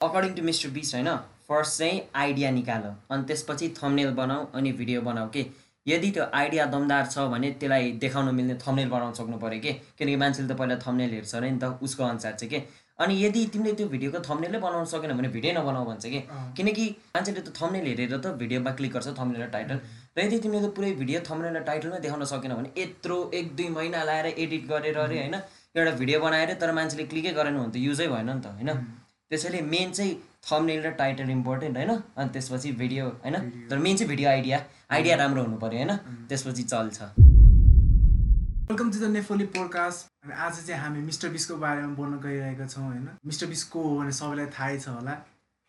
According 0.00 0.34
to 0.34 0.42
mister 0.42 0.68
Bisht 0.74 0.94
होइन? 0.94 1.08
First 1.48 1.78
चाहिँ 1.78 2.00
idea 2.16 2.50
निकाल। 2.50 2.82
अनि 3.12 3.24
त्यसपछि 3.28 3.68
थम्नेल 3.78 4.10
बनाऊ 4.20 4.44
अनि 4.56 4.70
भिडियो 4.78 5.00
बनाऊ 5.08 5.28
के? 5.30 5.44
यदि 5.86 6.10
त्यो 6.10 6.24
आइडिया 6.34 6.64
दमदार 6.74 7.06
छ 7.06 7.24
भने 7.32 7.50
त्यसलाई 7.60 7.90
देखाउन 8.04 8.34
मिल्ने 8.34 8.54
थम्नेल 8.64 8.88
बनाउन 8.88 9.12
सक्नु 9.18 9.38
पऱ्यो 9.38 9.60
कि? 9.60 9.72
किनकि 9.98 10.16
मान्छेले 10.22 10.48
त 10.48 10.56
पहिला 10.58 10.76
थम्नेल 10.86 11.10
हेर्छ 11.14 11.34
अरे 11.34 11.50
नि 11.50 11.58
त 11.60 11.78
उसको 11.84 12.04
अनुसार 12.04 12.32
चाहिँ 12.32 12.50
के? 12.50 12.62
अनि 12.98 13.14
यदि 13.24 13.44
तिमीले 13.52 13.72
त्यो 13.76 13.88
भिडियोको 13.92 14.20
थम्नेलै 14.28 14.58
बनाउन 14.64 14.84
सकेन 14.92 15.12
भने 15.18 15.28
भिडियो 15.36 15.52
नबनाऊ 15.58 15.84
भन्छ 15.90 16.06
कि? 16.06 16.20
किनकि 16.56 16.86
मान्छेले 17.16 17.40
त 17.40 17.52
थम्नेल 17.60 17.86
हेरेर 17.92 18.16
त 18.16 18.32
भिडियोमा 18.40 18.72
क्लिक 18.80 18.92
गर्छ 18.96 19.08
थम्नेल 19.20 19.42
र 19.42 19.50
टाइटल 19.56 19.76
र 20.16 20.24
यदि 20.24 20.38
तिमीले 20.46 20.64
त 20.64 20.72
पुरै 20.80 20.92
भिडियो 21.02 21.20
थम्नेल 21.28 21.60
र 21.60 21.62
टाइटलमै 21.68 22.00
देखाउन 22.06 22.24
सकेन 22.32 22.56
भने 22.56 22.72
यत्रो 22.80 23.18
एक 23.36 23.52
दुई 23.60 23.68
महिना 23.76 24.00
लाएर 24.08 24.32
एडिट 24.32 24.64
गरेर 24.72 24.98
अरे 25.04 25.20
होइन? 25.20 25.36
एउटा 25.76 25.92
भिडियो 26.00 26.24
बनाएर 26.24 26.56
तर 26.64 26.72
मान्छेले 26.80 27.08
क्लिकै 27.12 27.36
गरेन 27.36 27.60
भने 27.60 27.72
त 27.76 27.84
युजै 27.84 28.08
भएन 28.16 28.32
नि 28.32 28.40
त 28.40 28.56
होइन? 28.56 28.72
त्यसैले 29.30 29.60
मेन 29.62 29.92
चाहिँ 29.92 30.14
थम्नेल 30.42 30.82
र 30.82 30.90
टाइटल 30.90 31.28
इम्पोर्टेन्ट 31.30 31.76
होइन? 31.76 31.90
अनि 32.18 32.28
त्यसपछि 32.28 32.72
भिडियो 32.72 33.04
होइन? 33.08 33.34
तर 33.70 33.78
मेन 33.78 33.96
चाहिँ 33.96 34.08
भिडियो 34.08 34.28
आइडिया 34.28 34.58
आइडिया 34.90 35.16
राम्रो 35.16 35.42
हुनु 35.42 35.56
पऱ्यो 35.56 35.78
होइन? 35.78 36.26
त्यसपछि 36.26 36.62
चल्छ। 36.62 37.02
Welcome 38.70 38.90
to 38.90 38.98
the 38.98 39.10
Nepholi 39.10 39.46
podcast 39.54 40.32
आज 40.32 40.66
चाहिँ 40.66 40.80
हामी 40.82 41.00
मिस्टर 41.02 41.28
बिसको 41.28 41.56
बारेमा 41.56 41.94
बोल्न 41.94 42.18
गइरहेका 42.26 42.66
छौँ 42.66 42.84
होइन? 42.86 43.08
मिस्टर 43.26 43.46
बिस 43.46 43.64
को 43.70 43.82
हो 43.82 43.94
भने 44.00 44.12
सबैलाई 44.12 44.46
थाहै 44.58 44.78
छ 44.80 44.88
होला। 44.88 45.14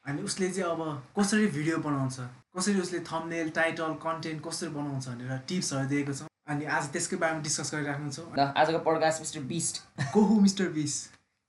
अनि 0.06 0.22
उसले 0.24 0.52
चाहिँ 0.52 0.72
अब 0.72 0.82
कसरी 1.20 1.48
भिडियो 1.54 1.78
बनाउँछ? 1.86 2.20
कसरी 2.58 2.80
उसले 2.82 3.00
थम्नेल 3.14 3.50
टाइटल 3.54 3.94
कन्टेन्ट 4.02 4.44
कसरी 4.48 4.70
बनाउँछ 4.74 5.08
भनेर 5.08 5.38
टिप्सहरू 5.48 5.88
दिएको 5.88 6.14
छौँ। 6.14 6.28
अनि 6.50 6.66
आज 6.66 6.92
त्यसकै 6.92 7.18
बारेमा 7.22 7.42
डिस्कस 7.46 7.76
गरिराख्नु 7.78 8.12
छौँ। 8.12 8.54
आजको 8.58 8.80
पडकास्ट 8.92 9.22
मिस्टर 9.22 9.50
बिस्ट। 9.54 9.84
को 10.14 10.22
हो 10.26 10.40
मिस्टर 10.40 10.70
बिस? 10.74 11.02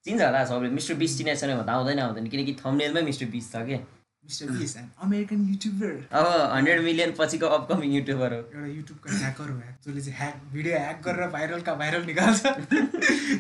चिन्छ 0.05 0.23
होला 0.23 0.45
सबले 0.45 0.69
मिस्टर 0.77 0.95
बिस्ट 1.02 1.19
चिनेको 1.19 1.41
छैन 1.41 1.51
भने 1.56 1.65
त 1.65 1.69
आउँदैन 1.70 1.98
आउँदैन। 1.98 2.27
किनकि 2.29 2.52
थम्नेलमै 2.61 3.02
मिस्टर 3.02 3.27
बिस्ट 3.34 3.52
छ 3.52 3.66
कि? 3.66 3.77
मिस्टर 4.25 4.51
बिस 4.55 4.77
अमेरिकन 5.02 5.41
युट्युबर 5.51 5.92
अब 6.15 6.27
हन्ड्रेड 6.55 6.80
मिलियन 6.83 7.12
पछिको 7.19 7.47
अपकमिङ 7.55 7.92
युट्युबर 7.92 8.33
हो। 8.33 8.39
एउटा 8.39 8.67
युट्युबको 8.67 9.06
ह्याकर 9.19 9.48
हो 9.50 9.56
जसले 9.86 10.00
चाहिँ 10.00 10.19
ह्याक 10.19 10.36
भिडियो 10.53 10.75
ह्याक 10.78 11.03
गरेर 11.06 11.28
भाइरलका 11.31 11.75
भाइरल 11.75 12.03
निकाल्छ। 12.06 12.42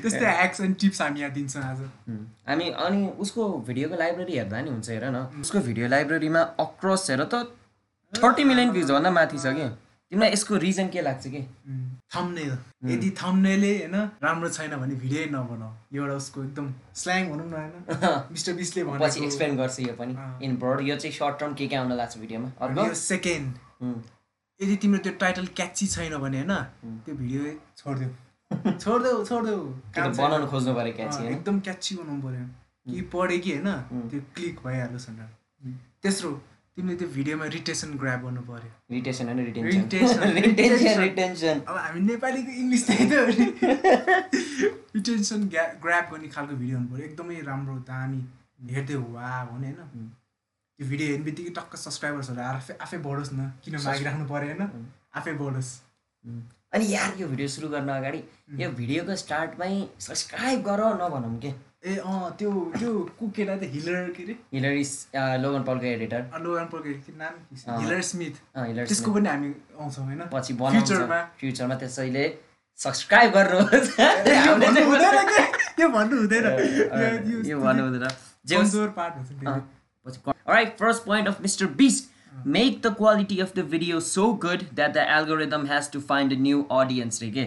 त्यस्तै 0.02 0.26
ह्याक्स 0.26 0.60
एन्ड 0.60 0.76
टिप्स 0.80 1.00
हामी 1.02 1.20
यहाँ 1.20 1.32
दिन्छौँ 1.32 1.62
आज। 1.62 1.80
हामी 2.48 2.66
अनि 2.86 3.06
उसको 3.22 3.48
भिडियोको 3.68 3.96
लाइब्रेरी 4.02 4.36
हेर्दा 4.38 4.60
नि 4.62 4.70
हुन्छ 4.70 4.90
हेर 4.90 5.04
न। 5.06 5.26
उसको 5.40 5.58
भिडियो 5.70 5.88
लाइब्रेरीमा 5.88 6.42
अक्रस 6.66 7.10
हेर 7.10 7.22
त 7.24 7.46
थर्टी 8.12 8.44
मिलियन 8.44 8.70
भ्युजभन्दा 8.70 9.10
माथि 9.10 9.38
छ 9.38 9.54
कि? 9.54 9.66
तिमीलाई 10.12 10.32
यसको 10.32 10.56
रिजन 10.62 10.88
के 10.92 11.00
लाग्छ 11.02 11.26
कि? 11.34 11.40
थम्नेल 12.14 12.50
यदि 12.92 13.10
थम्नेलै 13.20 13.72
होइन 13.76 13.94
राम्रो 14.22 14.48
छैन 14.56 14.76
भने 14.76 14.94
भिडियो 14.94 15.24
नबनाऊ। 15.32 15.70
यो 15.92 16.02
एउटा 16.02 16.16
उसको 16.16 16.44
एकदम 16.44 16.66
स्ल्याङ 16.94 17.30
भनौँ 17.30 17.46
न 17.48 17.54
होइन। 17.54 18.28
मिस्टर 18.32 18.52
बिसले 18.54 18.84
पछि 18.84 19.24
एक्सप्लेन 19.24 19.56
गर्छ 19.56 19.78
यो 19.80 19.94
पनि। 20.00 20.16
इन 20.44 20.56
ब्रड 20.64 20.80
यो 20.88 20.96
चाहिँ 20.96 21.14
सर्ट 21.16 21.38
टर्म 21.40 21.54
के 21.54 21.66
के 21.66 21.76
आउन 21.76 21.92
लाग्छ 21.96 22.18
भिडियोमा? 22.18 22.52
अर्को 22.60 22.92
सेकेन्ड। 23.04 23.54
यदि 24.60 24.76
तिम्रो 24.84 25.00
त्यो 25.08 25.12
टाइटल 25.24 25.46
क्याची 25.56 25.86
छैन 25.96 26.16
भने 26.18 26.44
होइन 26.44 27.00
त्यो 27.08 27.14
भिडियो 27.14 27.56
छोडिदेऊ। 27.76 28.78
छोडिदेऊ 28.78 29.24
छोडिदेऊ। 29.24 29.64
बनाउनु 30.22 30.46
खोज्नु 30.46 30.74
पऱ्यो 30.74 30.92
क्या 30.96 31.06
अँ, 31.06 31.12
चाहिँ 31.12 31.26
होइन। 31.26 31.36
एकदम 31.38 31.60
क्याची 31.66 31.96
बनाउनु 31.96 32.22
पऱ्यो। 32.28 32.46
कि 32.86 33.00
पढ्यो 33.12 33.38
कि 33.44 33.50
होइन 33.56 34.08
त्यो 34.12 34.20
क्लिक 34.36 34.60
भइहालोस् 34.66 35.08
भनेर 35.10 35.76
तेस्रो। 36.04 36.30
तिमीले 36.76 36.96
त्यो 37.00 37.08
भिडियोमा 37.14 37.46
रिटेसन 37.54 37.90
ग्राब 38.02 38.20
गर्नु 38.24 38.42
पऱ्यो 38.48 38.70
रिटेसन 38.90 39.26
होइन 39.28 39.40
रिटेन्सन. 39.46 40.20
रिटेन्सन 41.06 41.58
अब 41.68 41.76
हामी 41.76 42.00
नेपालीको 42.00 42.52
इङ्ग्लिस 42.62 42.82
त्यही 42.86 43.04
त 43.10 43.12
रिटेन्सन 44.96 45.40
ग्या 45.52 45.64
ग्राप 45.82 46.06
गर्ने 46.12 46.28
खालको 46.36 46.54
भिडियो 46.62 46.76
हुनु 46.78 46.88
पऱ्यो 46.94 47.04
एकदमै 47.08 47.40
राम्रो 47.50 47.76
दामी 47.90 48.20
हेर्दै 48.72 48.96
वा 49.16 49.32
भने 49.50 49.68
होइन। 49.72 50.08
त्यो 50.78 50.84
भिडियो 50.92 51.08
हेर्ने 51.10 51.24
बित्तिकै 51.28 51.52
टक्क 51.58 51.72
सब्सक्राइबर्सहरू 51.82 52.40
आफै 52.48 52.74
आफै 52.86 52.98
बढोस् 53.08 53.32
न 53.34 53.50
किन 53.64 53.76
मागिराख्नु 53.88 54.24
पऱ्यो 54.32 54.48
होइन? 54.52 54.62
आफै 55.20 55.32
बढोस्। 55.42 55.70
अनि 56.72 56.84
यार 56.92 57.10
यो 57.20 57.28
भिडियो 57.34 57.48
सुरु 57.56 57.68
गर्न 57.74 57.90
अगाडि 57.98 58.20
यो 58.62 58.70
भिडियोको 58.80 59.16
स्टार्टमै 59.24 59.70
सब्सक्राइब 60.06 60.64
गर 60.70 60.80
नभनौँ 61.02 61.36
के? 61.44 61.52
ए 61.82 61.96
अँ 61.98 62.30
त्यो 62.38 62.50
त्यो 62.78 62.90
को 63.18 63.28
केटा 63.36 63.56
त 63.58 63.66
हिलर 63.74 64.10
के 64.16 64.22
अरे 64.22 64.34
हिलरी 64.54 64.82
लोगन 65.42 65.62
पलको 65.68 65.86
एडिटर 65.86 66.20
लोगन 66.42 66.64
पल्के 66.72 66.92
के 67.06 67.12
नाम? 67.18 67.34
अँ। 67.68 67.80
हिलर 67.82 68.00
स्मिथ 68.10 68.34
हिलर 68.56 68.86
त्यसको 68.86 69.12
पनि 69.12 69.28
हामी 69.28 69.48
आउँछौँ 69.80 70.04
होइन? 70.06 70.20
पछि 70.32 70.54
फ्युचरमा 70.54 71.18
फ्युचरमा 71.40 71.74
त्यसैले 71.82 72.24
सब्सक्राइब 72.78 73.32
गर्नुहोस् 73.32 74.00
ए, 74.00 74.06
यो 74.30 74.52
हामीले 74.52 74.84
भन्नु 74.84 74.86
हुँदैन? 74.90 75.50
यो 75.80 75.88
भन्नु 75.88 76.16
हुँदैन। 76.20 76.44
अँ, 76.44 77.10
यो- 77.32 77.44
यो 77.46 77.58
भन्नु 77.60 77.82
हुँदैन। 77.84 78.08
जे 78.46 78.56
होस्, 78.56 78.70
कमजोर 78.70 78.88
पार्ट 78.98 79.16
हुन्छ 79.16 79.30
नि 79.32 79.46
अँ, 79.46 79.60
पछि 80.06 80.32
Alright, 80.46 80.78
first 80.78 81.04
point 81.06 81.28
of 81.32 81.42
Mr. 81.48 81.68
Beast. 81.82 82.08
Make 82.54 82.78
the 82.84 82.90
quality 82.98 83.36
of 83.40 83.50
the 83.56 83.62
video 83.62 83.98
so 84.00 84.22
good 84.44 84.62
that 84.78 84.94
the 84.94 85.02
algorithm 85.16 85.66
has 85.66 85.88
to 85.90 86.00
find 86.00 86.32
a 86.32 86.38
new 86.44 86.62
audience 86.78 87.20
रे 87.22 87.30
के? 87.30 87.44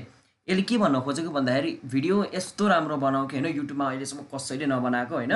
यसले 0.48 0.62
के 0.62 0.78
भन्न 0.78 1.00
खोजेको 1.02 1.30
भन्दाखेरि 1.32 1.72
भिडियो 1.90 2.16
यस्तो 2.34 2.68
राम्रो 2.68 2.98
बनाऊ 2.98 3.28
कि 3.28 3.38
होइन 3.38 3.56
युट्युबमा 3.56 3.86
अहिलेसम्म 3.86 4.22
कसैले 4.34 4.66
नबनाएको 4.66 5.16
होइन? 5.16 5.34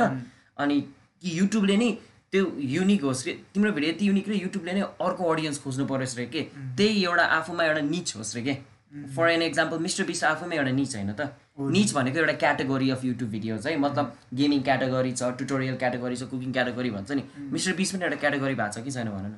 अनि 0.58 0.82
कि 1.22 1.40
युट्युबले 1.40 1.78
नि 1.78 1.90
त्यो 2.32 2.46
युनिक 2.72 3.04
होस् 3.04 3.26
रे 3.28 3.34
तिम्रो 3.54 3.72
भिडियो 3.72 3.92
यति 3.92 4.08
युनिक 4.08 4.28
रे 4.30 4.36
युट्युबले 4.36 4.74
नै 4.74 4.82
अर्को 5.02 5.24
अडियन्स 5.34 5.58
खोज्नु 5.64 5.86
परोस् 5.88 6.18
रे 6.18 6.26
के? 6.26 6.42
त्यही 6.78 7.04
एउटा 7.04 7.24
आफूमा 7.38 7.64
एउटा 7.66 7.82
निच 7.90 8.16
होस् 8.18 8.36
रे 8.36 8.42
के? 8.44 8.54
फर 9.16 9.30
एन 9.30 9.42
एक्जाम्पल 9.42 9.80
मिस्टर 9.80 10.04
बिस 10.04 10.24
आफूमा 10.24 10.56
एउटा 10.56 10.72
निच 10.72 10.96
होइन 10.96 11.14
त। 11.14 11.34
निच 11.60 11.94
भनेको 11.94 12.20
एउटा 12.20 12.34
क्याटेगोरी 12.44 12.90
अफ 12.90 13.06
युट्युब 13.06 13.30
भिडियोज 13.30 13.68
है 13.68 13.78
मतलब 13.78 14.14
गेमिङ 14.34 14.62
क्याटेगोरी 14.62 15.12
छ 15.12 15.32
ट्युटोरियल 15.38 15.76
क्याटेगोरी 15.78 16.16
छ 16.16 16.30
कुकिङ 16.30 16.52
क्याटेगोरी 16.54 16.90
भन्छ 16.92 17.12
नि। 17.12 17.24
मिस्टर 17.50 17.74
बिस 17.82 17.92
पनि 17.96 18.04
एउटा 18.04 18.18
क्याटेगोरी 18.18 18.56
भएको 18.56 18.74
छ 18.74 18.84
कि 18.86 18.92
छैन 18.92 19.10
भन 19.10 19.26
न? 19.26 19.34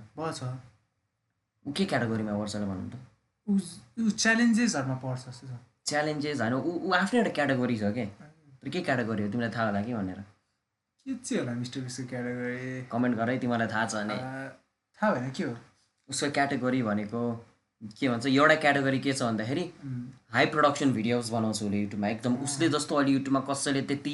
के 1.66 1.86
क्याटेगोरीमा 1.86 2.38
पर्छ 2.40 2.56
भनौँ 2.58 2.90
त? 2.92 2.96
ऊ 4.02 4.10
च्यालेन्जेसहरूमा 4.24 4.96
पर्छ 5.04 5.22
जस्तो 5.28 5.48
छ। 5.48 5.58
च्यालेन्जेस 5.90 6.42
होइन 6.42 6.54
ऊ 6.54 6.72
ऊ 6.88 6.92
आफ्नै 6.94 7.20
एउटा 7.20 7.32
क्याटेगोरी 7.38 7.78
छ 7.78 7.94
के? 7.96 8.06
तर 8.62 8.70
के 8.70 8.82
क्याटेगोरी 8.88 9.24
हो? 9.24 9.30
तिमीलाई 9.32 9.52
थाहा 9.56 9.66
होला 9.66 9.82
कि 9.82 9.94
भनेर? 9.94 10.20
के 11.06 11.16
चाहिँ 11.16 11.40
होला 11.42 11.54
मिस्टर 11.60 11.82
बिसको 11.82 12.04
क्याटेगोरी 12.10 12.82
कमेन्ट 12.92 13.18
गर 13.18 13.30
है 13.30 13.38
तिमीलाई 13.40 13.68
थाहा 13.68 13.86
छ 13.86 13.94
भने। 13.96 14.18
थाहा 14.98 15.14
भएन 15.14 15.32
के 15.32 15.44
हो? 15.44 15.56
उसको 16.10 16.30
क्याटेगोरी 16.32 16.82
भनेको 16.84 17.22
के 18.00 18.10
भन्छ 18.10 18.26
एउटा 18.28 18.56
क्याटेगोरी 18.64 19.00
के 19.00 19.14
छ 19.14 19.22
भन्दाखेरि 19.24 19.64
हाई 20.34 20.46
प्रडक्सन 20.54 20.92
भिडियोज 20.94 21.30
बनाउँछ 21.32 21.64
उसले 21.64 21.78
युट्युबमा 21.82 22.08
एकदम 22.08 22.36
उसले 22.46 22.70
जस्तो 22.70 22.96
अहिले 22.96 23.12
युट्युबमा 23.12 23.40
कसैले 23.50 23.82
त्यति 23.90 24.14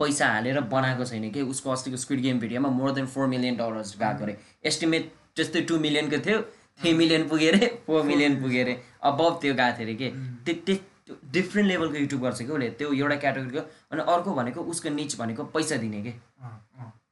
पैसा 0.00 0.26
हालेर 0.32 0.60
बनाएको 0.72 1.04
छैन 1.04 1.30
कि? 1.30 1.42
उसको 1.42 1.70
अस्तिको 1.70 1.96
स्क्विड 1.96 2.20
गेम 2.22 2.38
भिडियोमा 2.40 2.68
more 2.70 2.92
than 2.94 3.06
four 3.14 3.26
million 3.26 3.56
dollars 3.56 3.96
गएको 3.98 4.22
अरे। 4.24 4.36
एस्टिमेट 4.70 5.12
त्यस्तै 5.36 5.60
टू 5.70 5.78
मिलियनको 5.78 6.18
थियो। 6.26 6.38
थ्री 6.80 6.92
मिलियन 6.94 7.28
पुग्यो 7.28 7.52
अरे 7.52 7.66
फोर 7.86 8.02
मिलियन 8.10 8.40
पुग्यो 8.42 8.62
अरे 8.64 8.74
अबभ 9.10 9.38
त्यो 9.42 9.54
गएको 9.54 9.78
थियो 9.78 9.86
अरे 9.86 9.94
कि 9.94 10.08
त्यो 10.46 10.54
त्यो 10.64 11.16
डिफ्रेन्ट 11.32 11.68
लेभलको 11.68 11.96
युट्युब 11.98 12.20
गर्छ 12.22 12.38
कि 12.42 12.52
उसले? 12.52 12.68
त्यो 12.78 12.92
एउटा 12.92 13.16
क्याटेगोरीको 13.24 13.62
अनि 13.92 14.02
अर्को 14.12 14.30
भनेको 14.34 14.60
उसको 14.72 14.88
निच 14.94 15.16
भनेको 15.18 15.44
पैसा 15.54 15.76
दिने 15.84 16.00
कि। 16.06 16.12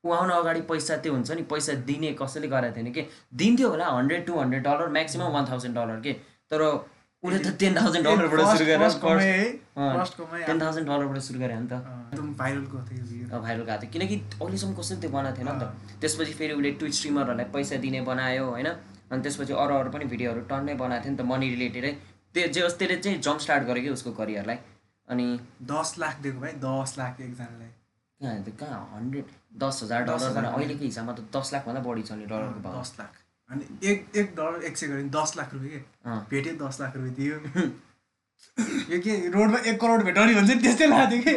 ऊ 0.06 0.10
आउन 0.12 0.30
अगाडि 0.30 0.60
पैसा 0.70 0.96
त्यो 1.02 1.12
हुन्छ 1.12 1.30
नि 1.30 1.42
पैसा 1.52 1.72
दिने 1.88 2.12
कसैले 2.20 2.48
गरेको 2.48 2.76
थिएन 2.76 2.92
कि? 2.92 3.02
दिन्थ्यो 3.34 3.68
होला 3.68 3.86
hundred 3.96 4.26
to 4.26 4.32
hundred 4.40 4.62
dollar 4.64 4.88
maximum 4.96 5.32
one 5.34 5.44
thousand 5.50 5.74
dollar 5.78 6.00
के? 6.04 6.12
तर 6.50 6.60
उसले 6.62 7.38
त 7.38 7.56
टेन 7.58 7.72
थाउजन्ड 7.76 8.04
डलरबाट 8.06 8.40
सुरु? 8.56 8.64
गरेर 8.66 9.42
टेन 10.46 10.60
थाउजन्ड 10.60 10.86
डलरबाट 10.88 11.18
सुरु 11.28 11.38
गरे 11.40 11.54
नि 11.56 11.66
त 11.66 11.72
भाइरल 12.38 12.64
गएको 13.64 13.80
थियो 13.82 13.90
किनकि 13.92 14.16
अहिलेसम्म 14.42 14.72
कसैले 14.78 15.00
त्यो 15.00 15.10
बनाएको 15.10 15.36
थिएन 15.38 15.48
नि 15.48 15.58
त। 15.60 15.64
त्यसपछि 16.00 16.32
फेरि 16.38 16.52
उसले 16.60 16.70
ट्विट 16.78 16.92
स्ट्रिमरहरूलाई 17.00 17.46
पैसा 17.56 17.76
दिने 17.86 18.00
बनायो 18.10 18.44
होइन? 18.50 18.68
अनि 19.10 19.22
त्यसपछि 19.22 19.52
अरू 19.64 19.74
अरू 19.76 19.90
पनि 19.90 20.04
भिडियोहरू 20.12 20.40
टन्नै 20.50 20.74
बनाएको 20.82 21.04
थियो 21.04 21.12
नि 21.12 21.18
त 21.18 21.26
मनी 21.32 21.46
रिलेटेडै 21.50 21.92
त्यो 22.34 22.46
जे 22.54 22.60
होस् 22.62 22.78
त्यसले 22.78 22.96
चाहिँ 23.04 23.18
जम्प 23.26 23.40
स्टार्ट 23.40 23.62
गर्यो 23.68 23.82
कि 23.82 23.90
उसको 23.96 24.12
करियरलाई 24.20 24.58
अनि 25.08 25.26
दस 25.72 25.94
लाख 25.98 26.20
दिएको 26.22 26.40
भाइ 26.40 26.52
दस 26.62 26.94
लाख 26.98 27.20
एकजनालाई। 27.20 27.70
कहाँ 28.20 28.42
कहाँ? 28.60 28.82
हन्ड्रेड 28.94 29.26
दस 29.62 29.80
हजार 29.82 30.04
डलर 30.04 30.30
भने 30.36 30.48
अहिलेको 30.48 30.84
हिसाबमा 30.84 31.12
त 31.12 31.20
दस 31.36 31.52
लाखभन्दा 31.52 31.80
बढी 31.86 32.02
छ 32.02 32.12
नि 32.12 32.26
डलरको 32.26 32.60
भाउ 32.66 32.80
दस 32.80 32.92
लाख। 32.98 33.12
अनि 33.50 33.64
एक 33.90 34.16
एक 34.16 34.34
डलर 34.36 34.64
एक 34.64 34.76
सय 34.76 34.86
गऱ्यो 34.86 35.02
भने 35.02 35.10
दस 35.16 35.36
लाख 35.36 35.52
रुपियाँ 35.54 35.72
के। 35.74 35.80
भेट्यो 36.30 36.54
दस 36.64 36.80
लाख 36.80 36.96
रुपियाँ 36.96 37.14
दियो। 37.14 37.36
यो 38.90 38.98
के 39.04 39.12
रोडमा 39.36 39.58
एक 39.70 39.80
करोड 39.80 40.04
भेट्यो 40.04 40.24
नि 40.24 40.34
भन्छ 40.34 40.50
नि 40.50 40.60
त्यस्तै 40.62 40.86
लाग्थ्यो 40.86 41.20
कि? 41.22 41.32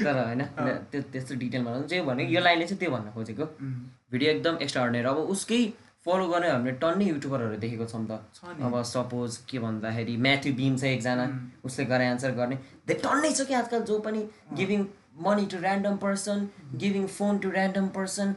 तर 0.00 0.16
होइन 0.16 0.42
त्यो 0.90 1.00
त्यस्तो 1.12 1.34
डिटेलमा। 1.42 1.70
जे 1.92 2.00
भने 2.08 2.24
यो 2.30 2.40
लाइनले 2.40 2.66
चाहिँ 2.66 2.78
त्यो 2.80 2.90
भन्न 2.90 3.10
खोजेको। 3.12 3.44
भिडियो 4.10 4.30
एकदम 4.30 4.54
एक्स्ट्रा 4.62 4.82
अर्डिनरी 4.82 5.08
अब 5.10 5.18
उसकै 5.36 5.62
फलो 6.06 6.26
गर्ने 6.28 6.50
हामीले 6.50 6.72
टन्नै 6.82 7.04
युट्युबरहरू 7.06 7.56
देखेको 7.62 7.86
छौँ 7.86 8.04
त। 8.06 8.18
छ। 8.34 8.56
अब 8.66 8.82
सपोज 8.90 9.36
के 9.50 9.58
भन्दाखेरि 9.64 10.16
म्याथ्यु 10.26 10.52
बिम 10.60 10.76
छ 10.76 10.84
एकजना 10.90 11.24
उसले 11.64 11.84
गरे 11.92 12.04
एन्सर 12.12 12.30
गर्ने। 12.40 12.56
धेरै 12.88 13.00
टन्नै 13.00 13.32
छ 13.32 13.46
कि 13.48 13.54
आजकल 13.54 13.82
जो 13.90 13.98
पनि 14.06 14.20
giving 14.60 14.86
money 15.26 15.46
to 15.52 15.58
random 15.58 15.96
person 16.04 16.48
giving 16.84 17.06
phone 17.16 17.38
to 17.38 17.50
random 17.50 17.88
person 17.96 18.34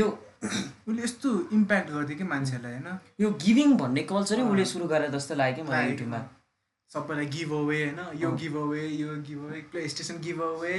यो 0.00 0.06
उसले 0.88 1.02
यस्तो 1.02 1.30
इम्प्याक्ट 1.52 1.90
गरिदियो 1.90 2.18
कि 2.18 2.24
मान्छेहरूलाई 2.28 2.72
होइन? 2.74 2.98
यो 3.20 3.30
गिभिङ 3.42 3.76
भन्ने 3.80 4.02
कल्चरै 4.12 4.42
उसले 4.42 4.64
सुरु 4.74 4.86
गरे 4.94 5.08
जस्तो 5.16 5.34
लाग्यो 5.40 5.64
कि 5.64 5.70
मलाई। 5.70 5.90
युट्युबमा 5.90 6.20
सबैलाई 6.90 7.26
गिभ 7.34 7.52
अवे 7.54 7.82
होइन? 7.82 8.00
यो 8.22 8.30
गिभ 8.40 8.56
अवे 8.62 8.86
यो 8.86 9.16
give 9.26 9.44
away 9.48 9.60
PlayStation 9.88 10.22
give 10.24 10.40
away. 10.46 10.78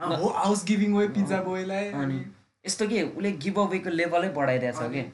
House 0.00 0.64
giving 0.66 0.96
way 0.96 1.08
pizza 1.18 1.42
बोयलाई 1.42 1.90
अनि 2.00 2.24
यस्तो 2.64 2.88
के 2.88 3.02
उसले 3.10 3.32
गिभ 3.44 3.58
अवेको 3.60 3.90
लेभलै 4.00 4.28
बढाइरहेछ 4.38 4.90
कि? 4.96 5.04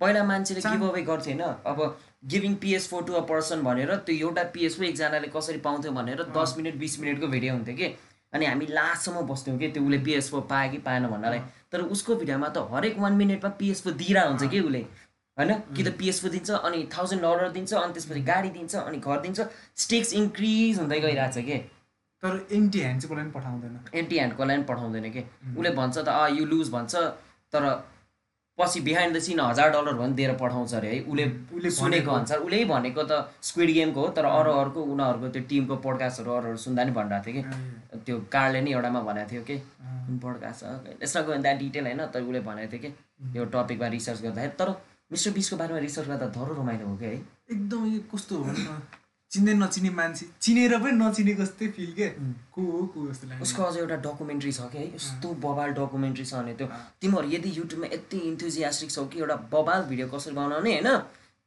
पहिला 0.00 0.22
मान्छेले 0.24 0.60
गिभ 0.60 0.84
अवे 0.84 1.02
गर्थ्यो 1.02 1.34
होइन? 1.34 1.54
अब 1.66 1.98
giving 2.26 2.54
PS 2.62 2.88
four 2.88 3.02
to 3.04 3.12
a 3.12 3.20
person 3.28 3.62
भनेर 3.62 3.94
त्यो 4.06 4.16
एउटा 4.28 4.42
पिएस 4.54 4.76
फोर 4.76 4.86
एकजनाले 4.86 5.28
कसरी 5.36 5.58
पाउँथ्यो 5.66 5.92
भनेर 5.92 6.22
दस 6.36 6.54
मिनट 6.56 6.74
बिस 6.78 7.00
मिनटको 7.00 7.26
भिडियो 7.26 7.54
हुन्थ्यो 7.54 7.76
कि? 7.76 7.88
अनि 8.32 8.46
हामी 8.46 8.66
लास्टसम्म 8.70 9.20
बस्थ्यौँ 9.28 9.58
कि 9.58 9.68
त्यो 9.68 9.82
उसले 9.82 9.98
पिएस 10.06 10.30
फोर 10.30 10.40
पायो 10.50 10.70
कि 10.72 10.78
पाएन 10.86 11.06
भन्नलाई 11.08 11.38
तर 11.72 11.80
उसको 11.94 12.14
भिडियोमा 12.16 12.48
त 12.48 12.66
हरेक 12.72 12.98
वान 12.98 13.12
मिनटमा 13.20 13.50
पिएस 13.58 13.82
फोर 13.84 13.92
दिइरहेको 13.92 14.28
हुन्छ 14.28 14.50
कि 14.50 14.60
उसले? 14.60 14.82
होइन? 15.38 15.52
कि 15.76 15.82
त 15.82 15.88
पिएस 15.98 16.20
फोर 16.22 16.30
दिन्छ 16.30 16.50
अनि 16.50 16.88
थाउजन्ड 16.96 17.22
डलर 17.22 17.48
दिन्छ 17.50 17.72
अनि 17.74 17.92
त्यसपछि 17.92 18.20
गाडी 18.22 18.50
दिन्छ 18.50 18.74
अनि 18.76 18.98
घर 18.98 19.20
दिन्छ। 19.20 19.40
स्टेक्स 19.76 20.12
इन्क्रिज 20.14 20.78
हुँदै 20.78 21.00
गइरहेछ 21.00 21.44
कि? 21.46 21.58
तर 22.22 22.46
एमटी 22.52 22.80
ह्यान्ड 22.80 23.02
चाहिँ 23.02 23.10
कसलाई 23.10 23.24
पनि 23.24 23.32
पठाउँदैन। 23.32 23.78
एम्टी 23.98 24.16
ह्यान्डकोलाई 24.16 24.56
पनि 24.56 24.64
पठाउँदैन 24.64 25.10
कि? 25.10 25.22
उसले 25.58 25.70
भन्छ 25.76 25.98
त 25.98 26.08
अँ 26.08 26.30
यु 26.30 26.44
लुज 26.46 26.70
भन्छ। 26.70 26.94
तर 27.52 27.64
पछि 28.60 28.80
बिहाइन्ड 28.82 29.16
द 29.16 29.20
सिन 29.22 29.40
हजार 29.40 29.70
डलर 29.72 29.94
भने 29.98 30.14
दिएर 30.14 30.32
पठाउँछ 30.36 30.74
अरे 30.74 30.88
है? 30.88 31.00
उसले 31.02 31.24
उसले 31.56 31.70
सुनेको 31.70 32.10
अनुसार 32.12 32.38
उसले 32.38 32.64
भनेको 32.66 33.02
त 33.02 33.12
स्क्विड 33.42 33.70
गेमको 33.72 34.00
हो 34.00 34.08
तर 34.16 34.24
अरू 34.26 34.52
अर्को 34.60 34.82
उनीहरूको 34.92 35.28
त्यो 35.34 35.42
टिमको 35.48 35.76
पोडकास्टहरू 35.86 36.30
अरूहरू 36.32 36.56
सुन्दा 36.66 36.84
नि 36.84 36.92
भनिरहेको 36.92 37.24
थियो 37.26 37.42
कि। 37.42 37.98
त्यो 38.06 38.16
कार्डले 38.32 38.60
नि 38.60 38.70
एउटामा 38.72 39.00
भनेको 39.08 39.30
थियो 39.32 39.42
कि 39.42 39.56
कुन 39.56 40.18
पोडकास्ट 40.18 41.02
यसमा 41.02 41.22
गयो 41.22 41.58
डिटेल 41.58 41.84
होइन 41.86 42.06
तर 42.06 42.22
उसले 42.22 42.40
भनेको 42.46 42.72
थियो 42.72 42.80
कि 42.84 43.38
यो 43.38 43.44
टपिकमा 43.56 43.88
रिसर्च 43.96 44.22
गर्दाखेरि। 44.22 44.56
तर 44.60 44.68
मिस्टर 45.10 45.30
बिसको 45.32 45.56
बारेमा 45.56 45.78
रिसर्च 45.80 46.06
गर्दा 46.08 46.26
धरो 46.34 46.54
रमाइलो 46.60 46.86
हो 46.86 46.96
कि 46.96 47.04
है? 47.04 47.14
एकदम 47.52 47.98
कस्तो 48.12 48.36
हो 48.36 48.54
चिन्दै 49.30 49.54
नचिने 49.54 49.90
मान्छे। 49.94 50.26
चिनेर 50.42 50.72
पनि 50.82 50.92
नचिनेको 50.98 51.42
जस्तै 51.42 51.66
फिल 51.74 51.92
के? 51.98 52.08
को 52.54 52.60
हो 52.62 52.80
को 52.90 52.98
जस्तो 53.08 53.26
लाग्छ 53.28 53.42
उसको 53.42 53.62
अझ 53.62 53.76
एउटा 53.76 53.96
डकुमेन्ट्री 54.06 54.52
छ 54.52 54.60
कि? 54.72 54.78
है 54.78 54.86
यस्तो 54.94 55.28
बबाल 55.44 55.70
डकुमेन्ट्री 55.78 56.24
छ 56.24 56.34
भने 56.34 56.54
त्यो। 56.58 56.66
तिमीहरू 57.00 57.28
यदि 57.30 57.50
युट्युबमा 57.58 57.86
यति 57.94 58.18
इन्थुजियास्टिक 58.30 58.90
छौ 58.90 59.04
कि 59.06 59.18
एउटा 59.20 59.36
बबाल 59.54 59.80
भिडियो 59.90 60.06
कसरी 60.10 60.34
बनाउने 60.34 60.70
होइन? 60.70 60.88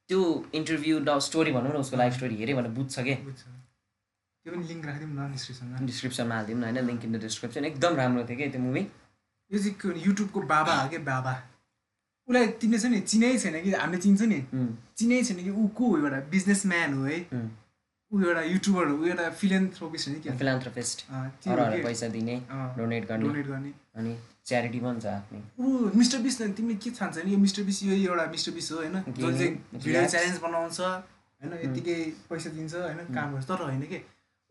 त्यो 0.10 0.20
इन्टरभ्यू 0.56 0.96
स्टोरी 1.28 1.52
भनौँ 1.52 1.72
न 1.74 1.84
उसको 1.84 1.98
लाइफ 1.98 2.14
स्टोरी 2.14 2.36
हेऱ्यो 2.40 2.56
भने 2.58 2.70
बुझ्छ 2.78 2.96
कि? 3.00 3.16
त्यो 3.16 4.50
पनि 4.54 4.64
लिङ्क 4.68 4.86
राखिदिउँ 4.86 5.12
न 5.12 5.32
डिस्क्रिप्सनमा 5.32 5.78
डिस्क्रिप्सनमा 5.88 6.36
हालिदिउँ 6.36 6.60
न 6.60 6.64
होइन? 6.64 6.80
लिङ्क 6.88 7.04
इन 7.06 7.12
द 7.12 7.22
डिस्क्रिप्सन 7.26 7.66
एकदम 7.66 7.96
राम्रो 7.96 8.24
थियो 8.28 8.38
कि 8.38 8.48
त्यो 8.54 8.62
मुभी 8.62 8.84
यो 9.52 9.60
चाहिँ 9.60 10.02
युट्युबको 10.08 10.40
बाबा 10.54 10.74
हो 10.82 10.88
क्या 10.90 11.00
बाबा। 11.12 11.34
उसलाई 12.28 12.48
तिमीले 12.60 12.80
छ 12.80 12.86
नि? 12.86 13.00
चिनै 13.12 13.38
छैन 13.44 13.56
कि? 13.64 13.72
हामीले 13.76 14.00
चिन्छ 14.06 14.22
नि। 14.32 14.40
चिनै 14.98 15.20
छैन 15.28 15.44
कि? 15.44 15.52
ऊ 15.52 15.68
को 15.76 15.84
हो 15.92 15.98
एउटा 15.98 16.20
बिजनेसम्यान 16.32 16.94
हो 16.94 17.04
है। 17.12 17.20
ऊ 18.14 18.22
एउटा 18.22 18.42
युट्युबर 18.42 18.88
हो 18.88 18.96
ऊ 18.98 19.06
एउटा 19.06 19.30
फिलेन्थ्रोपिस्ट 19.42 20.08
होइन 20.08 20.20
क्या 20.22 20.36
फिलान्थ्रोपिस्ट 20.38 21.06
हो 21.10 21.18
अरूहरूलाई? 21.52 21.82
पैसा 21.84 22.08
दिने 22.16 22.36
डोनेट 22.78 23.08
गर्ने। 23.10 23.28
डोनेट 23.28 23.48
गर्ने। 23.48 23.74
अनि 23.96 24.18
च्यारिटी 24.46 24.80
पनि 24.80 25.02
छ 25.02 25.06
आफ्नै। 25.14 25.42
ऊ 25.60 25.92
मिस्टर 25.96 26.20
बिस 26.22 26.42
तिमीले 26.42 26.76
के 26.84 26.90
ठान्छ 27.00 27.18
नि 27.26 27.32
यो 27.32 27.38
मिस्टर 27.38 27.64
बिस 27.64 27.84
यो 27.84 27.94
एउटा 27.96 28.26
मिस्टर 28.32 28.52
बिस 28.52 28.72
हो 28.72 28.78
होइन? 28.78 28.96
जसले 29.10 29.48
भिडियो. 29.74 30.06
च्यालेन्ज 30.08 30.40
बनाउँछ 30.46 30.80
होइन? 30.82 31.54
यतिकै 31.64 31.96
पैसा 32.30 32.50
दिन्छ 32.50 32.74
होइन? 32.76 33.00
काम 33.16 33.34
गर्छ। 33.34 33.48
तर 33.48 33.64
होइन 33.64 33.82
कि? 33.94 34.00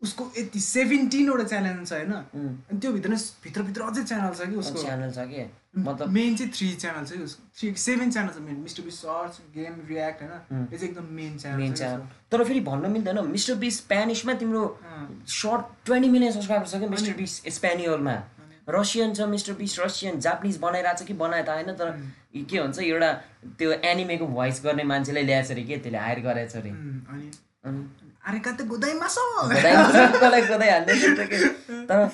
उसको 0.03 0.23
यति 0.37 0.59
सेभेन्टिनवटा 0.59 1.43
च्यालेन्ज 1.43 1.89
छ 1.89 1.93
होइन? 1.93 2.11
अनि 2.11 2.79
त्यो 2.79 2.91
भित्र 2.93 3.17
भित्रभित्र 3.43 3.81
अझै 3.81 4.03
च्यानल 4.03 4.33
छ 4.35 4.49
कि 4.49 4.55
उसको? 4.63 4.81
च्यानल 4.81 5.11
छ 5.11 5.27
कि? 5.29 5.45
मतलब 5.77 6.09
मेन 6.09 6.35
चाहिँ 6.35 6.51
थ्री 6.53 6.67
च्यानल 6.81 7.05
छ 7.05 7.11
कि 7.11 7.23
उसको? 7.23 7.43
थ्री 7.59 7.73
सेभेन 7.83 8.11
च्यानल 8.11 8.29
छ 8.33 8.43
main 8.47 8.59
Mister 8.59 8.83
Beast 8.83 8.99
search 8.99 9.39
game 9.55 9.79
react 9.89 10.21
होइन? 10.21 10.67
यो 10.71 10.77
चाहिँ 10.77 10.89
एकदम 10.89 11.07
मेन 11.21 11.37
च्यानल 11.37 11.57
मेन 11.59 11.73
च्यानल। 11.73 12.01
तर 12.31 12.43
फेरि 12.43 12.59
भन्न 12.67 12.91
मिल्दैन 12.91 13.23
मिस्टर 13.27 13.55
बिस 13.63 13.77
स्पेनिसमा 13.77 14.33
तिम्रो। 14.43 14.63
सर्ट 15.39 15.85
ट्वेन्टी 15.85 16.09
मिलियन 16.09 16.31
सब्सक्राइबर 16.33 16.67
छ 16.67 16.83
कि 16.83 16.89
मिस्टर 16.95 17.13
बिस 17.23 17.41
स्पेनियलमा? 17.55 18.15
रसियन 18.69 19.13
छ 19.13 19.21
मिस्टर 19.29 19.53
बिस 19.53 19.79
रसियन 19.79 20.19
जापानिज 20.19 20.57
बनाइरहेको 20.59 20.99
छ 20.99 21.07
कि 21.07 21.13
बनाए 21.23 21.43
त 21.43 21.49
होइन 21.49 21.73
तर 21.79 21.89
के 22.35 22.59
भन्छ 22.59 22.79
एउटा 22.79 23.11
त्यो 23.59 23.71
एनिमेको 23.89 24.27
भोइस 24.27 24.61
गर्ने 24.63 24.83
मान्छेलाई 24.91 25.23
ल्याएछ 25.23 25.51
अरे 25.51 25.63
के? 25.63 25.77
त्यसले 25.77 25.97
हायर 25.97 26.19
गरेछ 26.27 26.55
अरे। 26.55 26.69
अनि? 26.69 27.31
अनि 28.27 28.39
अरे 28.39 28.39
कतै 28.41 28.65
गोदाइ 28.65 28.93
मासो 28.95 29.23
कसलाई 29.47 30.41
कसलाई 30.41 30.69
हाल्दै 30.69 30.95
कि 30.97 31.85
तर 31.89 32.07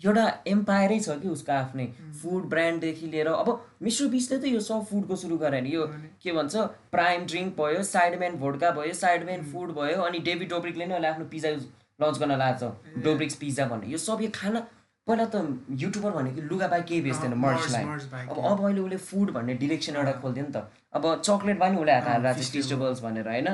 एउटा 0.00 0.24
एम्पायरै 0.46 0.98
छ 1.00 1.14
कि 1.20 1.28
उसको 1.28 1.52
आफ्नै 1.52 1.86
फुड 2.16 2.48
ब्रान्डदेखि 2.48 3.06
लिएर 3.06 3.28
अब 3.28 3.48
मिस्टर 3.82 4.08
बिसले 4.08 4.38
त 4.38 4.44
यो 4.48 4.60
सब 4.62 4.84
फुडको 4.84 5.16
सुरु 5.16 5.38
गरे 5.38 5.60
नि 5.60 5.72
यो 5.74 5.86
के 6.22 6.32
भन्छ 6.32 6.64
प्राइम 6.92 7.24
ड्रिङ्क 7.26 7.56
भयो 7.56 7.82
साइडम्यान 7.86 8.36
भोड्का 8.36 8.70
भयो 8.78 8.98
साइडम्यान 8.98 9.48
फुड 9.52 9.74
भयो 9.74 10.02
अनि 10.02 10.22
डेभिड 10.28 10.50
डोब्रिकले 10.50 10.86
नै 10.86 10.94
अहिले 10.94 11.08
आफ्नो 11.08 11.28
पिज्जा 11.30 11.54
लन्च 11.98 12.18
गर्न 12.18 12.38
लागेको 12.38 12.70
छ 12.72 13.04
डोब्रिक्स 13.04 13.36
पिज्जा 13.36 13.66
भन्ने 13.66 13.92
यो 13.92 14.00
सब 14.00 14.22
यो 14.22 14.30
खाना 14.34 14.64
पहिला 15.06 15.24
त 15.32 15.36
युट्युबर 15.80 16.10
भनेको 16.10 16.42
लुगा 16.50 16.68
बाहेक 16.68 16.86
केही 16.86 17.00
बेच्दैन 17.00 17.34
मर्चलाई 17.38 17.84
अब 18.26 18.38
अब 18.50 18.62
अहिले 18.66 18.80
उसले 18.80 18.96
फुड 19.08 19.30
भन्ने 19.36 19.54
डिरेक्सन 19.62 19.96
एउटा 19.96 20.12
खोलिदियो 20.22 20.46
नि 20.46 20.52
त। 20.52 20.66
अब 20.98 21.04
चक्लेटमा 21.22 21.68
नि 21.68 21.76
उसले 21.78 21.92
हात 21.92 22.08
हालिरहेको 22.08 22.42
छ 22.42 22.52
टिस्टेबल्स 22.52 23.00
भनेर 23.06 23.28
होइन? 23.28 23.48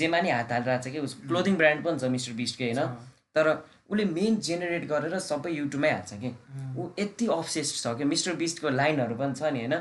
जेमा 0.00 0.20
नि 0.24 0.30
हात 0.30 0.52
हालिरहेको 0.52 0.84
छ 0.84 0.92
कि 0.92 0.98
उस 1.08 1.14
क्लोदिङ 1.28 1.56
ब्रान्ड 1.60 1.84
पनि 1.84 1.98
छ 1.98 2.10
मिस्टर 2.16 2.32
बिस्टकै 2.40 2.70
होइन? 2.72 2.80
तर 3.36 3.46
उसले 3.90 4.04
मेन 4.16 4.36
जेनेरेट 4.48 4.84
गरेर 4.88 5.18
सबै 5.28 5.52
युट्युबमै 5.52 5.90
हाल्छ 5.92 6.12
कि? 6.22 6.30
ऊ 6.78 6.88
यति 6.98 7.26
अब्सेस्ड 7.36 7.74
छ 7.82 7.94
कि? 7.98 8.04
मिस्टर 8.12 8.32
बिस्टको 8.44 8.72
लाइनहरू 8.80 9.14
पनि 9.20 9.34
छ 9.40 9.52
नि 9.52 9.60
होइन? 9.64 9.76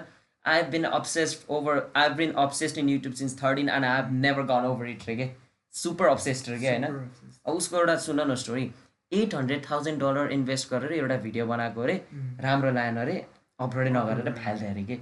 I 0.45 0.61
have 0.61 0.67
been 0.71 0.83
obsessed 0.99 1.51
over 1.55 1.79
I 1.95 2.03
have 2.03 2.17
been 2.17 2.31
obsessed 2.43 2.77
in 2.83 2.89
YouTube 2.89 3.13
since 3.21 3.37
thirteen 3.43 3.69
and 3.69 3.85
I 3.85 4.01
have 4.01 4.11
never 4.25 4.43
gone 4.51 4.67
over 4.73 4.91
it 4.95 5.07
रे 5.07 5.15
के 5.15 5.29
सुपर 5.73 6.05
अब्सेस्ड 6.07 6.49
रे 6.49 6.59
क्या 6.59 6.71
होइन 6.71 7.55
उसको 7.55 7.77
एउटा 7.77 7.95
सुन 8.05 8.21
न 8.21 8.35
story 8.43 8.65
eight 9.11 9.33
hundred 9.35 9.61
thousand 9.69 9.99
dollar 10.01 10.31
invest 10.31 10.69
गरेर 10.71 10.93
एउटा 10.93 11.17
भिडियो 11.25 11.45
बनाएको 11.47 11.81
अरे 11.81 11.95
राम्रो 12.43 12.71
लाएन 12.77 12.97
अरे 13.01 13.15
अपलोडै 13.59 13.89
नगरेर 13.89 14.31
फाल्थ्यो 14.43 14.69
अरे 14.69 14.83
कि? 14.83 14.95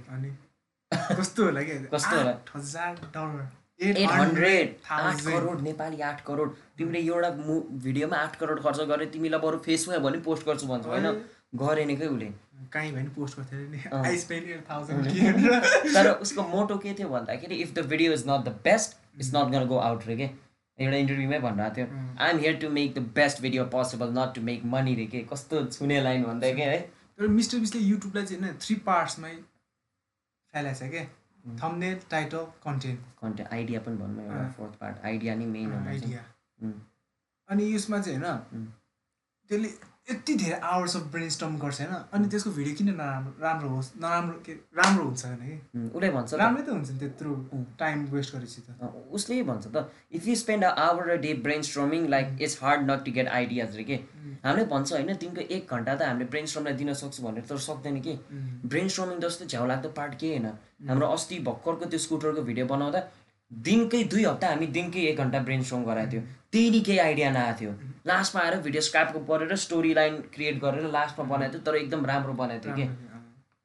कस्तो 1.20 1.44
होला 1.44 1.62
कि? 1.62 1.78
कस्तो 1.94 2.16
होला? 2.16 2.32
एट 3.80 4.10
हन्ड्रेड 4.10 4.76
आठ 4.90 5.20
करोड 5.22 5.60
नेपाली 5.62 6.00
आठ 6.10 6.20
करोड। 6.26 6.54
तिमीले 6.78 7.00
एउटा 7.00 7.30
मु 7.46 7.60
भिडियोमा 7.86 8.16
आठ 8.16 8.36
करोड 8.42 8.62
खर्च 8.62 8.80
गरे 8.92 9.06
तिमीलाई 9.16 9.40
बरु 9.40 9.58
फेसबुकमा 9.66 9.98
भने 10.08 10.18
पोस्ट 10.28 10.46
गर्छु 10.46 10.66
भन्छौ 10.66 10.90
होइन? 10.90 11.06
गरेन 11.62 11.96
के 11.96 12.06
उसले। 12.06 12.30
कहीँ 12.72 12.92
भयो 12.92 13.02
नि 13.02 13.10
पोस्ट 13.16 13.38
गर्थ्यो 13.38 13.58
एट 14.54 14.64
थाउजन्ड 14.70 15.02
तर 15.94 16.10
उसको 16.10 16.42
मोटो 16.54 16.76
के 16.86 16.94
थियो 16.98 17.08
भन्दाखेरि 17.08 17.54
if 17.66 17.74
the 17.74 17.86
video 17.92 18.12
is 18.12 18.24
not 18.28 18.44
the 18.44 18.58
best 18.64 18.96
it's 19.16 19.30
not 19.34 19.52
gonna 19.52 19.66
go 19.66 19.76
out 19.90 20.06
रे 20.06 20.16
के? 20.16 20.26
एउटा 20.78 20.96
इन्टरभ्यूमै 20.96 21.38
भनिरहेको 21.40 21.74
थियो। 21.76 21.86
I 22.20 22.30
am 22.30 22.38
here 22.38 22.56
to 22.60 22.70
make 22.70 22.94
the 22.94 23.02
best 23.18 23.42
video 23.42 23.64
possible 23.74 24.08
not 24.18 24.34
to 24.34 24.42
make 24.48 24.64
money 24.72 24.94
रे 24.94 25.06
के 25.12 25.22
कस्तो 25.32 25.64
छुने 25.66 26.00
लाइन 26.02 26.24
भन्दै 26.24 26.52
के 26.54 26.62
है? 26.62 26.80
तर 27.18 27.26
मिस्टर 27.36 27.58
बिसले 27.60 27.80
युट्युबलाई 27.82 28.24
चाहिँ 28.24 28.42
होइन 28.42 28.58
थ्री 28.64 28.74
पार्ट्समै 28.88 29.32
फैलाएको 30.54 30.78
छ 30.78 30.90
क्या 30.90 31.04
thumbnail 31.44 31.98
title 32.10 32.44
content 32.62 33.00
content 33.22 33.52
idea 33.52 33.80
पनि 33.80 33.96
भन्नु 33.96 34.22
एउटा। 34.22 34.48
फोर्थ 34.56 34.78
पार्ट 34.80 35.04
आइडिया 35.04 35.34
नै 35.34 35.46
मेन 35.48 35.72
आइडिया 35.88 36.20
अनि 37.48 37.74
यसमा 37.74 38.00
चाहिँ 38.00 38.18
होइन 38.20 38.66
त्यसले 39.50 39.68
यति 40.08 40.34
धेरै 40.38 40.58
आवर्स 40.62 40.96
अफ 40.96 41.02
ब्रेन 41.12 41.28
स्टम 41.30 41.56
गर्छ 41.58 41.80
होइन? 41.80 41.94
अनि 42.14 42.28
त्यसको 42.30 42.50
भिडियो 42.56 42.74
किन 42.76 42.88
नराम्रो 42.90 43.32
राम्रो 43.42 43.68
होस् 43.68 43.88
नराम्रो 44.02 44.34
के 44.46 44.52
राम्रो 44.78 45.04
हुन्छ 45.04 45.24
भने 45.26 45.46
कि? 45.46 45.56
उसले 45.88 46.10
भन्छ 46.10 46.30
त। 46.30 46.38
राम्रै 46.40 46.62
त 46.62 46.68
हुन्छ 46.68 46.90
नि 46.90 46.98
त्यत्रो 46.98 47.32
टाइम 47.78 48.04
वेस्ट 48.12 48.34
गरेपछि 48.34 48.62
त। 48.68 48.92
उसले 49.12 49.42
भन्छ 49.42 49.66
त 49.66 49.90
if 50.14 50.28
you 50.28 50.34
spend 50.36 50.64
a 50.64 50.70
hour 50.84 51.10
a 51.10 51.16
day 51.26 51.34
brainstorming 51.70 52.06
like 52.08 52.38
it's 52.42 52.58
hard 52.62 52.90
not 52.90 53.04
to 53.04 53.12
get 53.18 53.28
ideas 53.28 53.76
रे 53.76 53.84
के। 53.84 53.98
हामीले 54.46 54.64
भन्छ 54.70 54.92
होइन 54.92 55.12
दिनको 55.16 55.40
एक 55.50 55.74
घन्टा 55.74 55.94
त 55.94 56.02
हामीले 56.02 56.30
ब्रेन 56.30 56.46
स्ट्रमलाई 56.46 56.74
दिन 56.78 56.94
सक्छु 57.02 57.22
भनेर 57.26 57.44
तर 57.50 57.58
सक्दैन 57.66 58.00
कि। 58.06 58.18
ब्रेन 58.70 58.88
स्ट्रमिङ 58.88 59.20
जस्तो 59.26 59.50
झ्याउ 59.50 59.66
लाग्दो 59.66 59.88
पार्ट 59.98 60.18
के 60.20 60.28
होइन? 60.28 60.46
हाम्रो 60.88 61.06
अस्ति 61.18 61.38
भर्खरको 61.50 61.84
त्यो 61.90 61.98
स्कुटरको 62.06 62.42
भिडियो 62.48 62.66
बनाउँदा 62.66 63.00
दिनकै 63.50 64.02
दुई 64.04 64.24
हप्ता 64.24 64.48
हामी 64.48 64.66
दिनकै 64.76 65.00
एक 65.08 65.18
घन्टा 65.18 65.38
ब्रेन 65.40 65.62
स्ट्रम 65.62 65.84
गराएको 65.84 66.12
थियो। 66.12 66.22
त्यही 66.52 66.70
नि 66.70 66.80
केही 66.80 66.98
आइडिया 66.98 67.30
नआएको 67.30 67.58
थियो। 67.60 67.72
लास्टमा 68.06 68.42
आएर 68.42 68.56
भिडियो 68.62 68.82
स्क्रापको 68.82 69.18
परेर 69.28 69.56
स्टोरी 69.56 69.92
लाइन 69.94 70.16
क्रिएट 70.34 70.60
गरेर 70.60 70.90
लास्टमा 70.90 71.24
बनाएको 71.26 71.52
थियो 71.52 71.62
तर 71.66 71.76
एकदम 71.76 72.06
राम्रो 72.06 72.32
बनाएको 72.32 72.64
थियो 72.66 72.76
कि। 72.76 72.82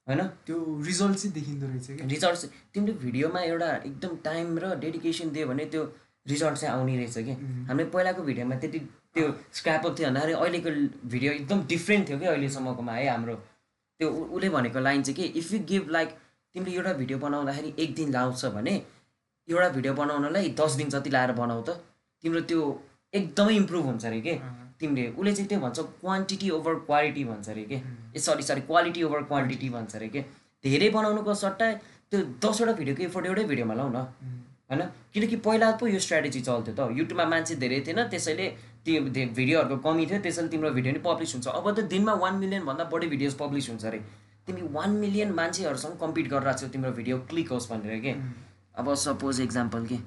होइन? 0.08 0.22
त्यो 0.46 0.58
रिजल्ट 0.86 1.18
चाहिँ 1.18 1.34
देखिँदो 1.34 1.68
रहेछ 1.68 1.88
क्या। 1.88 2.08
रिजल्ट 2.08 2.46
तिमीले 2.74 2.94
भिडियोमा 3.04 3.42
एउटा 3.42 3.70
एकदम 3.76 4.16
टाइम 4.24 4.58
र 4.60 4.76
डेडिकेसन 4.80 5.32
दियो 5.32 5.48
भने 5.48 5.66
त्यो 5.66 5.84
रिजल्ट 6.28 6.58
चाहिँ 6.58 6.76
आउने 6.76 6.98
रहेछ 6.98 7.18
कि। 7.18 7.34
हामीले 7.68 7.90
पहिलाको 7.90 8.22
भिडियोमा 8.24 8.56
त्यति 8.62 8.80
त्यो 9.14 9.28
स्क्राप 9.54 9.86
थियो 10.00 10.08
भन्दाखेरि 10.08 10.34
अहिलेको 10.34 10.70
भिडियो 11.10 11.32
एकदम 11.34 11.66
डिफ्रेन्ट 11.68 12.10
थियो 12.10 12.18
कि 12.20 12.26
अहिलेसम्मकोमा 12.26 12.94
है 12.94 13.10
हाम्रो। 13.10 13.36
त्यो 14.00 14.10
उसले 14.10 14.50
भनेको 14.50 14.80
लाइन 14.80 15.04
चाहिँ 15.04 15.16
के 15.18 15.40
इफ 15.40 15.54
यु 15.54 15.60
गिभ 15.70 15.90
लाइक 15.92 16.10
तिमीले 16.56 16.76
एउटा 16.78 16.94
भिडियो 16.94 17.18
बनाउँदाखेरि 17.20 17.74
एक 17.80 17.96
दिन 17.96 18.12
लाउँछ 18.12 18.46
भने 18.58 18.82
एउटा 19.48 19.70
भिडियो 19.70 19.94
बनाउनलाई 19.94 20.50
दस 20.60 20.72
दिन 20.80 20.90
जति 20.90 21.10
लाएर 21.10 21.32
बनाऊ 21.38 21.62
त 21.64 21.78
तिम्रो 22.24 22.42
त्यो 22.50 22.62
एकदमै 23.14 23.54
इम्प्रुभ 23.56 23.86
हुन्छ 23.86 24.06
अरे 24.06 24.22
के? 24.22 24.34
तिमीले 24.80 25.08
उसले 25.10 25.32
चाहिँ 25.34 25.48
त्यो 25.50 25.60
भन्छ 25.60 25.80
क्वान्टिटी 26.02 26.50
ओभर 26.50 26.76
क्वालिटी 26.86 27.24
भन्छ 27.26 27.50
अरे 27.50 27.64
के? 27.66 27.82
ए 28.16 28.20
sorry 28.20 28.44
sorry 28.44 28.62
quality 28.70 29.04
over 29.04 29.24
quantity 29.32 29.70
भन्छ 29.70 29.96
अरे 29.96 30.10
के? 30.10 30.22
धेरै 30.64 30.90
बनाउनुको 30.90 31.34
सट्टा 31.34 31.72
त्यो 32.12 32.20
दसवटा 32.46 32.74
भिडियोको 32.80 33.04
एफोर्ट 33.04 33.26
एउटै 33.28 33.44
भिडियोमा 33.52 33.74
लाउ 33.74 33.90
न। 33.90 34.06
होइन? 34.72 34.82
किनकि 35.14 35.36
पहिला 35.46 35.72
पो 35.82 35.88
यो 35.88 36.00
स्ट्राटेजी 36.00 36.42
चल्थ्यो 36.42 36.74
त। 36.74 36.98
युट्युबमा 36.98 37.26
मान्छे 37.34 37.56
धेरै 37.64 37.80
थिएन 37.88 38.04
त्यसैले 38.10 38.48
त्यो 38.86 39.02
भिडियोहरूको 39.10 39.78
कमी 39.86 40.06
थियो 40.06 40.20
त्यसैले 40.22 40.50
तिम्रो 40.50 40.70
भिडियो 40.78 40.94
नि 40.94 41.00
पब्लिस 41.06 41.34
हुन्छ। 41.36 41.48
अब 41.48 41.66
त 41.72 41.80
दिनमा 41.92 42.14
वान 42.24 42.36
मिलियनभन्दा 42.44 42.84
बढी 42.94 43.08
भिडियोज 43.14 43.34
पब्लिस 43.42 43.70
हुन्छ 43.70 43.86
अरे। 43.86 44.00
तिमी 44.48 44.62
वान 44.78 44.90
मिलियन 45.02 45.32
मान्छेहरूसँग 45.34 46.00
कम्पिट 46.00 46.28
गरिरहेको 46.34 46.60
छौ 46.62 46.68
तिम्रो 46.74 46.92
भिडियो 46.92 47.18
क्लिक 47.30 47.50
होस् 47.52 47.70
भनेर 47.72 48.00
के? 48.06 48.14
अब 48.82 48.94
सपोज 48.98 49.40
इक्जाम्पल 49.42 49.86
के। 49.86 49.98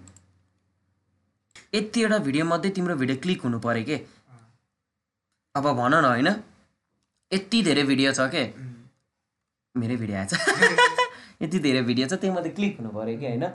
यतिवटा 1.74 2.18
भिडियो 2.18 2.44
मध्ये 2.44 2.70
तिम्रो 2.70 2.94
भिडियो 2.96 3.16
क्लिक 3.22 3.42
हुनु 3.42 3.58
पऱ्यो 3.58 3.84
के। 3.84 3.96
अब 5.54 5.66
भन 5.72 5.94
न 5.94 6.04
होइन? 6.04 6.28
यति 7.30 7.62
धेरै 7.62 7.82
भिडियो 7.82 8.12
छ 8.12 8.26
के। 8.30 8.42
मेरै 9.74 9.96
भिडियो 9.96 10.18
आएछ। 10.18 10.32
यति 11.42 11.58
धेरै 11.58 11.82
भिडियो 11.82 12.08
छ 12.08 12.18
त्यही 12.24 12.34
मध्ये 12.34 12.50
क्लिक 12.52 12.80
हुनु 12.80 12.90
पऱ्यो 12.90 13.18
कि 13.18 13.26
होइन? 13.26 13.46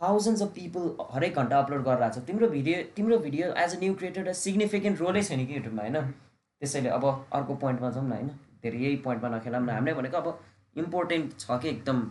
थाउजन्ड्स 0.00 0.42
अफ 0.42 0.50
पिपल 0.54 0.90
हरेक 1.14 1.40
घन्टा 1.42 1.58
अपलोड 1.58 1.84
गरिरहेको 1.86 2.20
छ। 2.20 2.24
तिम्रो 2.26 2.48
भिडियो 2.48 2.82
तिम्रो 2.96 3.18
video 3.24 3.48
as 3.62 3.76
a 3.76 3.78
new 3.80 3.94
creator 3.94 4.32
significant 4.42 5.00
रोलै 5.00 5.22
छैन 5.22 5.46
कि 5.46 5.56
युट्युबमा 5.56 5.82
होइन? 5.82 5.96
त्यसैले 6.60 6.92
अब 6.98 7.08
अर्को 7.08 7.56
पोइन्टमा 7.64 7.90
जाउँ 7.96 8.06
न 8.08 8.12
होइन? 8.12 8.28
धेरै 8.62 8.84
यही 8.84 9.00
पोइन्टमा 9.08 9.32
नखेलाम 9.36 9.64
न। 9.64 9.78
हामीले 9.78 9.94
भनेको 9.94 10.16
अब 10.16 10.28
इम्पोर्टेन्ट 10.84 11.40
छ 11.40 11.58
कि 11.64 11.68
एकदम 11.68 12.04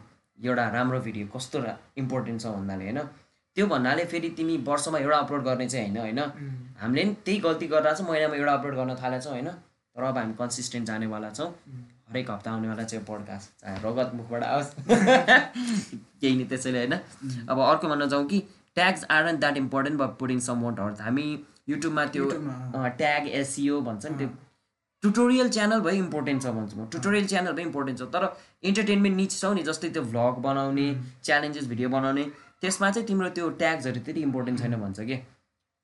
एउटा 0.44 0.68
राम्रो 0.70 1.00
भिडियो 1.00 1.28
कस्तो 1.36 1.60
रा 1.60 1.78
इम्पोर्टेन्ट 1.98 2.42
छ 2.42 2.46
भन्नाले 2.58 2.84
होइन? 2.84 3.00
त्यो 3.58 3.68
भन्नाले 3.68 4.06
फेरि 4.06 4.30
तिमी 4.38 4.58
वर्षमा 4.68 5.00
एउटा 5.00 5.18
अपलोड 5.18 5.44
गर्ने 5.44 5.68
चाहिँ 5.70 5.90
होइन 5.90 5.98
होइन? 5.98 6.20
हामीले 6.82 7.04
पनि 7.04 7.16
त्यही 7.26 7.40
गल्ती 7.40 7.68
गरिरहेको 7.68 7.98
छौँ 7.98 8.08
महिनामा 8.08 8.36
एउटा 8.36 8.54
अपलोड 8.54 8.76
गर्न 8.76 8.96
थालेको 9.04 9.24
छौँ 9.24 9.34
होइन? 9.34 9.50
तर 9.96 10.04
अब 10.04 10.18
हामी 10.18 10.34
कन्सिस्टेन्ट 10.40 10.88
जानेवाला 10.88 11.30
छौँ। 11.30 11.50
हरेक 12.10 12.32
हप्ता 12.32 12.52
आउनेवाला 12.52 12.84
चाहिँ 12.84 13.06
पोडकास्ट 13.06 13.62
चाहे 13.62 13.78
रगत 13.84 14.12
मुखबाट 14.16 14.44
आओस्। 14.44 14.74
केही 16.22 16.36
नि 16.36 16.46
त्यसैले 16.46 16.78
होइन? 16.78 16.94
अब 17.50 17.60
अर्को 17.60 17.88
भन्न 17.88 18.10
जाउँ 18.10 18.26
कि 18.26 18.40
tags 18.76 19.06
aren't 19.28 19.40
that 19.40 19.58
important 19.58 20.00
but 20.00 20.18
putting 20.20 20.40
some 20.40 20.66
अर्थ 20.72 21.02
हामी 21.02 21.26
युट्युबमा 21.70 22.06
त्यो 22.06 22.30
ट्याग 22.98 23.28
एसिओ 23.28 23.82
भन्छ 23.82 24.06
नि 24.06 24.18
त्यो 24.18 24.28
टुटोरियल 25.04 25.50
च्यानल 25.50 25.80
भए 25.82 25.96
इम्पोर्टेन्ट 25.98 26.44
छ 26.44 26.54
भन्छु 26.58 26.76
म। 26.78 26.88
टुटोरियल 26.96 27.26
च्यानल 27.28 27.54
भए 27.54 27.64
इम्पोर्टेन्ट 27.64 28.00
छ। 28.00 28.04
तर 28.14 28.24
इन्टरटेनमेन्ट 28.72 29.16
निच 29.18 29.38
छौ 29.40 29.54
नि 29.54 29.64
जस्तै 29.70 29.90
त्यो 29.90 30.04
भ्लग 30.12 30.42
बनाउने 30.48 30.88
च्यालेन्जेस 31.24 31.68
भिडियो 31.68 31.90
बनाउने 31.96 32.24
त्यसमा 32.62 32.90
चाहिँ 32.92 33.08
तिम्रो 33.08 33.30
त्यो 33.38 33.50
ट्याग्सहरू 33.62 34.00
त्यति 34.02 34.22
इम्पोर्टेन्ट 34.22 34.60
छैन 34.60 34.76
भन्छ 34.82 35.00
कि? 35.00 35.18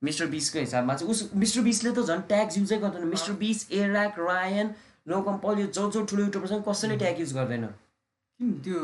मिस्टर 0.02 0.26
बिसको 0.34 0.60
हिसाबमा 0.60 0.94
चाहिँ 0.96 1.12
उस 1.12 1.30
मिस्टर 1.36 1.62
बिसले 1.62 1.92
त 1.92 2.06
झन् 2.08 2.22
ट्याग्स 2.28 2.58
युजै 2.58 2.78
गर्दैन। 2.84 3.08
मिस्टर 3.08 3.34
बिस 3.40 3.66
एराक 3.80 4.20
रायन 4.20 4.68
लोकम 5.08 5.38
पल 5.44 5.60
यो 5.60 5.66
जो 5.78 5.90
जो 5.92 6.04
ठुलो 6.12 6.24
युट्युबर 6.24 6.48
छन् 6.48 6.62
कसैले 6.68 6.98
ट्याग 6.98 7.20
युज 7.20 7.34
गर्दैन। 7.36 7.66
किन? 7.66 8.52
त्यो 8.64 8.78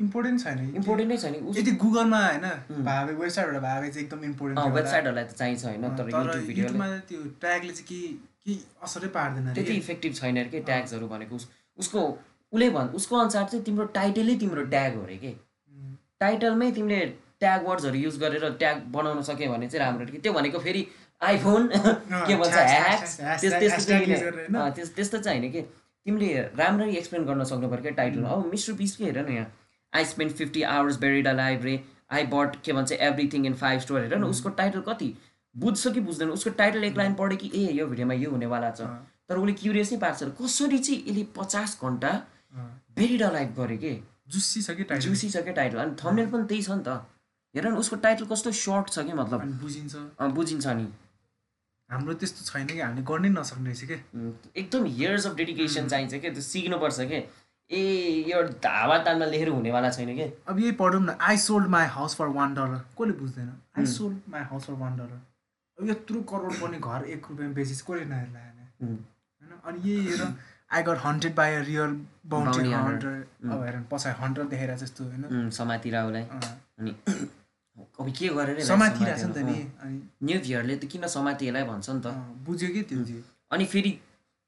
इम्पोर्टेन्ट 0.00 0.44
छैन 0.44 0.58
इम्पोर्टेन्ट 0.76 1.10
नै 1.10 1.16
छ 1.16 1.32
नि 1.32 1.38
उस 1.50 1.58
यदि 1.58 1.72
गुगलमा 1.82 2.20
होइन 2.26 2.46
भावे 2.86 3.12
वेबसाइटबाट 3.14 3.62
भावे 3.62 3.90
चाहिँ 3.90 4.06
एकदम 4.06 4.24
इम्पोर्टेन्ट 4.30 4.74
वेबसाइटहरूलाई 4.76 5.24
त 5.24 5.32
चाहिन्छ 5.40 5.64
होइन 5.64 5.84
तर 5.98 6.06
युट्युब 6.12 6.86
त्यो 7.10 7.20
ट्यागले 7.42 7.72
चाहिँ 7.72 7.86
के 7.90 8.00
केही 8.46 8.58
असरै 8.82 9.08
पार्दैन 9.08 9.52
त्यति। 9.54 9.72
इफेक्टिभ 9.74 10.14
छैन 10.14 10.36
अरे 10.36 10.48
के 10.48 10.60
ट्याग्सहरू 10.60 11.06
भनेको 11.08 11.36
उस- 11.36 11.48
उसको 11.78 12.00
उसले 12.52 12.70
भन् 12.70 12.88
उसको 12.94 13.16
अनुसार 13.16 13.44
चाहिँ 13.44 13.64
तिम्रो 13.64 13.84
टाइटलै 13.94 14.34
तिम्रो 14.36 14.64
ट्याग 14.66 14.94
हो 14.94 15.02
अरे 15.02 15.16
के। 15.16 15.32
टाइटलमै 16.20 16.70
तिमीले 16.70 17.00
ट्याग 17.40 17.66
वर्ड्सहरू 17.68 17.96
युज 17.98 18.18
गरेर 18.18 18.50
ट्याग 18.58 18.82
बनाउन 18.88 19.22
सक्यो 19.22 19.52
भने 19.52 19.68
चाहिँ 19.68 19.84
राम्रो 19.86 20.06
कि। 20.06 20.18
त्यो 20.18 20.32
भनेको 20.32 20.58
फेरि 20.58 20.86
आइफोन 21.22 21.68
के 21.72 22.36
भन्छ 22.36 22.54
ह्याक्स 22.54 23.18
त्यस्तो 23.20 23.84
चाहिँ 23.84 24.06
होइन? 24.06 24.54
अँ, 24.54 24.70
त्यस 24.72 24.94
त्यस्तो 24.94 25.18
चाहिँ 25.18 25.38
होइन 25.40 25.52
कि। 25.52 25.60
तिमीले 26.06 26.32
राम्ररी 26.56 26.96
एक्सप्लेन 26.96 27.24
गर्न 27.24 27.44
सक्नु 27.44 27.68
पऱ्यो 27.68 27.82
क्या 27.82 27.92
टाइटल 27.92 28.24
अब 28.24 28.46
मिस्टर 28.50 28.72
बिसकै 28.72 29.04
हेर 29.04 29.18
न 29.28 29.32
यहाँ। 29.32 29.52
I 29.92 30.04
spend 30.04 30.32
fifty 30.32 30.62
hours 30.62 30.96
buried 30.98 31.28
a 31.28 31.32
रे। 31.64 31.80
आई 32.12 32.24
बट 32.26 32.56
के 32.64 32.72
भन्छ 32.72 32.92
एभ्रिथिङ 32.92 33.46
इन 33.46 33.54
फाइभ 33.54 33.80
स्टोर 33.80 34.00
हेर 34.00 34.16
न। 34.18 34.24
उसको 34.24 34.48
टाइटल 34.48 34.80
कति? 34.80 35.14
बुझ्छ 35.54 35.92
कि 35.94 36.00
बुझ्दैन। 36.00 36.30
उसको 36.30 36.50
टाइटल 36.50 36.84
एक 36.84 36.96
लाइन 36.96 37.14
पढ्यो 37.14 37.36
कि 37.38 37.50
ए 37.54 37.72
यो 37.72 37.86
भिडियोमा 37.86 38.14
यो 38.14 38.30
हुनेवाला 38.30 38.70
छ। 38.70 38.88
तर 39.28 39.38
उसले 39.38 39.52
क्युरियस 39.52 39.92
नै 39.92 39.98
पार्छ। 39.98 40.22
कसरी 40.40 40.78
चाहिँ 40.78 41.00
यसले 41.08 41.22
पचास 41.36 41.78
घन्टा 41.82 42.08
अँ। 42.08 42.66
बेरिड 42.96 43.22
लाइभ 43.22 43.54
गरे 43.56 43.76
के? 43.76 43.92
जुसी 44.28 44.62
छ 44.62 44.70
कि 44.70 44.84
टाइटल 44.84 45.08
जुसी 45.08 45.30
छ 45.30 45.36
क्या 45.44 45.52
टाइटल 45.54 45.78
अनि 45.78 45.96
थम्नेल 46.02 46.26
पनि 46.30 46.44
त्यही 46.48 46.62
छ 46.62 46.70
नि 46.70 46.82
त। 46.86 46.88
हेर 47.54 47.68
न 47.68 47.76
उसको 47.78 47.96
टाइटल 48.02 48.24
कस्तो 48.26 48.52
सर्ट 48.52 48.90
छ 48.90 49.06
कि 49.06 49.12
मतलब? 49.12 49.40
बुझिन्छ। 49.62 49.94
बुझिन्छ 50.34 50.66
नि। 50.66 50.86
हाम्रो 51.90 52.14
त्यस्तो 52.14 52.44
छैन 52.44 52.66
कि 52.66 52.80
हामीले 52.80 53.02
गर्नै 53.06 53.28
नसक्ने 53.28 53.70
रहेछ 53.70 53.84
के? 53.84 53.96
एकदम 54.60 54.86
इयर्स 54.86 55.26
अफ 55.26 55.34
डेडिकेसन 55.36 55.88
चाहिन्छ 55.88 56.14
क्या 56.14 56.32
त्यो 56.32 56.42
सिक्नुपर्छ 56.42 57.00
के? 57.10 57.18
ए 57.70 57.82
यो 58.28 58.42
धावा 58.64 58.96
तानमा 59.04 59.24
लेखेर 59.26 59.48
हुनेवाला 59.48 59.90
छैन 59.90 60.16
के? 60.16 60.32
अब 60.48 60.58
यही 60.60 60.72
पढौँ 60.80 61.00
न 61.02 61.16
I 61.20 61.36
sold 61.38 61.68
my 61.74 61.86
house 61.94 62.16
for 62.16 62.26
one 62.34 62.54
dollar 62.54 62.80
कसले 62.98 63.12
बुझ्दैन? 63.20 63.52
I 63.78 63.86
sold 63.86 64.18
my 64.28 64.42
house 64.50 64.64
for 64.66 64.74
one 64.74 64.96
dollar 64.96 65.20
यत्रो 65.78 66.20
करोड 66.30 66.52
पर्ने 66.60 66.78
घर 66.78 67.04
एक 67.14 67.26
रुपियाँमा 67.30 67.54
बेचिस 67.54 67.82
कसले 67.82 68.04
नहेर्ला 68.04 68.40
होइन? 68.40 68.98
अनि 69.64 69.78
यही 69.90 70.06
हेर 70.08 70.22
I 70.72 70.82
got 70.82 70.98
hunted 71.04 71.34
by 71.34 71.54
a 71.54 71.60
real 71.70 71.92
hunter. 72.32 72.64
Hunter 72.74 73.14
अब 73.52 73.62
हेर 73.64 73.80
पछाडि 73.90 74.22
हन्टर 74.22 74.44
देखेर 74.52 74.74
जस्तो 74.76 75.04
होइन? 75.04 75.50
समातिर 75.50 75.96
उसलाई 75.98 76.22
अनि 76.78 76.94
अब 78.00 78.10
के 78.18 78.28
गरेर 78.28 78.58
यसलाई 78.58 78.76
समातिरहेछ 78.76 79.24
नि 79.24 79.32
त 79.32 79.36
समातेर, 79.36 79.44
नि। 79.44 79.72
अनि 79.82 80.00
न्यु 80.22 80.38
भ्युरले 80.40 80.76
त 80.76 80.84
किन 80.92 81.06
समातिएलाई 81.10 81.64
भन्छ 81.64 81.90
नि 81.90 82.00
त? 82.00 82.06
बुझ्यो 82.46 82.68
कि 82.74 82.82
त्यो 82.90 83.04
चाहिँ 83.04 83.22
अनि 83.50 83.64
फेरि 83.72 83.90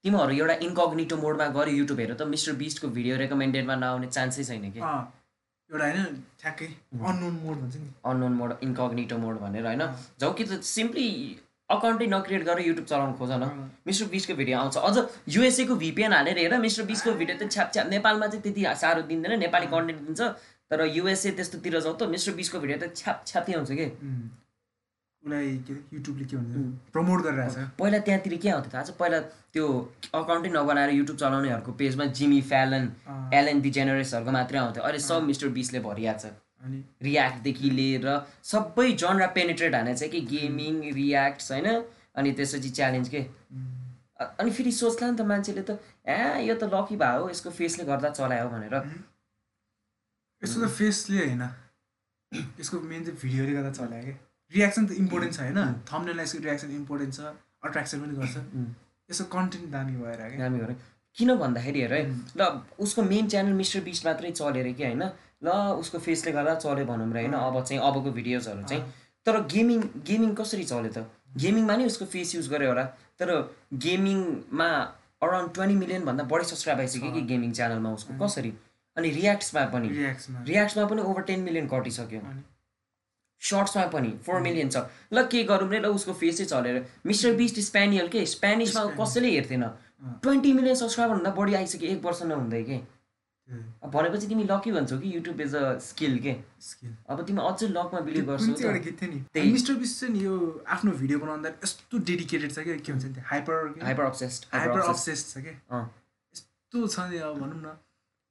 तिमीहरू 0.04 0.32
एउटा 0.32 0.54
इन्कग्निटो 0.66 1.16
मोडमा 1.16 1.46
गऱ्यो 1.56 1.74
युट्युब 1.76 1.98
हेर 2.00 2.12
त 2.14 2.22
मिस्टर 2.32 2.52
बिस्टको 2.62 2.88
भिडियो 2.96 3.16
रेकमेन्डेडमा 3.22 3.74
नआउने 3.82 4.06
चान्सै 4.16 4.44
छैन 4.44 4.70
कि? 4.70 4.80
एउटा 5.70 5.84
होइन 5.84 6.20
ठ्याक्कै 6.40 6.66
अननोन 6.66 7.34
मोड 7.44 7.56
भन्छ 7.60 7.76
नि। 7.76 7.88
अननोन 8.04 8.32
मोड 8.32 8.52
इन्कग्निटो 8.62 9.16
मोड 9.18 9.38
भनेर 9.40 9.66
होइन। 9.66 9.82
जाउ 10.20 10.32
कि 10.32 10.44
त 10.44 10.62
सिम्पली 10.62 11.06
अकाउन्टै 11.68 12.06
नक्रिएट 12.06 12.42
गरेर 12.46 12.66
युट्युब 12.66 12.86
चलाउनु 12.86 13.14
खोज 13.18 13.32
न। 13.32 13.70
मिस्टर 13.86 14.06
बिसको 14.14 14.34
भिडियो 14.40 14.58
आउँछ। 14.58 14.76
अझ 14.78 14.96
युएसएको 15.36 15.74
भिपिएन 15.76 16.12
हालेर 16.12 16.38
हेर 16.38 16.58
मिस्टर 16.62 16.84
बिसको 16.86 17.12
भिडियो 17.18 17.36
त 17.38 17.50
छ्याप 17.50 17.72
छ्याप 17.74 17.86
नेपालमा 17.90 18.26
चाहिँ 18.26 18.42
त्यति 18.42 18.62
साह्रो 18.82 19.02
दिँदैन 19.10 19.38
नेपाली 19.42 19.66
कन्टेन्ट 19.74 20.00
दिन्छ। 20.06 20.20
तर 20.70 20.86
युएसए 20.94 21.30
त्यस्तोतिर 21.34 21.78
जाउँ 21.80 21.96
त 21.98 22.10
मिस्टर 22.14 22.32
बिसको 22.38 22.58
भिडियो 22.62 22.78
त 22.78 22.94
छ्याप 22.94 23.26
छ्यापै 23.26 23.52
आउँछ 23.58 23.70
कि? 23.74 23.86
उसलाई 25.26 25.56
के 25.66 25.74
युट्युबले 25.92 26.24
के 26.24 26.36
भन्छ 26.36 26.92
प्रमोट 26.92 27.22
गरिरहेछ 27.22 27.54
पहिला 27.78 27.98
त्यहाँतिर 28.06 28.36
के 28.38 28.48
आउँथ्यो 28.48 28.70
थाहा 28.74 28.82
छ? 28.82 28.90
पहिला 28.94 29.18
त्यो 29.50 29.66
अकाउन्टै 30.14 30.50
नबनाएर 30.54 30.90
युट्युब 30.94 31.18
चलाउनेहरूको 31.18 31.72
पेजमा 31.80 32.04
जिमी 32.14 32.40
फ्यालन 32.50 32.84
अँ, 32.86 33.30
एलएन 33.34 33.60
डिजेनरेसहरूको 33.60 34.32
मात्रै 34.38 34.58
आउँथ्यो। 34.58 34.82
अहिले 34.86 34.98
सब 35.02 35.22
मिस्टर 35.26 35.48
बिसले 35.58 35.80
भरिएको 35.82 36.18
छ। 36.22 36.30
अनि? 36.62 36.78
रियाक्टदेखि 37.02 37.70
लिएर 37.78 38.06
सबै 38.52 38.86
जनरा 39.02 39.26
पेनिट्रेट 39.34 39.74
हाने 39.74 39.94
चाहिँ 39.98 40.10
कि 40.14 40.20
गेमिङ 40.30 40.74
रियाक्ट्स 40.94 41.50
होइन? 41.52 41.68
अनि 42.14 42.32
त्यसपछि 42.38 42.70
च्यालेन्ज 42.78 43.08
के? 43.14 43.20
अनि 44.22 44.50
फेरि 44.50 44.72
सोच्ला 44.72 45.10
नि 45.10 45.16
त 45.18 45.26
मान्छेले 45.26 45.62
त 45.66 45.82
ए 46.06 46.46
यो 46.46 46.54
त 46.54 46.70
लकी 46.70 46.96
भए 47.02 47.18
हो 47.18 47.28
यसको 47.34 47.50
फेसले 47.50 47.84
गर्दा 47.90 48.14
चलायो 48.14 48.48
भनेर। 48.54 48.74
यसको 50.42 50.58
त 50.62 50.70
फेसले 50.78 51.18
होइन। 51.18 51.42
यसको 52.62 52.80
मेन 52.80 53.04
चाहिँ 53.04 53.18
भिडियोले 53.20 53.52
गर्दा 53.58 53.72
चलायो 53.82 54.04
क्या। 54.06 54.16
रियाक्सन 54.52 54.86
त 54.86 54.90
इम्पोर्टेन्ट 55.02 55.34
छ 55.34 55.40
होइन? 55.40 55.58
थम्नेललाई 55.90 56.24
यसको 56.24 56.38
रियाक्सन 56.44 56.70
इम्पोर्टेन्ट 56.70 57.14
छ 57.14 57.20
अट्र्याक्सन 57.64 58.00
पनि 58.00 58.14
गर्छ। 58.16 58.36
उम्, 58.36 58.68
यसको 59.10 59.24
कन्टेन्ट 59.36 59.70
दामी 59.72 59.96
भएर 60.02 60.38
दामी 60.38 60.58
गरे 60.58 60.74
किन 61.16 61.34
भन्दाखेरि 61.36 61.80
हेर 61.80 61.94
है 61.94 62.02
ल 62.36 62.42
उसको 62.78 63.02
मेन 63.02 63.28
च्यानल 63.28 63.52
मिस्टर 63.52 63.80
बिस 63.80 64.04
मात्रै 64.06 64.30
चल्यो 64.30 64.62
अरे 64.62 64.72
कि 64.72 64.84
होइन? 64.84 65.02
ल 65.44 65.48
उसको 65.80 65.98
फेसले 65.98 66.32
गर्दा 66.32 66.54
चल्यो 66.54 66.84
भनौँ 66.86 67.12
र 67.12 67.16
होइन? 67.16 67.32
अब 67.32 67.62
चाहिँ 67.64 67.80
अबको 67.82 68.10
भिडियोजहरू 68.18 68.62
चाहिँ। 68.62 68.82
तर 69.26 69.40
गेमिङ 69.52 69.80
गेमिङ 70.06 70.34
कसरी 70.34 70.64
चल्यो 70.64 70.92
त? 70.92 70.98
गेमिङमा 71.36 71.76
नि 71.76 71.84
उसको 71.86 72.04
फेस 72.06 72.34
युज 72.34 72.48
गर्यो 72.48 72.68
होला। 72.68 72.84
तर 73.18 73.28
गेमिङमा 73.74 74.68
अराउन्ड 75.22 75.52
ट्वेन्टी 75.54 75.76
मिलियनभन्दा 75.76 76.24
बढी 76.24 76.44
सब्सक्राइब 76.44 76.78
आइसक्यो 76.80 77.10
कि 77.12 77.22
गेमिङ 77.32 77.52
च्यानलमा 77.52 77.90
उसको। 77.92 78.12
कसरी? 78.24 78.52
अनि 78.96 79.10
रियाक्ट्समा 79.10 79.64
पनि। 79.72 79.88
रियाक्समा 79.88 80.42
रियाक्ट्समा 80.48 80.84
पनि 80.86 81.02
ओभर 81.02 81.22
टेन 81.22 81.40
मिलियन 81.40 81.66
कटिसक्यो। 81.68 82.20
अनि 82.20 82.42
सर्ट्समा 83.40 83.86
पनि 83.92 84.10
फोर 84.26 84.40
मिलियन 84.40 84.68
छ. 84.70 84.76
ल 85.12 85.26
के 85.26 85.44
गरौँ 85.44 85.70
रे? 85.70 85.78
ल 85.80 85.86
उसको 85.92 86.12
फेसै 86.14 86.44
चलेर। 86.44 86.84
मिस्टर 87.06 87.34
बिस्ट 87.36 87.60
स्पेनियल 87.60 88.08
के? 88.08 88.26
स्पेनिसमा 88.26 88.84
कसैले 89.00 89.30
हेर्थेन 89.30 89.64
ट्वेन्टी 90.22 90.52
मिलियन 90.52 90.74
सब्सक्राइबरभन्दा 90.76 91.30
बढी 91.30 91.54
आइसक्यो 91.54 91.90
एक 91.90 92.04
वर्ष 92.04 92.22
नहुँदै 92.22 92.62
के? 92.64 92.78
भनेपछि 93.86 94.26
तिमी 94.26 94.44
लकी 94.44 94.72
भन्छौ 94.72 94.98
कि 94.98 95.14
युट्युब 95.14 95.40
इज 95.40 95.54
अ 95.54 95.78
स्किल 95.78 96.18
के? 96.18 96.34
स्किल 96.60 96.94
अब 97.08 97.22
तिमी 97.26 97.40
अझै 97.42 97.66
लकमा 97.68 98.00
बिलिभ 98.08 98.26
गर्छौ 98.26 98.52
एउटा 98.52 98.78
गीत 98.84 99.02
थियो 99.02 99.10
नि। 99.12 99.50
मिस्टर 99.52 99.74
बिस्ट 99.82 100.00
चाहिँ 100.00 100.14
नि 100.14 100.24
यो 100.24 100.64
आफ्नो 100.66 100.92
भिडियो 100.92 101.18
बनाउँदा 101.18 101.48
यस्तो 101.64 101.98
डेडिकेटेड 102.10 102.52
छ 102.52 102.58
क्या 102.66 102.76
के 102.76 102.92
भन्छ 102.92 103.04
नि 103.06 103.22
hyper 103.30 103.56
hyper 103.82 104.04
obsessed 104.04 104.46
hyper 104.52 104.70
hyper 104.70 104.88
obsess 104.90 105.24
छ 105.30 105.36
अँ। 105.70 105.84
यस्तो 106.34 106.86
छ 106.86 107.10
नि 107.10 107.18
अब 107.22 107.38
भनौँ 107.38 107.60
न। 107.62 107.78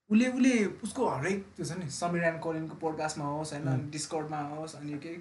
उसले 0.09 0.27
उसले 0.29 0.65
उसको 0.83 1.07
हरेक 1.09 1.45
त्यो 1.55 1.65
छ 1.65 1.77
नि 1.77 1.89
समीर 1.91 2.23
एन्ड 2.23 2.39
कोलिनको 2.41 2.75
पोडकास्टमा 2.81 3.25
होस् 3.25 3.53
होइन 3.53 3.89
डिस्कर्डमा 3.91 4.41
होस् 4.49 4.75
अनि 4.75 4.99
के 5.05 5.13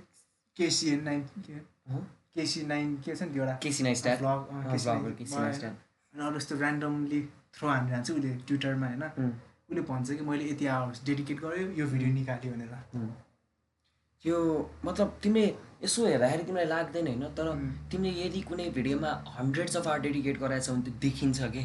केसिएन 0.57 1.03
नाइन 1.05 1.21
के? 1.39 1.59
केसी 2.37 2.63
नाइन 2.67 2.95
के 3.05 3.15
छ 3.17 3.23
नि 3.23 3.33
त्यो 3.33 3.43
एउटा? 3.43 3.57
केसी 3.63 3.83
नाइन? 3.83 3.95
नाइस्ट्याट 3.95 4.23
अनि 6.15 6.23
अरू 6.27 6.37
यस्तो 6.37 6.55
ऱ्यान्डमली 6.57 7.21
थ्रो 7.55 7.69
हानेर 7.69 7.95
हान्छ 7.95 8.11
उसले 8.11 8.35
ट्विटरमा 8.47 8.87
होइन। 8.87 9.03
उसले 9.69 9.81
भन्छ 9.91 10.11
कि 10.11 10.25
मैले 10.25 10.45
यति 10.51 10.67
आवर्स 10.77 11.05
डेडिकेट 11.07 11.39
गरेँ 11.41 11.75
यो 11.77 11.87
भिडियो 11.87 12.13
निकाल्यो 12.15 12.53
भनेर। 12.53 12.75
त्यो 14.25 14.37
मतलब 14.85 15.19
तिमीले 15.23 15.47
यसो 15.85 16.07
हेर्दाखेरि 16.07 16.45
तिमीलाई 16.45 16.67
लाग्दैन 16.67 17.07
होइन? 17.07 17.25
तर. 17.37 17.47
तिमीले 17.91 18.11
यदि 18.21 18.41
कुनै 18.49 18.69
भिडियोमा 18.77 19.11
हन्ड्रेड्स 19.39 19.77
अफ 19.77 19.87
आवर 19.89 20.01
डेडिकेट 20.07 20.39
गराएछ 20.41 20.71
भने 20.71 20.83
त्यो 20.83 20.95
देखिन्छ 21.01 21.39
कि? 21.55 21.63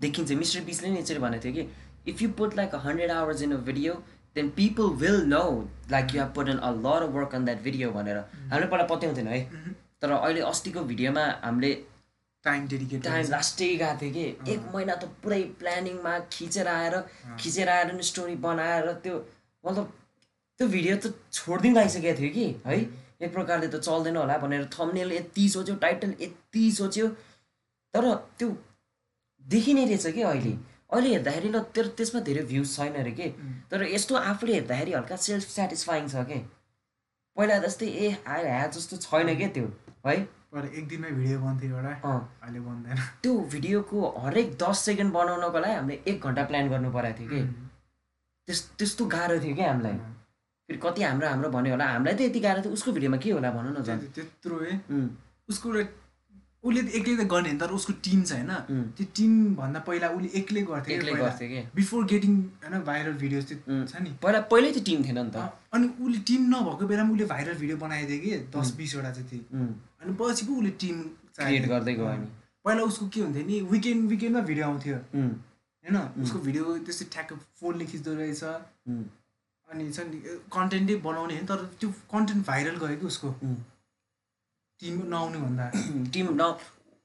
देखिन्छ। 0.00 0.32
मिस्टर 0.42 0.64
बिसले 0.64 0.90
नि 0.90 0.98
यसरी 0.98 1.18
भनेको 1.18 1.44
थियो 1.44 1.54
कि 1.54 1.64
if 2.06 2.22
you 2.22 2.28
put 2.38 2.56
like 2.56 2.74
hundred 2.84 3.10
hours 3.10 3.42
in 3.42 3.52
a 3.52 3.56
video 3.68 3.94
then 4.34 4.48
people 4.56 4.94
will 5.02 5.20
know 5.26 5.44
like 5.90 6.14
you 6.14 6.22
have 6.22 6.32
put 6.34 6.48
an 6.48 6.58
a 6.58 6.70
lot 6.86 7.02
of 7.02 7.12
work 7.14 7.34
on 7.34 7.44
that 7.44 7.62
video 7.62 7.90
भनेर। 7.92 8.16
हामीले 8.16 8.66
पहिला 8.66 8.84
पत्याउँथेन 8.86 9.28
है? 9.28 9.40
तर 10.00 10.10
अहिले 10.12 10.40
अस्तिको 10.48 10.80
भिडियोमा 10.84 11.24
हामीले 11.44 11.72
टाइम 12.44 12.66
डेडिकेट 12.68 13.02
टाइम 13.04 13.26
लास्टै 13.30 13.68
गएको 13.76 14.00
थियो 14.00 14.12
कि। 14.12 14.52
एक 14.52 14.60
महिना 14.74 14.94
त 14.94 15.04
पुरै 15.22 15.42
प्लानिङमा 15.58 16.18
खिचेर 16.32 16.68
आएर 16.68 16.94
खिचेर 17.40 17.68
आएर 17.68 17.92
नि 17.92 18.02
स्टोरी 18.10 18.36
बनाएर 18.44 18.92
त्यो 19.04 19.16
मतलब 19.64 19.92
त्यो 20.60 20.68
भिडियो 20.68 20.96
त 20.96 21.14
छोडिदिनु 21.32 21.74
लागिसकेको 21.74 22.18
थियो 22.20 22.30
कि 22.34 22.46
है? 22.66 22.78
एक 23.22 23.32
प्रकारले 23.32 23.68
त 23.68 23.80
चल्दैन 23.82 24.16
होला 24.16 24.36
भनेर 24.38 24.64
थम्नेल 24.74 25.12
यति 25.12 25.48
सोच्यो 25.50 25.74
टाइटल 25.82 26.14
यति 26.20 26.70
सोच्यो। 26.72 27.06
तर 27.94 28.14
त्यो 28.38 28.48
देखिने 29.44 29.84
रहेछ 29.84 30.06
कि 30.14 30.22
अहिले? 30.22 30.52
अहिले 30.92 31.08
हेर्दाखेरि 31.14 31.48
ल 31.48 31.60
तेरो 31.76 31.88
त्यसमा 31.98 32.20
धेरै 32.28 32.42
भ्युज 32.50 32.68
छैन 32.76 32.94
अरे 33.00 33.12
कि? 33.12 33.28
तर 33.70 33.82
यस्तो 33.92 34.14
आफूले 34.16 34.52
हेर्दाखेरि 34.54 34.92
हल्का 34.92 35.16
सेल्फ 35.26 35.48
सेटिस्फाइङ 35.56 36.08
छ 36.08 36.24
कि? 36.30 36.38
पहिला 37.36 37.58
जस्तै 37.64 37.86
ए 37.86 38.16
आयो 38.26 38.46
ह्या 38.46 38.66
जस्तो 38.76 38.96
छैन 39.04 39.36
क्या 39.36 39.48
त्यो? 39.56 39.66
है? 40.06 40.16
एक 40.78 40.88
दिनमै 40.88 41.10
भिडियो 41.12 41.38
बन्थ्यो 41.40 41.76
एउटा। 41.76 41.92
अहिले 42.42 42.60
बन्दैन। 42.66 42.96
त्यो 43.22 43.32
भिडियोको 43.52 43.98
हरेक 44.24 44.56
दस 44.62 44.78
सेकेन्ड 44.88 45.12
बनाउनको 45.12 45.58
लागि 45.60 45.74
हामीले 45.76 46.00
एक 46.08 46.24
घन्टा 46.24 46.42
प्लान 46.50 46.68
गर्नु 46.72 46.90
परेको 46.96 47.18
थियो 47.18 47.28
कि? 47.28 47.40
त्यस 48.48 48.60
त्यस्तो 48.78 49.06
गाह्रो 49.14 49.38
थियो 49.44 49.54
क्या 49.60 49.68
हामीलाई? 49.68 49.96
फेरि 50.68 50.78
कति 50.82 51.02
हाम्रो 51.02 51.28
हाम्रो 51.28 51.48
भन्यो 51.52 51.72
होला 51.76 51.86
हामीलाई 51.92 52.14
त 52.16 52.20
यति 52.32 52.40
गाह्रो 52.40 52.60
थियो 52.64 52.72
उसको 52.80 52.92
भिडियोमा 52.96 53.18
के 53.20 53.30
होला? 53.36 53.50
भन 53.52 53.66
न 53.76 53.84
झन्। 53.84 54.00
त्यत्रो 54.16 54.56
है। 54.64 54.72
उसको 55.52 55.68
उसले 56.64 56.82
त 56.82 56.88
एक्लै 56.98 57.14
त 57.16 57.24
गर्ने 57.32 57.52
तर 57.58 57.70
उसको 57.78 57.92
टिम 58.04 58.22
छ 58.22 58.32
होइन। 58.32 58.52
त्यो 58.96 59.06
टिम 59.16 59.32
भन्दा 59.56 59.80
पहिला 59.88 60.08
उसले 60.16 60.28
एक्लै 60.40 60.62
गर्थ्यो 60.70 60.96
एक्लै 60.96 61.12
गर्थ्यो 61.18 61.48
कि? 61.48 61.60
बिफोर 61.74 62.04
गेटिङ 62.12 62.32
होइन 62.62 62.82
भाइरल 62.88 63.14
भिडियोज 63.22 63.44
त्यो 63.48 63.58
उम्, 63.58 63.84
छ 63.86 64.02
नि। 64.02 64.10
पहिला 64.22 64.40
पहिल्यै 64.52 64.72
त्यो 64.76 64.82
टिम 64.88 65.04
थिएन 65.06 65.18
नि 65.18 65.30
त। 65.30 65.36
अनि 65.74 65.86
उसले 66.02 66.18
टिम 66.30 66.40
नभएको 66.54 66.84
बेलामा 66.90 67.12
उसले 67.14 67.26
भाइरल 67.34 67.54
भिडियो 67.62 67.76
बनाइदियो 67.84 68.18
कि 68.24 68.30
दस 68.56 68.74
बिसवटा 68.80 69.10
जति। 69.20 69.38
उम्, 69.54 69.72
अनि 70.02 70.12
पछि 70.18 70.42
पो 70.46 70.52
उसले 70.58 70.72
टिम 70.82 70.96
क्रिएट 71.38 71.68
गर्दै 71.68 71.94
गयो 71.94 72.16
नि 72.18 72.28
पहिला 72.64 72.82
उसको 72.90 73.08
के 73.14 73.20
हुन्थ्यो 73.20 73.44
नि 73.46 73.60
विकेन्ड 73.70 74.08
विकेन्डमा 74.10 74.42
भिडियो 74.50 74.64
आउँथ्यो। 74.66 74.96
होइन 75.14 75.96
उसको 76.22 76.38
भिडियो 76.46 76.76
त्यस्तै 76.84 77.06
ठ्याक्क 77.14 77.32
फोनले 77.60 77.84
खिच्दो 77.86 78.14
रहेछ। 78.18 78.42
अनि 79.68 79.84
छ 79.94 79.98
नि 80.10 80.18
कन्टेन्टै 80.52 80.94
बनाउने 81.06 81.34
होइन 81.34 81.46
तर 81.46 81.64
त्यो 81.80 81.88
कन्टेन्ट 82.12 82.46
भाइरल 82.46 82.76
गयो 82.82 82.96
कि 83.00 83.06
उसको। 83.06 83.28
टिम 84.80 85.02
नआउनु 85.10 85.38
भन्दा। 85.40 85.70
टिम 86.14 86.28
न 86.40 86.54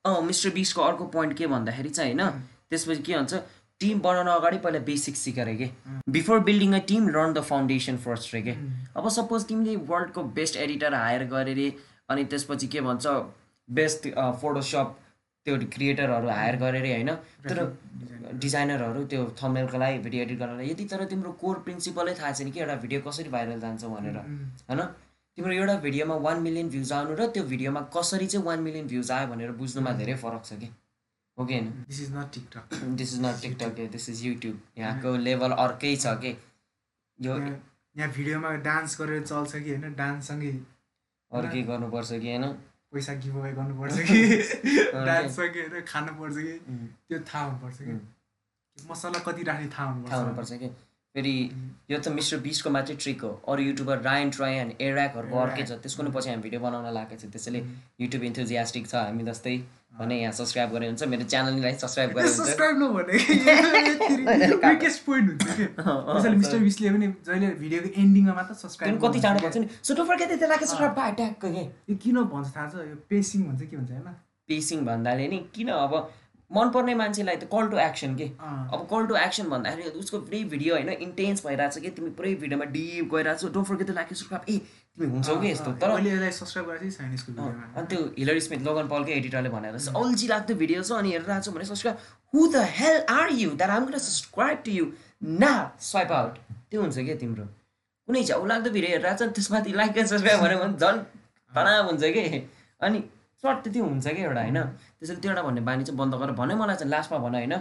अँ 0.05 0.21
मिस्टर 0.21 0.49
बिसको 0.53 0.81
अर्को 0.81 1.05
पोइन्ट 1.13 1.37
के 1.37 1.47
भन्दाखेरि 1.47 1.89
चाहिँ 1.89 2.13
होइन 2.13 2.39
त्यसपछि 2.69 3.01
के 3.03 3.13
भन्छ 3.17 3.33
टिम 3.81 3.99
बनाउन 3.99 4.27
अगाडि 4.27 4.57
पहिला 4.65 4.79
बेसिक 4.89 5.15
सिकेर 5.15 5.53
के? 5.57 5.69
Before 6.09 6.39
building 6.49 6.73
a 6.73 6.79
team 6.87 7.07
learn 7.09 7.33
the 7.33 7.41
foundation 7.49 7.97
first 8.03 8.33
रे 8.33 8.41
के? 8.41 8.51
अब 8.97 9.09
सपोज 9.15 9.45
तिमीले 9.47 9.75
वर्ल्डको 9.91 10.23
बेस्ट 10.39 10.57
एडिटर 10.65 10.93
हायर 10.93 11.23
गरेर 11.33 11.61
अनि 12.09 12.25
त्यसपछि 12.33 12.67
के 12.67 12.81
भन्छ 12.87 13.05
बेस्ट 13.69 14.07
फोटोसप 14.41 14.95
त्यो 15.45 15.57
क्रिएटरहरू 15.75 16.29
हायर 16.29 16.55
गरेर 16.57 16.85
होइन 16.91 17.09
तर 17.47 17.57
डिजाइनरहरू 18.43 19.03
त्यो 19.13 19.23
थम्नेलको 19.41 19.77
लागि 19.77 19.97
भिडियो 20.05 20.23
एडिट 20.23 20.39
गर्नलाई 20.39 20.69
यदि 20.69 20.85
तर 20.91 21.03
तिम्रो 21.13 21.31
कोर 21.41 21.55
प्रिन्सिपलै 21.65 22.13
थाहा 22.19 22.31
छैन 22.39 22.51
कि 22.51 22.59
एउटा 22.59 22.75
भिडियो 22.85 23.01
कसरी 23.07 23.29
भाइरल 23.35 23.59
जान्छ 23.65 23.83
भनेर 23.95 24.17
होइन? 24.17 24.81
तिम्रो 25.37 25.53
एउटा 25.53 25.75
भिडियोमा 25.79 26.15
वान 26.25 26.41
मिलियन 26.41 26.69
भ्युज 26.69 26.91
आउनु 26.93 27.15
र 27.15 27.27
त्यो 27.33 27.43
भिडियोमा 27.45 27.81
कसरी 27.95 28.27
चाहिँ 28.27 28.45
वान 28.45 28.59
मिलियन 28.61 28.87
भ्युज 28.87 29.11
आयो 29.11 29.27
भनेर 29.27 29.51
बुझ्नुमा 29.59 29.91
धेरै 29.99 30.15
फरक 30.23 30.43
छ 30.45 30.57
कि? 30.59 30.69
हो 31.37 31.45
कि 31.45 31.53
होइन? 31.53 31.69
This 31.87 32.01
is 32.01 32.11
not 32.15 32.31
TikTok 32.33 32.75
this 32.99 33.13
is 33.13 33.21
not 33.25 33.41
TikTok 33.41 33.89
this 33.91 34.09
is 34.09 34.25
YouTube 34.25 34.59
यहाँको 34.77 35.15
लेभल 35.27 35.51
अर्कै 35.63 35.95
छ 35.95 36.13
कि? 36.21 36.35
यो 37.19 37.37
यहाँ 37.37 38.09
भिडियोमा 38.11 38.51
डान्स 38.67 38.99
गरेर 39.01 39.23
चल्छ 39.23 39.51
कि 39.55 39.69
होइन? 39.69 39.93
डान्ससँगै 39.95 40.53
अर्कै 41.31 41.62
गर्नुपर्छ 41.63 42.12
कि 42.13 42.29
होइन? 42.29 42.45
पैसा 42.93 43.13
गिभ 43.21 43.38
अवे 43.38 43.51
गर्नुपर्छ 43.53 43.97
कि? 44.10 44.21
डान्ससँगै 45.05 45.62
होइन? 45.62 45.81
खानुपर्छ 45.88 46.36
कि? 46.38 46.53
उम्, 46.69 46.88
त्यो 47.10 47.19
थाहा 47.34 47.45
हुनुपर्छ 47.45 47.77
कि? 47.81 47.99
मसला 48.77 49.19
कति 49.27 49.43
राख्ने 49.43 49.67
थाहा 49.67 49.77
थाहा 49.77 49.91
हुनुपर्छ 49.93 50.21
हुनुपर्छ 50.21 50.53
कि? 50.62 50.69
फेरि 51.15 51.34
यो 51.91 51.97
त 51.99 52.08
मिस्टर 52.10 52.38
बिसको 52.41 52.69
मात्रै 52.73 52.95
ट्रिक 52.97 53.21
हो। 53.21 53.30
अरू 53.45 53.62
युट्युबर 53.63 53.97
रायन 54.02 54.30
ट्रायन 54.34 54.73
एराकहरूको 54.82 55.38
अर्कै 55.45 55.63
छ 55.69 55.78
त्यसको 55.84 56.04
नि 56.04 56.12
पछि 56.15 56.30
हामी 56.30 56.41
भिडियो 56.45 56.62
बनाउन 56.62 56.89
लागेको 56.97 57.21
छ। 57.21 57.30
त्यसैले 57.34 57.60
युट्युब 58.02 58.23
इन्थुजियास्टिक 58.30 58.88
छ। 58.88 58.95
हामी 59.08 59.23
जस्तै 59.30 59.56
भने 59.93 60.15
यहाँ 60.19 60.34
सब्सक्राइब 60.34 60.69
गरे 60.73 60.88
हुन्छ। 60.89 61.04
मेरो 61.13 61.26
च्यानललाई 61.30 61.73
सब्सक्राइब 61.86 62.10
गरे 62.17 62.26
हुन्छ। 62.26 62.38
सब्सक्राइब 62.41 62.76
नभने 62.82 63.17
विकेस्ट 64.65 65.06
पोइन्ट 65.06 65.30
हुन्छ 65.32 65.45
कि? 65.54 65.65
त्यसैले 65.78 66.36
मिस्टर 66.41 66.60
बिसले 66.65 66.89
पनि 66.97 67.08
जहिले 67.30 67.47
भिडियोको 67.62 67.89
एन्डिङमा 68.02 68.34
मात्र 68.34 68.54
सब्सक्राइब 68.63 68.97
कति 69.06 69.19
चाँडो 69.28 69.45
भन्छ 69.45 69.58
नि। 69.58 69.67
सो 69.86 69.93
डोन्ट 69.93 70.10
फर्गेट 70.10 70.38
त्यो 70.39 70.49
लाग्छ 70.49 70.63
सब्सक्राइब 70.65 70.93
बाय 70.97 71.12
ट्यागको 71.21 71.47
के 71.54 71.63
यो 71.93 71.95
किन 72.08 72.17
भन्छ 72.34 72.47
थाहा 72.58 72.67
छ? 72.73 72.89
यो 72.89 72.97
पेसिङ 73.13 73.39
भन्छ 73.47 73.62
के 73.62 73.78
भन्छ 73.78 73.91
होइन? 73.91 74.10
पेसिङ 74.49 74.86
भन्दाले 74.86 75.28
नि 75.30 75.38
किन 75.54 75.69
अब 75.78 75.93
मनपर्ने 76.55 76.93
मान्छेलाई 76.95 77.35
त 77.35 77.43
कल 77.51 77.67
टु 77.69 77.77
एक्सन 77.83 78.15
के। 78.15 78.27
अब 78.73 78.87
कल 78.91 79.05
टु 79.07 79.15
एक्सन 79.17 79.49
भन्दाखेरि 79.49 79.83
उसको 79.99 80.19
पुरै 80.19 80.43
भिडियो 80.53 80.75
होइन 80.75 80.89
इन्टेन्स 80.89 81.45
भइरहेको 81.45 81.73
छ 81.75 81.83
कि? 81.83 81.89
तिमी 81.97 82.09
पुरै 82.17 82.33
भिडियोमा 82.43 82.65
डिप 82.75 83.05
गइरहेको 83.13 83.39
छौ 83.41 83.47
डोन्ट 83.53 83.67
फर्गेट 83.67 83.89
लाइक 83.99 84.07
सब्सक्राइब 84.13 84.43
ए 84.49 84.57
तिमी 84.59 85.07
हुन्छौ 85.11 85.35
कि 85.41 85.47
यस्तो? 85.51 85.71
तर 85.81 85.89
अनि 85.91 87.85
त्यो 87.89 88.01
हिलरी 88.17 88.41
स्मिथ 88.47 88.61
लोगन 88.67 88.87
पलकै 88.93 89.13
एडिटरले 89.13 89.49
भनेर 89.55 89.73
अल्छी 90.03 90.27
लाग्दो 90.27 90.53
भिडियो 90.61 90.83
छ 90.83 90.91
अनि 90.99 91.09
हेरिरहेको 91.17 91.43
छु 91.45 91.51
भने 91.57 91.65
subscribe 91.71 91.97
who 92.35 92.47
the 92.53 92.67
hell 92.77 93.01
are 93.15 93.33
you 93.39 93.49
that 93.63 93.71
I'm 93.77 93.89
subscribe 93.91 94.61
to 94.65 94.71
you 94.77 94.85
ना 95.41 95.51
स्वाइप 95.89 96.11
आउट 96.19 96.37
त्यो 96.69 96.81
हुन्छ 96.81 96.97
क्या 96.99 97.15
तिम्रो? 97.25 97.45
कुनै 98.07 98.23
झ्याउ 98.23 98.45
लाग्दो 98.45 98.69
भिडियो 98.69 98.91
हेरिरहेको 98.91 99.25
छ 99.25 99.33
त्यसमाथि 99.35 99.73
लाइक 99.81 99.97
एन्ड 99.97 100.09
सब्सक्राइब 100.09 100.39
भन्यो 100.41 100.57
भने 100.63 100.77
झन् 100.77 101.03
तनाव 101.51 101.85
हुन्छ 101.87 102.03
कि? 102.15 102.23
अनि 102.81 102.99
सर्ट 103.43 103.67
त्यो 103.67 103.84
हुन्छ 103.84 104.08
कि 104.08 104.21
एउटा 104.23 104.41
होइन? 104.41 104.60
त्यसैले 104.99 105.19
त्यो 105.21 105.32
एउटा 105.32 105.41
भन्ने 105.43 105.62
बानी 105.67 105.84
चाहिँ 105.84 105.97
बन्द 105.99 106.15
गरेर 106.15 106.36
भन्यो 106.39 106.56
मलाई 106.58 106.75
चाहिँ 106.79 106.91
लास्टमा 106.91 107.17
भन 107.23 107.36
होइन? 107.36 107.53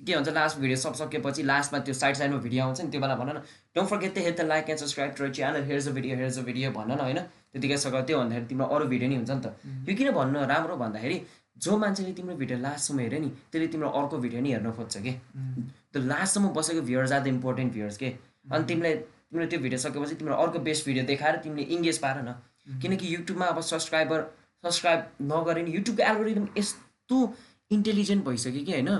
के 0.00 0.14
भन्छ 0.16 0.28
लास्ट 0.34 0.58
भिडियो 0.58 0.76
सब 0.82 0.94
सकेपछि 1.00 1.42
लास्टमा 1.42 1.78
त्यो 1.86 1.94
साइड 1.94 2.14
साइडमा 2.16 2.38
भिडियो 2.46 2.64
आउँछ 2.64 2.80
नि 2.80 2.90
त्यो 2.90 3.00
बेला 3.00 3.14
भन 3.20 3.28
न। 3.30 3.42
Don't 3.76 3.88
forget 3.90 4.14
the 4.14 4.24
hit 4.26 4.40
the 4.40 4.46
like 4.50 4.70
and 4.70 4.80
subscribe 4.80 5.10
to 5.18 5.28
channel 5.38 5.62
here's 5.70 5.88
a 5.88 5.92
video 5.98 6.16
here's 6.16 6.38
a 6.38 6.42
video 6.48 6.70
भन 6.78 6.90
न 6.90 7.00
होइन? 7.06 7.18
त्यतिकै 7.52 7.76
सक 7.84 7.94
त्यो 8.08 8.18
भन्दाखेरि 8.18 8.46
तिम्रो 8.50 8.66
अरू 8.66 8.86
भिडियो 8.92 9.08
नि 9.10 9.16
हुन्छ 9.20 9.30
नि 9.30 9.40
त। 9.44 9.54
यो 9.86 9.96
किन 9.96 10.10
भन्नु 10.18 10.44
राम्रो 10.54 10.76
भन्दाखेरि 10.82 11.20
जो 11.56 11.76
मान्छेले 11.78 12.12
तिम्रो 12.18 12.34
भिडियो 12.42 12.58
लास्टसम्म 12.58 12.98
हेऱ्यो 13.00 13.20
नि 13.20 13.30
त्यसले 13.52 13.66
तिम्रो 13.68 13.88
अर्को 14.00 14.18
भिडियो 14.24 14.40
नि 14.42 14.50
हेर्न 14.52 14.72
खोज्छ 14.72 14.96
कि? 15.06 15.12
त्यो 15.92 16.02
लास्टसम्म 16.02 16.52
बसेको 16.58 16.82
viewers 16.90 17.12
are 17.12 17.22
the 17.22 17.26
important 17.36 17.72
viewers 17.72 17.96
के? 18.02 18.14
अनि 18.50 18.64
तिमीले 18.66 18.94
तिमीले 19.30 19.46
त्यो 19.46 19.60
भिडियो 19.60 19.78
सकेपछि 19.86 20.14
तिम्रो 20.18 20.34
अर्को 20.42 20.58
बेस्ट 20.66 20.86
भिडियो 20.86 21.04
देखाएर 21.06 21.36
तिमीले 21.44 21.62
इङ्गेज 21.76 21.98
पार 21.98 22.22
न। 22.24 22.34
किनकि 22.82 23.14
युट्युबमा 23.14 23.46
अब 23.46 23.60
सब्सक्राइबर 23.68 24.20
सब्सक्राइब 24.64 25.00
नगरे 25.32 25.62
नि 25.62 25.70
युट्युबको 25.72 26.02
एल्गोरिदम 26.10 26.46
यस्तो 26.58 27.18
इन्टेलिजेन्ट 27.70 28.24
भइसक्यो 28.24 28.64
कि 28.64 28.72
होइन? 28.72 28.90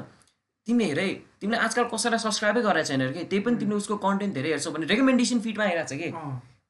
तिमीले 0.67 0.89
हेरै 0.89 1.09
तिमीले 1.41 1.59
आजकल 1.67 1.85
कसैलाई 1.93 2.19
सब्सक्राइबै 2.25 2.63
गरेको 2.63 2.89
छैन 2.89 3.13
कि? 3.13 3.25
त्यही 3.31 3.43
पनि 3.45 3.57
तिमीले 3.61 3.77
उसको 3.77 3.97
कन्टेन्ट 4.07 4.35
धेरै 4.35 4.51
हेर्छौ 4.51 4.71
भने 4.73 4.87
रेकमेन्डेसन 4.93 5.41
फिडमा 5.45 5.65
आइरहेको 5.65 5.89
छ 5.91 5.99
कि? 6.01 6.09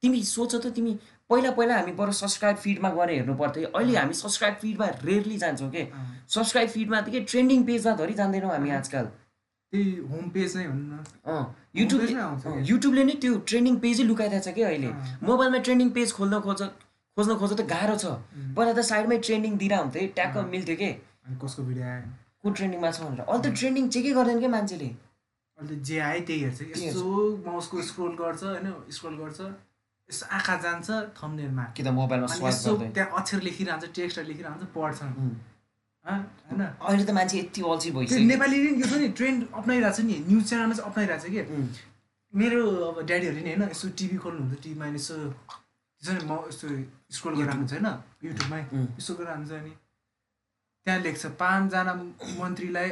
तिमी 0.03 0.22
सोच 0.24 0.53
त 0.55 0.66
तिमी 0.74 0.92
पहिला 1.31 1.50
पहिला 1.59 1.74
हामी 1.79 1.92
बरु 1.94 2.12
सब्सक्राइब 2.18 2.57
फिडमा 2.66 2.90
गएर 2.98 3.11
हेर्नु 3.11 3.35
पर्थ्यो। 3.40 3.68
अहिले 3.79 3.96
हामी 4.00 4.14
सब्सक्राइब 4.20 4.55
फिडमा 4.62 4.87
रेयरली 5.07 5.37
जान्छौँ 5.38 5.70
कि? 5.70 5.83
सब्सक्राइब 6.35 6.68
फिडमा 6.74 7.00
त 7.00 7.09
के 7.14 7.20
ट्रेन्डिङ 7.31 7.64
पेजमा 7.70 7.92
धरि 8.00 8.14
जाँदैनौँ 8.20 8.50
हामी 8.50 8.70
आजकल। 8.81 9.05
त्यही 9.72 9.90
होम 10.11 10.29
पेज 10.35 10.57
नै 10.57 10.64
हुनु 10.66 10.85
न 10.90 11.05
अँ। 11.31 11.44
युट्युबले 12.70 13.03
नै 13.05 13.14
त्यो 13.22 13.37
ट्रेन्डिङ 13.50 13.76
पेजै 13.85 14.05
लुकाइदिएको 14.05 14.44
छ 14.46 14.55
कि 14.55 14.62
अहिले। 14.62 14.90
मोबाइलमा 15.22 15.59
ट्रेन्डिङ 15.66 15.90
पेज 15.98 16.12
खोल्न 16.18 16.40
खोज 16.46 16.62
खोज्न 17.20 17.37
खोज्दा 17.37 17.56
त 17.61 17.68
गाह्रो 17.68 17.96
छ। 18.00 18.16
पहिला 18.56 18.72
त 18.72 18.80
साइडमै 18.90 19.16
ट्रेन्डिङ 19.28 19.52
दिएर 19.61 19.74
हुन्थ्यो 19.76 20.09
ट्याक्क 20.16 20.37
मिल्थ्यो 20.56 20.76
कि? 20.80 20.90
कसको 21.44 21.62
भिडियो 21.68 21.85
आयो? 21.92 22.02
को 22.40 22.46
ट्रेन्डिङमा 22.59 22.90
छ 22.90 22.98
भनेर। 23.04 23.20
अहिले 23.28 23.42
त 23.44 23.48
ट्रेन्डिङ 23.61 23.85
चेकै 23.94 24.12
गर्दैन 24.18 24.38
क्या 24.40 24.50
मान्छेले? 24.56 24.88
अहिले 25.59 25.76
जे 25.88 25.96
आयो 26.00 26.20
त्यही 26.28 26.40
हेर्छ। 26.44 26.61
कि 26.72 26.87
यसो 26.88 27.04
माउसको 27.46 27.76
स्क्रोल 27.88 28.12
गर्छ 28.20 28.42
होइन 28.42 28.68
स्क्रोल 28.96 29.16
गर्छ। 29.20 29.40
यसो 30.09 30.26
आँखा 30.37 30.54
जान्छ 30.64 30.88
थम्नेलमा 31.20 31.64
कि 31.76 31.83
त 31.85 31.88
मोबाइलमा 32.00 32.48
यसो 32.48 32.76
त्यहाँ 32.96 33.09
अक्षर 33.20 33.40
लेखिरहन्छ 33.48 33.85
टेक्स्टहरू 33.94 34.28
लेखिरहन्छ 34.33 34.62
पढ्छन्। 34.74 35.12
हँ, 36.04 36.20
होइन। 36.48 36.62
अहिले 36.64 37.04
त 37.04 37.11
मान्छे 37.18 37.37
यति 37.38 37.61
अल्छी 37.61 37.90
भइसक्यो। 37.92 38.24
नेपाली 38.33 38.56
नि 38.64 38.70
यो 38.80 38.87
छ 38.88 38.92
नि 38.96 39.09
ट्रेन्ड 39.20 39.40
अप्नाइरहेको 39.52 39.96
छ 39.96 40.00
नि। 40.09 40.16
न्युज 40.30 40.44
च्यानलमा 40.48 40.74
चाहिँ 40.74 40.88
अप्नाइरहेको 40.90 41.22
छ 41.22 41.30
कि? 41.37 41.42
मेरो 42.33 42.61
अब 42.88 42.96
ड्याडीहरूले 43.04 43.42
नि 43.44 43.50
होइन 43.52 43.70
यसो 43.70 43.87
टिभी 43.98 44.16
खोल्नुहुन्छ 44.24 44.62
टिभीमा 44.64 44.87
यसो 44.96 45.16
त्यसो 46.00 46.12
म 46.24 46.33
यस्तो 46.48 46.66
स्क्रोल 47.11 47.35
गरेर 47.38 47.57
हुन्छ 47.57 47.73
होइन 47.73 47.88
युट्युबमै। 48.25 48.62
यसो 48.99 49.14
गरेर 49.14 49.37
हुन्छ 49.37 49.53
अनि 49.53 49.73
त्यहाँ 50.87 51.01
लेख्छ 51.01 51.27
पाँचजना 51.40 51.92
मन्त्रीलाई 52.40 52.90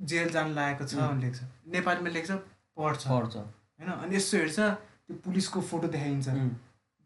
जेल 0.00 0.28
जान 0.36 0.48
लागेको 0.58 0.84
छ 0.86 0.94
भने 0.96 1.20
लेख्छ। 1.26 1.40
नेपालीमा 1.74 2.10
लेख्छ 2.16 2.30
पढ्छ। 2.76 3.02
पढ्छ। 3.06 3.36
होइन? 3.36 3.90
अनि 3.92 4.16
यसो 4.16 4.36
हेर्छ 4.36 4.58
त्यो 4.58 5.14
पुलिसको 5.24 5.60
फोटो 5.70 5.88
देखाइन्छ। 5.94 6.28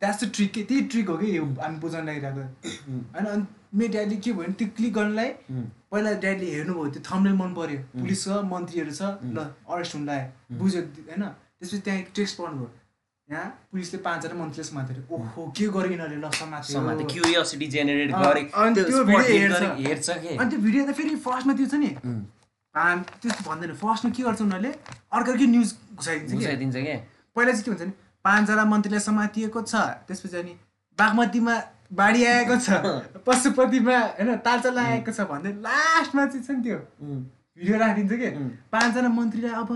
द्याट्स 0.03 0.25
द 0.25 0.31
ट्रिक 0.35 0.51
के 0.53 0.63
त्यही 0.69 0.83
ट्रिक 0.93 1.09
हो 1.09 1.17
कि 1.19 1.37
यो 1.37 1.45
हामी 1.61 1.79
बुझाउन 1.81 2.07
लागिरहेको 2.07 2.41
होइन? 2.41 3.27
अनि 3.27 3.47
मेरो 3.79 3.93
ड्याडीले 3.93 4.17
के 4.21 4.33
भयो 4.33 4.43
भने 4.43 4.55
त्यो 4.59 4.69
क्लिक 4.77 4.93
गर्नलाई 4.95 5.31
पहिला 5.91 6.13
ड्याडीले 6.25 6.51
हेर्नुभयो 6.55 6.91
त्यो 6.95 7.03
थम्नेल 7.11 7.35
मन 7.41 7.55
पऱ्यो 7.55 7.79
पुलिस 8.01 8.25
छ 8.25 8.43
मन्त्रीहरू 8.53 8.93
छ 8.99 9.03
ल 9.35 9.39
अरेस्ट 9.69 9.95
हुन 9.95 10.05
लाग्यो 10.07 10.59
बुझ्यो 10.59 10.81
होइन? 10.83 11.25
त्यसपछि 11.59 11.79
त्यहाँ 11.87 12.03
टेक्स्ट 12.17 12.35
पढ्नुभयो। 12.39 12.69
यहाँ 13.31 13.45
पुलिसले 13.73 13.99
पाँचजना 14.05 14.35
मन्त्रीले 14.37 14.65
समातेर 14.69 14.97
ओहो 15.11 15.43
के 15.57 15.67
गर्यो 15.73 15.91
यिनीहरूले? 15.97 16.21
ल 16.21 16.31
समाते 16.61 17.05
क्युरियोसिटी 17.13 17.67
जेनेरेट 17.75 18.11
गरे। 18.13 18.41
अनि 18.53 18.75
त्यो 18.75 19.05
hit 19.05 19.29
हेर्छ। 19.29 19.61
गरे- 19.61 20.23
के? 20.23 20.37
अनि 20.37 20.51
त्यो 20.51 20.59
भिडियो 20.61 20.83
त 20.85 20.93
फेरि 20.93 21.17
फर्स्टमा 21.25 21.53
त्यो 21.57 21.67
छ 21.67 21.75
नि। 21.81 21.89
पान 22.77 22.97
त्यस्तो 23.25 23.43
भन्दैन। 23.49 23.73
फर्स्टमा 23.81 24.11
के 24.13 24.23
गर्छ 24.29 24.41
उनीहरूले? 24.45 24.73
अर्को 25.17 25.31
अर्कै 25.33 25.47
न्युज 25.47 25.69
घुसाइदिन्छ 25.97 26.31
कि? 26.31 26.37
बुझाइदिन्छ 26.37 26.77
के? 26.77 26.95
पहिला 27.37 27.53
चाहिँ 27.53 27.65
के 27.65 27.71
भन्छ 27.71 27.83
नि 27.89 27.93
पाँचजना 28.25 28.65
मन्त्रीलाई 28.73 29.01
समातिएको 29.09 29.61
छ। 29.63 29.75
त्यसपछि 30.05 30.37
अनि 30.45 30.53
बागमतीमा 30.99 31.55
बाढी 31.93 32.21
आएको 32.29 32.57
छ। 32.61 32.69
पशुपतिमा 33.25 33.97
होइन 34.21 34.37
तालचा 34.45 34.71
लागेको 34.77 35.13
छ 35.17 35.21
भन्दै 35.33 35.51
लास्टमा 35.65 36.23
चाहिँ 36.29 36.45
छ 36.45 36.51
नि 36.51 36.63
त्यो। 36.69 36.79
भिडियो 37.57 37.77
राखिदिन्छ 37.81 38.13
कि। 38.21 38.29
पाँचजना 38.73 39.09
मन्त्रीलाई 39.09 39.55
अब 39.65 39.71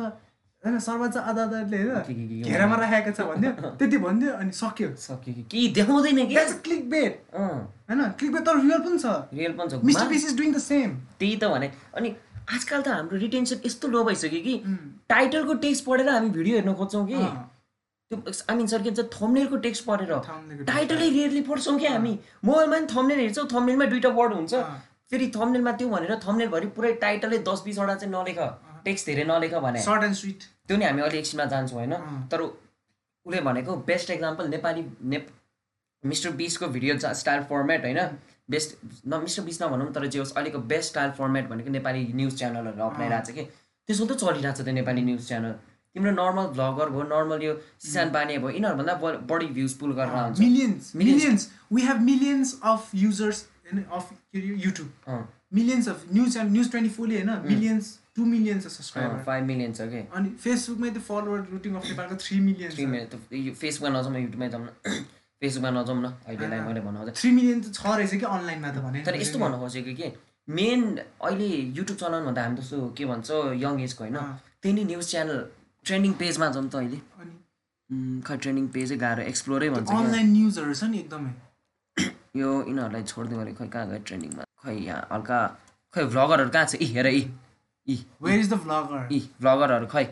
होइन 0.66 0.78
सर्वोच्च 0.78 1.16
अदालतले 1.16 1.78
के- 1.78 1.86
के- 1.86 2.06
के- 2.06 2.16
होइन 2.16 2.28
के 2.28 2.50
घेरामा 2.50 2.76
राखेको 2.76 3.10
छ 3.10 3.26
भन्यो। 3.26 3.70
त्यति 3.70 3.98
भन्यो 3.98 4.32
अनि 4.32 4.50
सक्यो। 4.50 4.94
सक्यो 4.96 5.34
कि? 5.34 5.42
केही 5.50 5.68
देखाउँदैन 5.68 6.26
कि? 6.26 6.34
क्लिक 6.34 6.90
बेट 6.90 7.22
होइन 7.34 8.10
क्लिक 8.10 8.32
बेट 8.32 8.42
तर 8.42 8.60
रियल 8.60 8.78
पनि 8.78 8.98
छ। 8.98 9.06
रियल 9.06 9.52
पनि 9.52 9.70
छ। 9.70 9.84
Mister 9.84 10.12
is 10.12 10.36
doing 10.36 10.54
the 10.54 10.58
same 10.58 10.90
त्यही 11.18 11.36
त 11.36 11.44
भने। 11.44 11.72
अनि 11.96 12.16
आजकल 12.54 12.82
त 12.82 12.88
हाम्रो 12.88 13.18
रिटेन्सन 13.18 13.56
यस्तो 13.66 13.88
लो 13.88 14.04
भइसक्यो 14.04 14.40
कि. 14.40 14.62
टाइटलको 15.08 15.54
टेक्स्ट 15.54 15.84
पढेर 15.84 16.08
हामी 16.08 16.30
भिडियो 16.30 16.56
हेर्न 16.56 16.74
खोज्छौँ 16.74 17.06
कि। 17.06 17.14
त्यो 18.10 18.22
आई 18.50 18.56
मिन 18.56 18.66
सर 18.66 18.82
के 18.82 18.90
भन्छ 18.90 19.00
थम्नेलको 19.00 19.56
टेक्स्ट 19.56 19.84
पढेर। 19.84 20.08
को 20.12 20.64
टाइटलै 20.64 21.08
रेयरली 21.08 21.40
पढ्छौँ 21.42 21.78
क्या 21.78 21.92
हामी। 21.92 22.18
मोबाइलमा 22.44 22.76
पनि 22.76 22.86
थम्नेल 22.86 23.18
हेर्छौँ 23.18 23.48
थम्नेलमा 23.54 23.84
दुइटा 23.84 24.08
वर्ड 24.08 24.32
हुन्छ। 24.34 24.54
फेरि 25.10 25.32
थम्नेलमा 25.36 25.72
त्यो 25.72 25.88
भनेर 25.88 26.20
थम्नेलभरि 26.28 26.66
पुरै 26.66 26.92
टाइटलै 26.92 27.38
दस 27.38 27.62
बिसवटा 27.64 27.94
चाहिँ 27.94 28.14
नलेख। 28.14 28.38
टेक्स्ट 28.88 29.06
धेरै 29.06 29.24
नलेख 29.30 29.54
भने 29.66 29.82
सर्ट 29.82 30.04
एन्ड 30.04 30.16
स्विट 30.22 30.48
त्यो 30.68 30.76
नि 30.76 30.84
हामी 30.84 31.02
अलि 31.02 31.18
एकछिनमा 31.18 31.44
जान्छौँ 31.52 31.78
होइन। 31.78 31.94
तर 32.32 32.40
उसले 32.42 33.40
भनेको 33.42 33.76
बेस्ट 33.88 34.10
एक्जाम्पल 34.10 34.48
नेपाली 34.48 34.84
नेप 35.12 35.28
मिस्टर 36.04 36.30
बिसको 36.40 36.66
भिडियो 36.74 36.98
स्टाइल 36.98 37.42
फर्मेट 37.44 37.84
होइन? 37.84 38.00
बेस्ट 38.50 38.76
न 39.06 39.20
मिस्टर 39.22 39.42
बिस 39.44 39.62
नभनौँ 39.62 39.92
तर 39.94 40.06
जे 40.06 40.18
होस् 40.18 40.32
अहिलेको 40.34 40.58
बेस्ट 40.68 40.88
स्टाइल 40.90 41.10
फर्मेट 41.16 41.48
भनेको 41.48 41.70
नेपाली 41.70 42.04
न्युज 42.14 42.36
च्यानलहरू 42.38 42.84
अप्नाइरहेको 42.84 43.26
छ 43.26 43.34
कि? 43.34 43.42
त्यसो 43.88 44.06
त 44.06 44.16
चलिरहेको 44.20 44.56
छ 44.58 44.64
त्यो 44.64 44.74
नेपाली 44.74 45.02
न्युज 45.08 45.26
च्यानल 45.28 45.52
तिम्रो 45.94 46.12
नर्मल 46.12 46.46
भ्लगर 46.54 46.88
भयो 46.94 47.02
नर्मल 47.10 47.42
यो 47.42 47.52
सिसान 47.80 48.10
बानी 48.12 48.38
भयो 48.38 48.50
यिनीहरूभन्दा 48.50 48.94
बढी 49.32 49.46
भ्युज 49.58 49.72
पुल 49.80 49.92
गरेर 49.98 50.14
आउँछ। 50.22 50.40
Millions. 50.40 50.92
Millions 50.96 51.48
we 51.72 51.82
have 51.82 52.00
millions 52.08 52.54
of 52.72 52.90
users 52.94 53.44
of 53.92 54.12
YouTube 54.34 54.88
millions 55.54 55.88
of 55.88 56.04
news 56.12 56.38
news 56.38 56.70
twenty 56.70 56.90
फोरले 56.96 57.16
होइन? 57.16 57.30
मिलियन्स 57.46 57.86
टु 58.18 58.24
मिलियन्स 58.32 58.62
छ 58.64 58.68
अँ, 58.68 58.74
सब्सक्राइबर 58.76 59.22
फाइभ 59.28 59.44
मिलियन 59.50 59.72
छ 59.78 59.88
कि 59.92 60.00
अनि 60.20 60.28
फेसबुकमै 60.44 60.90
त 60.90 60.98
फलोवर 61.08 61.40
रुटिङ 61.52 61.74
अफ 61.80 61.84
नेपालको 61.90 62.16
थ्री 62.24 62.40
मिलियन 62.48 62.70
थ्री 62.76 62.86
मिलियन 62.92 63.08
त 63.12 63.42
यो 63.46 63.52
फेसबुकमा 63.62 63.90
नजाउँ 63.98 64.12
न 64.14 64.22
युट्युबमै 64.24 64.48
जाउँ 64.54 64.64
न। 64.64 64.70
फेसबुकमा 65.42 65.70
नजाउँ 65.78 65.98
न 66.02 66.06
अहिलेलाई 66.28 66.60
मैले 66.68 66.80
भन्नु 66.86 66.98
खोजेँ। 67.00 67.14
थ्री 67.20 67.30
मिलियन 67.38 67.58
त 67.62 67.66
छ 67.74 67.80
रहेछ 67.98 68.12
कि 68.22 68.26
अनलाइनमा 68.36 68.70
त 68.74 68.78
भने? 68.86 68.98
तर 69.06 69.14
यस्तो 69.22 69.38
भन्नु 69.38 69.56
खोजेको 69.62 69.92
कि 70.00 70.06
मेन 70.48 70.80
अहिले 71.28 71.48
युट्युब 71.78 71.96
चलाउनुभन्दा 72.02 72.42
हामी 72.44 72.56
जस्तो 72.60 72.76
के 72.98 73.04
भन्छ 73.10 73.28
यङ 73.64 73.74
एजको 73.86 74.02
होइन। 74.04 74.16
त्यही 74.62 74.72
नै 74.76 74.84
न्युज 74.90 75.06
च्यानल 75.10 75.38
ट्रेन्डिङ 75.86 76.12
पेजमा 76.22 76.46
जाउँ 76.54 76.68
त 76.72 76.74
अहिले। 76.82 76.98
खै 78.26 78.34
ट्रेन्डिङ 78.44 78.66
पेजै 78.74 78.96
गाह्रो 79.04 79.22
एक्सप्लोरै 79.32 79.68
भन्छ। 79.74 79.88
अनलाइन 79.98 80.26
न्युजहरू 80.36 80.74
छ 80.80 80.84
नि 80.92 80.98
एकदमै। 81.04 81.32
यो 82.40 82.48
यिनीहरूलाई 82.68 83.02
छोडिदिउँ 83.10 83.40
अरे 83.42 83.52
खै 83.58 83.66
कहाँ 83.74 83.86
गयो 83.90 84.00
ट्रेन्डिङमा 84.08 84.42
खै 84.62 84.74
यहाँ 84.88 85.00
हल्का 85.12 85.38
खै 85.94 86.02
भ्लगरहरू 86.12 86.50
कहाँ 86.56 86.66
छ? 86.70 86.72
यी 86.82 86.88
हेर 86.96 87.06
यी 87.16 87.22
यी 87.88 87.96
इज 88.38 88.48
द 88.50 88.54
भ्लगर 88.64 89.12
यी 89.12 89.20
भ्लगरहरू 89.40 89.86
खै। 89.92 90.04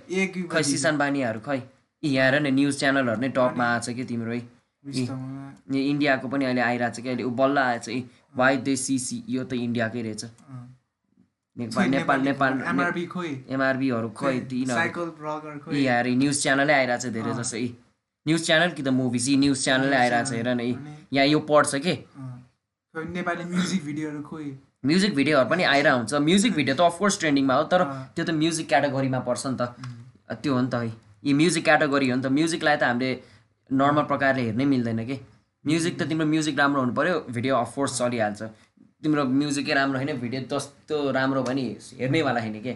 खै 0.53 0.63
सिसान 0.73 0.95
बानीहरू 0.99 1.41
खै। 1.47 1.59
यी 2.03 2.09
यहाँ 2.15 2.41
न 2.41 2.47
न्युज 2.55 2.75
च्यानलहरू 2.79 3.21
नै 3.21 3.29
टपमा 3.39 3.65
आएको 3.73 3.85
छ 3.87 3.97
कि 3.97 4.05
तिम्रो 4.13 4.33
है? 4.33 4.41
यो 5.75 5.81
इन्डियाको 5.93 6.29
पनि 6.29 6.45
अहिले 6.45 6.63
आइरहेको 6.69 6.95
छ 6.97 6.99
कि? 7.01 7.09
अहिले 7.09 7.25
ऊ 7.25 7.31
बल्ल 7.41 7.57
आएछ 7.59 7.89
यी 7.89 8.01
वाइ 8.37 8.57
दे 8.69 8.75
सिसी 8.85 9.17
यो 9.29 9.45
त 9.45 9.53
इन्डियाकै 9.67 10.03
रहेछ। 10.03 10.25
नेपाल 11.57 12.21
नेपाल 12.21 12.59
एमआरबीहरू 13.55 14.09
खै? 14.21 14.35
तिनीहरू 14.51 15.73
यी 15.73 15.81
यहाँ 15.85 16.03
न्युज 16.23 16.37
च्यानलै 16.43 16.75
आइरहेको 16.81 17.03
छ 17.03 17.13
धेरै 17.17 17.33
जस्तो 17.41 17.57
यी 17.57 17.69
न्युज 18.27 18.43
च्यानल 18.47 18.71
कि 18.77 18.83
त 18.83 18.89
मुभिज 19.01 19.29
यी 19.29 19.37
न्युज 19.45 19.59
च्यानलै 19.65 19.97
आइरहेको 19.97 20.29
छ 20.31 20.33
हेर 20.39 20.49
न 20.55 20.61
यी 20.61 20.75
यहाँ 21.17 21.27
यो 21.27 21.41
पढ्छ 21.51 21.73
कि? 21.87 21.95
नेपाली 22.95 23.45
म्युजिक 23.45 23.85
भिडियोहरू 23.85 24.21
खोइ 24.31 24.47
म्युजिक 24.87 25.15
भिडियोहरू 25.15 25.49
पनि 25.51 25.63
आइरहेको 25.75 25.99
हुन्छ। 25.99 26.15
म्युजिक 26.29 26.53
भिडियो 26.59 26.75
त 26.77 26.81
अफकोर्स 26.91 27.19
ट्रेन्डिङमा 27.21 27.55
हो 27.55 27.65
तर। 27.73 27.83
त्यो 28.15 28.25
त 28.25 28.31
म्युजिक 28.43 28.67
क्याटेगोरीमा 28.69 29.21
पर्छ 29.29 29.47
नि 29.47 29.57
त। 29.61 29.63
त्यो 30.43 30.53
हो 30.55 30.61
नि 30.61 30.69
त 30.69 30.75
है। 30.83 30.91
यी 31.27 31.33
म्युजिक 31.41 31.65
क्याटेगोरी 31.65 32.11
हो 32.11 32.17
नि 32.17 32.23
त। 32.23 32.27
म्युजिकलाई 32.39 32.77
त 32.77 32.83
हामीले 32.91 33.11
नर्मल 33.71 34.05
प्रकारले 34.11 34.43
हेर्नै 34.49 34.67
मिल्दैन 34.73 35.01
कि। 35.07 35.17
म्युजिक 35.65 35.95
त 35.99 36.09
तिम्रो 36.09 36.27
म्युजिक 36.27 36.59
राम्रो 36.59 36.81
हुनु 36.83 36.95
पऱ्यो 36.99 37.15
भिडियो 37.37 37.55
अफकोर्स 37.57 37.99
चलिहाल्छ। 37.99 38.43
तिम्रो 39.03 39.23
म्युजिकै 39.41 39.75
राम्रो 39.75 39.99
होइन 39.99 40.21
भिडियो 40.21 40.41
जस्तो 40.53 40.97
राम्रो 41.19 41.43
भयो 41.43 41.55
नि 41.55 41.65
हेर्नैवाला 42.01 42.41
होइन 42.41 42.61
के। 42.63 42.73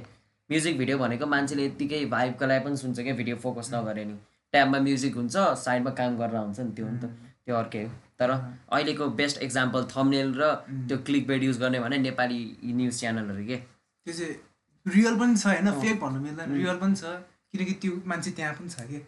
म्युजिक 0.50 0.74
भिडियो 0.78 0.98
भनेको 0.98 1.26
मान्छेले 1.26 1.64
यत्तिकै 1.66 2.04
भाइबको 2.10 2.44
लागि 2.50 2.64
पनि 2.64 2.76
सुन्छ 2.76 2.98
क्या 3.00 3.14
भिडियो 3.14 3.36
फोकस 3.38 3.70
नगरे 3.74 4.04
नि। 4.04 4.14
ट्याबमा 4.54 4.78
म्युजिक 4.86 5.14
हुन्छ 5.16 5.36
साइडमा 5.64 5.90
काम 5.98 6.18
गरेर 6.18 6.36
हुन्छ 6.36 6.58
नि 6.60 6.72
त्यो 6.74 6.84
हो 6.86 6.92
नि 6.92 6.98
त। 6.98 7.04
त्यो 7.46 7.54
अर्कै 7.56 7.82
हो। 7.84 8.09
तर 8.20 8.30
अहिलेको 8.30 9.08
बेस्ट 9.22 9.42
एक्जाम्पल 9.48 9.84
थम्नेल 9.96 10.32
र 10.38 10.52
त्यो 10.88 10.98
क्लिक 11.08 11.26
बेड 11.26 11.42
युज 11.48 11.58
गर्ने 11.64 11.80
भने 11.80 11.98
नेपाली 12.06 12.40
न्युज 12.78 13.00
च्यानलहरू 13.00 13.44
के? 13.50 13.56
त्यो 14.06 14.14
चाहिँ 14.14 14.34
रियल 14.86 15.18
पनि 15.18 15.36
छ 15.36 15.46
होइन 15.46 15.70
फेक 15.82 16.00
भन्नु 16.00 16.20
मिल्दैन 16.20 16.56
रियल 16.56 16.76
पनि 16.84 16.96
छ 17.02 17.18
किनकि 17.54 17.72
त्यो 17.82 17.92
मान्छे 18.06 18.30
त्यहाँ 18.30 18.52
पनि 18.54 18.68
छ 18.70 18.82
कि? 18.90 18.98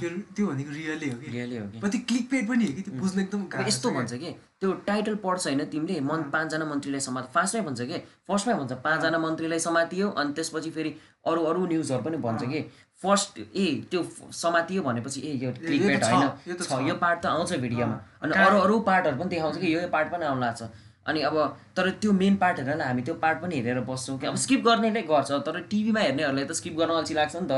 त्यो 0.00 0.08
त्यो 0.36 0.46
भनेको 0.46 0.70
रियलै 0.70 1.08
हो 1.10 1.18
कि? 1.20 1.30
रियली 1.32 1.56
हो 1.56 1.66
कि? 1.72 1.98
क्लिक 2.08 2.28
पेड 2.30 2.48
पनि 2.48 2.66
हो 2.66 2.72
कि 2.76 2.82
त्यो 2.88 2.94
बुझ्न 3.00 3.20
एकदम 3.20 3.46
यस्तो 3.68 3.90
भन्छ 3.90 4.12
कि? 4.24 4.32
त्यो 4.60 4.72
टाइटल 4.88 5.14
पढ्छ 5.22 5.46
होइन 5.46 5.64
तिमीले 5.72 6.00
मन 6.10 6.22
पाँचजना 6.34 6.64
मन्त्रीलाई 6.72 7.00
समात 7.00 7.30
फार्स्टमै 7.34 7.62
भन्छ 7.68 7.80
कि? 7.92 7.98
फर्स्टमै 8.28 8.54
भन्छ 8.60 8.72
पाँचजना 8.84 9.18
मन्त्रीलाई 9.18 9.58
समातियो 9.68 10.10
अनि 10.20 10.32
त्यसपछि 10.36 10.70
फेरि 10.76 10.94
अरू 11.32 11.44
अरू 11.52 11.66
न्युजहरू 11.66 12.02
पनि 12.04 12.16
भन्छ 12.28 12.42
कि? 12.52 12.60
फर्स्ट 13.02 13.38
ए 13.38 13.66
त्यो 13.90 14.02
समातियो 14.34 14.82
भनेपछि 14.82 15.20
ए 15.20 15.32
यो 15.44 15.52
क्लिक 15.54 15.82
यो 15.82 15.88
त 15.88 15.90
बेट 15.90 16.02
छ, 16.02 16.12
होइन। 16.12 16.28
यो 16.48 16.54
त 16.54 16.62
छ। 16.62 16.80
यो 16.88 16.94
पार्ट 16.94 17.18
त 17.22 17.26
आउँछ 17.26 17.52
भिडियोमा। 17.64 17.96
अनि 18.22 18.32
अरू 18.34 18.58
अरू 18.58 18.78
पार्टहरू 18.88 19.16
पनि 19.18 19.28
देखाउँछ 19.30 19.56
कि 19.56 19.74
यो 19.74 19.86
पार्ट 19.88 20.08
पनि 20.12 20.24
आउनु 20.26 20.40
लाग्छ 20.40 20.62
अनि 21.08 21.20
अब 21.24 21.36
तर 21.76 21.90
त्यो 22.02 22.12
मेन 22.12 22.36
पार्ट 22.36 22.58
हेरेर 22.58 22.80
हामी 22.82 23.02
त्यो 23.02 23.14
पार्ट 23.22 23.38
पनि 23.42 23.54
हेरेर 23.56 23.80
बस्छौँ 23.86 24.18
कि। 24.18 24.26
अब 24.26 24.34
स्किप 24.44 24.64
गर्नेले 24.64 25.02
गर्छ 25.08 25.30
तर 25.46 25.60
टिभीमा 25.70 26.00
हेर्नेहरूलाई 26.00 26.44
त 26.44 26.52
स्किप 26.60 26.74
गर्न 26.78 26.92
अल्छी 27.00 27.14
लाग्छ 27.14 27.36
नि 27.36 27.46
त। 27.48 27.52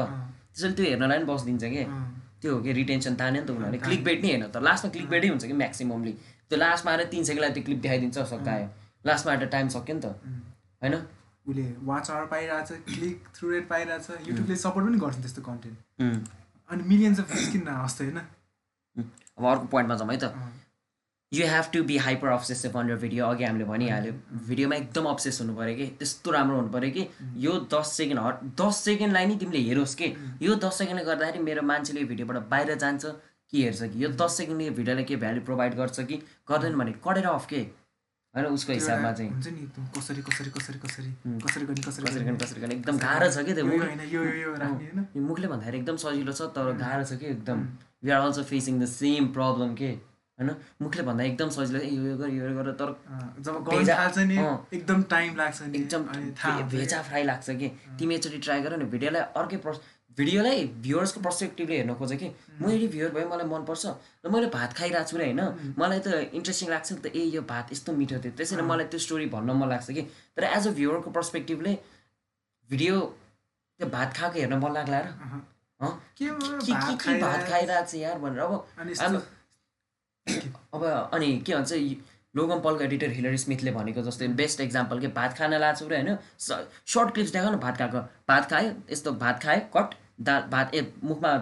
त्यसैले 0.54 0.74
त्यो 0.74 0.84
हेर्नलाई 0.86 1.18
पनि 1.18 1.26
बसिदिन्छ 1.32 1.64
कि। 1.64 1.84
त्यो 2.40 2.54
हो 2.54 2.60
कि 2.62 2.72
रिटेन्सन 2.72 3.14
तान्यो 3.16 3.40
नि 3.42 3.46
त 3.46 3.50
उनीहरूले। 3.50 3.78
क्लिक 3.80 4.04
बेट 4.04 4.18
नै 4.22 4.28
हेर्न 4.30 4.44
तर 4.54 4.62
लास्टमा 4.62 4.90
क्लिक 4.92 5.08
बेटै 5.08 5.28
हुन्छ 5.28 5.44
कि 5.44 5.56
म्याक्सिममली 5.56 6.12
त्यो 6.48 6.56
लास्टमा 6.58 6.90
आएर 6.92 7.02
तिन 7.10 7.22
सेकेन्डलाई 7.24 7.52
त्यो 7.56 7.64
क्लिप 7.64 7.80
देखाइदिन्छ 7.80 8.18
सकायो। 8.32 8.66
लास्टमा 9.04 9.32
आएर 9.32 9.46
टाइम 9.56 9.66
सक्यो 9.74 9.94
नि 9.96 10.00
त। 10.04 10.06
होइन? 10.82 10.94
उसले 11.46 11.64
वाच 11.84 12.10
आवर 12.10 12.26
पाइरहेछ 12.26 12.68
क्लिक 12.88 13.28
थ्रु 13.34 13.50
रेट 13.50 13.68
पाइरहेछ 13.68 14.28
युट्युबले 14.28 14.56
सपोर्ट 14.56 14.86
पनि 14.86 14.98
गर्छ 15.00 15.16
त्यस्तो 15.16 15.42
कन्टेन्ट 15.42 16.28
अनि 16.70 16.82
मिलियन्स 16.84 17.20
अफ 17.20 17.52
किन 17.52 17.62
नहोस् 17.68 17.98
त 17.98 18.02
होइन। 18.02 18.18
अब 19.38 19.44
अर्को 19.46 19.66
पोइन्टमा 19.66 19.94
जाउँ 19.96 20.10
है 20.10 20.18
त। 20.18 20.34
You 21.32 21.46
have 21.46 21.64
to 21.72 21.82
be 21.84 21.96
hyper 22.04 22.28
obsessive 22.28 22.76
on 22.76 22.88
your 22.90 22.96
video 22.98 23.26
अघि 23.26 23.44
हामीले 23.44 23.64
भनिहाल्यो। 23.64 24.12
भिडियोमा 24.46 24.76
एकदम 24.76 25.04
अब्सेस 25.06 25.40
हुनु 25.40 25.54
पऱ्यो 25.56 25.74
कि 25.76 25.86
त्यस्तो 25.98 26.30
राम्रो 26.30 26.56
हुनु 26.56 26.70
पऱ्यो 26.70 26.90
कि 26.90 27.06
यो 27.46 27.52
दस 27.74 27.92
सेकेन्ड 27.96 28.20
हट 28.20 28.42
दस 28.60 28.76
सेकेन्डलाई 28.84 29.26
नि 29.26 29.36
तिमीले 29.38 29.60
हेरोस् 29.68 29.94
कि। 29.94 30.08
यो 30.42 30.54
दस 30.64 30.78
सेकेन्डले 30.78 31.04
गर्दाखेरि 31.06 31.42
मेरो 31.44 31.62
मान्छेले 31.62 32.00
यो 32.00 32.06
भिडियोबाट 32.06 32.48
बाहिर 32.50 32.74
जान्छ 32.76 33.04
कि 33.52 33.62
हेर्छ 33.62 33.82
कि? 33.82 34.04
यो 34.04 34.08
दस 34.22 34.36
सेकेन्डले 34.36 34.70
भिडियोलाई 34.78 35.04
के 35.04 35.16
भ्याल्यु 35.16 35.42
प्रोभाइड 35.44 35.74
गर्छ 35.74 36.00
कि? 36.00 36.16
गर्दैन 36.50 36.74
भने 36.78 36.92
कटेर 37.06 37.26
अफ 37.26 37.46
के? 37.46 37.62
होइन 38.34 38.46
उसको 38.46 38.72
हिसाबमा 38.72 39.12
चाहिँ। 39.12 39.30
हुन्छ 39.30 39.46
नि 39.48 39.58
एकदम 39.60 39.86
कसरी 39.98 40.22
कसरी 40.22 40.50
कसरी 40.58 40.78
कसरी 40.80 41.08
कसरी 41.46 41.64
गर्ने 41.66 41.80
कसरी 41.86 42.04
कसरी 42.06 42.24
गर्ने। 42.24 42.36
कसरी 42.44 42.60
गर्ने। 42.60 42.74
एकदम 42.74 42.98
गाह्रो 43.04 43.30
छ 43.30 43.44
कि 43.46 43.54
त्यो 43.54 43.64
होइन 43.66 45.06
यो 45.16 45.22
मुखले 45.30 45.46
भन्दाखेरि 45.54 45.78
एकदम 45.78 45.96
सजिलो 46.04 46.32
छ 46.32 46.42
तर 46.58 46.72
गाह्रो 46.82 47.04
छ 47.10 47.18
कि 47.22 47.26
एकदम। 47.26 47.66
We 48.04 48.10
are 48.10 48.20
also 48.26 48.42
facing 48.52 48.78
the 48.80 48.86
same 48.94 49.26
problem 49.38 49.74
के? 49.82 49.90
होइन? 50.38 50.50
मुखले 50.82 51.02
भन्दा 51.02 51.24
एकदम 51.24 51.48
सजिलो 51.56 51.80
यो 51.84 52.02
यो 52.10 52.16
गर 52.16 52.28
यो 52.34 52.54
गर 52.58 52.70
तर। 52.82 52.94
एकदम 54.74 55.02
टाइम 55.10 55.36
लाग्छ 55.36 55.62
एकदम 55.62 56.04
अनि 56.14 56.30
थाहा 56.38 56.52
भे- 56.56 56.62
हुन्छ। 56.62 56.74
भेजा 56.76 57.02
फ्राई 57.08 57.22
लाग्छ 57.30 57.50
कि? 57.50 57.68
तिमी 57.98 58.14
एकचोटि 58.14 58.38
ट्राई 58.46 58.62
गर 58.62 58.76
न 58.82 58.88
भिडियोलाई 58.94 59.22
अर्कै 59.42 59.56
पर्स 59.66 59.80
भिडियोलाई 60.16 60.64
भ्युवर्सको 60.84 61.20
पर्सपेक्टिभले 61.20 61.76
हेर्न 61.76 61.94
खोज 61.94 62.12
कि 62.20 62.28
म 62.60 62.70
यदि 62.70 62.86
भ्युवर 62.94 63.10
भए 63.14 63.24
मलाई 63.32 63.46
मनपर्छ 63.46 63.84
र 64.26 64.28
मैले 64.30 64.46
भात 64.50 64.72
खाइरहेको 64.78 65.08
छु 65.10 65.16
अरे 65.16 65.26
होइन? 65.26 65.42
मलाई 65.78 66.00
त 66.00 66.08
इन्ट्रेस्टिङ 66.34 66.68
लाग्छ 66.70 66.88
नि 66.92 66.98
त 67.00 67.06
ए 67.14 67.22
यो 67.36 67.42
भात 67.52 67.72
यस्तो 67.72 67.92
मिठो 67.94 68.18
थियो। 68.24 68.32
त्यसैले 68.36 68.62
मलाई 68.70 68.86
त्यो 68.90 69.00
स्टोरी 69.06 69.26
भन्न 69.34 69.50
मन 69.56 69.68
लाग्छ 69.70 69.90
कि। 69.90 70.02
तर 70.36 70.44
एज 70.44 70.66
अ 70.68 70.70
भ्युवरको 70.78 71.10
पर्सपेक्टिभले 71.16 71.72
भिडियो 72.70 72.94
त्यो 73.80 73.86
भात 73.96 74.10
खाएको 74.16 74.38
हेर्न 74.40 74.54
मन 74.60 74.72
लाग्ला 74.74 74.98
र। 75.00 75.08
भयो, 75.80 75.92
भात 77.20 77.42
खाइरहेको 77.48 77.86
छ? 77.86 77.94
यार 77.94 78.18
भनेर 78.18 78.40
अब 78.44 79.22
अब 80.74 80.82
अनि 81.14 81.28
के 81.46 81.54
भन्छ 81.54 81.72
यी 82.34 82.40
लोगन 82.40 82.60
पलको 82.60 82.84
एडिटर 82.84 83.10
हिलरी 83.10 83.38
स्मिथले 83.38 83.70
भनेको 83.72 84.02
जस्तै 84.02 84.26
बेस्ट 84.40 84.60
एक्जाम्पल 84.60 85.00
के 85.00 85.08
भात 85.14 85.36
खान 85.38 85.54
लाएको 85.54 85.88
रे 85.88 85.96
होइन? 85.96 86.16
सर्ट 86.40 87.14
क्लिप्स 87.14 87.32
देखाउ 87.32 87.52
न 87.52 87.56
भात 87.58 87.76
खाएको। 87.78 88.00
भात 88.28 88.50
खायो 88.50 88.72
यस्तो 88.90 89.12
भात 89.22 89.42
खायो 89.42 89.60
कट 89.76 89.94
दाल 90.20 90.42
भात 90.50 90.74
ए 90.74 90.92
मुखमा 91.04 91.32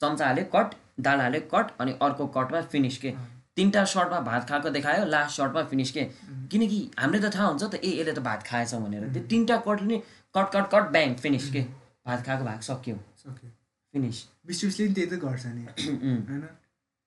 चम्चा 0.00 0.26
हाल्यो 0.26 0.44
कट 0.54 0.74
दाल 1.00 1.20
हाल्यो 1.20 1.40
कट 1.54 1.70
अनि 1.80 1.92
अर्को 2.02 2.26
कटमा 2.36 2.60
फिनिस 2.74 2.98
के। 2.98 3.10
तिनवटा 3.56 3.84
सर्टमा 3.84 4.20
भात 4.20 4.48
खाएको 4.48 4.70
देखायो 4.70 5.04
लास्ट 5.06 5.36
सर्टमा 5.36 5.62
फिनिस 5.64 5.90
के। 5.92 6.04
किनकि 6.50 6.78
हामीले 6.98 7.20
त 7.20 7.34
थाहा 7.34 7.46
हुन्छ 7.46 7.62
त 7.64 7.74
ए 7.74 7.90
यसले 8.00 8.12
त 8.12 8.18
भात 8.28 8.42
खाएछ 8.46 8.74
भनेर। 8.76 9.08
त्यो 9.12 9.22
तिनवटा 9.26 9.56
कटले 9.66 9.86
नि 9.86 9.98
cut 10.34 10.46
cut 10.54 10.70
cut 10.74 10.90
bang 10.92 11.14
finish 11.24 11.50
के। 11.52 11.62
भात 12.06 12.24
खाएको 12.26 12.44
भाग 12.44 12.60
सक्यो। 12.62 12.96
सक्यो। 13.18 13.50
फिनिस 13.94 14.18
नि 14.46 14.88
त्यही 14.94 15.06
त 15.06 15.20
गर्छ 15.24 15.46
नि। 15.46 15.64
होइन? 15.74 16.46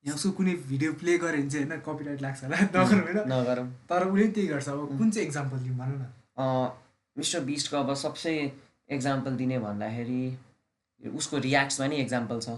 यहाँ 0.06 0.16
उसको 0.16 0.32
कुनै 0.38 0.54
भिडियो 0.70 0.92
प्ले 1.00 1.18
गऱ्यो 1.18 1.42
भने 1.42 1.50
चाहिँ 1.50 1.66
होइन 1.68 1.80
कपिराइट 1.88 2.22
लाग्छ 2.22 2.44
होला 2.44 2.58
नगरौँ 2.62 3.02
होइन। 3.04 3.18
नगरौँ। 3.34 3.66
तर 3.90 4.04
उसले 4.08 4.24
पनि 4.24 4.32
त्यही 4.34 4.48
गर्छ 4.48 4.68
अब 4.70 4.98
कुन 4.98 5.12
चाहिँ 5.12 5.28
इक्जाम्पल 5.28 5.58
दिउँ 5.60 5.76
भनौँ 5.78 5.98
न? 6.00 6.72
मिस्टर 7.16 7.40
बिस्टको 7.50 7.78
अब 7.78 7.94
सबसे 8.04 8.32
एक्जाम्पल 8.90 9.36
दिने 9.36 9.60
भन्दाखेरि 9.60 10.22
उसको 11.04 11.38
रियाक्ट्समा 11.48 11.88
नि 11.88 11.96
एक्जाम्पल 12.02 12.40
छ। 12.40 12.58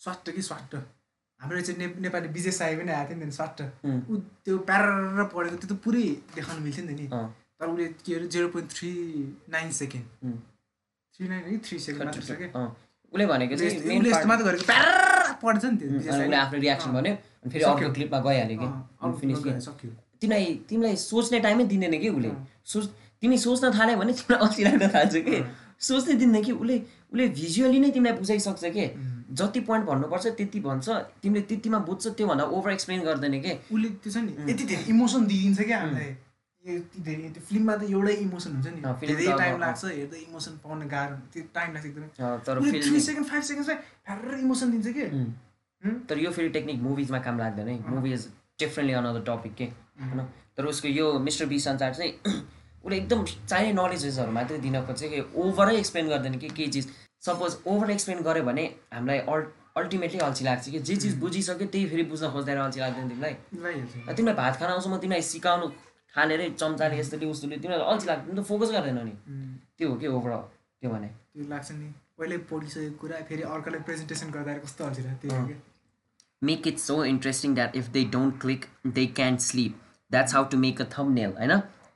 स्वाट 0.00 0.30
कि 0.34 0.42
स्वाट 0.42 0.74
हाम्रो 1.40 1.60
चाहिँ 1.60 1.78
ने 1.80 1.86
नेपाली 2.00 2.28
विजय 2.28 2.50
साई 2.52 2.76
पनि 2.76 2.92
आएको 2.92 3.14
थियो 3.14 3.24
नि 3.26 3.32
स्वाट 3.32 3.60
ऊ 4.10 4.16
त्यो 4.44 4.58
प्यार 4.70 4.84
पढेको 5.34 5.56
त्यो 5.56 5.68
त 5.68 5.78
पुरै 5.84 6.02
देखाउनु 6.34 6.60
मिल्थ्यो 6.64 6.84
नि 6.86 6.94
त 6.94 7.00
नि। 7.00 7.06
तर 7.60 7.66
उसले 7.66 7.86
के 8.06 8.14
अरे 8.14 8.26
zero 8.34 8.48
point 8.54 8.70
three 8.72 8.90
nine 9.50 9.70
second 9.78 10.06
three 11.14 11.28
nine 11.28 11.42
है 11.44 11.58
थ्री 11.66 11.78
सेकेन्ड 11.78 12.04
मात्र 12.04 12.20
छ 12.22 12.36
क्या 12.40 12.48
अँ, 12.54 12.68
उसले 13.12 13.26
भनेको 13.26 13.56
चाहिँ 13.56 14.00
पढ्छ 15.42 15.64
नि 15.64 15.76
त्यो। 15.76 15.88
आफ्नो 16.36 16.58
रियाक्सन 16.60 16.90
भन्यो 16.92 17.14
अनि 17.14 17.50
फेरि। 17.52 17.64
अर्को 17.64 17.92
क्लिपमा 17.92 18.18
गइहाल्यो 18.20 18.56
कि 18.60 18.66
फिनिस 19.20 19.38
सक्यो। 19.66 19.90
तिमीलाई 20.20 20.44
तिमीलाई 20.68 20.96
सोच्ने 21.00 21.38
टाइमै 21.40 21.64
दिँदैन 21.64 21.98
कि 22.00 22.08
उसले। 22.08 22.30
सोच 22.64 22.84
तिमी 23.22 23.36
सोच्न 23.38 23.70
थाल्यो 23.78 23.96
भने 23.98 24.12
तिमीलाई 24.12 24.40
अल्छी 24.46 24.62
लाग्न 24.64 24.88
थाल्छ 24.94 25.14
कि। 25.28 25.36
सोच्नै 25.80 26.14
दिँदैन 26.14 26.42
कि 26.44 26.52
उसले 26.52 26.76
उसले 27.12 27.28
भिजुअली 27.38 27.78
नै 27.80 27.90
तिमीलाई 27.90 28.18
बुझाइसक्छ 28.18 28.64
कि। 28.76 28.84
जति 29.30 29.60
पोइन्ट 29.66 29.86
भन्नुपर्छ 29.86 30.26
त्यति 30.36 30.60
भन्छ। 30.60 30.88
तिमीले 31.22 31.42
त्यतिमा 31.48 31.78
बुझ्छ 31.88 32.04
त्योभन्दा 32.18 32.44
ओभर 32.44 32.70
एक्सप्लेन 32.70 33.00
गर्दैन 33.02 33.34
कि। 33.40 33.52
उसले 33.72 33.88
त्यो 34.02 34.10
छ 34.12 34.16
नि 34.26 34.32
यति 34.50 34.64
धेरै 34.64 34.84
इमोसन 34.90 35.26
दिइदिन्छ 35.26 35.60
क्या 35.62 35.78
हामीलाई। 35.80 36.10
यति 36.74 37.02
धेरै 37.08 37.28
त्यो 37.34 37.42
फिल्ममा 37.48 37.74
त 37.76 37.82
एउटै 37.90 38.14
इमोसन 38.24 38.50
हुन्छ 38.56 38.66
नि। 38.74 38.80
धेरै 39.06 39.26
टाइम। 39.38 39.60
लाग्छ 39.60 39.84
हेर्दै 39.84 40.18
इमोसन 40.28 40.52
पाउन 40.64 40.86
गाह्रो 40.94 41.16
त्यो 41.32 41.42
टाइम 41.54 41.72
लाग्छ 41.74 41.86
एकदमै। 41.86 42.80
थ्री 42.80 43.00
सेकेन्ड 43.00 43.26
फाइभ 43.28 43.42
सेकेन्डमा 43.50 43.74
फ्यार 44.06 44.38
इमोसन 44.38 44.70
दिन्छ 44.70 44.88
कि? 44.98 45.04
तर 46.08 46.18
यो 46.18 46.30
फेरि 46.30 46.48
टेक्निक 46.54 46.80
मुभिजमा 46.82 47.18
काम 47.26 47.38
लाग्दैन 47.38 47.68
है। 47.68 47.76
Movie 47.90 48.12
is 48.12 48.28
differently 48.60 48.94
another 48.94 49.22
topic 49.28 49.54
के? 49.58 49.64
होइन? 50.00 50.26
तर 50.56 50.66
उसको 50.72 50.88
यो 50.88 51.12
मिस्टर 51.28 51.46
बी 51.52 51.58
संसार 51.66 51.94
चाहिँ 51.94 52.12
उसले 52.84 52.96
एकदम 52.96 53.24
चाहिने 53.24 53.72
नलेजेसहरू 53.72 54.32
मात्रै 54.32 54.58
दिन 54.58 54.80
खोज्छ 54.86 55.02
कि? 55.04 55.20
ओभरै 55.36 55.76
एक्सप्लेन 55.76 56.08
गर्दैन 56.08 56.38
कि 56.38 56.48
के 56.58 56.66
चिज। 56.76 56.88
सपोज 57.26 57.56
ओभर 57.68 57.90
एक्सप्लेन 57.90 58.20
गऱ्यो 58.26 58.42
भने 58.44 58.62
हामीलाई 58.92 59.18
अल् 59.32 59.44
अल्टिमेटली 59.76 60.18
अल्छी 60.26 60.44
लाग्छ 60.44 60.68
कि 60.68 60.78
जे 60.78 60.96
चिज 60.96 61.14
बुझिसक्यो 61.20 61.66
त्यही 61.66 61.86
फेरि 61.88 62.02
बुझ्न 62.12 62.28
खोज्दैन 62.32 62.58
अल्छी 62.58 62.80
लाग्दैन 62.80 63.08
तिमीलाई। 63.08 63.34
तिमीलाई 64.16 64.34
भात 64.34 64.56
खान 64.60 64.70
आउँछ 64.70 64.86
म 64.86 64.96
तिमीलाई 64.98 65.22
सिकाउनु 65.22 65.66
थालेरै 66.16 66.50
चम्चाले 66.60 66.98
यस्तोले 67.00 67.26
उस्तोले 67.32 67.56
तिमीलाई 67.62 67.86
अल्छी 67.92 68.06
लाग्छ 68.10 68.22
तिमी 68.26 68.40
त 68.40 68.44
फोकस 68.50 68.70
गर्दैन 68.76 68.98
नि। 69.08 69.14
त्यो 69.78 69.88
हो 69.90 69.96
कि 69.96 70.06
ओभरअल 70.06 70.42
त्यो 70.80 70.90
भने। 70.90 71.08
त्यो 71.08 71.48
लाग्छ 71.48 71.68
नि। 71.72 71.88
पहिल्यै 72.18 72.38
पढिसकेको 72.50 72.96
कुरा 73.00 73.20
फेरि 73.28 73.42
अर्कोलाई 73.54 73.82
प्रेजेन्टेसन 73.88 74.30
गर्दाखेरि 74.36 74.64
कस्तो 74.66 74.84
अल्छी 74.84 75.02
लाग्छ 75.02 75.20
त्यही 75.22 75.36
हो 75.36 75.42
अँ। 75.42 75.46
क्या 75.46 75.58
make 76.42 76.66
it 76.66 76.78
so 76.80 76.94
interesting 77.04 77.54
that 77.56 77.74
if 77.78 77.88
they 77.94 78.02
don't 78.16 78.38
click 78.42 78.62
they 78.96 79.06
can't 79.18 79.42
sleep. 79.42 79.72
That's 80.10 80.32
how 80.32 80.42
to 80.52 80.60
make 80.60 80.78
a 80.80 80.86
thumbnail 80.94 81.32
होइन? 81.36 81.52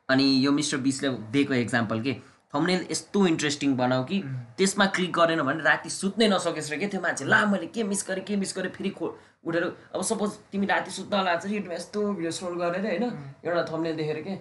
अनि 0.09 0.25
यो 0.45 0.51
मिस्टर 0.53 0.79
बिसले 0.87 1.09
दिएको 1.35 1.55
एक्जाम्पल 1.55 2.03
के? 2.03 2.13
थम्नेल 2.55 2.87
यस्तो 2.91 3.27
इन्ट्रेस्टिङ 3.27 3.75
बनाऊ 3.77 4.05
कि 4.11 4.21
त्यसमा 4.57 4.87
क्लिक 4.97 5.13
गरेन 5.13 5.43
भने 5.43 5.63
राति 5.65 5.91
सुत्नै 5.91 6.29
नसकेछ 6.29 6.71
रे 6.71 6.79
के 6.79 6.87
त्यो 6.87 7.01
मान्छे? 7.01 7.25
ला 7.25 7.45
मैले 7.47 7.67
के 7.75 7.83
मिस 7.83 8.07
गरेँ 8.09 8.25
के 8.25 8.37
मिस 8.37 8.57
गरेँ? 8.57 8.71
फेरि 8.71 8.91
खो 8.99 9.07
उठेर 9.45 9.65
अब 9.95 10.03
सपोज 10.03 10.31
तिमी 10.53 10.67
राति 10.67 10.91
सुत्न 10.91 11.23
लाग्छ 11.25 11.47
युट्युबमा 11.47 11.75
यस्तो 11.75 12.01
भिडियो 12.15 12.31
स्क्रोल 12.31 12.55
गरेर 12.63 12.87
होइन? 12.87 13.05
एउटा 13.45 13.63
थम्नेल 13.73 13.97
देखेर 13.97 14.21
के? 14.27 14.35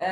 ए 0.00 0.10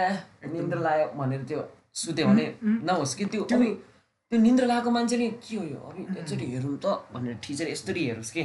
निन्द्रा 0.54 0.80
लाग्यो 0.80 1.06
भनेर 1.18 1.42
त्यो 1.50 1.60
सुत्यो 1.98 2.26
भने 2.26 2.44
नहोस् 2.62 3.14
कि 3.18 3.24
त्यो 3.34 3.42
त्यो 3.50 4.38
निन्द्रा 4.38 4.66
लागेको 4.66 4.90
मान्छेले 4.90 5.28
के 5.42 5.56
हो 5.56 5.64
यो? 5.64 5.80
अब 5.88 5.96
एकचोटि 6.00 6.46
हेरौँ 6.54 6.76
त 6.84 6.86
भनेर 7.12 7.34
ठिचेर 7.42 7.68
यस्तरी 7.68 8.02
हेरोस् 8.06 8.32
के? 8.32 8.44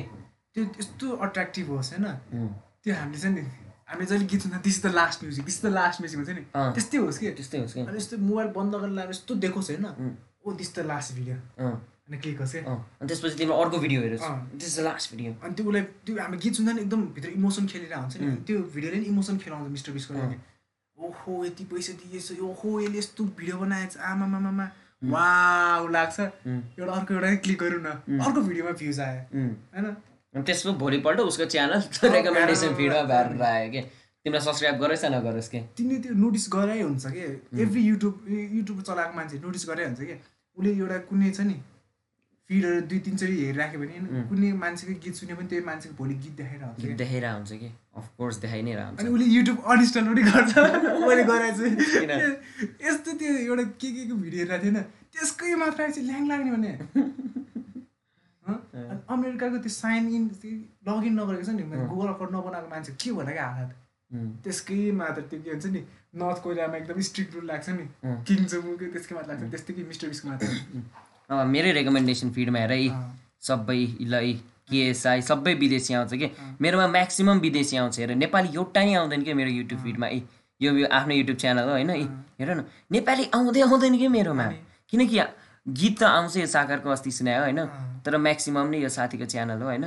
त्यो 0.54 0.64
यस्तो 0.80 1.06
अट्र्याक्टिभ 1.26 1.70
होस् 1.70 1.92
होइन? 1.94 2.06
त्यो 2.84 2.96
हामीले 2.96 3.20
चाहिँ 3.20 3.63
नि 3.94 4.04
हामीले 4.04 4.10
जहिले 4.10 4.26
गीत 4.26 4.42
सुन्छ 4.42 4.62
this 4.66 4.78
the 4.84 4.88
last 4.94 5.24
music 5.24 5.46
this 5.46 5.58
the 5.64 5.68
last 5.78 6.02
music 6.02 6.18
हुन्छ 6.20 6.30
नि। 6.30 6.44
त्यस्तै 6.76 6.98
होस् 6.98 7.18
कि? 7.20 7.32
त्यस्तै 7.40 7.58
होस् 7.62 7.74
कि? 7.74 7.82
अनि 7.82 7.98
यस्तो 7.98 8.18
मोबाइल 8.18 8.48
बन्द 8.58 8.76
गरेर 8.76 8.94
लाएर 8.98 9.10
यस्तो 9.10 9.36
देखोस् 9.46 9.70
होइन. 9.72 9.86
Oh 10.46 10.54
this 10.62 10.70
the 10.76 10.80
last 10.92 11.14
video 11.16 11.36
अनि 12.04 12.18
क्लिक 12.20 12.40
होस् 12.42 12.52
क्या 12.52 12.64
अनि 12.74 13.08
त्यसपछि 13.08 13.36
तिम्रो 13.40 13.56
अर्को 13.64 13.78
भिडियो 13.86 14.00
हेरोस्। 14.02 14.26
दिस 14.60 14.78
द 14.78 14.82
लास्ट 14.84 15.12
भिडियो 15.14 15.30
अनि 15.44 15.54
त्यो 15.56 15.66
उसलाई 15.66 15.84
त्यो 16.06 16.14
हामी 16.20 16.38
गीत 16.44 16.54
सुन्दा 16.60 16.72
नि 16.74 16.82
एकदम 16.82 17.02
भित्र 17.16 17.30
इमोसन 17.40 17.66
खेलेर 17.72 17.94
हुन्छ 17.94 18.16
नि. 18.18 18.36
त्यो 18.48 18.58
भिडियोले 18.76 18.98
नि 19.00 19.06
इमोसन 19.14 19.38
खेलाउँछ 19.44 19.70
मिस्टर 19.72 19.92
बिसको 19.94 20.14
ओहो 20.98 21.34
यति 21.46 21.64
पैसा 21.72 21.94
दिएछ 22.00 22.40
ओहो 22.40 22.70
यसले 22.82 22.98
यस्तो 22.98 23.24
भिडियो 23.38 23.58
बनाएछ। 23.58 23.98
आमा 23.98 24.26
मामा 24.28 24.66
वाउ 25.04 25.88
लाग्छ. 25.88 26.20
एउटा 26.80 26.92
अर्को 26.94 27.14
एउटा 27.14 27.36
क्लिक 27.44 27.60
गरौँ 27.60 27.82
न। 27.82 28.20
अर्को 28.20 28.42
भिडियोमा 28.42 28.72
भ्युज 28.82 29.00
आयो। 29.00 29.22
होइन? 29.74 29.88
त्यसको 30.34 30.74
भोलिपल्ट 30.84 31.20
उसको 31.20 31.46
च्यानल 31.46 31.82
रेकमेन्डेसन 32.04 32.74
फिडमा 32.76 33.02
भएर 33.12 33.42
आयो 33.42 33.70
कि? 33.72 33.82
तिमीलाई 34.26 34.42
सब्सक्राइब 34.46 34.78
गरोस् 34.82 35.04
या 35.04 35.10
नगरोस् 35.10 35.50
के? 35.50 35.60
तिमीले 35.78 36.00
त्यो 36.04 36.14
नोटिस 36.16 36.48
गराइ 36.54 36.82
हुन्छ 36.82 37.06
कि? 37.06 37.26
एभ्री 37.62 37.82
युट्युब 37.82 38.26
युट्युब 38.30 38.82
चलाएको 38.82 39.14
मान्छे 39.16 39.40
नोटिस 39.46 39.64
गराइ 39.70 39.86
हुन्छ 39.86 40.02
कि? 40.02 40.16
उसले 40.58 40.72
एउटा 40.80 40.98
कुनै 41.12 41.30
छ 41.32 41.42
नि 41.50 41.58
फिडहरू 42.50 42.82
दुई 42.92 43.00
तिनचोटि 43.00 43.36
हेरिराख्यो 43.46 43.80
भने 43.80 43.94
होइन, 43.94 44.24
कुनै 44.30 44.52
मान्छेको 44.64 44.94
गीत 45.04 45.16
सुन्यो 45.16 45.36
भने 45.38 45.48
त्यही 45.48 45.64
मान्छेको 45.66 45.96
भोलि 45.96 46.16
गीत 46.24 46.34
देखाएर 46.40 46.64
हुन्छ 46.64 46.98
देखाइरहेको 47.02 47.38
हुन्छ 47.38 47.52
कि? 47.62 47.70
अफकोर्स 47.98 48.36
देखाइ 48.44 48.62
नै 48.68 48.74
रहन्छ। 48.76 49.00
अनि 49.00 49.10
उसले 49.16 49.26
युट्युब 49.36 49.58
अनइन्स्टल 49.64 50.04
पनि 50.08 50.22
गर्छ। 50.28 50.54
मैले 51.08 51.24
गराएको? 51.30 51.64
छु। 51.92 52.00
यस्तो 52.88 53.12
त्यो 53.20 53.32
एउटा 53.48 53.64
के 53.80 53.90
के 53.96 54.04
को 54.10 54.16
भिडियो 54.24 54.46
हेरेको 54.46 54.64
थिएन 54.64 54.78
त्यसकै 55.14 55.56
मात्र 55.56 55.90
चाहिँ 55.90 56.08
ल्याङ 56.08 56.28
लाग्ने 56.28 56.52
भने। 56.58 56.72
अमेरिकाको 58.44 59.58
त्यो 59.64 59.72
साइन 59.72 60.04
इन 60.16 60.24
लगइन 60.88 61.14
नगरेको 61.20 61.44
छ 61.44 61.50
नि 61.56 61.64
गुगल 61.64 62.08
अकाउन्ट 62.14 62.34
नबनाएको 62.36 62.68
मान्छे 62.74 62.92
के 63.00 63.10
क्या 63.34 63.48
हालत? 63.48 63.72
त्यसकै 64.44 64.80
मात्र 64.94 65.22
त्यो 65.30 65.40
के 65.42 65.52
भन्छ 65.52 65.66
नि 65.74 65.82
नर्थ 66.22 66.42
कोरियामा 66.44 66.76
एकदम 66.78 67.00
स्ट्रिक्ट 67.10 67.32
रुल 67.36 67.46
लाग्छ 67.48 67.70
नि। 67.70 67.86
किङ 68.28 68.40
जोमुको 68.52 68.86
त्यसकै 68.94 69.16
मात्र 69.16 69.30
लाग्छ 69.32 69.52
त्यस्तै 69.52 69.74
कि 69.74 69.84
मिस्टर 69.90 70.08
बिसको 70.08 70.26
मात्र। 70.30 71.46
मेरै 71.54 71.72
रेकमेन्डेसन 71.80 72.30
फिडमा 72.32 72.60
हेर 72.60 72.74
यी। 72.74 72.90
सबै 73.42 73.82
ल 74.12 74.14
केएसआई 74.70 75.22
सबै 75.30 75.54
विदेशी 75.62 75.94
आउँछ 75.94 76.14
कि। 76.22 76.28
मेरोमा 76.62 76.88
म्याक्सिमम् 76.88 77.40
विदेशी 77.42 77.76
आउँछ 77.78 78.00
हेर। 78.00 78.12
नेपाली 78.16 78.50
एउटा 78.56 78.82
नै 78.84 78.94
आउँदैन 79.02 79.22
कि 79.24 79.34
मेरो 79.34 79.52
युट्युब 79.52 79.80
फिडमा 79.84 80.08
ए। 80.08 80.22
यो 80.62 80.88
आफ्नो 80.88 81.14
युट्युब 81.16 81.38
च्यानल 81.38 81.66
हो 81.70 81.74
होइन 81.74 81.90
ए। 81.90 82.06
हेर 82.40 82.50
न 82.54 82.64
नेपाली 82.92 83.24
आउँदै 83.36 83.62
आउँदैन 83.62 83.98
कि 83.98 84.08
मेरोमा? 84.08 84.46
किनकि 84.90 85.18
गीत 85.68 86.00
त 86.00 86.04
आउँछ 86.04 86.38
यो 86.38 86.46
सागरको 86.48 86.90
अस्ति 86.90 87.12
सुनायो 87.12 87.42
होइन? 87.42 87.60
तर 88.06 88.18
म्याक्सिमम् 88.18 88.70
नै 88.72 88.80
यो 88.80 88.90
साथीको 88.90 89.26
च्यानल 89.26 89.62
हो 89.62 89.68
होइन? 89.68 89.86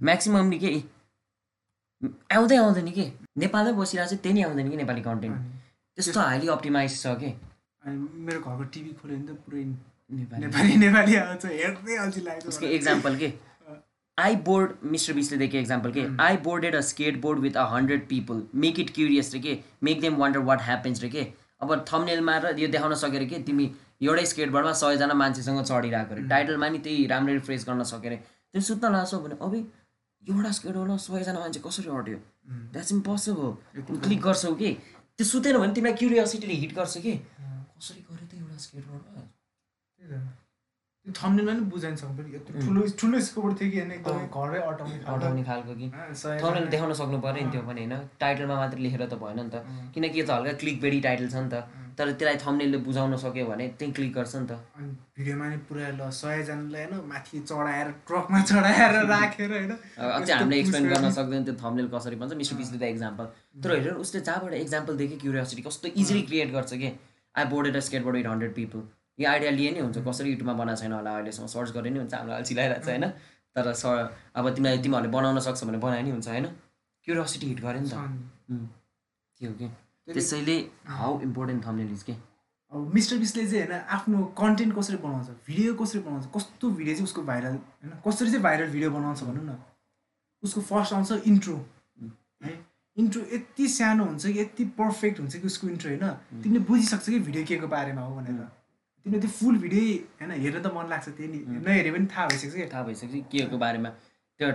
म्याक्सिमम् 0.00 0.48
नि 0.50 0.58
के? 0.58 0.70
आउँदै 2.32 2.56
आउँदैन 2.56 2.90
कि? 2.92 3.04
नेपालमै 3.38 3.72
बसिरहेको 3.72 4.14
छ 4.14 4.20
त्यही 4.20 4.34
नै 4.34 4.42
आउँदैन 4.44 4.70
कि 4.70 4.76
नेपाली 4.76 5.02
कन्टेन्ट 5.02 5.36
त्यस्तो 5.96 6.20
हाइली 6.20 6.48
अप्टिमाइज 6.54 7.00
छ 7.02 7.14
कि? 7.22 7.30
मेरो 8.26 8.40
घरको 8.40 8.64
टिभी 8.74 8.92
खोल्यो 9.00 9.16
भने 9.16 9.26
त 9.26 9.36
पुरै 9.46 9.64
नेपाली। 9.64 10.44
नेपाली 10.44 10.76
नेपाली 10.84 11.16
आउँछ 11.16 11.46
हेर्दै 11.46 11.96
अल्छी 12.04 12.20
लाग्छ। 12.20 12.46
उसको 12.46 12.66
एक्जाम्पल 12.76 13.16
के? 13.16 13.32
आई 14.18 14.36
बोर्ड 14.46 14.72
मिस्टर 14.92 15.12
बिसले 15.12 15.38
दिएको 15.38 15.56
एक्जाम्पल 15.58 15.92
के? 15.92 16.04
I 16.22 16.36
boarded 16.44 16.74
a 16.74 16.80
skateboard 17.20 17.38
with 17.40 17.56
a 17.56 17.64
hundred 17.72 18.06
people 18.08 18.42
make 18.64 18.80
it 18.80 18.90
curious 18.94 19.32
रे 19.34 19.40
के? 19.40 19.58
Make 19.82 20.00
them 20.00 20.14
wonder 20.16 20.44
what 20.50 20.62
happens 20.62 21.02
रे 21.02 21.08
के? 21.08 21.24
अब 21.62 21.84
थम्नेलमा 21.88 22.36
र 22.44 22.54
यो 22.58 22.68
देखाउन 22.68 22.94
सकेर 23.02 23.24
के? 23.24 23.38
तिमी 23.42 23.66
एउटै 24.06 24.24
स्केटबोर्डमा 24.32 24.72
सयजना 24.82 25.14
मान्छेसँग 25.22 25.62
चढिरहेको 25.70 26.14
अरे। 26.14 26.22
टाइटलमा 26.32 26.68
नि 26.68 26.78
त्यही 26.84 27.06
राम्ररी 27.12 27.40
फ्रेस 27.46 27.62
गर्न 27.68 27.82
सकेर 27.92 28.12
त्यो 28.52 28.60
सुत्न 28.68 28.92
लाग्छौ 28.94 29.18
भने 29.24 29.36
अबे 29.46 29.58
एउटा 30.22 30.50
स्केटबोर्डमा 30.58 30.96
सयजना 31.06 31.38
मान्छे 31.40 31.60
कसरी 31.66 31.88
अट्यो? 31.98 32.18
द्याट्स 32.72 32.92
इम्पोसिबल 32.92 33.48
क्लिक 34.04 34.20
गर्छौ 34.26 34.54
कि? 34.60 34.70
त्यो 35.16 35.24
सुतेन 35.26 35.58
भने 35.58 35.72
तिमीलाई 35.74 35.96
क्युरियोसिटीले 36.00 36.54
हिट 36.62 36.72
गर्छ 36.74 36.94
कि? 37.04 37.12
कसरी 37.76 38.00
गर्यो 38.08 38.26
त 38.30 38.32
एउटा 38.40 38.56
स्केटबोर्डमा? 38.64 39.20
थम्नेलमा 41.06 41.52
नि 41.52 41.60
बुझाइन 41.68 41.96
सक्नु 42.00 42.16
पनि। 42.16 42.34
यत्रो 42.34 42.60
ठुलो 42.64 42.82
ठुलो 43.00 43.18
स्कोर 43.20 43.50
थियो 43.60 43.70
कि 43.70 43.78
होइन 43.78 43.90
एकदमै 43.92 44.26
घरै 44.32 44.60
अटाउने। 44.64 44.96
अटाउने 45.04 45.42
खालको 45.44 45.72
कि। 45.80 45.86
थम्नेल 46.42 46.66
देखाउन 46.72 46.92
सक्नु 47.00 47.18
पऱ्यो 47.24 47.44
नि 47.44 47.50
त्यो 47.52 47.62
पनि 47.68 47.80
होइन? 47.84 47.94
टाइटलमा 48.20 48.54
मात्रै 48.60 48.80
लेखेर 48.84 49.02
त 49.04 49.14
भएन 49.20 49.40
नि 49.40 49.50
त। 49.52 49.56
किनकि 49.94 50.20
यो 50.20 50.24
त 50.26 50.30
हल्का 50.36 50.52
क्लिक 50.64 50.80
बेडी 50.80 51.00
टाइटल 51.06 51.28
छ 51.28 51.36
नि 51.44 51.50
त। 51.52 51.83
तर 51.98 52.12
त्यसलाई 52.12 52.36
थम्नेलले 52.42 52.78
बुझाउन 52.86 53.16
सक्यो 53.22 53.46
भने 53.46 53.66
त्यहीँ 53.78 53.94
क्लिक 53.94 54.12
गर्छ 54.14 54.34
नि 54.36 54.46
त। 54.46 54.52
अनि 54.78 54.88
भिडियोमा 55.16 55.46
नि 55.48 55.56
पुरा 55.68 55.88
ल 55.98 56.10
सयजनालाई 56.10 56.84
होइन 56.84 57.06
माथि 57.10 57.40
चढाएर 57.50 57.88
ट्रकमा 58.08 58.40
चढाएर 58.50 58.94
राखेर 59.12 59.50
होइन। 59.52 59.72
अझै 59.98 60.32
हामीले 60.32 60.58
एक्सप्लेन 60.58 60.88
गर्न 60.92 61.10
सक्दैन 61.18 61.44
त्यो 61.44 61.54
थम्नेल 61.62 61.88
कसरी 61.94 62.16
भन्छ 62.22 62.34
मिस्टर 62.40 62.56
पिसले 62.56 62.78
त 62.78 62.82
एक्जाम्पल 62.94 63.26
तर 63.62 63.70
हेर 63.76 63.94
उसले 64.04 64.20
जहाँबाट 64.20 64.52
एक्जाम्पल 64.64 64.96
देख्यो 65.02 65.18
क्युरियोसिटी 65.22 65.62
कस्तो 65.68 65.88
इजिली 66.02 66.22
क्रिएट 66.30 66.50
गर्छ 66.56 66.72
कि? 66.82 66.90
I 67.34 67.44
boarded 67.52 67.78
skateboard 68.02 68.16
with 68.16 68.26
hundred 68.30 68.54
people 68.54 68.82
यो 69.18 69.30
आइडिया 69.30 69.50
लिए 69.58 69.70
नै 69.70 69.80
हुन्छ। 69.86 69.98
कसरी 70.08 70.30
युट्युबमा 70.30 70.54
बनाएको 70.60 70.80
छैन 70.82 70.92
होला 70.98 71.10
अहिलेसम्म 71.14 71.46
सर्च 71.54 71.70
गरे 71.78 71.90
नै 71.90 71.98
हुन्छ। 72.02 72.14
हामीलाई 72.14 72.36
अल्छिलाइरहेको 72.38 72.84
छ 72.84 72.88
होइन? 72.90 73.04
तर 73.56 73.72
स 73.72 73.84
अब 74.34 74.44
तिमीलाई 74.54 74.78
तिमीहरूले 74.82 75.10
बनाउन 75.14 75.38
सक्छ 75.46 75.60
भने 75.70 75.78
बनाए 75.86 76.02
नि 76.02 76.10
हुन्छ 76.10 76.28
होइन? 76.28 76.46
क्युरियोसिटी 77.06 77.46
हिट 77.46 77.60
गऱ्यो 77.62 77.80
नि 77.80 77.88
त। 77.90 77.96
त्यो 79.40 79.52
के? 79.58 79.66
त्यसैले 80.08 80.56
हाउ 80.86 81.20
इम्पोर्टेन्ट 81.20 81.66
थम्नेल 81.66 81.92
इज 81.92 82.02
के? 82.02 82.12
अब 82.72 82.94
मिस्टर 82.94 83.18
बिसले 83.18 83.46
चाहिँ 83.46 83.66
होइन 83.66 83.80
आफ्नो 83.96 84.24
कन्टेन्ट 84.38 84.74
कसरी 84.78 84.96
बनाउँछ 84.96 85.28
भिडियो 85.46 85.74
कसरी 85.74 86.00
बनाउँछ 86.00 86.26
कस्तो 86.36 86.70
भिडियो 86.70 86.94
चाहिँ 86.94 87.04
उसको 87.04 87.22
भाइरल 87.22 87.54
होइन 87.54 87.92
कसरी 88.06 88.30
चाहिँ 88.30 88.42
भाइरल 88.42 88.70
भिडियो 88.70 88.90
बनाउँछ 88.90 89.22
भनौँ 89.24 89.44
न। 89.44 89.58
उसको 90.42 90.60
फर्स्ट 90.60 90.92
आउँछ 90.92 91.26
इन्ट्रो 91.26 91.56
है। 92.44 92.58
इन्ट्रो 92.96 93.22
यति 93.32 93.68
सानो 93.68 94.04
हुन्छ 94.04 94.26
कि 94.26 94.40
यति 94.40 94.64
पर्फेक्ट 94.78 95.20
हुन्छ 95.20 95.36
कि 95.36 95.46
उसको 95.46 95.68
इन्ट्रो 95.68 95.90
होइन। 95.90 96.42
तिमीले 96.42 96.64
बुझिसक्छ 96.64 97.08
कि 97.10 97.18
भिडियो 97.20 97.44
के 97.44 97.56
को 97.56 97.68
बारेमा 97.68 98.02
हो 98.02 98.16
भनेर। 98.16 98.42
तिमीले 99.06 99.20
त्यो 99.20 99.30
फुल 99.30 99.58
भिडियो 99.58 99.82
होइन 100.20 100.40
हेर्न 100.42 100.62
त 100.62 100.74
मन 100.74 100.88
लाग्छ 100.90 101.08
त्यही 101.08 101.28
नि 101.32 101.38
नहेरे 101.64 101.90
पनि 101.92 102.06
थाहा 102.06 102.26
भइसक्छ 102.26 102.54
कि। 102.54 102.66
थाहा 102.74 102.82
भइसक्यो 102.82 103.22
के 103.32 103.46
को 103.46 103.58
बारेमा। 103.58 103.88
त्यो 103.88 104.52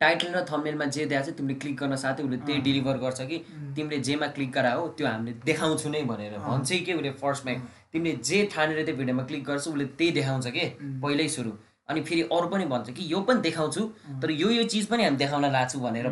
टाइटल 0.00 0.32
र 0.34 0.44
थम्नेलमा 0.48 0.84
जे 0.86 1.04
देखाएको 1.06 1.30
छ 1.30 1.36
तिमीले 1.38 1.54
क्लिक 1.60 1.76
गर्न 1.76 1.96
साथै 2.02 2.22
उसले 2.24 2.36
त्यही 2.44 2.60
डेलिभर 2.66 2.98
गर्छ 3.00 3.20
कि 3.30 3.38
तिमीले 3.76 3.98
जेमा 4.06 4.26
क्लिक 4.36 4.50
गरायो 4.52 4.86
त्यो 4.96 5.06
हामीले 5.06 5.32
देखाउँछु 5.44 5.88
नै 5.90 6.02
भनेर। 6.10 6.38
भन्छ 6.40 6.78
कि 6.86 6.92
उसले 6.94 7.10
फर्स्टमा 7.20 7.54
तिमीले 7.92 8.16
जे 8.24 8.38
ठानेर 8.54 8.84
त्यो 8.84 8.94
भिडियोमा 8.96 9.24
क्लिक 9.28 9.44
गर्छ 9.44 9.66
उसले 9.68 9.84
त्यही 9.98 10.10
देखाउँछ 10.18 10.46
कि 10.56 10.64
पहिल्यै 11.02 11.28
सुरु। 11.36 11.52
अनि 11.88 12.00
फेरि 12.08 12.22
अरू 12.32 12.48
पनि 12.48 12.64
भन्छ 12.72 12.90
कि 12.90 13.12
यो 13.12 13.20
पनि 13.28 13.40
देखाउँछु 13.46 13.82
तर 14.22 14.30
यो 14.32 14.50
यो 14.50 14.64
चिज 14.74 14.86
पनि 14.86 15.04
हामी 15.04 15.16
देखाउन 15.22 15.44
लाग्छु 15.52 15.80
भनेर 15.80 16.08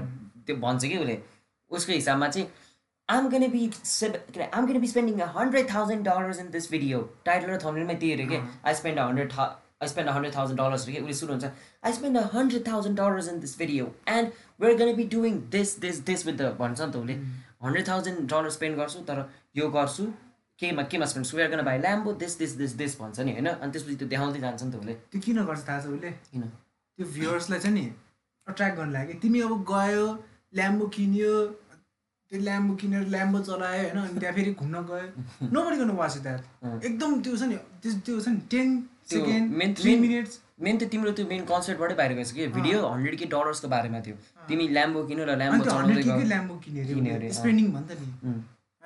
त्यो 0.46 0.57
भन्छ 0.64 0.85
कि 0.85 0.96
उसले 0.98 1.16
उसको 1.70 1.92
हिसाबमा 1.92 2.29
चाहिँ 2.29 2.48
I'm 3.09 3.29
gonna 3.31 3.46
be 3.51 3.70
save 3.85 4.42
I'm 4.53 4.66
gonna 4.66 4.79
be 4.81 4.88
spending 4.88 5.20
hundred 5.37 5.70
thousand 5.70 6.05
dollars 6.09 6.40
in 6.40 6.51
this 6.51 6.70
video 6.70 7.01
title 7.24 7.51
र 7.51 7.59
थम्नेलमै 7.64 7.94
त्यही 7.94 8.12
अरे 8.12 8.27
कि 8.27 8.42
I 8.66 8.74
spend 8.74 8.98
hundred 9.01 9.33
thou 9.33 9.46
I 9.81 9.88
spend 9.88 10.11
hundred 10.11 10.35
thousand 10.37 10.61
dollars 10.61 10.85
अरे 10.85 10.93
कि 10.93 11.01
उसले 11.01 11.14
सुरु 11.14 11.33
हुन्छ 11.33 11.51
I 11.85 11.93
spend 11.93 12.19
hundred 12.33 12.67
thousand 12.69 12.97
dollars 13.01 13.29
in 13.29 13.41
this 13.41 13.59
video 13.59 13.91
and 14.14 14.33
where 14.61 14.77
gonna 14.79 14.95
be 14.97 15.05
doing 15.17 15.41
this 15.51 15.79
this 15.81 16.01
this 16.07 16.27
with 16.27 16.35
the 16.35 16.57
भन्छ 16.61 16.81
नि 16.81 16.93
त 16.93 16.97
उसले 16.97 17.14
हन्ड्रेड 17.67 17.88
थाउजन्ड 17.88 18.27
डलर 18.33 18.51
स्पेन्ड 18.57 18.77
गर्छु 18.79 19.05
तर 19.11 19.29
यो 19.57 19.69
गर्छु 19.77 20.07
केमा 20.59 20.83
केमा 20.93 21.07
spend 21.12 21.35
we're 21.35 21.51
gonna 21.51 21.62
buy 21.71 21.79
Lambo 21.79 22.12
this 22.25 22.38
this 22.38 22.57
this 22.62 22.73
this 22.83 22.99
भन्छ 23.01 23.21
नि 23.21 23.33
होइन 23.33 23.47
अनि 23.47 23.71
त्यसपछि 23.73 23.97
त्यो 23.97 24.09
देखाउँदै 24.09 24.41
जान्छ 24.47 24.62
नि 24.62 24.73
त 24.73 24.77
उसले 24.83 24.95
त्यो 25.12 25.21
किन 25.29 25.45
गर्छ 25.53 25.62
थाहा 25.69 25.81
छ 25.81 25.87
उसले? 25.87 26.11
किन? 26.33 26.43
त्यो 26.99 27.07
भ्युवर्सलाई 27.14 27.61
चाहिँ 27.61 27.75
नि 27.79 27.87
अट्र्याक्ट 28.47 28.77
गर्नु 28.79 28.93
लागि। 28.93 29.14
त्यमी 29.23 29.41
अब 29.47 29.55
गयो 29.71 30.05
ल्याम्बो 30.59 30.87
किन्यो 30.99 31.33
त्यो 32.31 32.38
ल्याम्बो 32.41 32.75
किनेर 32.83 33.07
ल्याम्बो 33.14 33.38
चलायो 33.47 33.83
होइन 33.83 33.99
अनि 34.03 34.21
त्यहाँ 34.21 34.35
फेरि 34.37 34.53
घुम्न 34.61 34.77
गयो। 34.91 35.49
नोबडी 35.55 35.77
गर्नु 35.81 35.95
वाच 36.03 36.17
द्याट 36.27 36.85
एकदम 36.85 37.21
त्यो 37.23 37.37
छ 37.37 37.43
नि 37.53 37.57
त्यो 37.83 37.93
त्यो 38.07 38.21
छ 38.21 38.29
नि 38.29 38.41
टेन 38.53 38.69
मिनट्स 39.14 40.40
मेन 40.61 40.79
त 40.79 40.83
तिम्रो 40.92 41.11
त्यो 41.14 41.27
मेन 41.27 41.42
कन्सेप्टबाटै 41.49 41.94
बाहिर 41.94 42.12
गएछ 42.18 42.31
कि? 42.33 42.47
भिडियो 42.55 42.79
हन्ड्रेड 42.87 43.14
के 43.18 43.27
डलर्सको 43.33 43.68
बारेमा 43.68 44.01
थियो। 44.07 44.16
तिमी 44.49 44.64
ल्याम्बो 44.68 45.01
किन्यो 45.09 45.25
र 45.25 45.37
ल्याम्बो 45.38 46.55
किन्यो 46.64 46.85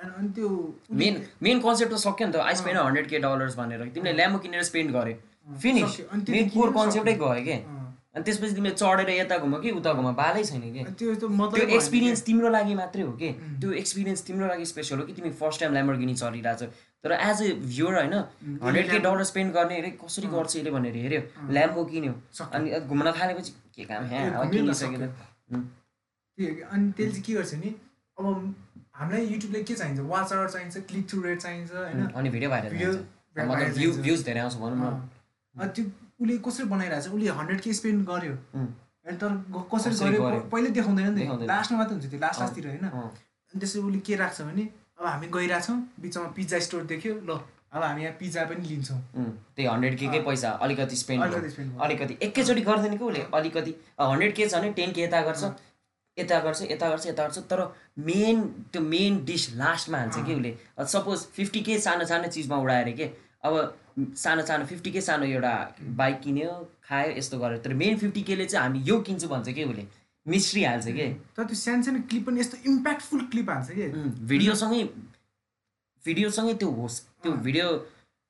अरे 0.03 0.11
अनि 0.11 0.29
त्यो 0.35 0.47
मेन 0.91 1.13
मेन 1.43 1.59
कन्सेप्ट 1.59 1.93
त 1.93 1.97
सक्यो 1.97 2.25
नि 2.27 2.33
त। 2.33 2.35
आई 2.35 2.55
स्पेन्ड 2.61 2.77
हन्ड्रेड 2.79 3.07
के 3.09 3.17
डलर्स 3.25 3.55
भनेर। 3.57 3.81
तिमीले 3.95 4.13
ल्याम्बो 4.13 4.39
किनेर 4.45 4.63
स्पेन्ड 4.69 4.89
गरे। 4.91 5.13
फिनिस 5.61 5.91
मेन 6.29 6.49
कोर 6.49 6.69
कन्सेप्टै। 6.77 7.13
गयो 7.23 7.43
कि। 7.47 7.57
अनि 8.13 8.23
त्यसपछि 8.23 8.53
तिमीले 8.55 8.75
चढेर 8.75 9.09
यता 9.09 9.37
घुम 9.41 9.53
कि 9.61 9.69
उता 9.73 9.91
घुम? 9.93 10.07
बालै 10.13 10.43
छैन 10.43 10.61
कि? 10.73 10.81
त्यो 10.99 11.09
एक्सपिरियन्स 11.77 12.21
तिम्रो 12.23 12.49
लागि 12.53 12.73
मात्रै 12.75 13.03
हो 13.03 13.11
कि. 13.21 13.29
त्यो 13.61 13.69
एक्सपिरियन्स 13.81 14.21
तिम्रो 14.27 14.45
लागि 14.47 14.65
स्पेसल 14.71 14.97
हो 14.99 15.05
कि? 15.05 15.13
तिमी 15.13 15.31
फर्स्ट 15.41 15.57
टाइम 15.59 15.71
ल्याम्बोर्गिनी 15.73 16.13
चलिरहेको 16.21 16.65
छ 16.65 16.69
तर 17.03 17.11
एज 17.11 17.41
ए 17.41 17.51
भ्युर 17.67 17.95
होइन 17.95 18.13
हन्ड्रेड 18.63 18.91
के 18.91 18.99
डलर 19.05 19.23
स्पेन्ड 19.31 19.53
गर्ने 19.53 19.77
अरे 19.79 19.89
कसरी 20.03 20.27
गर्छ 20.33 20.55
यसले 20.55 20.71
भनेर 20.71 20.95
हेऱ्यो। 20.95 21.21
ल्याम्बो 21.51 21.83
किन्यो। 21.85 22.13
सक्यो। 22.33 22.59
अनि 22.59 22.79
घुम्न 22.79 23.11
थालेपछि 23.19 23.51
के 23.75 23.83
काम? 23.85 24.03
ए, 24.03 24.07
ह्या 24.07 24.19
अब 24.39 24.45
घुम्यो 24.45 24.61
नि 24.63 24.73
त 24.73 24.79
किनिसक्यो 24.79 24.99
त 24.99 25.03
सक्यो। 25.03 25.59
त्यो 26.37 26.67
अनि 26.71 26.91
त्यसले 26.91 27.11
चाहिँ 27.11 27.23
के 27.23 27.33
गर्छ 27.33 27.53
नि 27.63 27.69
अब 28.17 28.25
हामीलाई 28.95 29.25
युट्युबले 29.33 29.63
के 29.63 29.73
चाहिन्छ? 29.75 29.99
वाच 30.13 30.33
आवर 30.33 30.49
चाहिन्छ 30.55 30.77
क्लिक 30.89 31.09
थ्रु 31.09 31.21
रेट 31.23 31.39
चाहिन्छ 31.41 31.71
होइन? 31.71 32.05
अनि 32.07 32.29
भिडियो 32.29 32.49
भाइरल। 32.49 32.71
भ्युज 34.01 34.23
धेरै 34.25 34.39
आउँछ 34.39 34.55
भनौँ 34.63 34.77
न। 35.55 35.67
त्यो 35.75 35.83
उसले 36.21 36.37
कसरी 36.47 36.65
बनाइरहेको 36.71 37.09
छ 37.09 37.13
उसले 37.13 37.27
हन्ड्रेड 37.39 37.59
के 37.61 37.73
स्पेन्ड 37.73 38.05
गर्यो. 38.07 38.35
अनि 38.55 39.17
तर 39.19 39.31
कसरी 39.73 39.93
गर्यो? 39.99 40.39
पहिले 40.53 40.69
देखाउँदैन 40.77 41.13
नि। 41.13 41.23
लास्टमा 41.51 41.77
मात्रै 41.77 41.93
हुन्छ 41.97 42.09
त्यो 42.09 42.19
लास्ट। 42.23 42.39
लास्टतिर 42.41 42.67
होइन। 42.67 42.85
अनि 42.87 43.59
त्यसरी 43.59 43.81
उसले 43.81 43.99
के 44.07 44.15
राख्छ 44.23 44.41
भने 44.41 44.63
अब 45.03 45.09
हामी 45.09 45.27
गइरहेछौँ 45.27 45.75
बिचमा 45.99 46.27
पिज्जा 46.35 46.59
स्टोर 46.63 46.83
देख्यो। 46.87 47.13
ल 47.27 47.39
अब 47.75 47.83
हामी 47.83 48.01
यहाँ 48.03 48.15
पिज्जा 48.19 48.43
पनि 48.47 48.67
लिन्छौँ। 48.67 48.99
त्यही 49.55 49.67
हन्ड्रेड 49.67 49.97
के। 49.99 50.19
पैसा 50.23 50.49
अलिकति 50.63 50.95
स्पेन्ड 50.95 51.23
अलिकति 51.83 52.17
एकैचोटि 52.23 52.61
गर्दैन 52.61 52.97
कि 52.97 53.03
उसले 53.03 53.25
अलिकति। 53.35 53.71
हन्ड्रेड 53.99 54.35
के 54.35 54.47
छ 54.47 54.55
भने 54.55 54.71
टेन 54.79 54.91
के 54.93 55.01
यता 55.01 55.21
गर्छ। 55.21 55.43
यता 56.17 56.39
गर्छ 56.39 56.61
यता 56.71 56.89
गर्छ 56.89 57.07
यता 57.07 57.23
गर्छ। 57.23 57.37
तर 57.51 57.59
मेन 57.99 58.43
त्यो 58.71 58.81
मेन 58.81 59.23
डिस 59.25 59.49
लास्टमा 59.55 59.97
हाल्छ 59.97 60.25
कि 60.25 60.33
उसले? 60.33 60.55
सपोज 60.79 61.19
फिफ्टी 61.35 61.61
के 61.67 61.79
सानो 61.79 62.05
सानो 62.05 62.27
चिजमा 62.31 62.57
उडाएर 62.63 62.91
के? 62.95 63.09
अब 63.43 63.53
सानो 64.15 64.45
सानो 64.45 64.65
फिफ्टी 64.65 64.91
के 64.91 65.01
सानो 65.01 65.25
एउटा 65.25 65.53
बाइक 65.99 66.21
किन्यो 66.21 66.51
खायो 66.87 67.11
यस्तो 67.17 67.39
गर्यो। 67.39 67.57
तर 67.59 67.73
मेन 67.73 67.97
फिफ्टी 67.97 68.21
केले 68.23 68.45
चाहिँ 68.45 68.67
हामी 68.67 68.79
यो 68.87 68.99
किन्छु 69.01 69.27
भन्छ 69.27 69.49
कि 69.49 69.63
उसले? 69.63 69.85
मिस्ट्री 70.25 70.63
हाल्छ 70.63 70.87
कि? 70.87 71.07
तर 71.35 71.43
त्यो 71.43 71.55
सानो 71.55 71.83
सानो 71.83 71.99
क्लिप 72.09 72.25
पनि 72.27 72.39
यस्तो 72.39 72.57
इम्प्याक्टफुल 72.71 73.21
क्लिप 73.31 73.49
हाल्छ 73.49 73.71
कि? 73.71 73.87
भिडियोसँगै 74.27 74.83
भिडियोसँगै 76.03 76.53
त्यो 76.53 76.69
होस् 76.71 76.99
त्यो। 77.23 77.31
भिडियो 77.47 77.67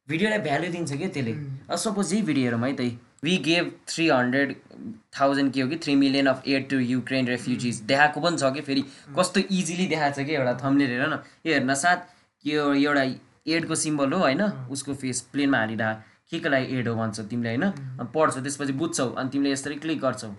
भिडियोलाई 0.08 0.40
भ्यालु 0.40 0.70
दिन्छ 0.72 0.94
क्या 0.94 1.08
त्यसले? 1.10 1.34
सपोज 1.78 2.14
यही 2.14 2.22
भिडियो 2.24 2.46
हेरौँ 2.46 2.62
है 2.62 2.76
त 2.76 2.98
we 3.24 3.38
gave 3.40 3.72
three 3.88 4.08
hundred 4.10 4.56
thousand 5.20 5.54
के 5.54 5.62
हो 5.62 5.68
कि 5.70 5.76
three 5.84 5.96
million 5.96 6.28
of 6.28 6.48
aid 6.48 6.68
to 6.70 6.80
Ukraine 6.80 7.28
refugees 7.28 7.80
देखाएको 7.88 8.22
पनि 8.22 8.38
छ 8.38 8.52
कि 8.54 8.62
फेरि? 8.62 8.82
कस्तो 9.18 9.40
इजिली 9.52 9.86
देखाएको 9.88 10.22
छ 10.22 10.26
कि 10.28 10.34
एउटा 10.34 10.54
थम्नेल 10.64 10.90
हेर 10.92 11.08
न। 11.08 11.20
यो 11.46 11.54
हेर्न 11.54 11.74
साथ 11.76 12.00
यो 12.46 12.74
एउटा 12.74 13.04
एडको 13.48 13.76
सिम्बल 13.76 14.14
हो 14.14 14.20
होइन? 14.20 14.42
उसको 14.72 14.94
फेस 14.96 15.22
प्लेनमा 15.32 15.58
हालिरह। 15.58 15.94
के 16.30 16.40
को 16.40 16.50
लागि 16.50 16.78
एड 16.78 16.88
हो 16.88 16.96
भन्छ 16.96 17.20
तिमीले 17.20 17.56
होइन? 17.56 17.66
पढ्छौ 18.12 18.42
त्यसपछि 18.42 18.74
बुझ्छौ 18.74 19.08
अनि 19.10 19.30
तिमीले 19.30 19.52
यसरी 19.52 19.76
क्लिक 19.86 20.00
गर्छौ। 20.02 20.30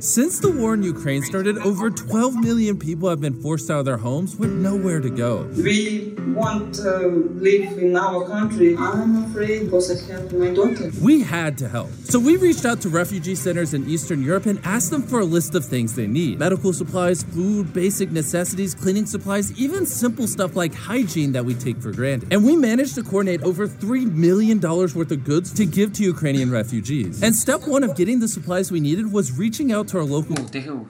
Since 0.00 0.38
the 0.38 0.52
war 0.52 0.74
in 0.74 0.84
Ukraine 0.84 1.22
started, 1.22 1.58
over 1.58 1.90
12 1.90 2.36
million 2.36 2.78
people 2.78 3.08
have 3.08 3.20
been 3.20 3.42
forced 3.42 3.68
out 3.68 3.80
of 3.80 3.84
their 3.84 3.96
homes 3.96 4.36
with 4.36 4.52
nowhere 4.52 5.00
to 5.00 5.10
go. 5.10 5.50
We 5.56 6.14
want 6.37 6.75
to 6.75 7.29
live 7.35 7.77
in 7.77 7.95
our 7.95 8.25
country. 8.27 8.75
I'm 8.77 9.23
afraid 9.23 9.65
because 9.65 9.89
I 9.91 10.13
have 10.13 10.33
my 10.33 10.53
daughter. 10.53 10.91
We 11.01 11.21
had 11.21 11.57
to 11.59 11.69
help. 11.69 11.89
So 12.03 12.19
we 12.19 12.37
reached 12.37 12.65
out 12.65 12.81
to 12.81 12.89
refugee 12.89 13.35
centers 13.35 13.73
in 13.73 13.89
Eastern 13.89 14.21
Europe 14.21 14.45
and 14.45 14.59
asked 14.63 14.91
them 14.91 15.01
for 15.01 15.19
a 15.19 15.25
list 15.25 15.55
of 15.55 15.65
things 15.65 15.95
they 15.95 16.07
need 16.07 16.39
medical 16.39 16.73
supplies, 16.73 17.23
food, 17.23 17.73
basic 17.73 18.11
necessities, 18.11 18.73
cleaning 18.75 19.05
supplies, 19.05 19.51
even 19.59 19.85
simple 19.85 20.27
stuff 20.27 20.55
like 20.55 20.73
hygiene 20.73 21.31
that 21.33 21.45
we 21.45 21.53
take 21.53 21.81
for 21.81 21.91
granted. 21.91 22.31
And 22.31 22.45
we 22.45 22.55
managed 22.55 22.95
to 22.95 23.03
coordinate 23.03 23.43
over 23.43 23.67
$3 23.67 24.11
million 24.13 24.59
worth 24.59 25.11
of 25.11 25.23
goods 25.23 25.53
to 25.53 25.65
give 25.65 25.93
to 25.93 26.03
Ukrainian 26.03 26.51
refugees. 26.51 27.21
And 27.23 27.35
step 27.35 27.67
one 27.67 27.83
of 27.83 27.95
getting 27.95 28.19
the 28.19 28.27
supplies 28.27 28.71
we 28.71 28.79
needed 28.79 29.11
was 29.11 29.37
reaching 29.37 29.71
out 29.71 29.87
to 29.89 29.97
our 29.97 30.03
local 30.03 30.35
देख्यौ 30.35 30.85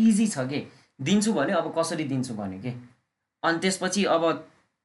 easy 0.00 0.26
छ 0.26 0.46
कि 0.50 0.60
दिन्छु 1.08 1.32
भने 1.32 1.52
अब 1.52 1.72
कसरी 1.78 2.04
दिन्छु 2.04 2.34
भने 2.34 2.58
कि 2.58 2.72
अनि 3.44 3.58
त्यसपछि 3.62 4.04
अब 4.16 4.24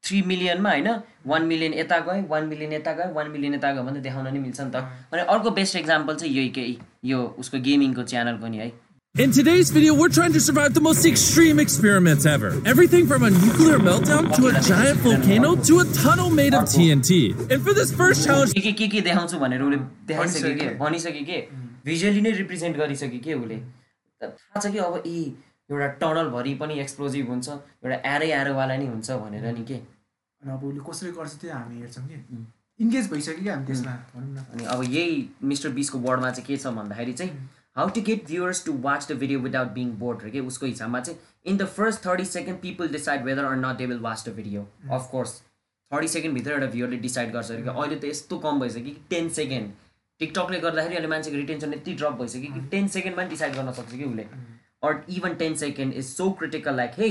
three 0.04 0.22
मिलियनमा 0.22 0.70
होइन 0.70 0.88
वान 1.26 1.42
मिलियन 1.50 1.74
यता 1.74 1.98
गयो 2.06 2.26
वान 2.28 2.46
मिलियन 2.46 2.72
यता 2.72 2.92
गयो 2.92 3.12
वान 3.14 3.30
मिलियन 3.30 3.54
यता 3.54 3.72
गयो 3.72 3.82
भने 3.82 4.00
देखाउन 4.00 4.32
नि 4.32 4.38
मिल्छ 4.38 4.60
नि 4.60 4.70
त। 4.70 4.76
अनि 5.12 5.22
अर्को 5.34 5.50
बेस्ट 5.58 5.76
एक्जाम्पल 5.76 6.14
चाहिँ 6.16 6.34
यही 6.34 6.48
केही 6.56 6.78
यो 7.04 7.20
उसको 7.38 7.58
गेमिङको 7.68 8.02
च्यानलको 8.02 8.48
नि 8.48 8.58
है। 8.58 8.72
In 9.14 9.30
today's 9.30 9.70
video, 9.70 9.94
we're 9.94 10.12
trying 10.14 10.32
to 10.32 10.40
survive 10.40 10.72
the 10.74 10.80
most 10.80 11.06
extreme 11.06 11.60
experiments 11.60 12.24
ever. 12.26 12.48
Everything 12.70 13.06
from 13.06 13.22
a 13.22 13.30
nuclear 13.30 13.78
meltdown 13.78 14.30
to 14.34 14.48
a 14.48 14.52
giant 14.68 14.98
volcano 15.04 15.54
to 15.68 15.78
a 15.78 15.84
tunnel 15.98 16.30
made 16.30 16.56
of 16.60 16.64
TNT. 16.64 17.18
And 17.48 17.62
for 17.62 17.76
this 17.78 17.92
first 18.00 18.26
challenge, 18.26 18.54
के 18.54 18.60
के 18.60 18.72
के 18.72 18.88
के 18.88 19.00
देखाउँछु 19.00 19.38
भनेर 19.38 19.62
उसले 19.62 19.78
देखाइसक्यो 20.10 20.54
के? 20.54 20.68
भनिसक्यो। 20.82 21.24
कि? 21.30 21.38
Visually 21.84 22.20
नै 22.20 22.30
रिप्रेजेन्ट 22.42 22.76
गरिसक्यो 22.76 23.20
कि 23.24 23.34
उसले? 23.34 23.56
थाहा 24.22 24.60
छ 24.60 24.72
कि 24.72 24.78
अब 24.78 25.02
ए 25.06 25.16
एउटा 25.70 25.86
टनलभरि 26.02 26.54
पनि 26.54 26.80
एक्सप्लोजिभ 26.80 27.28
हुन्छ 27.28 27.48
एउटा 27.48 28.14
एरै 28.16 28.32
एरोवाला 28.42 28.76
नि 28.76 28.86
हुन्छ 28.86 29.10
भनेर 29.10 29.46
नि 29.58 29.64
के? 29.64 29.93
अब 30.52 30.64
उसले 30.64 30.80
कसरी 30.90 31.10
गर्छ 31.18 31.34
त्यो 31.40 31.52
हामी 31.52 31.80
हेर्छौँ 31.80 32.06
कि। 32.08 32.46
इन्गेज 32.80 33.10
भइसक्यो 33.10 33.42
कि 33.42 33.48
हामी 33.48 33.66
त्यसमा 33.66 33.92
भनौँ 34.14 34.32
न। 34.34 34.44
अनि 34.52 34.64
अब 34.74 34.82
यही 34.84 35.28
मिस्टर 35.50 35.68
बिसको 35.78 35.98
वर्डमा 36.06 36.30
चाहिँ 36.30 36.46
के 36.46 36.56
छ 36.56 36.74
भन्दाखेरि 36.78 37.12
चाहिँ 37.12 37.48
how 37.76 37.88
to 37.94 38.00
get 38.08 38.26
viewers 38.26 38.64
to 38.64 38.72
watch 38.82 39.10
the 39.12 39.16
video 39.18 39.40
without 39.40 39.68
being 39.74 39.90
bored 39.98 40.30
के 40.32 40.40
उसको 40.50 40.66
हिसाबमा 40.66 41.00
चाहिँ 41.00 41.18
in 41.52 41.56
the 41.56 41.66
first 41.78 42.06
thirty 42.06 42.24
second 42.24 42.58
people 42.60 42.88
decide 42.88 43.24
whether 43.24 43.44
or 43.44 43.56
not 43.56 43.76
they 43.78 43.86
will 43.86 43.98
watch 44.06 44.28
the 44.28 44.34
video 44.36 44.66
of course 44.90 45.40
thirty 45.90 46.08
सेकेन्डभित्र 46.08 46.52
एउटा 46.52 46.66
भ्युरले 46.72 46.96
डिसाइड 47.06 47.32
गर्छ 47.32 47.50
अरे 47.50 47.62
कि 47.62 47.68
अहिले 47.68 47.96
त 47.96 48.04
यस्तो 48.04 48.38
कम 48.46 48.60
भइसक्यो 48.60 48.84
कि 48.84 48.96
टेन 49.10 49.28
सेकेन्ड 49.38 49.72
टिकटकले 50.20 50.58
गर्दाखेरि 50.60 50.94
अहिले 50.94 51.08
मान्छेको 51.08 51.36
रिटेन्सन 51.36 51.72
यति 51.74 51.94
ड्रप 51.94 52.18
भइसक्यो 52.20 52.52
कि 52.54 52.60
टेन 52.72 52.88
सेकेन्डमा 52.96 53.22
पनि 53.22 53.30
डिसाइड 53.30 53.54
गर्न 53.54 53.72
सक्छ 53.72 53.90
कि 53.92 54.04
उसले। 54.04 54.26
Or 54.84 55.04
even 55.16 55.34
ten 55.38 55.54
second 55.62 55.94
is 55.94 56.06
so 56.06 56.30
critical 56.40 56.76
like 56.76 56.98
hey 56.98 57.08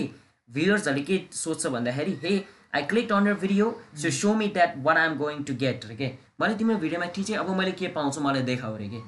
भ्युयर्सहरूले 0.49 1.03
के 1.05 1.21
सोध्छ 1.41 1.67
भन्दाखेरि 1.75 2.17
hey 2.23 2.37
I 2.75 2.83
click 2.91 3.11
on 3.11 3.27
your 3.27 3.33
video 3.41 3.65
so 4.01 4.09
so 4.11 4.33
me 4.35 4.47
that 4.53 4.73
what 4.83 4.97
I 4.97 5.07
am 5.07 5.17
going 5.17 5.43
to 5.43 5.53
get 5.63 5.85
अरे 5.85 5.95
के 5.95 6.11
मैले 6.41 6.55
तिम्रो 6.57 6.77
भिडियोमा 6.77 7.05
ठिक 7.15 7.25
चाहिँ 7.25 7.39
अब 7.39 7.49
मैले 7.57 7.71
के 7.71 7.87
पाउँछु 7.97 8.21
मलाई 8.21 8.41
देखाऊ 8.43 8.73
अरे 8.75 8.87
के? 8.89 9.01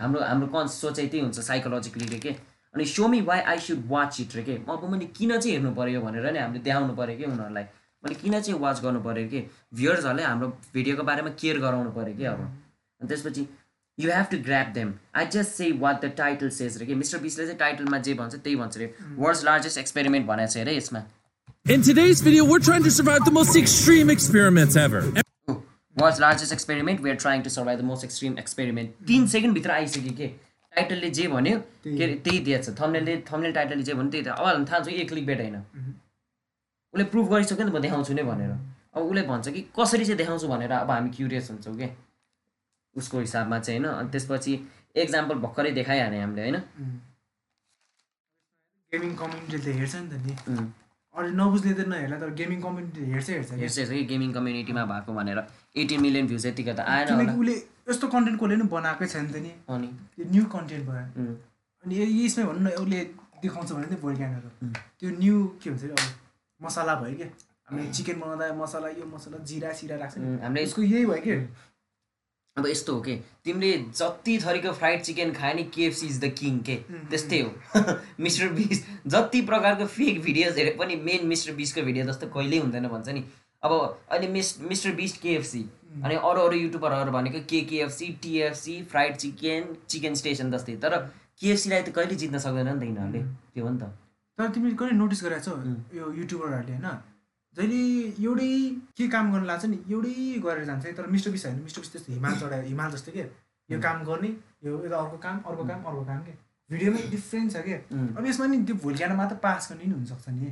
हाम्रो 0.00 0.20
हाम्रो 0.24 0.46
कन् 0.54 0.68
सोचाइ 0.68 1.06
त्यही 1.06 1.24
हुन्छ 1.24 1.40
साइकोलोजिकली 1.40 2.06
रे 2.08 2.18
के? 2.18 2.30
अनि 2.74 2.84
so 2.86 3.08
me 3.08 3.20
why 3.20 3.40
I 3.40 3.58
should 3.60 3.82
watch 3.88 4.20
it 4.20 4.36
रे 4.36 4.42
के? 4.42 4.54
अब 4.68 4.88
मैले 4.92 5.06
किन 5.18 5.36
चाहिँ 5.38 5.56
हेर्नु 5.56 5.74
पऱ्यो 5.74 6.00
भनेर 6.00 6.32
नि 6.32 6.38
हामीले 6.38 6.62
देखाउनु 6.64 6.94
पऱ्यो 6.96 7.16
कि 7.18 7.24
उनीहरूलाई? 7.24 7.64
मैले 8.02 8.14
किन 8.22 8.40
चाहिँ 8.40 8.60
वाच 8.60 8.80
गर्नु 8.82 9.00
पऱ्यो 9.04 9.28
कि? 9.28 9.40
भ्युयर्सहरूले 9.74 10.22
हाम्रो 10.22 10.48
भिडियोको 10.74 11.02
बारेमा 11.02 11.30
केयर 11.40 11.58
गराउनु 11.60 11.90
पऱ्यो 11.92 12.16
कि 12.16 12.24
अब? 12.32 12.40
अनि 13.00 13.08
त्यसपछि 13.08 13.46
you 13.98 14.10
have 14.10 14.26
to 14.30 14.38
grab 14.48 14.66
them 14.74 14.94
I 15.14 15.26
just 15.36 15.50
say 15.60 15.70
what 15.84 16.04
the 16.04 16.12
title 16.16 16.50
says 16.58 16.78
रे 16.78 16.86
कि? 16.86 16.94
मिस्टर 16.94 17.18
बिसले 17.28 17.44
चाहिँ 17.46 17.58
टाइटलमा 17.58 17.98
जे 18.08 18.14
भन्छ 18.14 18.34
त्यही 18.34 18.56
भन्छ 18.56 18.76
रे। 18.78 18.94
वर्ल्ड्स 19.18 19.44
लार्जेस्ट 19.44 19.78
एक्सपेरिमेन्ट 19.78 20.26
भनेको 20.26 20.52
छ 20.52 20.64
अरे 20.64 20.76
यसमा। 20.76 21.02
In 21.66 21.82
today's 21.82 22.20
video, 22.20 22.44
we're 22.44 22.58
trying 22.58 22.82
to 22.82 22.90
survive 22.90 23.24
the 23.24 23.30
most 23.30 23.54
extreme 23.54 24.08
experiments 24.10 24.76
ever. 24.76 25.00
World's 25.96 26.20
largest 26.20 26.52
experiment 26.52 27.00
we 27.00 27.10
are 27.10 27.16
trying 27.16 27.42
to 27.42 27.50
survive 27.50 27.78
the 27.78 27.84
most 27.84 28.04
extreme 28.04 28.38
experiment 28.38 28.90
तिन 29.08 29.26
सेकेन्डभित्र 29.34 29.70
आइसक्यो 29.70 30.12
के? 30.16 30.26
टाइटलले 30.72 31.10
जे 31.18 31.26
भन्यो 31.28 31.58
के 31.84 32.02
अरे 32.04 32.14
त्यही 32.24 32.38
दिएछ। 32.48 32.68
थम्नेलले 32.80 33.16
थम्नेल 33.30 33.52
टाइटलले 33.52 33.82
जे 33.82 33.94
भन्यो 33.94 34.10
त्यही 34.10 34.24
त। 34.24 34.28
अब 34.28 34.66
थाहा 34.70 34.80
छ 34.80 34.88
एक 34.88 35.08
क्लिक 35.08 35.26
बेट 35.26 35.40
होइन। 35.40 35.56
उसले 36.94 37.04
प्रुभ 37.14 37.30
गरिसक्यो 37.34 37.64
नि 37.64 37.70
त 37.70 37.74
म 37.74 37.80
देखाउँछु 37.86 38.12
नै 38.18 38.22
भनेर। 38.30 38.50
अब 38.50 39.02
उसले 39.02 39.22
भन्छ 39.30 39.48
कि 39.48 39.60
कसरी 39.78 40.04
चाहिँ 40.04 40.18
देखाउँछु 40.18 40.48
भनेर 40.48 40.72
अब 40.80 40.90
हामी 40.90 41.10
क्युरियस 41.16 41.50
हुन्छौँ 41.50 41.76
क्या 41.76 41.90
उसको 42.96 43.20
हिसाबमा 43.20 43.58
चाहिँ 43.60 43.80
होइन। 43.80 43.94
अनि 43.94 44.10
त्यसपछि 44.10 44.58
एक्जाम्पल 45.06 45.36
भर्खरै 45.46 45.70
देखाइहाल्यो 45.78 46.20
हामीले 46.20 46.42
होइन? 46.42 46.58
गेमिङ 48.92 49.16
कम्युनिटीले 49.22 49.72
हेर्छ 49.80 49.94
नि 49.96 50.06
त 50.10 50.12
नि. 50.48 50.62
अरू 51.10 51.28
नबुझ्ने 51.34 51.72
त 51.74 51.80
नहेर्ला 51.90 52.16
तर 52.22 52.30
गेमिङ 52.38 52.60
कम्युनिटी 52.62 53.00
हेर्छ 53.12 53.28
हेर्छ। 53.30 53.50
हेर्छ 53.52 53.78
हेर्छ 53.78 53.90
कि 53.90 54.04
गेमिङ 54.10 54.32
कम्युनिटीमा 54.32 54.84
भएको 54.90 55.10
भनेर 55.12 55.38
एटिन 55.82 56.00
मिलियन 56.00 56.26
भ्युज 56.30 56.46
यतिको 56.46 56.72
त 56.72 56.80
आएन 56.86 57.06
किनकि 57.10 57.34
उसले 57.34 57.54
यस्तो 57.90 58.06
कन्टेन्ट 58.14 58.38
कसले 58.40 58.56
पनि 58.56 58.68
बनाएकै 58.70 59.06
छैन 59.10 59.26
त 59.26 59.36
नि। 59.42 59.52
अनि? 59.74 59.88
त्यो 60.14 60.24
न्यू 60.30 60.44
कन्टेन्ट 60.54 60.84
भयो। 60.86 61.34
अनि 61.82 61.94
यसमै 61.98 62.44
भनौँ 62.46 62.62
न 62.62 62.68
उसले 62.78 63.00
देखाउँछ 63.42 63.72
भने 63.72 63.86
चाहिँ 63.90 64.00
भोइज्ञानहरू 64.02 64.48
त्यो 65.00 65.08
न्यू 65.18 65.36
के 65.58 65.70
भन्छ 65.70 65.84
अरे 65.84 65.94
अब 65.98 66.02
मसला 66.60 66.94
भयो 67.02 67.16
क्या। 67.18 67.28
हामीले 67.66 67.90
चिकन 67.90 68.16
बनाउँदा 68.22 68.46
मसला 68.62 68.88
यो 68.94 69.04
मसला 69.14 69.36
जिरा 69.50 69.72
सिरा 69.80 69.96
राख्छ 70.02 70.14
हामीले 70.46 70.64
उसको 70.70 70.82
यही 70.82 71.04
भयो 71.10 71.22
कि। 71.26 71.34
अब 72.60 72.66
यस्तो 72.66 72.94
हो 72.94 73.00
कि 73.00 73.16
तिमीले 73.44 73.72
जति 73.96 74.38
थरीको 74.38 74.72
फ्राइड 74.72 75.02
चिकन 75.02 75.32
खायो 75.32 75.54
नि 75.56 75.62
केएफसी 75.74 76.06
इज 76.06 76.20
द 76.24 76.32
किङ 76.38 76.58
के? 76.60 76.76
त्यस्तै 77.10 77.40
हो। 77.40 77.94
मिस्टर 78.20 78.48
बिस 78.52 78.84
जति 79.06 79.40
प्रकारको 79.42 79.86
फेक 79.86 80.20
भिडियोज 80.22 80.58
हेरे 80.58 80.76
पनि 80.78 80.96
मेन 81.04 81.26
मिस्टर 81.26 81.52
बिसको 81.60 81.82
भिडियो 81.82 82.06
जस्तो 82.06 82.26
कहिल्यै 82.36 82.60
हुँदैन 82.60 82.88
भन्छ 82.88 83.08
नि। 83.08 83.24
अब 83.62 83.72
अहिले 83.72 84.28
मिस 84.28 84.60
मिस्टर 84.62 84.92
बिस 84.92 85.16
केएफसी 85.18 85.64
अनि 86.04 86.14
अरू 86.14 86.40
अरू 86.40 86.56
युट्युबरहरू 86.56 87.12
भनेको 87.12 87.40
के 87.50 87.60
KFC 87.70 88.06
TFC 88.22 88.82
fried 88.90 89.16
chicken 89.16 89.74
chicken 89.88 90.14
station 90.14 90.50
जस्तै। 90.50 90.76
तर 90.84 90.96
केएफसीलाई 91.40 91.82
त 91.82 91.88
कहिले 91.96 92.14
जित्न 92.14 92.38
सक्दैन 92.38 92.68
नि 92.68 92.80
त 92.80 92.82
यिनीहरूले 92.82 93.22
त्यो 93.54 93.64
हो 93.64 93.70
नि 93.70 93.78
त। 93.80 93.92
तर 94.38 94.48
तिमीले 94.48 94.76
कहिले 94.76 94.96
नोटिस 94.96 95.24
गरेको 95.24 95.44
छौ 95.44 95.98
यो 95.98 96.12
युट्युबरहरूले 96.12 96.76
होइन? 96.76 96.88
जहिले 97.56 97.80
एउटै 98.24 98.50
के 98.96 99.08
काम 99.08 99.32
गर्न 99.32 99.44
लाग्छ 99.46 99.64
नि 99.66 99.78
एउटै 99.90 100.14
गरेर 100.44 100.64
जान्छ। 100.64 100.86
तर 100.96 101.06
मिस्टर 101.10 101.30
बिस 101.30 101.46
होइन 101.46 101.58
मिस्टर 101.62 101.80
बिस 101.80 101.92
त्यस्तो 101.92 102.12
हिमाल 102.12 102.34
चढायो 102.40 102.62
हिमाल 102.62 102.90
जस्तो 102.92 103.12
के? 103.12 103.24
यो 103.68 103.80
काम 103.80 104.04
गर्ने 104.04 104.28
यो 104.64 104.72
यता 104.84 104.96
अर्को 104.96 105.16
काम 105.18 105.36
अर्को 105.46 105.64
काम 105.64 105.82
अर्को 105.90 106.04
काम 106.04 106.20
के? 106.26 106.32
भिडियोमै 106.70 107.02
डिफ्रेन्ट 107.10 107.52
छ 107.52 107.56
क्या 107.66 107.78
उम्, 107.92 108.14
अब 108.16 108.26
यसमा 108.26 108.46
नि 108.46 108.62
त्यो 108.64 108.76
भोलिकाना 108.82 109.14
मात्र 109.14 109.36
पास 109.42 109.68
गर्ने 109.72 109.84
नि 109.84 109.92
हुनसक्छ 109.92 110.28
नि। 110.28 110.50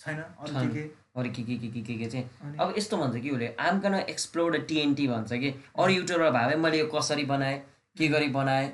छैन? 0.00 0.18
अरू 0.18 0.52
के 0.60 0.66
के? 0.74 0.82
अरू 1.14 1.30
के 1.30 1.42
के 1.42 1.56
के 1.56 1.68
के 1.70 1.80
के 1.82 1.94
के 1.98 2.06
चाहिँ? 2.10 2.56
अब 2.58 2.74
यस्तो 2.78 2.96
भन्छ 2.98 3.22
कि 3.22 3.30
उसले 3.30 3.48
आम 3.60 3.78
कन 3.80 3.94
एक्सप्लोर 3.94 4.58
टिएनटी 4.68 5.06
भन्छ 5.08 5.32
कि। 5.32 5.50
अरू 5.78 5.92
युट्युबर 5.92 6.30
भए 6.34 6.56
मैले 6.58 6.78
यो 6.78 6.86
कसरी 6.94 7.24
बनाएँ? 7.30 7.58
के 7.96 8.08
गरी 8.08 8.28
बनाएँ? 8.34 8.68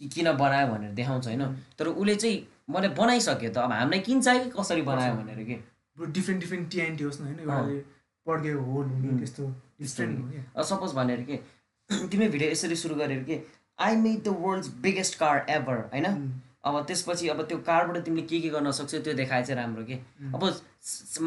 कि 0.00 0.08
किन 0.08 0.32
बनायो 0.36 0.66
भनेर 0.74 0.90
देखाउँछ 0.98 1.26
होइन? 1.26 1.42
तर 1.78 1.86
उसले 1.86 2.14
चाहिँ 2.16 2.46
मैले 2.74 2.88
बनाइसक्यो 2.98 3.50
त 3.54 3.58
अब 3.58 3.72
हामीलाई 3.72 4.00
किन 4.02 4.20
चाहियो 4.26 4.44
कि 4.44 4.50
कसरी 4.58 4.82
बनायो? 4.82 5.14
भनेर 5.22 5.44
कि? 5.46 5.56
बरु 5.98 6.12
डिफ्रेन्ट 6.12 6.40
डिफ्रेन्ट 6.42 6.70
टिएनटी 6.70 7.04
होस् 7.04 7.20
न 7.20 7.24
होइन 7.24 7.38
एउटाले 7.40 7.78
पड्केको 8.26 8.62
होल 8.70 8.86
हुने 8.86 9.18
त्यस्तो 9.18 9.44
डिफ्रेन्ट 9.80 10.18
हो 10.18 10.30
क्या 10.30 10.62
सपोज 10.72 10.94
भनेर 10.94 11.22
कि 11.28 11.36
तिमीले 12.10 12.28
भिडियो 12.30 12.50
यसरी 12.50 12.76
सुरु 12.76 12.94
गरेर 12.94 13.22
कि 13.24 13.40
I 13.78 13.96
made 13.96 14.22
the 14.24 14.36
world's 14.40 14.68
biggest 14.82 15.18
car 15.18 15.46
ever 15.50 15.78
होइन? 15.92 16.06
अब 16.64 16.84
त्यसपछि 16.86 17.28
अब 17.28 17.42
त्यो 17.48 17.58
कारबाट 17.66 18.04
तिमीले 18.04 18.22
के 18.26 18.40
के 18.40 18.48
गर्न 18.50 18.70
सक्छौ 18.78 18.98
त्यो 18.98 19.12
देखाए 19.14 19.42
चाहिँ 19.42 19.60
राम्रो 19.60 19.84
के। 19.84 19.94
अब 20.34 20.42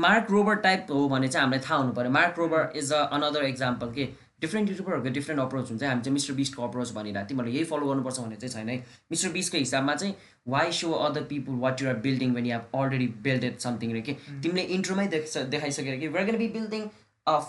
मार्क 0.06 0.32
रोबर 0.32 0.56
टाइप 0.66 0.88
हो 0.92 1.08
भने 1.10 1.28
चाहिँ 1.28 1.44
हामीलाई 1.44 1.64
थाहा 1.70 1.78
हुनु 1.82 1.94
पऱ्यो 2.00 2.12
Mark 2.12 2.40
Rober 2.40 2.78
is 2.78 2.92
a 2.94 3.02
another 3.18 3.46
example 3.46 3.94
के। 3.94 4.10
डिफ्रेन्ट 4.42 4.70
युट्युबरहरूको 4.70 5.10
डिफ्रेन्ट 5.20 5.42
अप्रोच 5.42 5.70
हुन्छ। 5.70 5.84
हामी 5.84 6.02
चाहिँ 6.02 6.14
मिस्टर 6.14 6.34
बिस्टको 6.34 6.64
अप्रोच 6.68 6.92
भनिरहेको 6.94 7.28
तिमीहरूले 7.30 7.56
यही 7.56 7.66
फलो 7.72 7.88
गर्नुपर्छ 7.88 8.20
भन्ने 8.20 8.36
चाहिँ 8.36 8.54
छैन 8.54 8.70
है। 8.70 8.78
मिस्टर 9.12 9.30
बिस्टको 9.38 9.58
हिसाबमा 9.58 9.96
चाहिँ 9.96 10.14
why 10.48 10.72
so 10.82 10.92
other 11.08 11.24
people 11.32 11.54
what 11.66 11.82
you're 11.82 11.96
building 12.08 12.34
when 12.36 12.46
you 12.46 12.60
already 12.60 13.08
builded 13.24 13.58
something 13.68 13.94
रे 13.94 14.02
कि 14.02 14.14
तिमीले 14.30 14.64
इन्ट्रोमै 14.78 15.08
देख 15.16 15.38
देखाइसकेर 15.56 16.00
कि 16.00 16.08
we're 16.18 16.32
gonna 16.32 16.38
be 16.38 16.48
building 16.60 16.88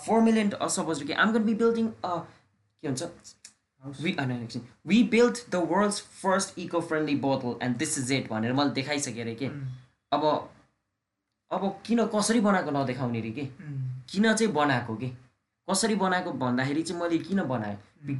four 0.05 0.21
million 0.21 0.51
suppose 0.77 1.03
कि 1.03 1.13
आम 1.25 1.33
गन 1.33 1.43
बी 1.43 1.53
बिल्डिङ 1.61 1.87
के 2.05 2.87
हुन्छ? 2.87 3.03
Actually, 3.81 4.59
we 4.89 4.97
built 5.11 5.39
the 5.53 5.59
world's 5.69 5.99
first 6.17 6.51
eco-friendly 6.63 7.15
bottle 7.21 7.53
and 7.59 7.79
this 7.79 7.95
is 8.01 8.11
it 8.17 8.27
भनेर 8.29 8.53
मैले 8.53 8.73
देखाइसकेँ 8.73 9.21
अरे 9.21 9.33
के 9.35 9.47
अब 10.11 10.25
अब 11.51 11.63
किन 11.85 12.05
कसरी 12.15 12.39
बनाएको 12.47 12.71
नदेखाउने 12.71 13.21
रे 13.21 13.31
के? 13.31 13.45
किन 14.11 14.33
चाहिँ 14.33 14.51
बनाएको 14.53 14.95
के? 14.95 15.09
कसरी 15.71 15.95
बनाएको 15.95 16.31
भन्दाखेरि 16.43 16.83
चाहिँ 16.83 17.01
मैले 17.01 17.17
किन 17.25 17.41
बनाएँ? 17.53 17.77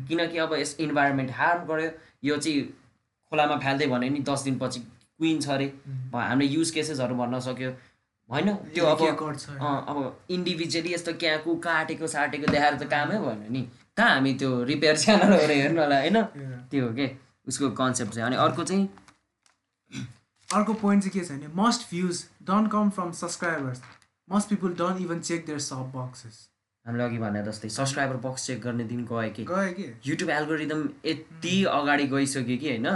किनकि 0.07 0.37
अब 0.37 0.53
यस 0.53 0.75
इन्भाइरोमेन्ट 0.79 1.31
हार्म 1.37 1.63
गर्यो। 1.67 1.91
यो 2.23 2.37
चाहिँ 2.37 2.63
खोलामा 3.31 3.57
फाल्दै 3.63 3.87
भने 3.87 4.09
नि 4.09 4.19
दस 4.29 4.43
दिनपछि 4.43 4.79
क्विन 4.79 5.39
छ 5.41 5.49
अरे। 5.49 5.67
हामीले 6.13 6.49
युज 6.51 6.71
केसेसहरू 6.71 7.15
भन्न 7.15 7.39
सक्यो। 7.47 7.71
होइन? 8.29 8.53
त्यो 8.73 8.85
अब 8.85 9.01
अब 9.89 9.97
इन्डिभिजुअली 10.31 10.93
यस्तो 10.93 11.13
क्याकु 11.23 11.55
काटेको 11.65 12.07
साटेको 12.07 12.51
देखाएर 12.51 12.75
त 12.77 12.89
कामै 12.93 13.17
भएन 13.25 13.45
नि। 13.51 13.61
कहाँ 13.97 14.09
हामी 14.15 14.33
त्यो 14.33 14.63
रिपेयर 14.63 14.97
च्यानलहरू 14.97 15.53
हेर्नु 15.53 15.81
होला 15.81 15.99
होइन? 15.99 16.21
त्यो 16.71 16.87
हो 16.87 16.93
के? 16.95 17.07
उसको 17.47 17.69
कन्सेप्ट 17.81 18.13
चाहिँ। 18.13 18.27
अनि 18.27 18.35
अर्को 18.45 18.63
चाहिँ 18.63 18.87
अर्को 20.55 20.73
पोइन्ट 20.73 21.03
चाहिँ 21.03 21.13
के 21.13 21.25
छ 21.25 21.31
भने 21.31 21.47
most 21.55 21.89
views 21.89 22.23
don't 22.43 22.71
come 22.71 22.89
from 22.95 23.11
subscribers 23.19 23.81
most 24.27 24.49
people 24.49 24.73
don't 24.77 25.01
even 25.01 25.19
check 25.19 25.45
their 25.45 25.59
sub 25.59 25.91
boxes 25.95 26.47
हामीले 26.85 27.03
अघि 27.03 27.17
भने 27.17 27.43
जस्तै 27.45 27.69
सब्सक्राइबर 27.69 28.17
बक्स 28.25 28.45
चेक 28.47 28.61
गर्ने 28.61 28.83
दिन 28.91 29.05
गयो 29.05 29.29
कि? 29.35 29.43
गयो 29.45 29.73
कि? 29.73 29.85
युट्युब 30.05 30.29
एल्गोरिदम 30.29 30.81
यति 31.05 31.63
अगाडि 31.71 32.05
गइसक्यो 32.13 32.57
कि 32.57 32.67
होइन? 32.67 32.89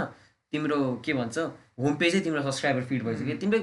तिम्रो 0.52 0.78
के 1.04 1.12
भन्छ 1.14 1.38
होम 1.78 1.94
पेजै 2.02 2.20
तिम्रो 2.20 2.42
सब्सक्राइबर 2.42 2.82
फिड 2.90 3.02
भइसक्यो। 3.04 3.36
तिम्रो 3.36 3.58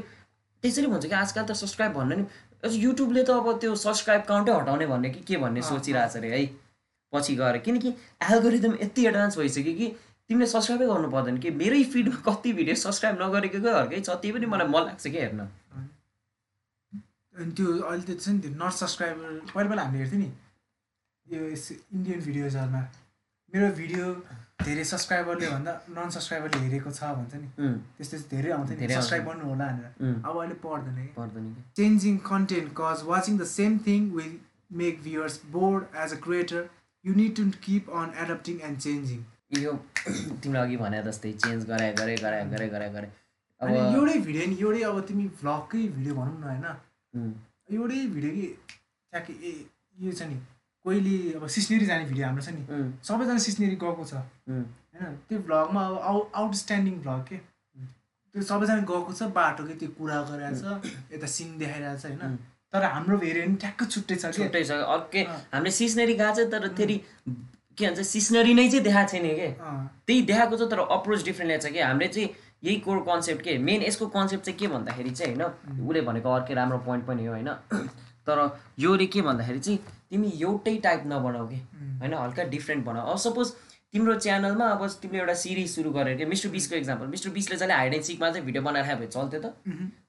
त्यसरी 0.64 0.88
भन्छ 0.88 1.06
कि 1.06 1.16
आजकल 1.16 1.44
त 1.44 1.52
सब्सक्राइब 1.62 1.94
भन्नु 1.94 2.16
नि 2.16 2.78
युट्युबले 2.84 3.24
त 3.24 3.30
अब 3.30 3.60
त्यो 3.60 3.76
सब्सक्राइब 3.76 4.22
काउन्टै 4.28 4.52
हटाउने 4.54 4.86
भन्ने 4.88 5.10
कि 5.10 5.22
के 5.28 5.38
भन्ने 5.44 5.62
सोचिरहेको 5.62 6.14
छ 6.14 6.18
अरे 6.18 6.30
है? 6.32 6.46
पछि 7.14 7.36
गएर 7.36 7.58
किनकि 7.66 7.90
एल्गोरिदम 8.32 8.74
यति 8.82 9.06
एडभान्स 9.08 9.38
भइसक्यो 9.38 9.74
कि 9.80 9.88
तिमीले 10.30 10.48
सब्सक्राइबै 10.48 10.86
गर्नु 10.88 11.10
पर्दैन 11.12 11.38
कि 11.44 11.50
मेरै 11.60 11.84
फिडमा 11.94 12.22
कति 12.28 12.54
भिडियो 12.60 12.76
सब्सक्राइब 12.80 13.22
नगरेकोकै 13.22 14.00
छ 14.00 14.10
त्यही 14.10 14.32
पनि 14.34 14.46
मलाई 14.56 14.68
मन 14.72 14.88
लाग्छ 14.88 15.08
कि 15.08 15.18
हेर्न। 15.18 15.42
अनि 17.36 17.52
त्यो 17.58 17.68
अहिले 17.82 18.06
त 18.08 18.20
छ 18.24 18.28
नि 18.30 18.40
त्यो 18.46 18.52
नट 18.62 18.74
सब्सक्राइबर 18.82 19.28
पहिला 19.54 19.70
पहिला 19.70 19.84
हामीले 19.84 20.04
हेर्थ्यौँ 20.04 20.22
नि 20.24 20.32
यो 21.28 21.42
इन्डियन 21.96 22.20
भिडियोजहरूमा 22.30 22.82
मेरो 23.54 23.68
भिडियो 23.82 24.06
धेरै 24.66 24.84
सब्सक्राइबरले 24.92 25.48
भन्दा 25.54 25.74
नन 25.96 26.10
सब्सक्राइबरले 26.16 26.60
हेरेको 26.66 26.92
छ 26.98 27.10
भन्छ 27.18 27.34
नि। 27.42 27.48
त्यस्तो 27.98 28.18
चाहिँ 28.18 28.30
धेरै 28.34 28.52
आउँछ 28.58 28.70
नि। 28.70 28.88
सब्सक्राइब 28.94 29.26
गर्नु 29.30 29.50
होला 29.50 29.68
भनेर। 29.72 30.14
अब 30.30 30.38
अहिले 30.44 30.56
पर्दैन 30.64 30.96
कि 31.02 31.08
पर्दैन 31.18 31.50
कि? 31.54 31.64
Changing 31.80 32.20
content 32.30 32.74
cause 32.80 33.04
watching 33.10 33.42
the 33.42 33.50
same 33.52 33.76
thing 33.88 34.08
will 34.20 34.34
make 34.84 35.02
viewers 35.08 35.38
bored 35.56 36.00
as 36.06 36.16
a 36.18 36.20
creator. 36.28 36.64
You 37.06 37.14
need 37.16 37.36
to 37.42 37.46
keep 37.66 37.90
on 38.02 38.16
adapting 38.26 38.62
and 38.70 38.82
changing 38.88 39.26
यो 39.64 39.74
तिमीले 40.44 40.60
अघि 40.60 40.78
भने 40.78 41.02
जस्तै 41.10 41.34
चेन्ज 41.44 41.66
गराए 41.72 41.92
गरे 42.00 42.16
गराए 42.24 42.46
गरे 42.54 42.68
गरे 42.70 42.90
गरे 42.96 43.10
अनि 43.62 43.78
अब 43.80 43.96
एउटै 43.98 44.18
भिडियो 44.30 44.48
नि 44.50 44.56
एउटै 44.62 44.82
अब 44.92 45.00
तिमी 45.10 45.28
भ्लगकै 45.42 45.84
भिडियो 45.98 46.16
भनौँ 46.16 46.40
न 46.40 46.44
होइन। 46.44 46.66
एउटै 47.14 48.00
भिडियो 48.16 48.32
कि 48.34 48.48
ट्याक्कै 49.14 49.34
ए 49.34 49.52
यो 49.98 50.12
छ 50.12 50.30
नि 50.30 50.38
कोहीले 50.86 51.16
अब 51.40 51.48
सिस्नेरी 51.56 51.86
जाने 51.86 52.06
भिडियो 52.06 52.26
हाम्रो 52.28 52.44
छ 52.44 52.50
नि 52.56 52.64
सबैजना 53.10 53.38
सिस्नेरी 53.48 53.76
गएको 53.84 54.06
छ। 54.06 54.14
होइन 54.14 55.16
त्यो 55.30 55.40
भ्लगमा 55.50 55.82
अब 55.88 55.98
आउ 56.10 56.18
आउटस्ट्यान्डिङ 56.42 56.96
भ्लग 57.04 57.22
के? 57.30 57.38
त्यो 58.36 58.42
सबैजना 58.50 58.82
गएको 58.92 59.14
छ 59.14 59.30
बाटोकै 59.38 59.76
त्यो 59.82 59.90
कुरा 59.98 60.18
गरिरहेको 60.30 60.60
छ 60.62 61.14
यता 61.14 61.28
सिन 61.36 61.58
देखाइरहेको 61.58 62.02
छ 62.02 62.06
होइन 62.12 62.38
तर 62.74 62.84
हाम्रो 62.92 63.18
भेरिएन्ट 63.24 63.60
ट्याक्क 63.64 63.90
छुट्टै 63.94 64.16
छ 64.16 64.32
छुट्टै 64.36 64.64
छ। 64.64 64.72
अर्कै। 64.96 65.24
हामीले 65.54 65.72
सिस्नरी 65.80 66.14
गएको 66.22 66.36
छ 66.38 66.52
तर 66.54 66.68
फेरि 66.80 66.98
के 67.78 67.86
भन्छ 67.88 68.06
सिस्नरी 68.14 68.54
नै 68.54 68.66
चाहिँ 68.70 68.84
देखाएको 68.88 69.12
छैन 69.12 69.28
के? 69.40 69.50
त्यही 70.08 70.22
देखाएको 70.30 70.58
छ 70.58 70.70
तर 70.72 70.80
अप्रोच 70.98 71.24
डिफ्रेन्ट 71.30 71.50
ल्याएको 71.50 71.68
छ 71.68 71.74
कि? 71.74 71.80
हामीले 71.90 72.10
चाहिँ 72.16 72.30
यही 72.64 72.76
कोर 72.80 73.00
कन्सेप्ट 73.08 73.42
के? 73.42 73.58
मेन 73.58 73.82
यसको 73.84 74.08
कन्सेप्ट 74.08 74.46
चाहिँ 74.46 74.60
के 74.60 74.68
भन्दाखेरि 74.68 75.10
चाहिँ 75.10 75.36
होइन 75.36 75.88
उसले 75.90 76.02
भनेको 76.02 76.32
अर्कै 76.32 76.54
राम्रो 76.54 76.78
पोइन्ट 76.86 77.06
पनि 77.06 77.26
हो 77.26 77.34
होइन। 77.34 77.50
तर 78.28 78.40
योले 78.80 79.06
के 79.06 79.22
भन्दाखेरि 79.22 79.60
चाहिँ 79.60 79.80
तिमी 80.10 80.32
एउटै 80.42 80.78
टाइप 80.84 81.04
नबनाऊ 81.08 81.48
कि? 81.48 81.60
होइन 82.00 82.14
हल्का 82.14 82.44
डिफ्रेन्ट 82.56 82.86
बनाऊ। 82.86 83.12
अब 83.12 83.18
सपोज 83.28 83.52
तिम्रो 83.94 84.16
च्यानलमा 84.26 84.68
अब 84.76 84.88
तिमीले 85.02 85.20
एउटा 85.20 85.34
सिरिज 85.42 85.70
सुरु 85.70 85.92
गरेर 85.94 86.18
के? 86.18 86.26
मिस्टर 86.26 86.50
बिसको 86.50 86.76
इक्जाम्पल 86.76 87.08
मिस्टर 87.08 87.30
बिसले 87.30 87.58
चाहिँ 87.58 87.74
हाइड 87.74 87.94
एन्ड 87.94 88.04
सिकमा 88.04 88.30
चाहिँ 88.30 88.46
भिडियो 88.46 88.64
बनाएर 88.64 88.96
भने 88.96 89.08
चल्थ्यो 89.08 89.40
त। 89.40 89.54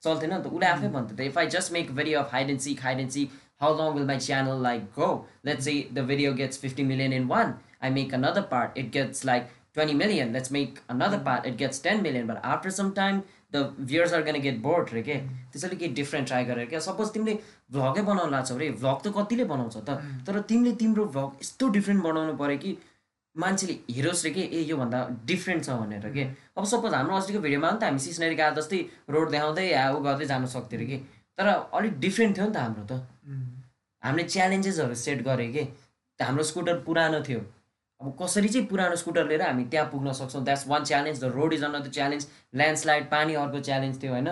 चल्थेन 0.04 0.34
नि 0.34 0.40
त। 0.42 0.46
उसले 0.46 0.66
आफै 0.66 0.88
भन्थ्यो 0.88 1.16
त 1.16 1.20
if 1.20 1.38
I 1.38 1.46
just 1.56 1.72
make 1.72 1.90
video 1.96 2.20
of 2.20 2.32
hide 2.32 2.50
and 2.50 2.60
seek 2.60 2.80
hide 2.82 3.00
and 3.00 3.10
seek 3.10 3.42
how 3.62 3.76
long 3.78 3.92
will 3.94 4.06
my 4.06 4.18
channel 4.28 4.62
like 4.62 4.82
go 4.98 5.10
let's 5.46 5.64
say 5.66 5.76
the 5.92 6.06
video 6.08 6.32
gets 6.40 6.60
fifty 6.60 6.82
million 6.84 7.12
in 7.12 7.26
one 7.34 7.54
I 7.82 7.90
make 7.90 8.14
another 8.14 8.44
part. 8.54 8.78
It 8.82 8.90
gets 8.96 9.24
like 9.30 9.52
20 9.76 9.94
million 10.00 10.32
let's 10.36 10.50
make 10.56 10.80
another 10.94 11.18
part 11.28 11.46
it 11.50 11.56
gets 11.62 11.80
10 11.86 12.02
million 12.02 12.26
but 12.30 12.38
after 12.54 12.70
some 12.78 12.90
time 12.98 13.22
the 13.56 13.62
viewers 13.90 14.12
are 14.16 14.22
gonna 14.28 14.42
get 14.46 14.60
bored 14.66 14.92
रे 14.94 15.02
के 15.02 15.16
त्यसैले 15.52 15.76
केही 15.76 15.92
different 15.94 16.28
try 16.28 16.44
गरेर 16.44 16.66
क्या? 16.68 16.80
Suppose 16.88 17.12
तिमीले 17.14 17.34
भ्लगै 17.76 18.02
बनाउनु 18.10 18.30
लाग्छौ 18.30 18.56
रे 18.58 18.70
vlog 18.82 18.98
त 19.04 19.12
कतिले 19.18 19.44
बनाउँछ 19.52 19.76
त 19.88 19.98
तर 20.26 20.40
तिमीले 20.50 20.72
तिम्रो 20.82 21.04
भ्लग 21.16 21.42
यस्तो 21.42 21.68
डिफ्रेन्ट 21.78 22.02
बनाउनु 22.04 22.36
पऱ्यो 22.42 22.58
कि 22.64 22.76
मान्छेले 23.36 23.74
हेरोस् 23.94 24.24
रे 24.24 24.30
के 24.30 24.40
ए 24.40 24.60
योभन्दा 24.70 24.98
डिफ्रेन्ट 25.32 25.64
छ 25.64 25.78
भनेर 25.82 26.08
के 26.16 26.24
अब 26.58 26.64
सपोज 26.72 26.94
हाम्रो 26.94 27.16
अस्तिको 27.16 27.40
भिडियोमा 27.46 27.70
पनि 27.70 27.78
त 27.80 27.90
हामी 27.90 27.98
सिस्नरी 28.06 28.34
गएको 28.40 28.60
जस्तै 28.60 28.78
रोड 29.10 29.30
देखाउँदै 29.34 29.66
या 29.70 29.82
ऊ 29.90 30.00
गर्दै 30.06 30.26
जानु 30.32 30.46
सक्थ्यो 30.54 30.78
अरे 30.78 30.86
कि? 30.86 30.98
तर 31.38 31.46
अलिक 31.48 31.98
डिफ्रेन्ट 32.04 32.36
थियो 32.36 32.46
नि 32.46 32.54
त 32.54 32.56
हाम्रो 32.62 32.84
त। 32.90 32.92
उम्, 33.26 33.42
हामीले 34.02 34.24
च्यालेन्जेसहरू 34.34 34.94
सेट 35.04 35.22
गरेँ 35.28 35.50
कि? 35.52 35.62
हाम्रो 36.20 36.42
स्कुटर 36.50 36.78
पुरानो 36.86 37.20
थियो। 37.28 37.40
अब 38.04 38.16
कसरी 38.20 38.48
चाहिँ 38.48 38.66
पुरानो 38.68 38.96
स्कुटर 38.96 39.28
लिएर 39.28 39.42
हामी 39.42 39.64
त्यहाँ 39.72 39.86
पुग्न 39.90 40.12
सक्छौँ? 40.12 40.42
That's 40.44 40.66
one 40.68 40.84
challenge 40.84 41.20
the 41.20 41.30
road 41.34 41.52
is 41.54 41.64
another 41.64 41.90
challenge 41.90 42.26
landslide 42.54 43.04
पानी 43.10 43.34
अर्को 43.42 43.60
च्यालेन्ज 43.68 44.02
थियो 44.02 44.12
होइन? 44.12 44.28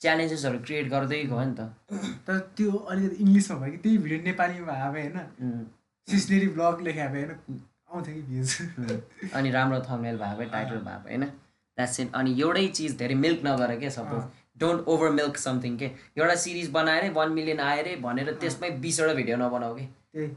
च्यालेन्जेसहरू 0.00 0.58
क्रिएट 0.64 0.88
गर्दै 0.90 1.22
गयो 1.24 1.44
नि 1.44 1.54
त। 1.58 1.60
तर 2.26 2.38
त्यो 2.56 2.72
अलिकति 2.72 3.22
इङ्ग्लिसमा 3.24 3.56
भयो 3.58 3.70
कि 3.72 3.78
त्यही 3.78 3.98
भिडियो 3.98 4.20
नेपालीमा 4.24 4.90
भए 4.90 5.06
होइन? 5.08 5.64
सिस्नेरी 6.08 6.48
ब्लग 6.58 6.80
लेखा 6.88 7.06
भए 7.14 7.22
होइन? 7.24 7.60
आउँथ्यो 7.90 8.14
कि 8.14 8.22
भ्युज। 8.22 9.30
अनि 9.32 9.50
राम्रो 9.50 9.80
थमेल 9.88 10.16
भए 10.18 10.34
भए 10.38 10.46
टाइटल 10.52 10.76
भए 10.88 10.98
भए 11.04 11.16
होइन? 11.16 11.24
द्याट्स 11.24 12.00
इट 12.00 12.14
अनि 12.14 12.36
एउटै 12.40 12.66
चिज 12.68 12.96
धेरै 12.98 13.14
मिल्क 13.22 13.40
नगर 13.46 13.76
के 13.78 13.90
suppose 13.90 14.22
don't 14.60 14.88
over 14.88 15.10
milk 15.10 15.36
something 15.36 15.76
के? 15.78 15.90
एउटा 16.18 16.34
सिरिज 16.44 16.70
बनाएर 16.76 17.10
वान 17.12 17.32
मिलियन 17.32 17.60
आएर 17.60 17.96
भनेर 18.00 18.32
त्यसमै 18.40 18.70
बिसवटा 18.84 19.14
भिडियो 19.14 19.36
नबनाऊ 19.36 19.74
कि? 19.74 19.86
त्यही। 20.12 20.30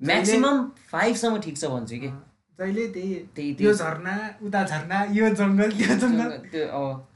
म्याक्सिमम् 0.00 0.68
फाइभसम्म 0.90 1.40
ठिक 1.40 1.56
छ 1.56 1.64
भन्छु 1.72 1.98
कि? 2.02 2.12
जहिले 2.62 2.86
त्यही 2.96 3.14
त्यही 3.36 3.64
यो 3.66 3.72
झर्ना 3.72 4.18
उता 4.48 4.62
झर्ना 4.66 5.04
यो 5.20 5.34
जङ्गल 5.40 5.70
त्यो 5.78 5.96
जङ्गल। 6.04 6.36
त्यो 6.52 6.66
अब 6.78 7.08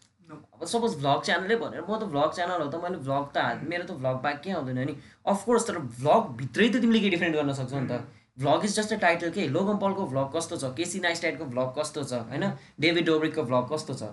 अब 0.60 0.66
सपोज 0.66 0.94
भ्लग 1.00 1.20
च्यानलै 1.22 1.56
भनेर 1.56 1.82
म 1.88 1.96
त 1.96 2.06
भ्लग 2.12 2.30
च्यानल 2.36 2.62
हो 2.62 2.68
त 2.68 2.82
मैले 2.82 2.98
भ्लग 3.06 3.24
त 3.34 3.38
मेरो 3.70 3.84
त 3.84 3.96
भ्लग 4.02 4.16
बाहेक 4.22 4.40
के 4.44 4.50
आउँदैन 4.58 4.78
नि। 4.90 4.94
अफकोर्स 5.32 5.66
तर 5.68 5.78
भ्लग 5.98 6.22
भित्रै 6.38 6.68
त 6.68 6.82
तिमीले 6.82 7.00
के 7.00 7.10
डिफ्रेन्ट 7.14 7.36
गर्न 7.36 7.52
सक्छौ 7.58 7.80
नि 7.80 7.88
त। 7.88 8.00
Vlog 8.38 8.64
is 8.64 8.76
just 8.76 8.92
a 8.92 8.96
title 9.02 9.30
के 9.36 9.48
लोगन 9.48 9.76
पलको 9.82 10.06
भ्लग 10.06 10.32
कस्तो 10.36 10.56
छ? 10.56 10.72
केसी 10.78 11.00
नाइस्टाइटको 11.00 11.44
भ्लग 11.52 11.68
कस्तो 11.78 12.02
छ? 12.04 12.12
होइन? 12.30 12.44
डेभिड 12.80 13.06
डोब्रिकको 13.06 13.42
भ्लग 13.50 13.68
कस्तो 13.72 13.94
छ? 14.00 14.08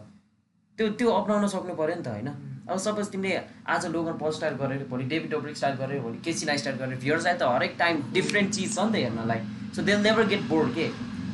त्यो 0.77 0.89
त्यो 0.99 1.09
अप्नाउन 1.11 1.47
सक्नु 1.53 1.73
पऱ्यो 1.79 1.95
नि 1.95 2.03
त 2.03 2.07
होइन? 2.07 2.29
अब 2.69 2.77
सपोज 2.83 3.09
तिमीले 3.13 3.39
आज 3.73 3.85
लोगन 3.95 4.15
पल 4.21 4.31
स्टाइल 4.37 4.55
गरेर 4.61 4.85
भोलि 4.91 5.05
डेभिड 5.11 5.31
डोब्रिक 5.31 5.57
स्टाइल 5.57 5.75
गरेर 5.81 5.99
भोलि 6.01 6.17
केसी 6.25 6.45
नाइ 6.45 6.57
स्टाइल 6.57 6.77
गरेर 6.77 6.97
भ्युर्सलाई 6.99 7.35
त 7.35 7.49
हरेक 7.55 7.75
टाइम 7.79 8.01
डिफ्रेन्ट 8.13 8.53
चिज 8.53 8.75
छ 8.75 8.85
नि 8.85 8.91
त 8.91 9.03
हेर्नलाई। 9.03 9.41
So 9.75 9.81
they 9.83 9.97
never 10.05 10.25
get 10.27 10.47
bored 10.49 10.73
के 10.77 10.87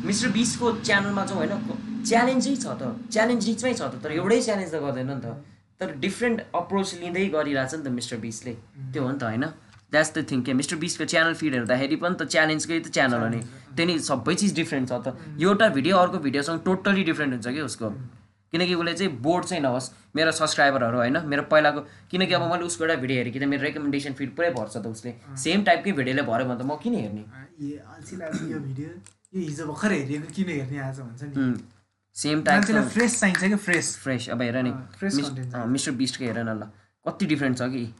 मिस्टर 0.06 0.30
बिसको 0.32 0.72
च्यानलमा 0.88 1.26
चाहिँ 1.26 1.48
होइन 1.48 2.04
च्यालेन्जै 2.10 2.56
छ 2.56 2.68
त 2.80 2.84
च्यालेन्ज 3.14 3.48
रिचमै 3.48 3.74
छ 3.74 3.82
त 3.82 4.04
तर 4.04 4.12
एउटै 4.20 4.42
च्यालेन्ज 4.42 4.72
त 4.74 4.78
गर्दैन 4.84 5.10
नि 5.12 5.22
त। 5.24 5.28
तर 5.80 5.96
डिफ्रेन्ट 6.04 6.38
अप्रोच 6.56 6.90
लिँदै 7.02 7.26
गरिरहेछ 7.36 7.74
नि 7.76 7.84
त 7.84 7.88
मिस्टर 7.98 8.18
बिसले। 8.24 8.54
त्यो 8.94 9.04
हो 9.04 9.12
नि 9.12 9.20
त 9.20 9.24
होइन? 9.24 9.46
द्याट्स 9.92 10.12
द 10.16 10.24
थिङ 10.30 10.40
के 10.44 10.54
मिस्टर 10.54 10.76
बिसको 10.76 11.06
च्यानल 11.06 11.34
फिड 11.42 11.54
हेर्दाखेरि 11.56 11.96
पनि 12.04 12.16
त 12.16 12.24
च्यालेन्जकै 12.34 12.80
त 12.80 12.88
च्यानल 12.96 13.20
हो 13.24 13.30
नि। 13.36 13.42
त्यहाँ 13.76 13.88
नि 13.92 14.00
सबै 14.00 14.36
चिज 14.40 14.56
डिफ्रेन्ट 14.56 14.90
छ 14.90 14.94
त। 15.04 15.08
एउटा 15.42 15.68
भिडियो 15.78 15.98
अर्को 15.98 16.18
भिडियोसँग 16.26 16.60
टोटल्ली 16.66 17.04
डिफ्रेन्ट 17.12 17.32
हुन्छ 17.36 17.48
कि 17.56 17.62
उसको। 17.62 17.90
किनकि 18.54 18.74
उसले 18.76 18.94
चाहिँ 18.94 19.12
बोर्ड 19.22 19.46
चाहिँ 19.46 19.64
नहोस्। 19.64 19.92
मेरो 20.16 20.32
सब्सक्राइबरहरू 20.32 20.98
होइन? 20.98 21.18
मेरो 21.28 21.44
पहिलाको 21.52 21.80
किनकि 22.12 22.34
अब 22.34 22.44
मैले 22.52 22.64
उसको 22.66 22.84
एउटा 22.86 22.96
भिडियो 23.04 23.18
हेरेँ 23.20 23.34
कि 23.34 23.40
त 23.40 23.44
मेरो 23.52 23.64
रेकमेन्डेसन 23.64 24.14
फिड 24.20 24.30
पुरै 24.36 24.50
भर्छ 24.58 24.78
त 24.78 24.86
उसले। 24.88 25.12
सेम 25.44 25.64
टाइपकै 25.64 25.92
भिडियोले 26.00 26.24
भर्यो 26.32 26.46
भने 26.50 26.58
त 26.58 26.66
म 26.66 26.76
किन 26.82 26.94
हेर्ने? 27.04 27.24
यो 29.36 29.42
हिजो 29.42 29.66
भर्खर 29.66 29.94
किन 30.34 30.50
हेर्ने 30.50 30.80
आज 30.82 31.00
भन्छ 31.00 31.24
नि। 31.24 31.64
सेम 32.16 32.42
टाइप 32.44 32.58
मान्छेलाई 32.58 32.90
फ्रेस 32.90 33.20
चाहिन्छ 33.20 33.44
कि 33.44 33.56
फ्रेस? 33.56 33.96
फ्रेस 34.04 34.30
अब 34.30 34.42
हेर 34.42 34.58
नि। 34.64 34.72
मिस्टर 35.70 35.92
बिस्टको 36.00 36.26
हेर 36.26 36.40
न 36.44 36.50
ल। 36.50 36.70
कति 37.06 37.26
डिफ्रेन्ट 37.26 37.58
छ 37.58 37.62
कि? 37.70 37.94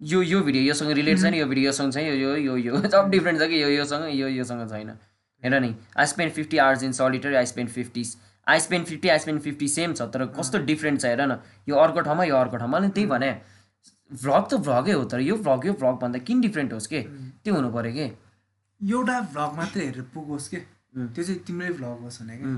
यो 0.00 0.22
यो 0.22 0.40
भिडियो 0.42 0.62
योसँग 0.62 0.90
रिलेट 0.98 1.18
छैन 1.18 1.34
यो 1.34 1.46
भिडियो 1.46 1.70
योसँग 1.70 1.92
छैन 1.94 2.06
यो 2.06 2.14
यो 2.14 2.36
यो 2.36 2.56
यो 2.56 2.88
सब 2.94 3.10
डिफ्रेन्ट 3.10 3.40
छ 3.40 3.48
कि? 3.48 3.62
यो 3.62 3.68
योसँग 3.70 4.04
यो 4.14 4.28
योसँग 4.28 4.68
छैन। 4.70 4.90
हेर 5.42 5.60
नि। 5.60 5.74
I 5.96 6.06
spend 6.06 6.32
fifty 6.32 6.58
hours 6.58 6.82
in 6.82 6.92
solitary 6.98 7.34
I 7.34 7.46
spend 7.46 7.70
fifty 7.70 8.04
I 8.46 8.60
spend 8.60 8.86
fifty 8.86 9.08
I 9.08 9.18
spend 9.18 9.40
fifty 9.42 9.68
same 9.68 9.94
छ। 9.94 10.10
तर 10.10 10.26
कस्तो 10.34 10.58
डिफ्रेन्ट 10.66 11.00
छ 11.00 11.04
हेर 11.04 11.22
न। 11.22 11.38
यो 11.68 11.76
अर्को 11.78 12.00
ठाउँमा 12.02 12.24
यो 12.24 12.36
अर्को 12.36 12.56
ठाउँमा। 12.56 12.78
अनि 12.78 12.88
त्यही 12.90 13.06
भने 13.06 13.30
भ्लग 14.10 14.44
त 14.50 14.54
भ्लगै 14.66 14.92
हो 14.92 15.04
तर 15.04 15.20
यो 15.20 15.36
भ्लग 15.36 15.66
यो 15.66 15.72
भ्लग 15.78 15.98
भन्दा 16.02 16.18
किन 16.26 16.40
डिफ्रेन्ट 16.40 16.72
होस् 16.72 16.86
के? 16.90 17.02
त्यो 17.44 17.54
हुनु 17.54 17.70
पऱ्यो 17.70 17.92
कि? 17.94 18.06
एउटा 18.80 19.20
भ्लग 19.32 19.50
मात्रै 19.56 19.84
हेरेर 19.84 20.04
पुगोस् 20.14 20.48
के? 20.48 20.58
त्यो 20.94 21.22
चाहिँ 21.24 21.40
तिम्रै 21.46 21.70
भ्लग 21.78 22.00
होस् 22.02 22.18
भने 22.22 22.36
क्या 22.38 22.56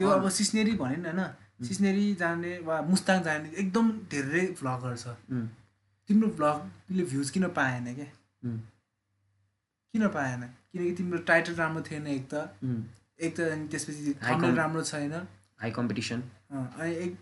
त्यो 0.00 0.08
अब 0.08 0.28
सिस्नेरी 0.38 0.72
भन्यो 0.78 0.98
नि 1.02 1.08
होइन 1.08 1.66
सिस्नेरी 1.68 2.04
जाने 2.14 2.52
वा 2.66 2.80
मुस्ताङ 2.90 3.22
जाने 3.22 3.48
एकदम 3.62 3.86
धेरै 4.10 4.44
भ्लगहरू 4.60 4.96
छ। 4.96 5.06
तिम्रो 6.08 6.28
भ्लगले 6.38 7.04
भ्युज 7.10 7.30
किन 7.30 7.46
पाएन 7.58 7.94
क्या 7.94 8.08
किन 9.94 10.06
पाएन? 10.16 10.42
किनकि 10.72 10.92
तिम्रो 10.94 11.18
टाइटल 11.28 11.54
राम्रो 11.54 11.82
थिएन 11.88 12.06
एक 12.06 12.24
त। 12.32 12.34
एक 13.20 13.32
त 13.36 13.40
अनि 13.52 13.66
त्यसपछि 13.68 14.14
राम्रो 14.56 14.82
छैन। 14.82 15.14
हाई 15.60 15.70
कम्पिटिसन 15.78 16.22
अनि 16.52 16.92
एक 16.94 17.16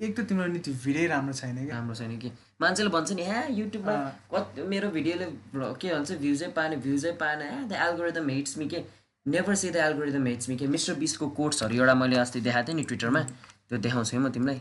एक 0.00 0.10
त 0.16 0.20
तिम्रो 0.28 0.46
नि 0.46 0.58
त्यो 0.64 0.74
भिडियो 0.84 1.08
राम्रो 1.10 1.34
छैन 1.34 1.56
क्या 1.66 1.74
राम्रो 1.76 1.94
छैन 1.94 2.18
कि? 2.18 2.30
मान्छेले 2.60 2.90
भन्छ 2.90 3.12
नि 3.12 3.24
ह्या 3.24 3.44
युट्युबमा। 3.58 3.94
कति 4.32 4.62
मेरो 4.68 4.88
भिडियोले 4.96 5.26
के 5.54 5.94
भन्छ 5.94 6.12
भ्युजै 6.12 6.48
पाएन 6.56 6.80
भ्युजै 6.80 7.12
पाएन। 7.20 7.40
ह्या 7.42 7.62
द 7.68 7.72
एल्गोरिदम 7.88 8.28
हेट्स 8.30 8.58
मी 8.58 8.66
के? 8.68 8.82
Never 9.26 9.54
say 9.54 9.70
the 9.70 9.76
algorithm 9.76 10.26
hates 10.26 10.48
me 10.48 10.56
के? 10.56 10.66
मिस्टर 10.66 10.94
बिसको 11.00 11.28
कोट्सहरू 11.40 11.74
एउटा 11.76 11.94
मैले 11.94 12.16
अस्ति 12.18 12.40
देखाएको 12.40 12.68
थिएँ 12.68 12.76
नि 12.76 12.84
ट्विटरमा 12.84 13.22
त्यो 13.22 13.78
देखाउँछु 13.78 14.16
है 14.16 14.22
म 14.22 14.28
तिमीलाई। 14.30 14.60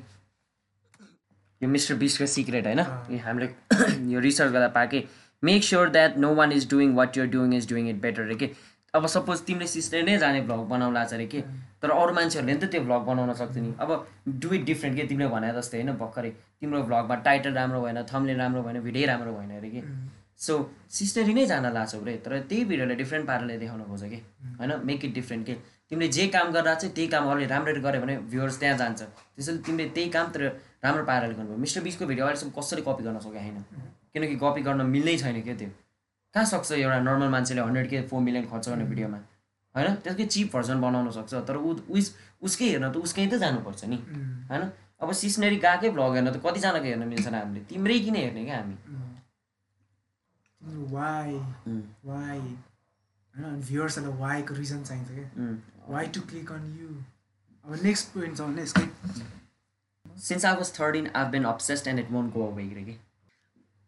यो 1.61 1.69
मिस्टर 1.69 1.95
बिसको 2.01 2.25
सिक्रेट 2.25 2.65
होइन? 2.65 2.79
हामीले 3.25 3.47
यो 4.13 4.19
रिसर्च 4.19 4.51
गर्दा 4.51 4.67
पाएँ 4.79 5.03
make 5.43 5.63
sure 5.63 5.89
that 5.89 6.17
no 6.17 6.33
one 6.35 6.51
is 6.51 6.69
doing 6.69 6.93
what 6.95 7.17
you're 7.17 7.27
doing 7.35 7.53
is 7.55 7.69
doing 7.69 7.89
it 7.89 8.01
better 8.01 8.23
रे 8.31 8.35
के? 8.35 8.49
अब 8.93 9.05
सपोज 9.07 9.41
तिमीले 9.45 9.67
सिस्टर 9.67 10.03
नै 10.03 10.17
जाने 10.17 10.41
भ्लग 10.41 10.61
बनाउला 10.69 11.03
छ 11.05 11.13
अरे 11.13 11.25
के? 11.27 11.41
तर 11.81 11.89
अरू 11.91 12.13
मान्छेहरूले 12.13 12.53
नि 12.53 12.59
त 12.59 12.71
त्यो 12.71 12.81
भ्लग 12.83 13.01
बनाउन 13.05 13.33
सक्छ 13.33 13.57
नि। 13.57 13.73
अब 13.79 13.89
डु 14.27 14.53
इट 14.53 14.63
डिफ्रेन्ट 14.65 14.97
के? 14.97 15.03
तिमीले 15.07 15.27
भने 15.29 15.51
जस्तै 15.53 15.77
होइन 15.77 15.91
भर्खरै 15.97 16.31
तिम्रो 16.61 16.81
भ्लगमा 16.83 17.15
टाइटल 17.27 17.53
राम्रो 17.53 17.81
भएन 17.81 18.03
थम्ले 18.11 18.33
राम्रो 18.41 18.61
भएन 18.63 18.79
भिडियो 18.81 19.07
राम्रो 19.07 19.33
भएन 19.33 19.51
अरे 19.57 19.69
कि? 19.69 19.81
सो 20.37 20.53
सिस्टरी 20.89 21.33
नै 21.33 21.45
जान 21.45 21.65
लाग्छौ 21.73 22.03
रे। 22.03 22.15
तर 22.25 22.39
त्यही 22.49 22.65
भिडियोलाई 22.65 22.95
डिफ्रेन्ट 22.95 23.27
पाराले 23.27 23.57
देखाउन 23.57 23.83
खोज 23.89 24.03
कि? 24.09 24.19
होइन? 24.59 24.71
मेक 24.85 25.05
इट 25.05 25.13
डिफ्रेन्ट 25.13 25.45
के? 25.45 25.55
तिमीले 25.89 26.07
जे 26.13 26.27
काम 26.33 26.51
गरेर 26.51 26.75
चाहिँ 26.75 26.93
त्यही 26.95 27.07
काम 27.09 27.29
अरूले 27.29 27.45
राम्ररी 27.45 27.81
गऱ्यो 27.81 28.01
भने 28.01 28.17
भ्युवर्स 28.31 28.59
त्यहाँ 28.59 28.77
जान्छ। 28.77 29.01
त्यसैले 29.35 29.57
तिमीले 29.67 29.89
त्यही 29.89 30.09
काम 30.09 30.25
तर 30.33 30.41
राम्रो 30.83 31.03
पाराले 31.03 31.33
गर्नुभयो। 31.33 31.57
मिस्टर 31.57 31.81
बिसको 31.83 32.05
भिडियो 32.05 32.25
अहिलेसम्म 32.25 32.51
कसरी 32.57 32.81
कपी 32.81 33.03
गर्न 33.03 33.19
सक्यो 33.19 33.41
होइन? 33.41 33.63
किनकि 34.13 34.35
कपी 34.37 34.61
गर्न 34.61 34.81
मिल्नै 34.85 35.17
छैन 35.17 35.41
क्या 35.41 35.55
त्यो? 35.61 35.69
कहाँ 36.33 36.45
सक्छ 36.45 36.71
एउटा 36.71 36.99
नर्मल 37.01 37.29
मान्छेले 37.29 37.61
हन्ड्रेड 37.61 37.89
के 37.89 38.01
फोर 38.07 38.21
मिलियन 38.21 38.45
खर्च 38.51 38.69
गर्ने 38.69 38.85
भिडियोमा? 38.85 39.17
होइन? 39.75 39.95
त्यसकै 40.03 40.25
चिप 40.25 40.47
भर्जन 40.53 40.81
बनाउन 40.81 41.09
सक्छ 41.11 41.33
तर 41.47 41.57
ऊ 41.57 41.73
उस 41.89 42.05
उसकै 42.41 42.65
हेर्न 42.69 42.91
त 42.91 42.95
उसकै 42.97 43.27
त 43.27 43.33
जानुपर्छ 43.43 43.81
नि। 43.85 43.97
होइन? 44.51 44.63
अब 45.01 45.11
सिस्नरी 45.21 45.57
गएकै 45.65 45.89
भ्लग 45.97 46.11
हेर्न 46.15 46.29
त 46.31 46.37
कतिजनाको 46.45 46.85
हेर्न 46.85 47.03
मिल्छ 47.07 47.27
हामीले? 47.27 47.61
तिम्रै 47.69 47.99
किन 48.05 48.15
हेर्ने 48.15 48.43
क्या 48.45 48.57
हामी? 48.61 48.75
भ्युवर्सहरूलाई 53.67 54.19
वाइको 54.19 54.53
रिजन 54.55 54.83
चाहिन्छ 54.83 55.09
क्या? 55.11 55.27
उम्। 55.37 55.57
Why 55.93 56.07
to 56.15 56.21
click 56.29 56.51
on 56.51 56.63
you 56.79 56.89
अब 57.65 57.71
नेक्स्ट 57.83 58.13
पोइन्ट 58.13 58.37
छ 58.37 58.41
भने 58.41 58.61
यसकै 58.61 58.85
since 60.23 60.45
I 60.45 60.55
was 60.55 60.69
thirteen 60.79 61.05
I 61.15 61.25
been 61.31 61.43
obsessed 61.51 61.87
and 61.87 61.99
it 61.99 62.11
won't 62.11 62.33
go 62.33 62.47
away 62.51 62.63
कि 62.69 62.95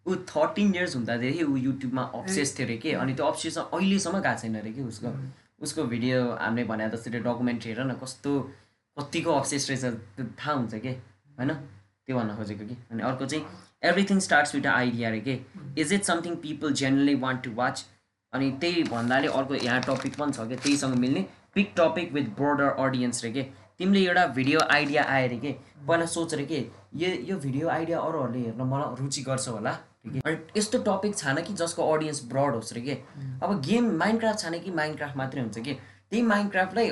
ऊ 0.06 0.16
थर्टिन 0.30 0.74
इयर्स 0.76 0.96
हुँदाखेरि 0.96 1.44
ऊ 1.44 1.56
युट्युबमा 1.58 2.04
अब्सेस 2.16 2.58
थियो 2.58 2.66
अरे 2.68 2.78
कि। 2.78 2.92
अनि 3.02 3.14
त्यो 3.14 3.26
अब्सेसन 3.26 3.62
अहिलेसम्म 3.62 4.20
गएको 4.20 4.42
छैन 4.42 4.56
अरे 4.60 4.72
कि 4.74 4.82
उसको। 4.84 5.14
उसको 5.62 5.84
भिडियो 5.94 6.22
हामीले 6.42 6.64
भने 6.68 6.90
जस्तै 6.90 7.20
डकुमेन्ट्री 7.20 7.72
हेर 7.72 7.84
न 7.84 7.94
कस्तो 8.02 8.32
कतिको 8.98 9.32
अब्सेस 9.34 9.70
रहेछ 9.70 9.84
त्यो 10.16 10.26
थाहा 10.40 10.54
हुन्छ 10.54 10.74
कि 10.76 10.90
होइन? 11.38 11.52
त्यो 12.06 12.18
भन्न 12.18 12.36
खोजेको 12.36 12.66
कि। 12.66 12.76
अनि 12.92 13.04
अर्को 13.04 13.26
चाहिँ 13.26 13.46
एभ्रिथिङ 13.90 14.20
स्टार्ट्स 14.20 14.56
विथ 14.56 14.66
आइडिया 14.68 15.10
रे 15.10 15.20
के। 15.22 15.40
Is 15.82 15.94
it 15.94 16.04
something 16.04 16.36
people 16.42 16.74
generally 16.82 17.16
want 17.22 17.44
to 17.44 17.52
watch 17.56 17.86
अनि 18.34 18.52
त्यही 18.62 18.84
भन्नाले 18.90 19.28
अर्को 19.28 19.56
यहाँ 19.56 19.82
टपिक 19.88 20.16
पनि 20.18 20.32
छ 20.34 20.48
क्या 20.48 20.58
त्यहीसँग 20.58 20.96
मिल्ने 20.98 21.26
pick 21.54 21.74
topic 21.78 22.12
with 22.14 22.28
broader 22.36 22.70
audience 22.80 23.24
रे 23.24 23.32
के। 23.32 23.44
तिमीले 23.78 24.06
एउटा 24.08 24.26
भिडियो 24.36 24.60
आइडिया 24.72 25.04
आयो 25.10 25.28
रे 25.30 25.38
के। 25.38 25.52
पहिला 25.88 26.06
सोच 26.08 26.34
रे 26.34 26.46
के 26.46 26.60
यो 26.96 27.10
यो 27.30 27.38
भिडियो 27.40 27.70
आइडिया 27.70 28.00
अरूहरूले 28.00 28.40
हेर्न 28.40 28.62
मलाई 28.74 29.02
रुचि 29.02 29.22
गर्छ 29.24 29.48
होला। 29.48 29.72
के 29.72 29.91
यस्तो 30.06 30.78
टपिक 30.84 31.16
छैन 31.16 31.42
कि 31.42 31.54
जसको 31.54 31.92
अडियन्स 31.94 32.24
ब्रड 32.30 32.56
होस् 32.56 32.74
रे 32.74 32.82
के? 32.82 32.94
अब 33.44 33.62
गेम 33.62 33.92
माइन्ड 33.98 34.20
क्राफ्ट 34.20 34.40
छैन 34.40 34.60
कि 34.60 34.72
माइन्ड 34.72 34.98
क्राफ्ट 34.98 35.18
मात्रै 35.18 35.42
हुन्छ 35.42 35.60
कि? 35.60 35.74
त्यही 36.10 36.22
माइन्ड 36.24 36.52
क्राफ्टलाई 36.52 36.92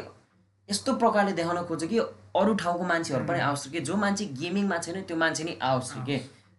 यस्तो 0.69 0.93
प्रकारले 0.95 1.31
देखाउन 1.33 1.63
खोज्छ 1.65 1.83
कि 1.85 1.97
अरू 1.97 2.53
ठाउँको 2.55 2.83
मान्छेहरू 2.85 3.25
पनि 3.25 3.39
आओस् 3.39 3.67
कि? 3.69 3.79
जो 3.79 3.95
मान्छे 3.97 4.25
गेमिङमा 4.41 4.77
छैन 4.77 5.01
त्यो 5.01 5.17
मान्छे 5.17 5.43
नै 5.43 5.57
आओस् 5.61 5.95
रे 5.97 6.03
के? 6.05 6.17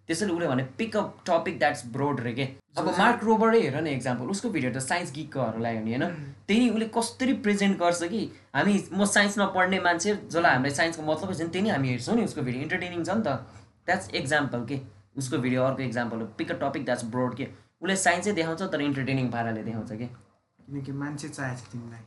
त्यसैले 0.08 0.32
उसले 0.32 0.46
भने 0.48 0.62
pick 0.78 0.96
up 0.96 1.22
topic 1.26 1.58
that's 1.58 1.86
broad 1.94 2.20
रे 2.20 2.32
के? 2.34 2.48
अब 2.78 2.88
मार्क 2.98 3.24
रोबरै 3.24 3.60
हेर 3.60 3.80
न 3.80 3.86
एक्जाम्पल 3.86 4.26
उसको 4.34 4.48
भिडियो 4.50 4.72
त 4.72 4.82
साइन्स 4.82 5.12
गिकहरूलाई 5.14 5.76
हो 5.76 5.84
नि 5.84 5.94
होइन? 5.94 6.04
त्यही 6.48 6.68
उसले 6.70 6.86
कसरी 6.96 7.32
प्रेजेन्ट 7.46 7.78
गर्छ 7.78 8.02
कि? 8.10 8.22
हामी 8.54 8.74
म 8.92 9.04
साइन्स 9.06 9.38
नपढ्ने 9.38 9.80
मान्छे 9.80 10.14
जसलाई 10.26 10.52
हामीलाई 10.52 10.74
साइन्सको 10.74 11.02
मतलब 11.06 11.34
छ 11.34 11.40
नि 11.40 11.48
त्यही 11.48 11.64
नै 11.64 11.70
हामी 11.70 11.88
हेर्छौँ 11.88 12.16
नि 12.16 12.24
उसको 12.24 12.42
भिडियो 12.42 12.62
इन्टरटेनिङ 12.62 13.04
छ 13.04 13.10
नि 13.10 13.22
त। 13.22 13.38
द्याट्स 13.86 14.10
एक्जाम्पल 14.20 14.64
के? 14.66 14.80
उसको 15.16 15.38
भिडियो 15.38 15.62
अर्को 15.64 15.82
एक्जाम्पल 15.82 16.20
हो। 16.20 16.26
Pick 16.38 16.50
a 16.50 16.54
topic 16.60 16.84
that's 16.84 17.04
broad 17.10 17.36
के। 17.36 17.48
उसले 17.82 17.96
साइन्सै 17.96 18.32
देखाउँछ 18.32 18.62
तर 18.72 18.80
इन्टरटेनिङ 18.82 19.30
पाराले 19.30 19.62
देखाउँछ 19.64 19.92
कि? 19.92 20.06
किनकि 20.06 20.92
मान्छे 20.92 21.28
चाहिएको 21.28 21.60
छ 21.60 21.72
तिमीलाई। 21.72 22.02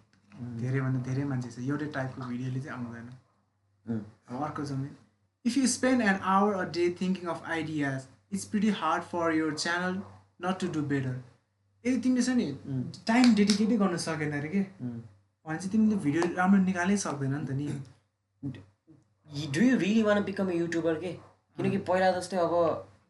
धेरैभन्दा 0.62 1.00
धेरै 1.04 1.24
मान्छे 1.26 1.50
छ। 1.52 1.60
एउटै 1.60 1.86
टाइपको 1.96 2.28
भिडियोले 2.28 2.60
चाहिँ 2.62 2.78
आउँदैन। 2.78 3.08
अब 4.30 4.44
अर्को 4.44 4.66
छ 4.66 4.72
भने 4.72 4.90
if 5.46 5.58
you 5.58 5.68
spend 5.68 6.02
an 6.02 6.20
hour 6.34 6.54
a 6.56 6.64
day 6.76 6.90
thinking 7.02 7.30
of 7.30 7.50
ideas 7.56 8.08
it's 8.34 8.46
pretty 8.52 8.70
hard 8.82 9.04
for 9.14 9.34
your 9.36 9.54
channel 9.56 10.02
not 10.46 10.60
to 10.60 10.68
do 10.74 10.82
better 10.94 11.16
यदि 11.84 12.00
तिमीले 12.02 12.24
छ 12.24 12.30
नि 12.38 12.48
टाइम 13.08 13.36
डेडिकेटै 13.36 13.78
गर्न 13.78 13.98
सकेन 14.06 14.32
अरे 14.38 14.50
के? 14.50 14.62
भने 15.46 15.58
चाहिँ 15.58 15.72
तिमीले 15.72 15.96
भिडियो 16.06 16.22
राम्रो 16.38 16.64
निकालै 16.64 16.98
सक्दैन 17.04 17.36
नि 17.36 17.46
त 17.46 17.52
नि। 17.52 17.68
Do 19.54 19.62
you 19.62 19.78
really 19.78 20.04
want 20.04 20.24
become 20.24 20.52
YouTuber 20.52 20.96
के? 21.04 21.12
किनकि 21.58 21.78
पहिला 21.90 22.12
जस्तै 22.12 22.38
अब 22.38 22.54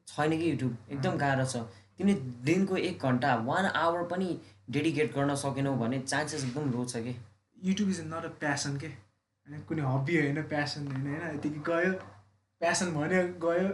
छैन 0.08 0.38
कि 0.38 0.52
युट्युब 0.52 0.78
एकदम 0.92 1.18
गाह्रो 1.18 1.46
छ। 1.46 1.66
तिमीले 1.98 2.20
दिनको 2.46 2.78
एक 2.78 3.04
घन्टा 3.04 3.36
वान 3.46 3.66
आवर 3.66 4.04
पनि 4.08 4.40
डेडिकेट 4.70 5.16
गर्न 5.16 5.36
सकेनौ 5.36 5.74
भने 5.76 6.00
चान्सेस 6.00 6.44
एकदम 6.46 6.72
लो 6.72 6.86
छ 6.86 7.04
कि? 7.04 7.16
YouTube 7.64 7.90
is 7.90 8.02
not 8.08 8.26
a 8.26 8.34
passion 8.40 8.78
के? 8.78 8.88
होइन 8.88 9.62
कुनै 9.70 9.82
हबी 9.82 10.18
होइन 10.18 10.42
प्यासन 10.44 10.88
होइन 10.88 11.08
होइन 11.08 11.36
यतिकै 11.36 11.62
गयो। 11.70 11.94
प्यासन 12.62 12.92
भन्यो 12.94 13.22
गयो। 13.46 13.70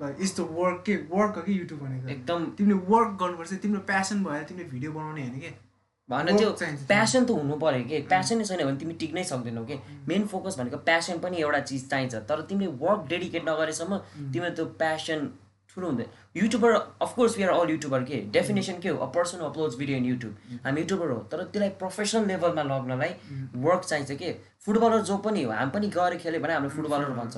गयो। 0.00 0.22
यस्तो 0.22 0.44
वर्क 0.44 0.82
के? 0.86 0.96
वर्क 1.10 1.36
हो 1.36 1.42
कि 1.42 1.58
युट्युब 1.60 1.80
भनेको? 1.80 2.08
एकदम। 2.08 2.46
तिमीले 2.58 2.78
वर्क 2.88 3.18
गर्नुपर्छ 3.20 3.52
तिम्रो 3.62 3.80
प्यासन 3.90 4.24
भएर 4.24 4.42
तिमीले 4.42 4.68
भिडियो 4.68 4.92
बनाउने 4.92 5.22
होइन 5.22 5.38
कि? 5.40 5.50
भन 6.08 6.36
त्यो 6.36 6.50
प्यासन 6.88 7.24
त 7.24 7.30
हुनु 7.30 7.56
पऱ्यो 7.56 7.84
कि? 7.84 8.00
प्यासनै 8.02 8.44
छैन 8.44 8.64
भने 8.64 8.76
तिमी 8.76 8.94
टिक्नै 8.94 9.24
सक्दैनौ 9.24 9.64
कि? 9.64 9.78
मेन 10.08 10.26
फोकस 10.26 10.58
भनेको 10.58 10.76
प्यासन 10.88 11.18
पनि 11.18 11.36
एउटा 11.36 11.60
चिज 11.60 11.88
चाहिन्छ। 11.90 12.14
तर 12.28 12.42
तिमीले 12.42 12.72
वर्क 12.82 13.06
डेडिकेट 13.08 13.48
नगरेसम्म 13.48 13.98
तिम्रो 14.32 14.50
त्यो 14.50 14.66
प्यासन 14.82 15.30
ठुलो 15.74 15.86
हुँदैन 15.88 16.06
YouTuber 16.36 16.72
of course 16.72 17.36
we 17.36 17.42
are 17.42 17.50
all 17.50 17.70
YouTuber 17.70 18.02
के? 18.04 18.16
डेफिनेसन 18.32 18.78
के 18.80 18.88
हो? 18.88 18.96
A 18.96 19.06
person 19.14 19.38
uploads 19.48 19.76
video 19.78 19.96
in 19.98 20.04
YouTube 20.04 20.60
हामी 20.64 20.80
युट्युबर 20.80 21.10
हो 21.10 21.18
तर 21.32 21.44
त्यसलाई 21.44 21.70
प्रोफेसनल 21.82 22.26
लेभलमा 22.28 22.62
लग्नलाई 22.62 23.12
वर्क 23.66 23.84
चाहिन्छ 23.84 24.12
कि? 24.12 24.32
फुटबलर 24.64 25.00
जो 25.02 25.16
पनि 25.26 25.42
हो 25.42 25.50
हामी 25.52 25.70
पनि 25.74 25.88
गएर 25.96 26.16
खेल्यो 26.22 26.40
भने 26.40 26.52
हाम्रो 26.54 26.70
फुटबलर 26.76 27.10
भन्छ। 27.20 27.36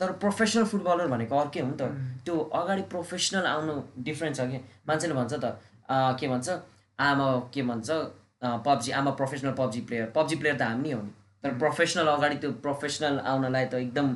तर 0.00 0.12
प्रोफेसनल 0.22 0.64
फुटबलर 0.70 1.06
भनेको 1.08 1.38
अर्कै 1.38 1.60
हो 1.60 1.68
नि 1.68 1.76
त। 1.80 1.82
त्यो 2.24 2.38
अगाडि 2.60 2.82
प्रोफेसनल 2.94 3.46
आउनु 3.46 3.74
डिफ्रेन्ट 4.06 4.36
छ 4.36 4.48
कि? 4.50 4.58
मान्छेले 4.88 5.14
भन्छ 5.14 5.32
त 5.34 5.58
के 6.20 6.28
भन्छ? 6.28 6.48
आमा 6.98 7.26
के 7.54 7.62
भन्छ? 7.68 7.90
पब्जी 8.64 8.90
आमा 8.92 9.10
professional 9.18 9.52
PUBG 9.58 9.80
player 9.88 10.10
PUBG 10.16 10.36
player 10.40 10.56
त 10.56 10.62
हामी 10.62 10.88
नै 10.88 10.94
हो 10.94 11.02
नि। 11.02 11.12
तर 11.44 11.54
प्रोफेसनल 11.60 12.06
अगाडि 12.08 12.36
त्यो 12.42 12.50
प्रोफेसनल 12.64 13.18
आउनलाई 13.30 13.66
त 13.66 13.74
एकदम 13.84 14.06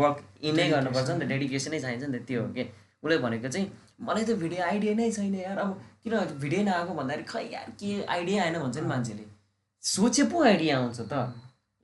वर्क 0.00 0.18
इनै 0.48 0.68
गर्नुपर्छ 0.70 1.10
नि 1.10 1.18
त। 1.20 1.28
डेडिकेसनै 1.32 1.80
चाहिन्छ 1.80 2.04
नि 2.04 2.18
त 2.18 2.22
त्यो 2.28 2.42
हो 2.42 2.52
कि? 2.56 2.64
उसले 3.02 3.18
भनेको 3.18 3.48
चाहिँ 3.48 3.70
मलाई 4.00 4.24
त 4.24 4.30
भिडियो 4.42 4.64
आइडिया 4.64 4.94
नै 4.94 5.10
छैन 5.10 5.34
यार 5.34 5.58
अब 5.58 5.70
किन 6.04 6.14
भिडियो 6.42 6.62
नआएको 6.64 6.94
भन्दाखेरि 6.94 7.24
खै 7.30 7.44
यार 7.52 7.70
के 7.80 7.90
आइडिया 8.04 8.42
आएन 8.44 8.58
भन्छ 8.58 8.76
नि 8.78 8.86
मान्छेले। 8.88 9.24
सोचे 9.84 10.22
पो 10.32 10.42
आइडिया 10.44 10.78
आउँछ 10.78 11.00
त। 11.00 11.12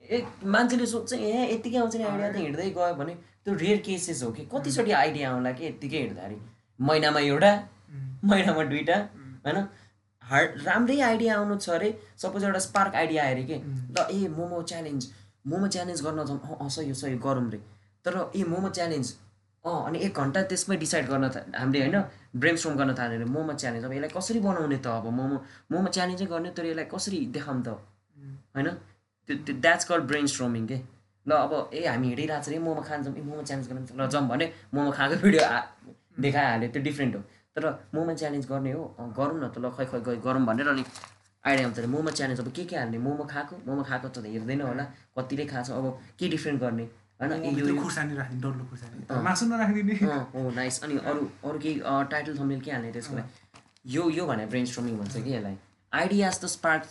ए 0.05 0.25
मान्छेले 0.55 0.87
सोध्छ 0.87 1.13
ए 1.13 1.53
यत्तिकै 1.53 1.79
आउँछ 1.79 1.97
नि 1.97 2.05
आइडिया 2.05 2.33
त 2.33 2.37
हिँड्दै 2.37 2.71
गयो 2.71 2.95
भने 2.95 3.15
त्यो 3.45 3.55
रेयर 3.55 3.79
केसेस 3.87 4.23
हो 4.23 4.31
कि? 4.33 4.43
कतिचोटि 4.53 4.93
आइडिया 4.93 5.31
आउला 5.31 5.53
कि 5.53 5.67
यत्तिकै 5.67 5.99
हिँड्दाखेरि? 5.99 6.39
महिनामा 6.81 7.21
एउटा 7.21 7.53
महिनामा 8.25 8.63
दुइटा 8.73 8.97
होइन? 9.47 9.59
हार्ड 10.23 10.63
राम्रै 10.67 11.01
आइडिया 11.01 11.37
आउनु 11.37 11.57
छ 11.59 11.71
अरे 11.71 11.91
सपोज 12.19 12.45
एउटा 12.45 12.59
स्पार्क 12.67 12.95
आइडिया 12.97 13.25
आयो 13.25 13.35
अरे 13.35 13.45
कि? 13.45 13.57
ल 13.95 14.07
ए 14.11 14.29
मोमो 14.37 14.63
च्यालेन्ज 14.71 15.11
मोमो 15.47 15.67
च्यालेन्ज 15.75 16.03
गर्न 16.07 16.25
जाउँ 16.27 16.57
अँ 16.61 16.69
सही 16.77 16.89
हो 16.89 16.95
सही 17.01 17.19
गरौँ 17.27 17.51
रे। 17.51 17.59
तर 18.05 18.15
ए 18.37 18.45
मोमो 18.53 18.69
च्यालेन्ज 18.79 19.13
अँ 19.65 19.85
अनि 19.87 19.99
एक 20.07 20.19
घन्टा 20.21 20.43
त्यसमै 20.51 20.77
डिसाइड 20.77 21.07
गर्न 21.09 21.29
था 21.35 21.41
हामीले 21.59 21.81
होइन 21.85 21.97
ब्रेन 22.41 22.57
स्ट्रोम 22.57 22.75
गर्न 22.77 22.95
थाल्यो 22.99 23.17
अरे 23.19 23.25
मोमो 23.35 23.53
च्यालेन्ज। 23.53 23.85
अब 23.85 23.93
यसलाई 23.93 24.11
कसरी 24.17 24.41
बनाउने 24.47 24.79
त 24.85 24.87
अब 24.87 25.07
मोमो 25.19 25.37
मोमो 25.73 25.89
च्यालेन्जै 25.97 26.27
गर्ने 26.33 26.51
तर 26.57 26.65
यसलाई 26.67 26.85
कसरी 26.95 27.19
देखाउँ 27.37 27.63
त 27.65 27.69
होइन? 28.57 28.69
त्यो 29.29 29.37
त्यो 29.47 29.55
द्याट्स 29.65 29.85
कल 29.89 30.01
ब्रेन 30.11 30.27
स्ट्रोमिङ 30.33 30.67
के? 30.69 30.79
ल 31.27 31.33
अब 31.33 31.53
ए 31.73 31.87
हामी 31.89 32.07
हिँडिरहेको 32.13 32.45
छ 32.45 32.49
अरे 32.49 32.59
मोमो 32.67 32.83
खान्छौँ 32.89 33.15
ए 33.17 33.23
मोमो 33.25 33.43
च्यालेन्ज 33.49 33.69
गर्नु 33.69 33.87
ल 33.97 34.09
जाउँ 34.13 34.29
भने 34.29 34.47
मोमो 34.75 34.91
खाएको 34.99 35.17
भिडियो 35.25 35.43
देखाइहाल्यो 36.21 36.69
त्यो 36.75 36.83
डिफ्रेन्ट 36.89 37.15
हो। 37.17 37.23
तर 37.57 37.65
मोमो 37.95 38.13
च्यालेन्ज 38.21 38.45
गर्ने 38.53 38.73
हो 38.77 38.83
गरौँ 39.17 39.39
न 39.41 39.49
त 39.49 39.57
ल 39.65 39.71
खै 39.77 39.85
खै 39.91 40.01
गइ 40.07 40.17
गरौँ 40.27 40.45
भनेर 40.45 40.69
अलिक 40.75 40.89
आइडिया 41.45 41.67
आउँछ 41.67 41.79
अरे 41.79 41.89
मोमो 41.95 42.11
च्यालेन्ज 42.19 42.41
अब 42.41 42.49
के 42.53 42.65
के 42.69 42.77
हाल्ने? 42.77 42.99
मोमो 43.07 43.25
खाएको? 43.33 43.55
मोमो 43.67 43.83
खाएको 43.89 44.09
त 44.13 44.17
हेर्दैन 44.29 44.61
होला 44.69 44.85
कतिले 45.17 45.45
खान्छ 45.53 45.71
अब 45.73 45.85
के 46.19 46.29
डिफ्रेन्ट 46.35 46.61
गर्ने? 46.61 46.87
होइन? 47.21 47.77
खुर्सानी 47.83 48.15
डल्लो 48.17 48.65
खुर्सानी। 48.71 49.23
मासु 49.25 49.47
नराखिदिने 49.47 49.95
हो 50.35 50.51
नाइस 50.57 50.83
अनि 50.85 50.97
अरू 51.11 51.29
अरू 51.45 51.59
केही 51.59 51.81
टाइटल 52.11 52.39
थम्नेल 52.39 52.61
के 52.61 52.71
हाल्ने 52.71 52.93
त्यसको 52.93 53.17
लागि? 53.17 53.29
यो 53.95 54.11
यो 54.11 54.27
भने 54.27 54.47
ब्रेन 54.47 54.65
स्ट्रमिङ 54.73 54.99
भन्छ 54.99 55.15
कि 55.17 55.31
यसलाई? 55.35 55.57
आइडियाज 55.93 56.41
त 56.41 56.47
स्पार्क 56.57 56.83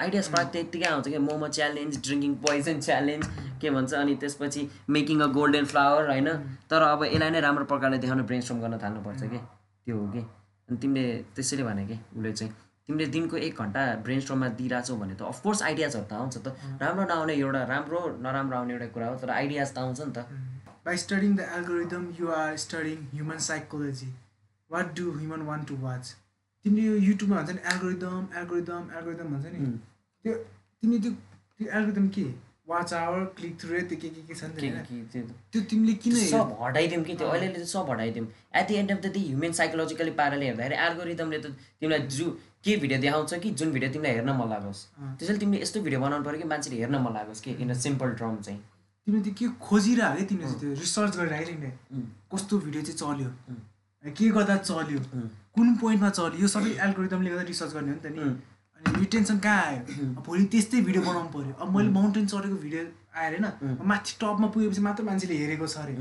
आइडिया 0.00 0.22
स्पार्क 0.22 0.48
त 0.52 0.56
यत्तिकै 0.56 0.86
आउँछ 0.88 1.08
कि 1.08 1.18
momo 1.28 1.48
challenge 1.56 2.00
drinking 2.04 2.34
poison 2.44 2.80
challenge 2.80 3.24
के 3.60 3.70
भन्छ? 3.70 3.92
अनि 3.94 4.14
त्यसपछि 4.16 4.62
मेकिङ 4.96 5.20
अ 5.20 5.26
गोल्डन 5.36 5.64
फ्लावर 5.72 6.08
होइन? 6.10 6.28
तर 6.70 6.82
अब 6.82 7.04
यसलाई 7.04 7.30
नै 7.30 7.40
राम्रो 7.46 7.64
प्रकारले 7.72 7.98
देखाउन 8.04 8.22
ब्रेन 8.30 8.40
स्ट्रम 8.40 8.60
गर्न 8.60 8.78
थाल्नुपर्छ 8.84 9.22
कि? 9.22 9.38
त्यो 9.86 9.96
हो 9.98 10.06
कि? 10.12 10.20
अनि 10.68 10.78
तिमीले 10.78 11.12
त्यसैले 11.36 11.62
भने 11.64 11.86
कि 11.86 11.96
उसले 12.16 12.32
चाहिँ 12.32 12.52
तिमीले 12.90 13.06
दिनको 13.14 13.36
एक 13.46 13.54
घन्टा 13.62 13.86
ब्रेन 14.04 14.20
स्ट्रममा 14.26 14.48
दिइरहेछौ 14.58 14.94
भने 14.98 15.14
त 15.14 15.22
अफकोर्स 15.32 15.62
आइडियाजहरू 15.70 16.06
त 16.10 16.12
आउँछ 16.20 16.36
त। 16.42 16.78
राम्रो 16.82 17.04
नआउने 17.14 17.34
एउटा 17.46 17.60
राम्रो 17.72 18.00
नराम्रो 18.26 18.56
आउने 18.58 18.72
एउटा 18.74 18.88
कुरा 18.98 19.06
हो 19.14 19.16
तर 19.22 19.30
आइडियाज 19.40 19.74
त 19.74 19.78
आउँछ 19.78 20.00
नि 20.00 20.12
त। 20.18 20.26
studying 20.96 21.36
the 21.36 21.46
algorithm, 21.56 22.04
you 22.18 22.28
are 22.32 22.56
studying 22.56 23.06
human 23.12 23.38
psychology. 23.38 24.06
What 24.70 24.94
do 24.94 25.12
human 25.12 25.46
want 25.46 25.66
to 25.70 25.74
watch? 25.86 26.08
तिमीले 26.64 26.86
यो 26.86 26.94
युट्युबमा 27.08 27.36
भन्छ 27.36 27.50
नि 27.56 27.62
एल्गोरिदम 27.72 28.22
एल्गोरिदम 28.38 28.82
एल्गोरिदम 28.98 29.26
भन्छ 29.34 29.46
नि। 29.54 29.58
त्यो 30.24 30.34
तिमीले 30.82 31.00
त्यो 31.02 31.12
त्यो 31.58 31.68
एल्गोरिदम 31.78 32.08
के? 32.16 32.24
वाच 32.70 32.92
आवर 32.94 33.24
क्लिक 33.38 33.54
थ्रु 33.60 33.70
त्यो 33.70 33.98
के 34.02 34.08
के 34.08 34.22
के 34.28 34.34
छ 34.34 34.44
नि 34.50 34.70
त। 35.14 35.30
त्यो 35.52 35.62
तिमीले 35.70 35.94
किन? 36.02 36.14
सब 36.34 36.56
हटाइदिउँ 36.62 37.02
कि 37.04 37.14
त्यो? 37.22 37.28
अहिले 37.28 37.64
सब 37.72 37.90
हटाइदिउँ। 37.90 38.26
At 38.58 38.68
the 38.68 38.74
end 38.82 38.90
of 38.92 39.00
the 39.04 39.12
day 39.14 39.20
human 39.30 39.52
psychologically 39.60 40.12
पाराले 40.20 40.46
हेर्दाखेरि 40.50 40.76
एल्गोरिदमले 40.88 41.38
त 41.38 41.46
तिमीलाई 41.80 42.06
जु 42.18 42.26
के 42.64 42.76
भिडियो 42.76 42.98
देखाउँछ 43.00 43.34
कि 43.42 43.50
जुन 43.50 43.70
भिडियो 43.72 43.90
तिमीलाई 43.92 44.12
हेर्न 44.14 44.30
मन 44.36 44.48
लागोस्। 44.48 44.80
त्यसैले 45.18 45.38
तिमीले 45.38 45.62
यस्तो 45.62 45.80
भिडियो 45.80 46.00
बनाउनु 46.00 46.24
पऱ्यो 46.24 46.38
कि 46.40 46.48
मान्छेले 46.48 46.76
हेर्न 46.76 46.96
मन 47.00 47.12
लागोस् 47.14 47.40
कि 47.40 47.50
इन 47.56 47.70
अ 47.70 47.74
सिम्पल 47.84 48.10
टर्म 48.20 48.36
चाहिँ। 48.36 48.60
तिमीले 49.06 49.22
त्यो 49.24 49.34
के 49.38 49.46
खोजिरह 49.64 50.08
है 50.16 50.24
तिमीले 50.28 50.52
त्यो 50.60 50.70
रिसर्च 50.84 51.16
गरिरह 51.16 51.36
है 51.36 51.44
तिमीले 51.44 51.70
कस्तो 52.32 52.58
भिडियो 52.60 52.82
चाहिँ 52.82 52.98
चल्यो। 53.00 53.30
के 54.04 54.28
गर्दा 54.36 54.56
चल्यो। 54.68 55.00
कुन 55.56 55.74
पोइन्टमा 55.80 56.10
चल्यो? 56.10 56.38
यो 56.40 56.48
सबै 56.48 56.70
एल्गोरिदमले 56.84 57.30
गर्दा 57.30 57.44
रिसर्च 57.48 57.72
गर्ने 57.74 57.90
हो 57.90 57.96
नि 57.96 58.02
त 58.04 58.12
नि। 58.12 58.20
अनि 58.76 59.00
यो 59.00 59.06
टेन्सन 59.12 59.38
कहाँ 59.40 59.62
आयो? 59.64 59.80
भोलि 60.20 60.44
त्यस्तै 60.52 60.80
भिडियो 60.84 61.02
बनाउनु 61.08 61.30
पऱ्यो 61.32 61.52
अब 61.60 61.76
मैले 61.76 61.90
माउन्टेन 61.96 62.26
चढेको 62.28 62.56
भिडियो 62.60 62.82
आएर 63.16 63.32
होइन 63.40 63.76
माथि 63.88 64.12
टपमा 64.20 64.46
पुगेपछि 64.52 64.80
मात्र 64.84 65.02
मान्छेले 65.08 65.34
हेरेको 65.42 65.66
छ 65.66 65.76
अरे। 65.84 65.94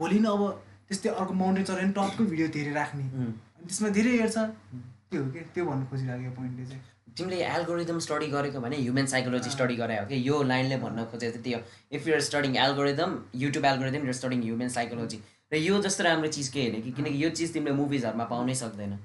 भोलि 0.00 0.18
नै 0.24 0.28
अब 0.28 0.42
त्यस्तै 0.88 1.08
अर्को 1.20 1.32
माउन्टेन 1.40 1.64
चढ्यो 1.64 1.84
भने 1.84 1.92
टपको 1.96 2.24
भिडियो 2.32 2.48
धेरै 2.56 2.72
राख्ने। 2.80 3.04
अनि 3.12 3.66
त्यसमा 3.68 3.88
धेरै 3.96 4.12
हेर्छ। 4.24 4.36
त्यो 5.10 5.22
हो 5.24 5.30
कि 5.30 5.40
त्यो 5.54 5.64
भन्नु 5.64 5.86
खोजिरहेको 5.90 6.30
पोइन्टले 6.36 6.64
चाहिँ। 6.66 6.82
तिमीले 7.16 7.36
एल्गोरिदम 7.56 7.98
स्टडी 8.06 8.26
गरेको 8.28 8.60
भने 8.60 8.76
ह्युमन 8.76 9.06
साइकोलोजी 9.12 9.50
स्टडी 9.50 9.76
गरे 9.76 9.96
हो 9.98 10.06
कि? 10.06 10.16
यो 10.28 10.42
लाइनले 10.42 10.76
भन्न 10.78 11.04
खोजेको 11.10 11.32
चाहिँ 11.32 11.44
त्यो 11.44 11.58
if 11.96 12.06
you're 12.08 12.20
studying 12.28 12.56
algorithm 12.66 13.18
YouTube 13.34 13.64
algorithm 13.64 14.02
you're 14.06 14.18
studying 14.20 14.42
human 14.42 14.68
psychology 14.76 15.18
र 15.52 15.56
यो 15.56 15.80
जस्तो 15.82 16.04
राम्रो 16.04 16.28
चिज 16.28 16.48
के 16.48 16.60
होइन 16.60 16.82
कि? 16.82 16.90
किनकि 16.92 17.24
यो 17.24 17.30
चिज 17.30 17.52
तिमीले 17.52 17.76
मुभिजहरूमा 17.76 18.24
पाउनै 18.32 18.54
सक्दैन। 18.54 18.98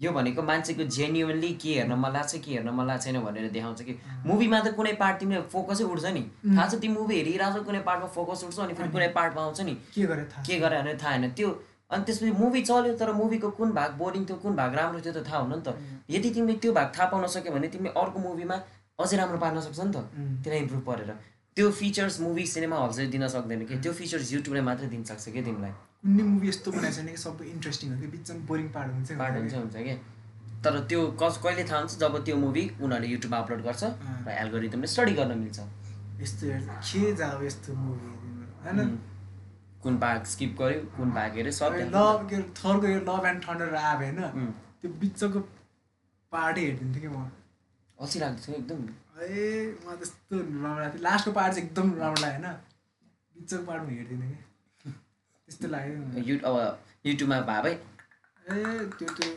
यो 0.00 0.12
भनेको 0.12 0.42
मान्छेको 0.42 0.84
जेन्युनली 0.94 1.52
के 1.62 1.74
हेर्न 1.74 1.92
मन 1.98 2.12
लाग्छ 2.12 2.36
के 2.36 2.50
हेर्न 2.52 2.70
मन 2.70 2.86
लाग्छ 2.86 3.04
छैन 3.04 3.20
भनेर 3.24 3.50
देखाउँछ 3.50 3.82
कि? 3.82 3.94
मुभीमा 4.26 4.60
त 4.60 4.74
कुनै 4.76 4.92
पार्ट 5.00 5.18
तिमीले 5.18 5.42
फोकसै 5.50 5.84
उठ्छ 5.84 6.06
नि। 6.14 6.22
थाहा 6.46 6.66
छ 6.68 6.80
तिमी 6.82 6.94
मुभी 6.94 7.14
हेरिरहेको 7.16 7.58
छ 7.58 7.64
कुनै 7.64 7.80
पार्टमा 7.88 8.08
फोकस 8.16 8.44
उठ्छ 8.44 8.58
अनि 8.60 8.74
फेरि 8.74 8.88
कुनै 8.90 9.08
पार्टमा 9.16 9.42
आउँछ 9.42 9.60
नि। 9.60 9.74
के 9.94 10.02
गरे 10.06 10.24
थाहा 10.30 10.42
के 10.44 10.58
गरे 10.60 10.82
भने 10.82 10.94
थाहा 11.02 11.16
होइन। 11.16 11.30
त्यो 11.32 11.48
अनि 11.94 12.04
त्यसपछि 12.04 12.30
मुभी 12.42 12.60
चल्यो 12.68 12.94
तर 13.00 13.12
मुभीको 13.14 13.50
कुन 13.58 13.70
भाग 13.78 13.90
बोरिङ 14.02 14.24
थियो 14.28 14.36
कुन 14.44 14.56
भाग 14.56 14.74
राम्रो 14.74 15.00
थियो 15.00 15.12
त 15.14 15.26
थाहा 15.28 15.38
हुन 15.42 15.52
नि 15.54 15.62
त। 15.66 15.78
यदि 16.10 16.30
तिमीले 16.34 16.58
त्यो 16.58 16.72
भाग 16.72 16.88
थाहा 16.98 17.06
पाउन 17.12 17.26
सक्यो 17.34 17.52
भने 17.54 17.68
तिमीले 17.74 17.94
अर्को 18.02 18.18
मुभीमा 18.26 18.56
अझै 18.98 19.16
राम्रो 19.16 19.38
पार्न 19.44 19.60
सक्छ 19.66 19.80
नि 19.80 19.92
त। 19.94 19.96
त्यसलाई 20.42 20.60
इम्प्रुभ 20.64 20.84
गरेर। 20.90 21.10
त्यो 21.56 21.70
फिचर्स 21.70 22.20
मुभी 22.20 22.44
सिनेमा 22.52 22.76
हल 22.82 22.90
चाहिँ 22.92 23.10
दिन 23.10 23.26
सक्दैन 23.30 23.60
कि। 23.66 23.78
त्यो 23.78 23.92
फिचर्स 23.94 24.32
युट्युबले 24.32 24.62
मात्रै 24.68 24.88
दिन 24.90 25.02
सक्छ 25.06 25.24
कि 25.28 25.42
तिमीलाई। 25.42 25.72
कुनै 26.04 26.22
मुभी 26.30 26.48
यस्तो 26.48 26.68
बनाएको 26.72 26.96
छैन 26.96 27.08
कि 27.08 27.20
सबै 27.22 27.44
इन्ट्रेस्टिङ 27.54 27.88
हो 27.94 28.00
कि? 28.00 28.06
बिचमा 28.14 28.46
बोरिङ 28.48 28.68
पार्ट 28.74 28.90
हुन्छ 28.92 29.08
पार्ट 29.22 29.34
हुन्छ 29.38 29.54
हुन्छ 29.54 29.76
कि। 29.86 29.94
तर 30.64 30.74
त्यो 30.90 31.00
कस 31.20 31.34
कहिले 31.44 31.64
थाहा 31.70 31.78
हुन्छ? 31.80 31.92
जब 32.02 32.14
त्यो 32.26 32.36
मुभी 32.36 32.62
उनीहरूले 32.82 33.08
युट्युबमा 33.14 33.38
अपलोड 33.38 33.60
गर्छ 33.68 33.82
र 34.26 34.28
एल्गोरिदमले 34.42 34.88
स्टडी 34.94 35.14
गर्न 35.14 35.38
मिल्छ। 35.38 35.58
यस्तो 36.20 36.44
के 36.90 37.14
जाओ 37.16 37.42
यस्तो 37.42 37.70
मुभी 37.72 38.08
होइन? 38.64 38.78
कुन 39.84 39.96
भाग 40.04 40.24
स्किप 40.32 40.52
गर्यो 40.58 40.80
कुन 40.96 41.10
भाग 41.12 41.34
हेऱ्यो 41.36 41.52
सब 41.52 41.74
लभ। 41.80 42.28
के 42.30 42.36
अरे 42.36 42.44
थर्डको 42.58 42.86
यो 42.88 43.00
लभ 43.08 43.26
एन्ड 43.30 43.42
थन्डर 43.48 43.74
आयो 43.74 43.96
होइन? 43.98 44.20
त्यो 44.80 44.90
बिचको 45.00 45.40
पार्टै 46.32 46.60
हेरिदिन्थेँ 46.60 47.02
कि 47.02 47.08
म? 47.08 47.18
अल्छी 47.98 48.18
लाग्छ 48.20 48.48
एकदम। 48.50 48.80
ए 49.22 49.76
म 49.84 49.96
त्यस्तो 50.00 50.36
राम्रो 50.36 50.80
लाग्थ्यो। 50.80 51.02
लास्टको 51.02 51.32
पार्ट 51.32 51.54
चाहिँ 51.54 51.68
एकदम 51.68 51.94
राम्रो 52.00 52.22
लाग्यो 52.22 52.40
होइन? 52.40 52.56
बिचको 53.36 53.62
पार्ट 53.68 53.82
म 53.82 53.88
हेर्दिनँ 53.98 54.28
कि? 54.30 54.38
त्यस्तो 55.48 55.68
लाग्यो 55.76 56.24
यु 56.28 56.34
अब 56.48 56.56
युट्युबमा 57.06 57.40
भए 57.50 57.60
भए। 57.62 57.74
ए 57.74 58.56
त्यो 58.98 59.08
त्यो 59.20 59.28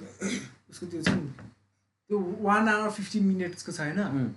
उसको 0.71 0.85
त्यो 0.91 1.01
छ 1.03 1.09
नि 1.09 1.29
त्यो 2.09 2.17
वान 2.41 2.67
आवर 2.69 2.89
फिफ्टी 2.97 3.19
मिनट्सको 3.29 3.71
छ 3.71 3.79
होइन? 3.79 4.27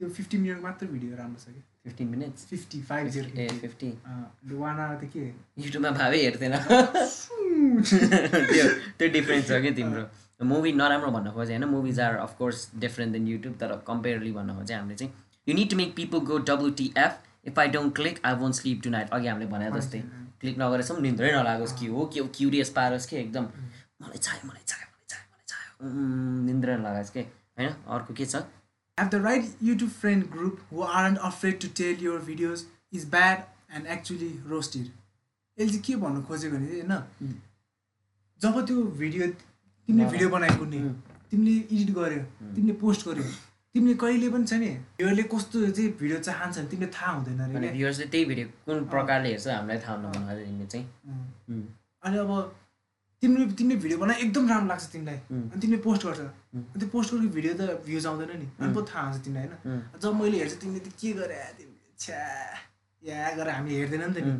त्यो 0.00 0.08
फिफ्टी 0.16 0.36
मिनट 0.38 0.62
मात्र 0.62 0.86
भिडियो 0.86 1.16
राम्रो 1.16 1.40
छ 1.44 1.54
कि? 1.54 1.62
Fifteen 1.84 2.08
minutes 2.08 2.46
fifty 2.46 2.80
five 2.82 3.08
zero 3.10 3.28
ए 3.36 3.48
फिफ्टी 3.60 3.90
वान 4.54 4.78
आवर 4.78 4.96
त 4.96 5.10
के 5.12 5.26
युट्युबमा 5.64 5.90
भए 5.92 6.22
हेर्थेन 6.22 6.56
त्यो 8.44 8.66
त्यो 8.98 9.08
डिफ्रेन्स 9.10 9.46
छ 9.48 9.60
कि 9.62 9.70
तिम्रो 9.72 10.02
मुभी 10.46 10.72
नराम्रो 10.74 11.10
भन्न 11.10 11.30
खोजेँ 11.32 11.56
होइन 11.56 11.68
movies 11.70 12.00
are 12.00 12.16
of course 12.18 12.68
different 12.78 13.12
than 13.12 13.26
YouTube 13.28 13.54
तर 13.60 13.76
कम्पेयरली 13.86 14.32
भन्न 14.32 14.56
खोजेँ 14.56 14.76
हामीले 14.76 14.96
चाहिँ 14.96 15.12
you 15.46 15.54
need 15.54 15.70
to 15.70 15.76
make 15.76 15.94
people 15.96 16.18
go 16.26 16.38
WTF 16.50 17.12
if 17.46 17.58
I 17.58 17.68
don't 17.70 17.94
click 17.96 18.20
I 18.24 18.34
won't 18.36 18.54
sleep 18.54 18.82
tonight 18.90 19.10
अघि 19.10 19.26
हामीले 19.26 19.46
भने 19.48 19.70
जस्तै 19.72 20.02
क्लिक 20.40 20.58
नगरेसम्म 20.58 21.02
निन्द्रै 21.02 21.32
नलागोस् 21.32 21.74
कि 21.78 21.86
हो 21.88 22.04
के 22.14 22.26
क्युरियस 22.34 22.70
पारोस् 22.72 23.06
कि 23.06 23.16
एकदम 23.16 23.48
मलाई 24.02 24.18
चाहियो 24.18 24.48
मलाई 24.48 24.64
चाहियो 24.66 24.86
मलाई 24.88 25.08
चाहियो 25.08 25.26
मलाई 25.30 25.46
चाहियो 25.46 26.44
निन्द्रै 26.44 26.76
नलागोस् 26.76 27.10
कि 27.10 27.20
होइन 27.58 27.74
अर्को 27.90 28.14
के 28.14 28.26
छ 28.26 28.42
Have 28.98 29.10
the 29.10 29.20
right 29.20 29.44
YouTube 29.62 29.90
friend 30.02 30.28
group 30.28 30.62
who 30.70 30.82
aren't 30.82 31.18
afraid 31.22 31.60
to 31.64 31.68
tell 31.80 32.00
your 32.04 32.18
videos 32.18 32.64
is 32.90 33.04
bad 33.04 33.44
and 33.72 33.86
actually 33.86 34.30
roasted. 34.52 34.86
यसले 35.58 35.68
चाहिँ 35.70 35.82
के 35.86 35.94
भन्नु 36.02 36.22
खोजेको 36.26 36.56
भने 36.56 36.66
होइन? 36.70 36.92
जब 38.40 38.54
त्यो 38.66 38.82
भिडियो 39.02 39.26
तिमीले 39.86 40.04
भिडियो 40.10 40.28
बनाएको 40.30 40.64
नि 40.72 40.78
तिमीले 41.30 41.54
एडिट 41.76 41.90
गर्यो 41.94 42.22
तिमीले 42.54 42.74
पोस्ट 42.82 43.08
गर्यो 43.08 43.24
तिमीले 43.74 43.94
कहिले 44.02 44.28
पनि 44.34 44.46
छ 44.50 44.52
नि 44.62 44.70
भिडियोले 44.98 45.22
कस्तो 45.34 45.56
चाहिँ 45.70 45.90
भिडियो 46.02 46.18
चाहन्छ 46.28 46.58
तिमीले 46.70 46.90
थाहा 46.98 47.12
हुँदैन 47.16 47.40
अरे। 47.54 47.70
भ्युवर्सले 47.78 48.06
त्यही 48.14 48.24
भिडियो 48.30 48.46
कुन 48.66 48.84
प्रकारले 48.94 49.28
हेर्छ 49.34 49.46
हामीलाई 49.48 49.78
थाहा 49.86 49.94
हुन 49.94 50.04
भन्नु 50.12 50.32
तिमीले 50.44 50.66
चाहिँ। 50.74 50.86
अनि 52.02 52.16
अब 52.18 52.30
तिमीले 53.22 53.44
तिमीले 53.58 53.76
भिडियो 53.82 53.98
बनाए 53.98 54.16
एकदम 54.24 54.48
राम्रो 54.48 54.68
लाग्छ 54.68 54.84
तिमीलाई. 54.92 55.18
अनि 55.30 55.60
तिमीले 55.60 55.80
पोस्ट 55.86 56.02
गर्छ। 56.06 56.20
अनि 56.20 56.78
त्यो 56.80 56.88
पोस्ट 56.94 57.08
गरेको 57.14 57.32
भिडियो 57.36 57.52
त 57.54 57.62
भ्युज 57.86 58.06
आउँदैन 58.06 58.30
नि। 58.42 58.46
अनि 58.60 58.74
पो 58.74 58.82
थाहा 58.90 59.02
हुन्छ 59.06 59.24
तिमीलाई 59.24 59.46
होइन. 59.46 59.82
जब 60.02 60.14
मैले 60.20 60.36
हेर्छु 60.38 60.56
तिमीले 60.62 60.80
त 60.86 60.88
के 61.00 61.12
गरे 61.18 61.40
तिमीले 61.58 61.96
छ्या 61.98 62.22
या 63.02 63.30
गरेर 63.38 63.54
हामी 63.54 63.70
हेर्दैन 63.74 64.04
नि 64.06 64.14
त 64.14 64.24
नि. 64.26 64.32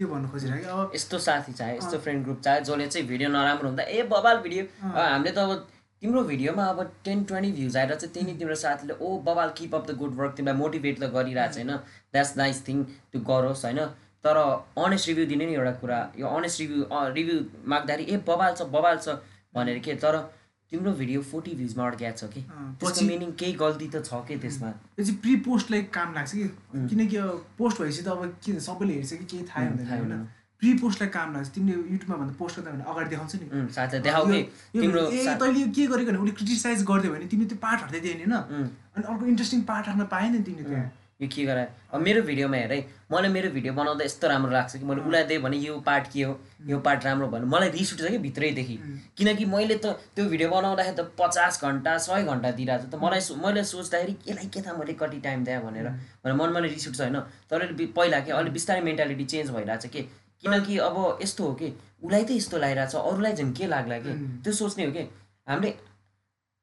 त्यो 0.00 0.08
भन्नु 0.08 0.28
खोजिरहेको। 0.32 0.64
कि 0.64 0.70
अब 0.72 0.92
यस्तो 0.94 1.18
साथी 1.26 1.52
चाहे 1.52 1.76
यस्तो 1.76 1.98
फ्रेन्ड 2.04 2.24
ग्रुप 2.24 2.40
चाहे 2.40 2.60
जसले 2.64 2.86
चाहिँ 2.88 3.06
भिडियो 3.08 3.28
नराम्रो 3.36 3.68
हुँदा 3.68 3.84
ए 3.84 4.02
बबाल 4.08 4.36
भिडियो 4.48 4.64
हामीले 4.80 5.32
त 5.36 5.38
अब 5.38 5.68
तिम्रो 6.02 6.22
भिडियोमा 6.24 6.64
अब 6.72 6.78
टेन 7.04 7.24
ट्वेन्टी 7.28 7.50
भ्युज 7.52 7.76
आएर 7.76 7.94
चाहिँ 7.94 8.12
त्यही 8.12 8.26
नै 8.26 8.38
तिम्रो 8.40 8.54
साथीले 8.60 8.94
ओ 8.96 9.08
बबाल 9.26 9.50
keep 9.58 9.74
up 9.76 9.84
the 9.90 9.96
good 10.00 10.14
work 10.20 10.32
तिमीलाई 10.36 10.56
मोटिभेट 10.60 10.96
त 11.00 11.12
गरिरहेको 11.12 11.52
छ 11.52 11.58
होइन 11.60 11.72
द्याट्स 12.16 12.32
नाइस 12.40 12.62
थिङ 12.68 12.78
त्यो 13.12 13.20
गरोस् 13.28 13.64
होइन? 13.68 13.80
तर 14.24 14.36
अनेस्ट 14.84 15.08
रिभ्यू 15.08 15.26
दिने 15.26 15.46
नि 15.46 15.54
एउटा 15.54 15.72
कुरा 15.84 15.98
यो 16.18 16.26
अनेस्ट 16.38 16.60
रिभ्यू 16.60 16.84
रिभ्यू 17.18 17.36
माग्दाखेरि 17.72 18.04
ए 18.12 18.16
बबाल 18.28 18.54
छ 18.54 18.62
बबाल 18.76 18.98
छ 19.06 19.16
भनेर 19.54 19.78
के 19.86 19.94
तर 20.04 20.18
तिम्रो 20.72 20.92
भिडियो 20.98 21.20
फोर्टी 21.30 21.54
भ्युजमा 21.60 21.86
अड्क्याएको 21.86 22.18
छ 22.18 22.24
कि? 22.32 22.40
त्यसको 22.40 22.86
पछि- 22.86 23.06
मिनिङ 23.06 23.30
केही 23.38 23.52
गल्ती 23.62 23.86
त 23.94 24.02
छ 24.08 24.20
कि 24.28 24.36
त्यसमा? 24.42 24.68
यो 24.98 25.04
चाहिँ 25.04 25.16
प्रि 25.22 25.34
पोस्टलाई 25.46 25.82
काम 25.96 26.12
लाग्छ 26.14 26.32
कि? 26.32 26.44
किनकि 26.90 27.16
पोस्ट 27.58 27.80
भएपछि 27.82 28.02
त 28.02 28.08
अब 28.08 28.36
के 28.44 28.60
सबैले 28.66 28.94
हेर्छ 28.98 29.12
कि 29.12 29.24
केही 29.32 29.44
थाहै 29.50 29.66
हुँदैन 29.66 29.86
थाहै 29.88 29.98
होइन? 29.98 30.12
हुँदैन। 30.12 30.28
प्रि 30.62 30.72
पोस्टलाई 30.84 31.08
काम 31.16 31.34
लाग्छ। 31.34 31.48
तिमीले 31.56 31.76
युट्युबमा 31.94 32.16
भन्दा 32.22 32.34
पोस्ट 32.38 32.60
गर्दा 32.60 32.70
भने 32.70 32.84
अगाडि 32.92 33.08
देखाउँछ 33.10 33.34
नि। 33.40 33.46
तैँले 35.42 35.62
के 35.74 35.86
गरेको 35.90 36.10
भने 36.12 36.18
उसले 36.22 36.32
क्रिटिसाइज 36.38 36.84
गरिदियो 36.92 37.12
भने 37.14 37.26
तिमीले 37.34 37.48
त्यो 37.50 37.58
पार्ट 37.66 37.80
हट्दै 37.84 38.00
दियो 38.06 38.14
नि 38.14 38.24
होइन. 38.30 38.34
अनि 38.94 39.04
अर्को 39.10 39.24
इन्ट्रेस्टिङ 39.32 39.60
पार्ट 39.70 39.84
राख्न 39.88 40.04
पाएन 40.14 40.32
नि 40.36 40.42
तिमीले 40.46 40.68
त्यहाँ। 40.70 40.86
यो 41.20 41.28
के 41.28 41.44
गरायो 41.44 41.66
अब 41.92 42.00
मेरो 42.00 42.22
भिडियोमा 42.22 42.56
हेर 42.56 42.72
है 42.72 42.80
मलाई 43.12 43.30
मेरो 43.30 43.50
भिडियो 43.50 43.72
बनाउँदा 43.74 44.04
यस्तो 44.04 44.28
राम्रो 44.28 44.52
लाग्छ 44.52 44.76
कि 44.76 44.84
मैले 44.84 45.00
उसलाई 45.00 45.24
दिएँ 45.24 45.40
भने 45.40 45.56
यो 45.56 45.78
पार्ट 45.86 46.06
के 46.12 46.22
हो? 46.22 46.38
यो 46.66 46.78
पार्ट 46.80 47.04
राम्रो 47.04 47.26
भन्नु 47.28 47.46
मलाई 47.46 47.68
रिस 47.70 47.92
उठ्छ 47.92 48.10
कि 48.10 48.18
भित्रैदेखि। 48.18 48.76
किनकि 49.18 49.44
मैले 49.44 49.76
त 49.84 49.86
त्यो 50.16 50.24
भिडियो 50.24 50.48
बनाउँदाखेरि 50.50 50.96
त 50.96 51.12
पचास 51.20 51.60
घन्टा 51.62 51.96
सय 51.98 52.24
घन्टा 52.24 52.50
दिइरहेको 52.50 52.84
छु। 52.84 52.96
त 52.96 53.02
मलाई 53.02 53.20
मैले 53.44 53.64
सोच्दाखेरि 53.64 54.16
यसलाई 54.28 54.48
के 54.48 54.60
थाहा 54.62 54.76
मैले 54.78 54.92
कति 54.96 55.20
टाइम 55.20 55.44
दिएँ 55.44 55.60
भनेर। 55.60 55.88
भनेर 56.24 56.34
मनमा 56.40 56.60
नै 56.60 56.68
रिस 56.68 56.88
उठ्छ 56.88 57.00
होइन। 57.00 57.20
तर 57.50 57.66
पहिला 57.76 58.20
के 58.24 58.32
अलिक 58.32 58.52
बिस्तारै 58.52 58.80
मेन्टालिटी 58.80 59.24
चेन्ज 59.24 59.50
भइरहेछ 59.50 59.86
कि? 59.86 60.02
किनकि 60.40 60.78
अब 60.78 61.18
यस्तो 61.22 61.44
हो 61.44 61.52
कि 61.54 61.68
उसलाई 62.00 62.24
त 62.24 62.30
यस्तो 62.32 62.58
लागिरहेछ 62.58 62.94
अरूलाई 62.96 63.32
झन् 63.36 63.52
के 63.52 63.66
लाग्ला 63.66 63.98
कि? 64.00 64.12
त्यो 64.40 64.52
सोच्ने 64.52 64.84
हो 64.86 64.92
कि? 64.92 65.04
हामीले 65.48 65.70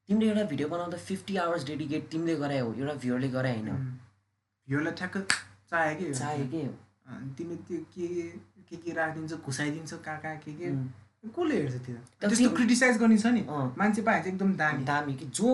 तिमीले 0.08 0.26
एउटा 0.26 0.42
भिडियो 0.50 0.68
बनाउँदा 0.68 0.98
फिफ्टी 0.98 1.36
आवर्स 1.36 1.66
डेडिकेट 1.66 2.08
तिमीले 2.10 2.34
गराए 2.42 2.58
हो 2.58 2.74
एउटा 2.74 2.94
भ्युरले 2.98 3.28
गराए 3.28 3.56
होइन। 3.60 4.07
भ्यूलाई 4.68 4.92
ठ्याक्क 5.00 5.16
चाह्यो 5.70 5.94
कि 5.98 6.12
चाहे 6.18 6.44
के 6.52 6.60
अनि 6.62 7.28
तिमीले 7.38 7.56
त्यो 7.68 7.78
के 7.94 8.06
के 8.68 8.76
के 8.84 8.92
राखिदिन्छ 8.94 9.32
घुसाइदिन्छ 9.46 9.92
कहाँ 10.04 10.18
कहाँ 10.22 10.36
के 10.44 10.52
के? 10.60 10.70
कसले 11.24 11.54
हेर्छ 11.60 11.76
त्यो? 11.86 11.94
त्यस्तो 12.20 12.36
तिमी- 12.36 12.56
क्रिटिसाइज 12.56 12.96
गर्ने 13.02 13.16
छ 13.18 13.26
नि। 13.36 13.42
मान्छे 13.78 14.02
पाए 14.08 14.18
चाहिँ 14.22 14.32
एकदम 14.34 14.52
दामी। 14.56 14.84
दामी 14.90 15.14
कि 15.20 15.26
जो 15.38 15.48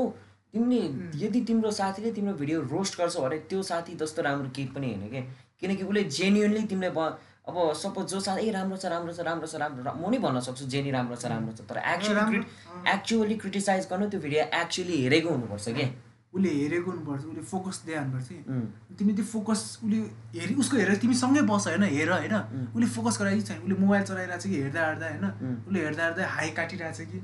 तिमीले 0.54 0.80
यदि 1.26 1.40
तिम्रो 1.50 1.70
साथीले 1.78 2.10
तिम्रो 2.18 2.34
भिडियो 2.42 2.60
रोस्ट 2.74 2.98
गर्छ 2.98 3.16
भने 3.22 3.38
त्यो 3.50 3.62
साथी 3.70 3.94
जस्तो 4.02 4.22
राम्रो 4.22 4.48
केही 4.56 4.68
पनि 4.74 4.86
होइन 4.94 5.08
क्या 5.10 5.22
किनकि 5.60 5.82
उसले 5.84 6.02
जेन्युनली 6.18 6.62
तिमीले 6.74 6.90
अब 7.48 7.56
सपोज 7.76 8.06
जो 8.10 8.20
साथी 8.26 8.46
ए 8.48 8.50
राम्रो 8.56 8.76
छ 8.82 8.86
राम्रो 8.92 9.12
छ 9.14 9.20
राम्रो 9.28 9.46
छ 9.46 9.54
राम्रो 9.62 9.92
म 10.00 10.10
नै 10.10 10.18
भन्न 10.26 10.40
सक्छु 10.48 10.64
जेनी 10.74 10.90
राम्रो 10.90 11.16
छ 11.22 11.24
राम्रो 11.32 11.52
छ। 11.56 11.60
तर 11.70 11.76
एक्चुअली 11.94 12.38
एक्चुअली 12.92 13.34
क्रिटिसाइज 13.42 13.86
गर्नु 13.90 14.06
त्यो 14.14 14.20
भिडियो 14.20 14.44
एक्चुअली 14.60 14.96
हेरेको 15.02 15.28
हुनुपर्छ 15.34 15.68
क्या 15.78 15.88
उसले 16.34 16.50
हेरेको 16.50 16.90
हुनुपर्छ 16.90 17.24
उसले 17.24 17.42
फोकस 17.52 17.76
दिए 17.86 17.96
हुनुपर्छ 17.98 18.28
कि। 18.28 18.38
तिमी 18.98 19.12
त्यो 19.14 19.24
फोकस 19.24 19.60
उसले 19.84 19.98
हेरि 20.34 20.54
उसको 20.54 20.76
हेरेर 20.76 20.96
तिमी 20.98 21.14
सँगै 21.14 21.42
बस 21.46 21.66
होइन 21.68 21.82
हेर 21.94 22.10
होइन। 22.12 22.34
उसले 22.74 22.86
फोकस 22.96 23.14
गराएको 23.20 23.42
छैन 23.48 23.58
उसले 23.62 23.74
मोबाइल 23.78 24.02
चलाइरहेको 24.02 24.42
छ 24.42 24.46
कि 24.50 24.56
हेर्दा 24.62 24.80
हेर्दा 24.86 25.06
होइन। 25.08 25.24
उसले 25.66 25.78
हेर्दा 25.84 26.02
हेर्दा 26.04 26.22
हाई 26.36 26.50
काटिरहेको 26.58 26.96
छ 26.98 27.00
कि. 27.10 27.18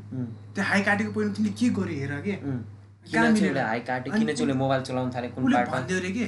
त्यो 0.54 0.62
हाई 0.70 0.80
काटेको 0.88 1.10
पहिला 1.12 1.32
तिमीले 1.34 1.54
के 1.58 1.68
गर्यो 1.78 1.96
हेर 2.00 2.12
कि? 2.26 2.34
मोबाइल 4.54 4.82
चलाउनु 4.82 5.10
थाल्यो 5.14 5.30
भनिदियो 5.40 5.98
अरे 5.98 6.10
कि. 6.16 6.26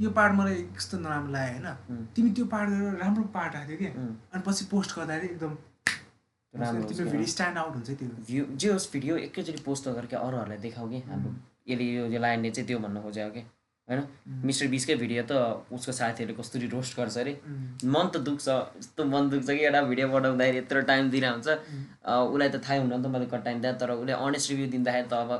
यो 0.00 0.10
पार्ट 0.10 0.32
मलाई 0.34 0.56
यस्तो 0.76 0.98
नराम्रो 0.98 1.32
लाग्यो 1.32 1.58
होइन। 1.58 2.06
तिमी 2.14 2.30
त्यो 2.36 2.44
पार्ट 2.54 2.68
गरेर 2.70 2.94
राम्रो 3.02 3.24
पार्ट 3.34 3.54
राख्थ्यो 3.54 3.76
कि? 3.76 3.88
उम्. 3.98 4.14
अनि 4.34 4.42
पछि 4.46 4.64
पोस्ट 4.70 4.90
गर्दाखेरि 4.98 5.28
एकदम 5.34 5.52
राम्रो 6.54 6.82
भिडियो 6.88 7.26
स्ट्यान्ड 7.34 7.58
आउट 7.58 7.72
हुन्छ 7.74 7.90
त्यो। 8.00 8.44
जे 8.56 8.68
होस् 8.72 8.88
भिडियो 8.92 9.16
एकैचोटि 9.28 9.62
पोस्ट 9.64 9.88
गरेर 9.88 10.14
अरूहरूलाई 10.16 10.58
देखाऊ 10.58 10.88
कि? 10.90 11.00
हाम्रो 11.08 11.30
यसले 11.68 11.84
यो 12.14 12.20
लाइनले 12.20 12.50
चाहिँ 12.50 12.66
त्यो 12.68 12.78
भन्न 12.78 13.02
खोजेको 13.02 13.30
कि 13.30 13.40
होइन? 13.88 14.02
मिस्टर 14.46 14.66
बिसकै 14.72 14.94
भिडियो 14.96 15.22
त 15.30 15.32
उसको 15.72 15.92
साथीहरूले 15.92 16.36
कसरी 16.40 16.66
रोस्ट 16.74 16.96
गर्छ 16.96 17.16
अरे। 17.18 17.32
मन 17.84 18.06
त 18.14 18.16
दुख्छ 18.26 18.48
यस्तो 18.48 19.04
मन 19.04 19.30
दुख्छ 19.30 19.46
कि 19.48 19.64
एउटा 19.64 19.82
भिडियो 19.90 20.08
बनाउँदाखेरि 20.08 20.58
यत्रो 20.58 20.80
टाइम 20.90 21.10
दिइरहेको 21.10 21.34
हुन्छ 21.36 21.48
उसलाई 22.32 22.48
त 22.48 22.62
थाहै 22.66 22.78
हुन्न 22.78 22.94
नि 22.94 23.02
त 23.02 23.06
मैले 23.14 23.26
दिएँ 23.60 23.74
तर 23.80 23.90
उसले 23.96 24.12
अनेस्ट 24.12 24.50
रिभ्यू 24.50 24.66
दिँदाखेरि 24.76 25.08
त 25.08 25.14
अब 25.24 25.30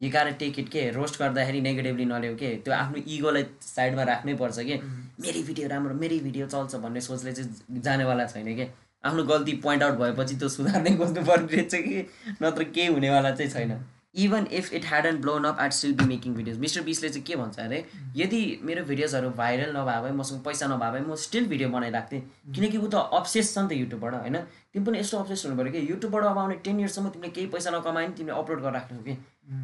यी 0.00 0.10
कारण 0.10 0.32
टेक 0.38 0.58
इट 0.58 0.68
के? 0.68 0.90
रोस्ट 0.90 1.18
गर्दाखेरि 1.18 1.60
नेगेटिभली 1.60 2.04
नल्याउ 2.04 2.34
के? 2.36 2.48
त्यो 2.64 2.74
आफ्नो 2.74 3.02
इगोलाई 3.06 3.44
साइडमा 3.62 4.02
राख्नै 4.02 4.34
पर्छ 4.34 4.58
कि? 4.58 4.74
मेरै 5.22 5.42
भिडियो 5.46 5.68
राम्रो 5.68 5.94
मेरै 5.94 6.18
भिडियो 6.26 6.46
चल्छ 6.54 6.74
भन्ने 6.82 7.00
सोचले 7.00 7.32
चाहिँ 7.32 7.80
जानेवाला 7.86 8.26
छैन 8.32 8.54
कि? 8.56 8.66
आफ्नो 9.04 9.22
गल्ती 9.24 9.52
पोइन्ट 9.62 9.82
आउट 9.82 9.98
भएपछि 9.98 10.34
त्यो 10.42 10.48
सुधार्नै 10.48 10.96
खोज्नु 10.98 11.22
पर्ने 11.28 11.54
रहेछ 11.54 11.74
कि? 11.74 12.06
नत्र 12.42 12.64
केही 12.74 12.86
हुनेवाला 12.94 13.30
चाहिँ 13.30 13.50
छैन। 13.52 13.72
Even 14.14 14.46
if 14.52 14.72
it 14.74 14.84
had 14.86 15.06
and 15.06 15.20
blown 15.20 15.44
up 15.44 15.60
at 15.60 15.72
still 15.72 15.92
be 15.96 16.04
making 16.04 16.34
videos 16.34 16.58
Mister 16.60 16.80
बिसले 16.84 17.08
चाहिँ 17.08 17.22
के 17.26 17.36
भन्छ 17.36 17.58
अरे 17.60 17.84
यदि 18.16 18.40
मेरो 18.62 18.84
भिडियोजहरू 18.84 19.30
भाइरल 19.38 19.76
नभए 19.76 20.00
भए 20.02 20.12
मसँग 20.16 20.42
पैसा 20.44 20.66
नभए 20.74 20.90
भए 20.92 21.00
म 21.06 21.14
स्टिल 21.22 21.46
भिडियो 21.48 21.68
बनाइराख्थेँ। 21.68 22.20
किनकि 22.54 22.78
ऊ 22.78 22.88
त 22.88 22.94
अप्सेस 23.20 23.54
छ 23.54 23.58
नि 23.58 23.68
त 23.68 23.78
युट्युबबाट 23.80 24.14
होइन? 24.14 24.36
तिमी 24.72 24.84
पनि 24.86 24.98
यस्तो 24.98 25.18
अप्सेस 25.18 25.44
हुनु 25.46 25.56
पऱ्यो 25.56 25.72
कि? 25.72 25.80
युट्युबबाट 25.90 26.24
अब 26.24 26.38
आउने 26.38 26.56
टेन 26.64 26.80
इयर्ससम्म 26.80 27.08
तिमीले 27.16 27.32
केही 27.32 27.46
पैसा 27.56 27.70
नकमायो 27.72 28.08
नि 28.08 28.14
तिमीले 28.20 28.36
अपलोड 28.38 28.60
गरेर 28.60 28.74
राख्छौ 28.74 29.02
कि? 29.08 29.14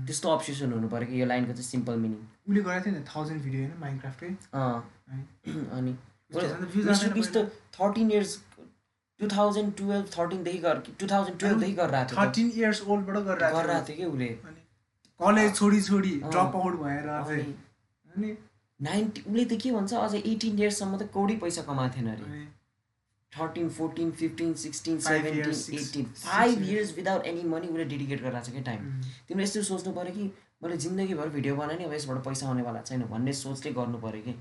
त्यस्तो 0.09 0.28
अप्सेसन 0.36 0.72
हुनु 0.72 0.88
पऱ्यो 0.88 1.07
कि 1.12 1.20
यो 1.20 1.26
लाइनको 1.26 1.53
चाहिँ 1.53 1.68
सिम्पल 1.68 1.96
मिनिङ 2.05 2.18
उसले 2.49 2.61
गरेको 2.68 2.84
थियो 2.84 2.94
नि 2.99 3.05
थाउजन्ड 3.14 3.42
भिडियो 3.42 3.61
होइन? 3.62 3.74
माइनक्राफ्टकै 3.80 4.30
अनि 5.78 5.92
मिस्टर 6.32 7.12
बिस 7.12 7.32
त 7.36 7.49
thirteen 7.76 8.11
years 8.12 8.36
two 9.20 9.28
thousand 9.28 9.74
twelve 9.78 10.06
थर्टिनदेखि 10.16 10.58
गर 10.64 10.82
टु 10.98 11.06
थाउजन्ड 11.12 11.38
टुवेल्भदेखि 11.40 11.74
थियो 11.74 12.04
थर्टिन 12.16 12.50
इयर्स 12.56 12.82
ओल्डबाट 12.82 13.16
त। 13.16 13.24
गरेर 13.28 13.52
गरेर 13.54 13.70
आएको 13.70 13.86
थियो 13.88 13.96
कि 13.96 14.04
उसले? 14.12 14.28
कलेज 15.20 15.54
छोडी 15.56 15.80
छोडी। 15.88 16.14
ड्रप 16.26 16.56
आउट 16.56 16.74
भएर 16.82 17.08
अनि 17.08 18.36
नाइन्टी 18.80 19.20
उसले 19.28 19.44
त 19.44 19.60
के 19.62 19.72
भन्छ 19.72 19.94
अझ 19.94 20.14
एटिन 20.14 20.58
इयर्ससम्म 20.58 20.96
त 20.98 21.10
कौडी 21.14 21.36
पैसा 21.44 21.62
कमाएको 21.70 21.96
थिएन 21.96 22.08
अरे 22.10 22.46
thirteen 23.32 23.68
fourteen 23.78 24.10
fifteen 24.18 24.52
sixteen 24.60 24.98
seventeen 25.06 25.78
eighteen 25.78 26.04
five. 26.16 26.62
Years 26.68 26.94
without 26.96 27.26
any 27.26 27.42
money 27.48 27.68
उसले 27.68 27.84
डेडिकेट 27.84 28.22
गरेर 28.22 28.42
छ 28.42 28.50
क्या 28.50 28.62
टाइम 28.68 28.86
तिमीले 29.28 29.44
यस्तो 29.44 29.62
सोच्नु 29.70 29.92
पऱ्यो 29.98 30.12
कि 30.14 30.30
मैले 30.62 30.76
जिन्दगीभर 30.84 31.28
भिडियो 31.34 31.56
बनाएँ 31.56 31.78
नि 31.78 31.84
अब 31.84 31.92
यसबाट 31.94 32.24
पैसा 32.24 32.46
आउनेवाला 32.48 32.80
छैन 32.90 33.02
भन्ने 33.10 33.32
सोचले 33.40 33.72
गर्नु 33.72 33.98
पऱ्यो 34.06 34.22
कि? 34.22 34.34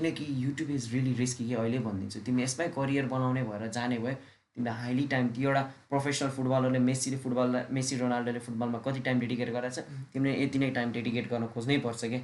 किनकि 0.00 0.26
युट्युब 0.44 0.70
इज 0.70 0.92
रियली 0.92 1.14
रिस्की 1.14 1.46
कि 1.48 1.54
अहिले 1.54 1.78
भनिदिन्छु 1.78 2.20
तिमी 2.26 2.42
यसमै 2.42 2.68
करियर 2.76 3.06
बनाउने 3.06 3.42
भएर 3.42 3.66
जाने 3.78 3.98
भयो 3.98 4.14
तिमीलाई 4.54 4.74
हाइली 4.74 5.06
टाइम 5.06 5.28
त्यो 5.28 5.48
एउटा 5.48 5.62
प्रोफेसनल 5.88 6.30
फुटबलरले 6.30 6.78
मेसीले 6.88 7.18
फुटबल 7.18 7.64
मेसी 7.70 7.96
रोनाल्डोले 7.96 8.38
फुटबलमा 8.38 8.78
कति 8.86 9.00
टाइम 9.00 9.20
डेडिकेट 9.20 9.50
गरेछ 9.50 9.78
तिमीले 10.12 10.36
यति 10.42 10.58
नै 10.58 10.70
टाइम 10.70 10.92
डेडिकेट 10.92 11.30
गर्न 11.30 11.46
खोज्नै 11.54 11.78
पर्छ 11.78 12.04
क्या 12.04 12.20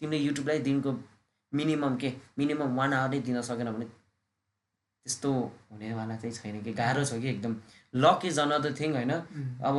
तिमीले 0.00 0.24
युट्युबलाई 0.24 0.58
दिनको 0.58 0.96
मिनिमम 1.52 1.96
के? 1.96 2.12
मिनिमम 2.38 2.76
वान 2.76 2.92
आवर 2.92 3.10
नै 3.10 3.20
दिन 3.20 3.40
सकेन 3.42 3.72
भने 3.72 3.84
त्यस्तो 3.84 5.32
हुनेवाला 5.72 6.16
चाहिँ 6.16 6.34
छैन 6.34 6.62
कि? 6.62 6.72
गाह्रो 6.72 7.04
छ 7.04 7.20
कि? 7.22 7.28
एकदम। 7.28 7.56
लक 7.94 8.20
इज 8.24 8.38
अनदर 8.38 8.72
थिङ 8.80 8.92
होइन? 8.92 9.12
अब 9.68 9.76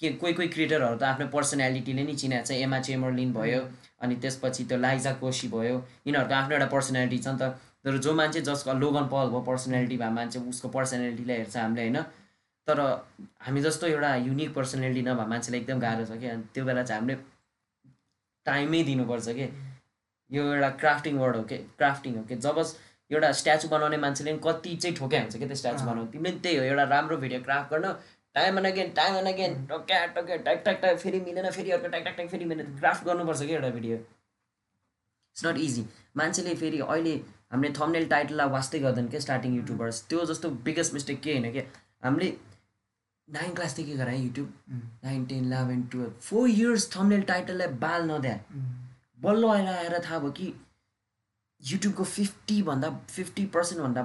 के 0.00 0.08
कोही 0.20 0.32
कोही 0.32 0.48
क्रिएटरहरू 0.48 0.96
त 0.96 1.02
आफ्नो 1.04 1.26
पर्सनालिटीले 1.28 2.02
नै 2.02 2.14
चिनाएको 2.16 2.46
छ। 2.46 2.52
एमा 2.64 2.78
चेमरलिन 2.88 3.32
भयो 3.32 3.60
अनि 4.00 4.14
त्यसपछि 4.16 4.64
त्यो 4.64 4.78
लाइजा 4.78 5.12
कोसी 5.20 5.48
भयो। 5.48 5.76
यिनीहरूको 6.06 6.34
आफ्नो 6.34 6.54
एउटा 6.56 6.68
पर्सनालिटी 6.72 7.18
छ 7.18 7.28
नि 7.28 7.38
त। 7.40 7.42
तर 7.84 7.96
जो 8.04 8.12
मान्छे 8.14 8.40
जसको 8.48 8.72
लोगन 8.80 9.04
पल 9.12 9.26
भयो 9.28 9.40
पर्सनालिटी 9.44 9.96
भए 9.96 10.10
मान्छे 10.18 10.38
उसको 10.48 10.68
पर्सनालिटीलाई 10.68 11.36
हेर्छ 11.36 11.56
हामीले 11.56 11.82
होइन? 11.82 11.98
तर 12.68 12.78
हामी 13.44 13.60
जस्तो 13.60 13.86
एउटा 13.86 14.14
युनिक 14.28 14.54
पर्सनालिटी 14.54 15.02
नभए 15.02 15.26
मान्छेलाई 15.32 15.60
एकदम 15.60 15.78
गाह्रो 15.80 16.04
छ 16.04 16.12
कि। 16.20 16.26
अनि 16.32 16.42
त्यो 16.54 16.64
बेला 16.64 16.82
चाहिँ 16.82 17.00
हामीले 17.00 17.16
टाइमै 18.46 18.82
दिनुपर्छ 18.88 19.28
कि। 19.38 19.46
यो 20.30 20.42
एउटा 20.54 20.70
क्राफ्टिङ 20.80 21.14
वर्ड 21.18 21.36
हो 21.36 21.42
कि 21.50 21.56
क्राफ्टिङ 21.76 22.16
हो 22.16 22.22
कि। 22.24 22.36
जब 22.36 22.56
एउटा 23.10 23.32
स्ट्याचु 23.40 23.68
बनाउने 23.68 23.96
मान्छेले 23.96 24.32
पनि 24.32 24.40
कति 24.44 24.76
चाहिँ 24.76 24.96
ठोक्या 24.96 25.20
हुन्छ 25.20 25.36
कि 25.36 25.46
त्यो 25.46 25.56
स्ट्याचु। 25.60 25.84
बनाउनु। 25.84 26.06
तिमीले 26.12 26.30
पनि 26.30 26.40
त्यही 26.40 26.56
हो 26.56 26.64
एउटा 26.64 26.84
राम्रो 26.94 27.16
भिडियो 27.16 27.40
क्राफ्ट 27.42 27.72
गर्न 27.74 27.86
time 28.34 28.58
and 28.58 28.66
again 28.66 28.90
time 28.96 29.16
and 29.16 29.28
again 29.28 29.64
टक्या 29.66 30.04
टक्या 30.06 30.36
ट्याक 30.36 30.62
ट्याक 30.64 30.80
ट्याक 30.80 30.98
फेरि 30.98 31.20
मिलेन 31.20 31.50
फेरि 31.50 31.70
अर्को 31.70 31.88
ट्याक 31.88 32.02
ट्याक 32.02 32.16
ट्याक 32.16 32.28
फेरि 32.30 32.44
मिलेन 32.44 32.78
क्राफ्ट 32.78 33.04
गर्नुपर्छ 33.06 33.42
कि 33.42 33.52
एउटा 33.54 33.68
भिडियो 33.78 33.96
इट्स 33.96 35.44
नट 35.46 35.58
इजी 35.58 35.86
मान्छेले 36.16 36.54
फेरि 36.62 36.80
अहिले 36.80 37.14
हामीले 37.52 37.72
थम्नेल 37.80 38.06
टाइटललाई 38.08 38.48
वास्तै 38.48 38.78
गर्दैन 38.78 39.08
क्या 39.08 39.20
स्टार्टिङ 39.20 39.56
युट्युबर्स 39.56 40.02
त्यो 40.08 40.24
जस्तो 40.26 40.50
बिगेस्ट 40.68 40.94
मिस्टेक 40.94 41.20
के 41.20 41.32
होइन 41.32 41.52
कि 41.52 41.66
हामीले 42.04 42.32
नाइन 43.28 43.54
क्लासदेखि 43.54 43.96
गराएँ 43.96 44.22
YouTube 44.22 44.52
nine 45.04 45.24
ten 45.26 45.44
eleven 45.44 45.82
twelve 45.92 46.18
four 46.28 46.48
years 46.48 46.88
thumbnail 46.96 47.22
टाइटललाई 47.22 47.68
बाल 47.84 48.10
नद्या। 48.10 48.34
उम्, 48.54 48.64
बल्ल 49.20 49.48
अहिले 49.48 49.70
आएर 49.70 49.98
थाहा 50.04 50.18
भयो 50.18 50.30
कि 50.38 50.52
युट्युबको 51.62 52.04
फिफ्टीभन्दा 52.04 52.90
फिफ्टी 53.08 53.44
पर्सेन्टभन्दा 53.54 54.02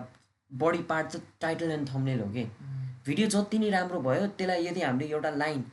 बढी 0.51 0.84
पार्ट 0.89 1.07
चाहिँ 1.07 1.28
टाइटल 1.41 1.71
एन्ड 1.71 1.89
थम्नेल 1.93 2.19
हो 2.19 2.30
कि? 2.30 2.43
उम्, 2.43 2.84
भिडियो 3.06 3.28
जति 3.30 3.58
नै 3.60 3.70
राम्रो 3.70 3.99
भयो 4.01 4.28
त्यसलाई 4.38 4.66
यदि 4.66 4.82
हामीले 4.82 5.08
एउटा 5.08 5.30
लाइन 5.41 5.64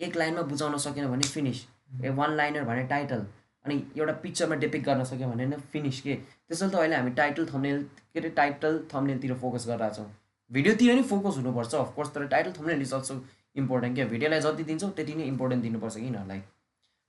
एक 0.00 0.16
लाइनमा 0.16 0.42
बुझाउन 0.52 0.76
सकेन 0.84 1.06
भने 1.10 1.26
फिनिस 1.34 1.58
ए 2.04 2.10
वान 2.20 2.34
लाइनर 2.36 2.64
भने 2.70 2.82
टाइटल 2.92 3.20
अनि 3.64 3.74
एउटा 3.98 4.12
पिक्चरमा 4.22 4.54
डेपिक 4.64 4.82
गर्न 4.84 5.04
सक्यो 5.10 5.28
भने 5.30 5.46
नै 5.46 5.56
फिनिस 5.72 6.00
के? 6.00 6.14
त्यसैले 6.48 6.70
त 6.72 6.74
अहिले 6.80 6.96
हामी 6.96 7.10
टाइटल 7.20 7.46
थम्नेल 7.52 7.82
के 8.14 8.20
अरे 8.20 8.30
टाइटल 8.38 8.78
थम्नेलतिर 8.94 9.34
फोकस 9.42 9.66
गरिरहेको 9.68 9.94
छौँ। 9.96 10.06
भिडियोतिर 10.50 10.94
नि 10.94 11.02
फोकस 11.10 11.36
हुनुपर्छ 11.40 11.74
अफकोर्स 11.82 12.10
तर 12.14 12.26
title 12.34 12.52
thumbnail 12.58 12.82
is 12.82 12.94
also 12.98 13.18
important 13.62 13.94
क्या? 13.96 14.06
भिडियोलाई 14.14 14.40
जति 14.46 14.64
दिन्छौँ 14.70 14.90
त्यति 14.96 15.14
नै 15.20 15.24
इम्पोर्टेन्ट 15.34 15.62
दिनुपर्छ 15.62 15.94
कि 15.96 16.04
यिनीहरूलाई 16.04 16.42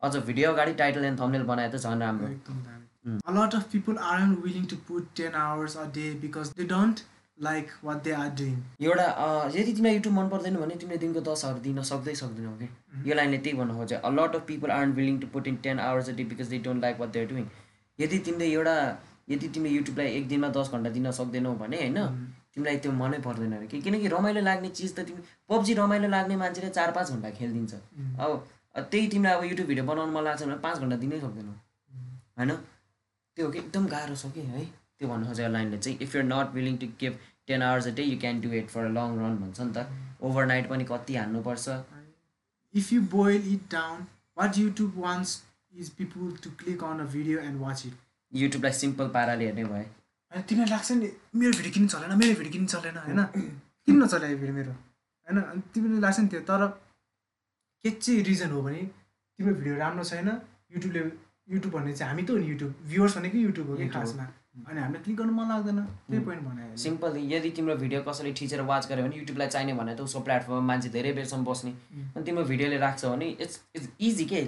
अझ 0.02 0.16
भिडियो 0.30 0.52
अगाडि 0.54 0.74
टाइटल 0.84 1.06
एन्ड 1.10 1.20
थम्नेल 1.22 1.44
बनाए 1.54 1.72
त 1.72 1.82
झन् 1.82 2.02
राम्रो. 2.06 2.30
A 3.30 3.34
lot 3.36 3.58
of 3.58 3.64
people 3.70 4.00
aren't 4.12 4.44
willing 4.46 4.66
to 4.72 4.78
put 4.90 5.22
10 5.24 5.38
hours 5.44 5.76
a 5.84 5.88
day 5.94 6.10
because 6.26 6.54
they 6.60 6.68
don't 6.72 7.00
like 7.42 7.70
what 7.82 8.04
they 8.06 8.14
are 8.16 8.32
doing. 8.40 8.58
एउटा 8.82 9.06
यदि 9.56 9.74
तिमीलाई 9.74 9.96
युट्युब 9.96 10.14
मन 10.16 10.28
पर्दैन 10.30 10.56
भने 10.64 10.76
तिमीले 10.82 10.98
दिनको 11.04 11.22
दस 11.28 11.46
आवर 11.46 11.60
दिन 11.62 11.82
सक्दै 11.92 12.16
सक्दैनौ 12.16 12.52
कि 12.58 12.68
यो 13.10 13.16
लाइनले 13.16 13.38
त्यही 13.46 13.58
भन्नु 13.60 13.78
खोज्छ 13.78 13.94
a 13.94 14.10
lot 14.18 14.36
of 14.36 14.44
people 14.48 14.72
are 14.72 14.86
willing 15.00 15.20
to 15.20 15.28
put 15.36 15.48
in 15.48 15.56
ten 15.64 15.80
hours 15.86 16.10
a 16.10 16.14
day 16.20 16.24
because 16.34 16.48
they 16.50 16.60
don't 16.68 16.82
like 16.82 17.00
what 17.00 17.10
they're 17.16 17.28
doing 17.30 17.48
यदि 18.00 18.20
तिमीले 18.28 18.52
एउटा 18.52 18.76
यदि 19.30 19.48
तिमीले 19.56 19.76
युट्युबलाई 19.76 20.08
एक 20.20 20.28
दिनमा 20.28 20.50
दस 20.58 20.72
घन्टा 20.72 20.90
दिन 20.98 21.12
सक्दैनौ 21.20 21.54
भने 21.64 21.78
होइन 21.82 22.00
तिमीलाई 22.56 22.78
त्यो 22.84 22.92
मनै 23.00 23.20
पर्दैन 23.26 23.54
अरे 23.58 23.68
कि 23.74 23.82
किनकि 23.82 24.08
रमाइलो 24.14 24.42
लाग्ने 24.48 24.70
चिज 24.80 24.96
त 24.96 25.06
तिमी 25.10 25.22
पब्जी 25.50 25.74
रमाइलो 25.82 26.08
लाग्ने 26.16 26.36
मान्छेले 26.44 26.70
चार 26.78 26.92
पाँच 26.98 27.12
घन्टा 27.12 27.30
खेलिदिन्छ। 27.40 27.74
अब 28.20 28.32
त्यही 28.92 29.08
तिमीलाई 29.16 29.38
अब 29.38 29.44
युट्युब 29.52 29.68
भिडियो 29.68 29.86
बनाउनु 29.90 30.12
मन 30.18 30.24
लाग्छ 30.24 30.44
भने 30.44 30.58
पाँच 30.68 30.78
घन्टा 30.80 30.98
दिनै 31.04 31.20
सक्दैनौ। 31.26 31.54
होइन? 32.38 32.52
त्यो 33.38 33.52
एकदम 33.52 33.88
गाह्रो 33.96 34.16
छ 34.16 34.32
कि 34.36 34.42
है? 34.52 34.66
त्यो 35.00 35.10
भन्नु 35.10 35.28
खोजेको 35.28 35.52
लाइनले 35.52 35.78
चाहिँ 35.78 35.98
if 36.02 36.16
you're 36.16 36.26
not 36.26 36.54
willing 36.56 36.78
to 36.78 36.88
give 37.02 37.14
ten 37.48 37.62
hours 37.64 37.88
a 37.88 37.92
day 37.96 38.04
you 38.04 38.20
can 38.20 38.42
do 38.42 38.52
it 38.60 38.70
for 38.70 38.86
a 38.86 38.94
long 38.98 39.18
run 39.20 39.38
भन्छ 39.38 39.60
नि 39.62 39.74
त 39.78 39.88
ओभरनाइट 40.22 40.70
पनि 40.70 40.84
कति 40.92 41.16
हान्नुपर्छ? 41.16 41.82
If 42.74 42.92
you 42.94 43.02
boil 43.14 43.48
it 43.54 43.64
down, 43.72 44.04
what 44.40 44.58
YouTube 44.60 44.94
wants 45.06 45.32
is 45.74 45.90
people 45.90 46.28
to 46.44 46.52
click 46.60 46.84
on 46.90 47.02
a 47.06 47.08
video 47.16 47.42
and 47.48 47.60
watch 47.64 47.82
it. 47.88 47.96
युट्युबलाई 48.34 48.74
simple 48.74 49.08
पाराले 49.16 49.46
हेर्ने 49.46 49.64
भए। 49.72 49.86
अनि 50.32 50.44
तिमीलाई 50.50 50.70
लाग्छ 50.70 50.92
नि 50.92 51.08
मेरो 51.36 51.58
भिडियो 51.58 51.74
किन 51.74 51.88
चलेन 51.88 52.12
मेरो 52.20 52.36
भिडियो 52.36 52.52
किन 52.52 52.66
चलेन 52.74 52.98
होइन? 52.98 53.20
किन 53.88 54.04
नचले 54.04 54.30
यो 54.32 54.38
भिडियो 54.38 54.56
मेरो 54.56 54.72
होइन? 54.72 55.42
अनि 55.42 55.62
तिमीलाई 55.74 56.02
लाग्छ 56.02 56.20
नि 56.20 56.28
त्यो 56.34 56.42
तर 56.52 56.68
के 57.86 57.92
चाहिँ 57.92 58.24
रिजन 58.30 58.52
हो 58.52 58.62
भने 58.62 58.84
तिम्रो 59.40 59.54
भिडियो 59.60 59.76
राम्रो 59.84 60.04
छैन 60.12 60.30
युट्युबले 60.30 61.02
युट्युब 61.48 61.74
भन्ने 61.74 61.94
चाहिँ 61.94 62.10
हामी 62.12 62.24
त 62.24 62.30
हो 62.30 62.38
नि 62.38 62.48
युट्युब 62.50 62.76
भ्युवर्स 62.88 63.18
भनेको 63.18 63.38
युट्युब 63.38 63.70
हो 63.70 63.76
कि। 63.76 63.88
खासमा। 63.90 64.24
अनि 64.68 64.80
हामीलाई 64.80 65.04
क्लिक 65.04 65.18
गर्नु 65.18 65.34
मन 65.34 65.48
लाग्दैन 65.50 65.80
त्यही 65.82 66.24
पोइन्ट 66.26 66.44
भने 66.44 66.78
सिम्पल 66.78 67.18
यदि 67.34 67.50
तिम्रो 67.58 67.76
भिडियो 67.76 68.02
कसैले 68.08 68.32
ठिचेर 68.40 68.62
वाच 68.72 68.88
गर्यो 68.90 69.06
भने 69.06 69.18
युट्युबलाई 69.18 69.48
चाहिने 69.48 69.74
भने 69.74 69.96
त 69.96 70.02
उसको 70.02 70.20
प्लेटफर्ममा 70.28 70.62
मान्छे 70.68 70.90
धेरै 70.96 71.14
बेरसम्म 71.14 71.46
बस्ने। 71.46 71.72
अनि 72.16 72.24
तिम्रो 72.26 72.44
भिडियोले 72.52 72.78
राख्छ 72.78 73.06
भने 73.06 73.28
इट्स 73.42 73.60
इट्स 73.76 73.88
इजी 74.00 74.26
के? 74.26 74.42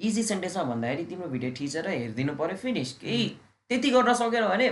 इजी 0.00 0.22
सेन्टेन्समा 0.22 0.62
भन्दाखेरि 0.64 1.04
तिम्रो 1.04 1.28
भिडियो 1.28 1.50
ठिचेर 1.52 1.88
हेरिदिनु 1.88 2.34
पऱ्यो 2.34 2.56
फिनिस 2.56 2.92
केही 3.00 3.28
त्यति 3.70 3.90
गर्न 3.90 4.14
सकेन 4.20 4.48
भने 4.48 4.68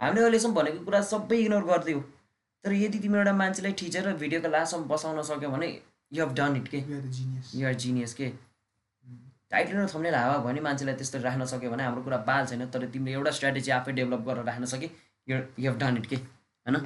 हामीले 0.00 0.22
अहिलेसम्म 0.22 0.54
भनेको 0.54 0.84
कुरा 0.84 1.00
सबै 1.10 1.36
इग्नोर 1.42 1.64
गरिदियो। 1.64 2.00
तर 2.64 2.72
यदि 2.72 2.98
तिम्रो 2.98 3.18
एउटा 3.20 3.32
मान्छेलाई 3.32 3.72
ठिचेर 3.80 4.12
भिडियोको 4.22 4.48
लास्टसम्म 4.48 4.84
बसाउन 4.88 5.22
सक्यो 5.28 5.50
भने 5.50 5.68
यु 6.12 6.24
हेभ 6.24 6.34
डन 6.36 6.56
इट 6.56 6.68
के? 6.68 6.80
जिनियस 6.80 7.52
युआर 7.54 7.74
जिनियस 7.74 8.14
के? 8.14 8.28
टाइटल 9.50 9.76
र 9.76 9.86
थम्नेल 9.94 10.14
हावा 10.14 10.38
भयो 10.38 10.46
भने 10.46 10.60
मान्छेलाई 10.68 10.94
त्यस्तो 11.02 11.18
राख्न 11.26 11.44
सक्यो 11.52 11.70
भने 11.70 11.82
हाम्रो 11.82 12.02
कुरा 12.08 12.18
बाल 12.30 12.46
छैन 12.46 12.66
तर 12.76 12.86
तिमीले 12.96 13.16
एउटा 13.18 13.30
स्ट्राटेजी 13.38 13.70
आफै 13.78 13.92
डेभलप 14.00 14.26
गरेर 14.30 14.44
राख्न 14.50 14.64
सके। 14.72 14.90
You 15.28 15.36
you 15.36 15.70
have 15.70 15.78
done 15.84 15.96
it 16.02 16.06
के 16.06 16.16
होइन 16.16 16.82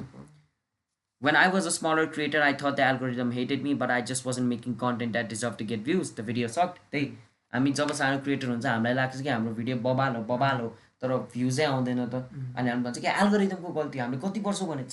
When 1.21 1.35
I 1.35 1.47
was 1.53 1.65
a 1.69 1.71
smaller 1.73 2.03
creator, 2.13 2.39
I 2.43 2.53
thought 2.59 2.77
the 2.77 2.83
algorithm 2.83 3.31
hated 3.33 3.65
me, 3.65 3.73
but 3.81 3.91
I 3.95 3.97
just 4.11 4.23
wasn't 4.27 4.47
making 4.51 4.75
content 4.83 5.13
that 5.13 5.27
deserved 5.33 5.59
to 5.59 5.65
get 5.71 5.83
views. 5.89 6.11
The 6.19 6.23
video 6.29 6.47
sucked. 6.53 6.79
त्यही 6.91 7.09
हामी 7.53 7.71
जब 7.79 7.91
सानो 7.99 8.17
creator 8.25 8.47
हुन्छ 8.51 8.65
हामीलाई 8.65 8.93
लाग्छ 8.99 9.21
कि 9.21 9.29
हाम्रो 9.29 9.53
भिडियो 9.59 9.75
बबाल 9.83 10.15
हो 10.15 10.23
बबाल 10.31 10.61
हो 10.61 10.69
तर 11.01 11.13
भ्युजै 11.33 11.65
आउँदैन 11.65 12.01
त। 12.13 12.23
अनि 12.57 12.69
हामी 12.69 12.83
भन्छ 12.83 12.97
कि 12.97 13.07
एल्गोरिदमको 13.23 13.73
गल्ती 13.77 13.99
हामीले 13.99 14.21
कति 14.23 14.39
वर्ष 14.47 14.61
भने 14.71 14.83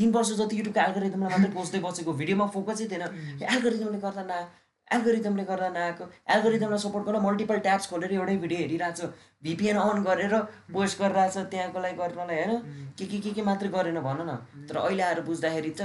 तिन 0.00 0.12
वर्ष 0.18 0.32
जति 0.40 0.58
युट्युबको 0.58 0.80
एल्गोरिदमलाई 0.84 1.30
मात्रै 1.32 1.52
पोस्दै 1.56 1.80
बसेको 1.86 2.12
भिडियोमा 2.20 2.46
फोकसै 2.56 2.86
थिएन। 2.92 3.04
एल्गोरिदमले 3.54 3.98
गर्दा 4.04 4.22
न 4.28 4.32
एल्गोरिदमले 4.96 5.44
गर्दा 5.50 5.68
नआएको 5.76 6.04
एल्गोरिदमलाई 6.34 6.78
सपोर्ट 6.84 7.04
गर्न 7.06 7.22
मल्टिपल 7.26 7.58
ट्याब्स 7.66 7.86
खोलेर 7.90 8.12
एउटै 8.18 8.36
भिडियो 8.44 8.58
हेरिरहेको 8.60 8.96
छ। 8.96 9.12
भिपिएन 9.44 9.76
अन 9.78 10.02
गरेर 10.04 10.34
पोस्ट 10.74 10.98
गरिरहेको 11.00 11.32
छ 11.34 11.46
त्यहाँको 11.50 11.78
लागि 11.80 11.96
गर्नलाई 12.02 12.36
होइन? 12.42 12.52
के 12.98 13.04
के 13.06 13.18
के 13.24 13.30
के 13.38 13.42
मात्रै 13.42 13.68
गरेन 13.70 14.00
भन 14.02 14.20
न। 14.26 14.66
तर 14.68 14.76
अहिले 14.84 15.02
आएर 15.02 15.20
बुझ्दाखेरि 15.30 15.70
त 15.78 15.80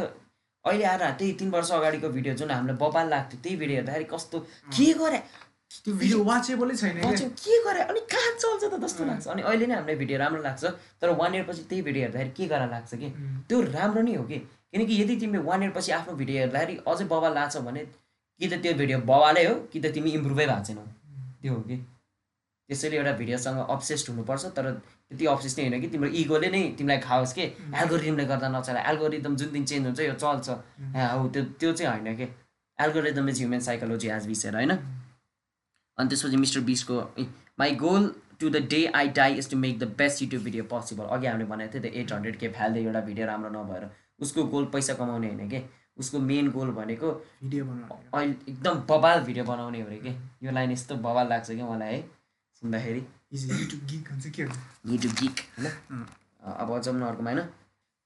अहिले 0.66 0.86
आएर 0.91 1.03
त्यही 1.22 1.34
तिन 1.39 1.49
वर्ष 1.53 1.72
अगाडिको 1.78 2.10
भिडियो 2.10 2.34
जुन 2.36 2.51
हामीलाई 2.51 2.78
बबाल 2.82 3.10
लाग्थ्यो 3.10 3.39
त्यही 3.43 3.56
भिडियो 3.62 3.78
हेर्दाखेरि 3.80 4.06
कस्तो 4.14 4.39
के 4.74 4.93
गरे? 4.97 5.20
त्यो 5.86 5.93
भिडियो 5.93 6.24
वाचेबलै 6.24 6.76
छैन 6.76 6.97
के 7.45 7.56
गरे? 7.66 7.82
अनि 7.86 7.99
कहाँ 8.10 8.32
चल्छ 8.41 8.64
त 8.74 8.80
जस्तो 8.82 9.06
लाग्छ। 9.06 9.28
अनि 9.28 9.41
अहिले 9.41 9.66
नै 9.70 9.76
हामीलाई 9.76 9.95
भिडियो 10.01 10.18
राम्रो 10.20 10.41
लाग्छ। 10.41 10.64
तर 11.01 11.10
वान 11.22 11.36
इयर 11.36 11.45
पछि 11.45 11.64
त्यही 11.70 11.82
भिडियो 11.88 12.03
हेर्दाखेरि 12.06 12.34
के 12.38 12.45
गरेर 12.49 12.70
लाग्छ 12.74 12.91
कि? 12.95 13.10
त्यो 13.49 13.62
राम्रो 13.78 14.01
नै 14.01 14.16
हो 14.16 14.24
कि? 14.26 14.38
किनकि 14.72 14.93
यदि 15.01 15.16
तिमीले 15.22 15.43
वान 15.45 15.64
इयर 15.64 15.72
पछि 15.78 15.91
आफ्नो 15.99 16.14
भिडियो 16.18 16.38
हेर्दाखेरि 16.41 16.76
अझै 16.88 17.06
बवाल 17.14 17.34
लाग्छ 17.34 17.58
भने 17.70 17.86
कि 18.39 18.47
त 18.47 18.61
त्यो 18.63 18.73
भिडियो 18.75 18.99
बवालै 19.11 19.45
हो 19.45 19.55
कि 19.71 19.79
त 19.79 19.91
तिमी 19.95 20.09
इम्प्रुभै 20.11 20.45
भएको 20.45 20.63
छैनौ। 20.63 20.83
त्यो 21.41 21.53
हो 21.53 21.61
कि। 21.61 21.77
त्यसैले 22.69 22.97
एउटा 22.97 23.11
भिडियोसँग 23.17 23.57
अब्सेस्ड 23.69 24.09
हुनुपर्छ 24.09 24.45
तर 24.57 24.65
त्यति 25.09 25.25
अब्सेस 25.33 25.57
नै 25.57 25.63
होइन 25.65 25.81
कि 25.81 25.88
तिम्रो 25.88 26.09
इगोले 26.21 26.49
नै 26.49 26.61
तिमीलाई 26.77 26.99
खाओस् 27.05 27.33
कि। 27.33 27.43
एल्गोरिदमले 27.81 28.25
गर्दा 28.25 28.47
नचला 28.49 28.81
एल्गोरिदम 28.91 29.36
जुन 29.39 29.49
दिन 29.53 29.65
चेन्ज 29.65 29.86
हुन्छ 29.86 29.99
यो 30.01 30.13
चल्छ। 30.23 30.49
हौ 31.13 31.27
त्यो 31.29 31.43
त्यो 31.59 31.71
चाहिँ 31.73 31.91
होइन 31.91 32.15
कि। 32.17 32.27
Algorithm 32.79 33.29
is 33.29 33.38
human 33.39 33.59
psychology 33.67 34.07
as 34.17 34.27
विसेर 34.27 34.55
होइन। 34.55 34.71
अनि 34.71 36.09
त्यसपछि 36.09 36.38
मिस्टर 36.38 36.61
बिसको 36.69 36.95
my 37.59 37.75
goal 37.83 38.13
to 38.39 38.49
the 38.49 38.57
day 38.71 38.86
I 38.99 39.07
die 39.15 39.33
is 39.39 39.49
to 39.51 39.57
make 39.57 39.79
the 39.79 39.83
best 39.97 40.21
YouTube 40.21 40.43
video 40.43 40.63
possible 40.73 41.05
अघि 41.15 41.27
हामीले 41.27 41.45
भनेको 41.51 41.73
थियो 41.73 41.83
त 41.83 41.95
एट 41.95 42.11
हन्ड्रेड 42.13 42.36
के 42.39 42.47
फ्याल्दै 42.57 42.81
एउटा 42.83 43.01
भिडियो 43.07 43.27
राम्रो 43.27 43.49
नभएर 43.53 43.89
उसको 44.19 44.43
गोल 44.51 44.65
पैसा 44.73 44.93
कमाउने 44.95 45.27
होइन 45.27 45.49
कि। 45.49 45.59
उसको 45.98 46.20
मेन 46.20 46.50
गोल 46.52 46.72
भनेको 46.72 47.12
भिडियो 47.43 47.66
बनाउने 47.66 47.96
अहिले 48.14 48.52
एकदम 48.52 48.80
बबाल 48.89 49.20
भिडियो 49.24 49.46
बनाउने 49.46 49.82
हो 49.82 49.88
अरे 49.88 49.98
कि? 49.98 50.16
यो 50.43 50.52
लाइन 50.52 50.72
यस्तो 50.72 50.96
बबाल 50.96 51.28
लाग्छ 51.30 51.48
कि 51.50 51.62
मलाई 51.64 51.93
है 51.93 52.02
सुन्दाखेरि। 52.62 53.06
युट्युब 53.34 55.14
गिक 55.22 55.39
होइन? 55.60 55.70
अब 56.43 56.80
जाउँ 56.82 56.98
न 56.98 57.02
अर्कोमा 57.04 57.32
होइन। 57.32 57.48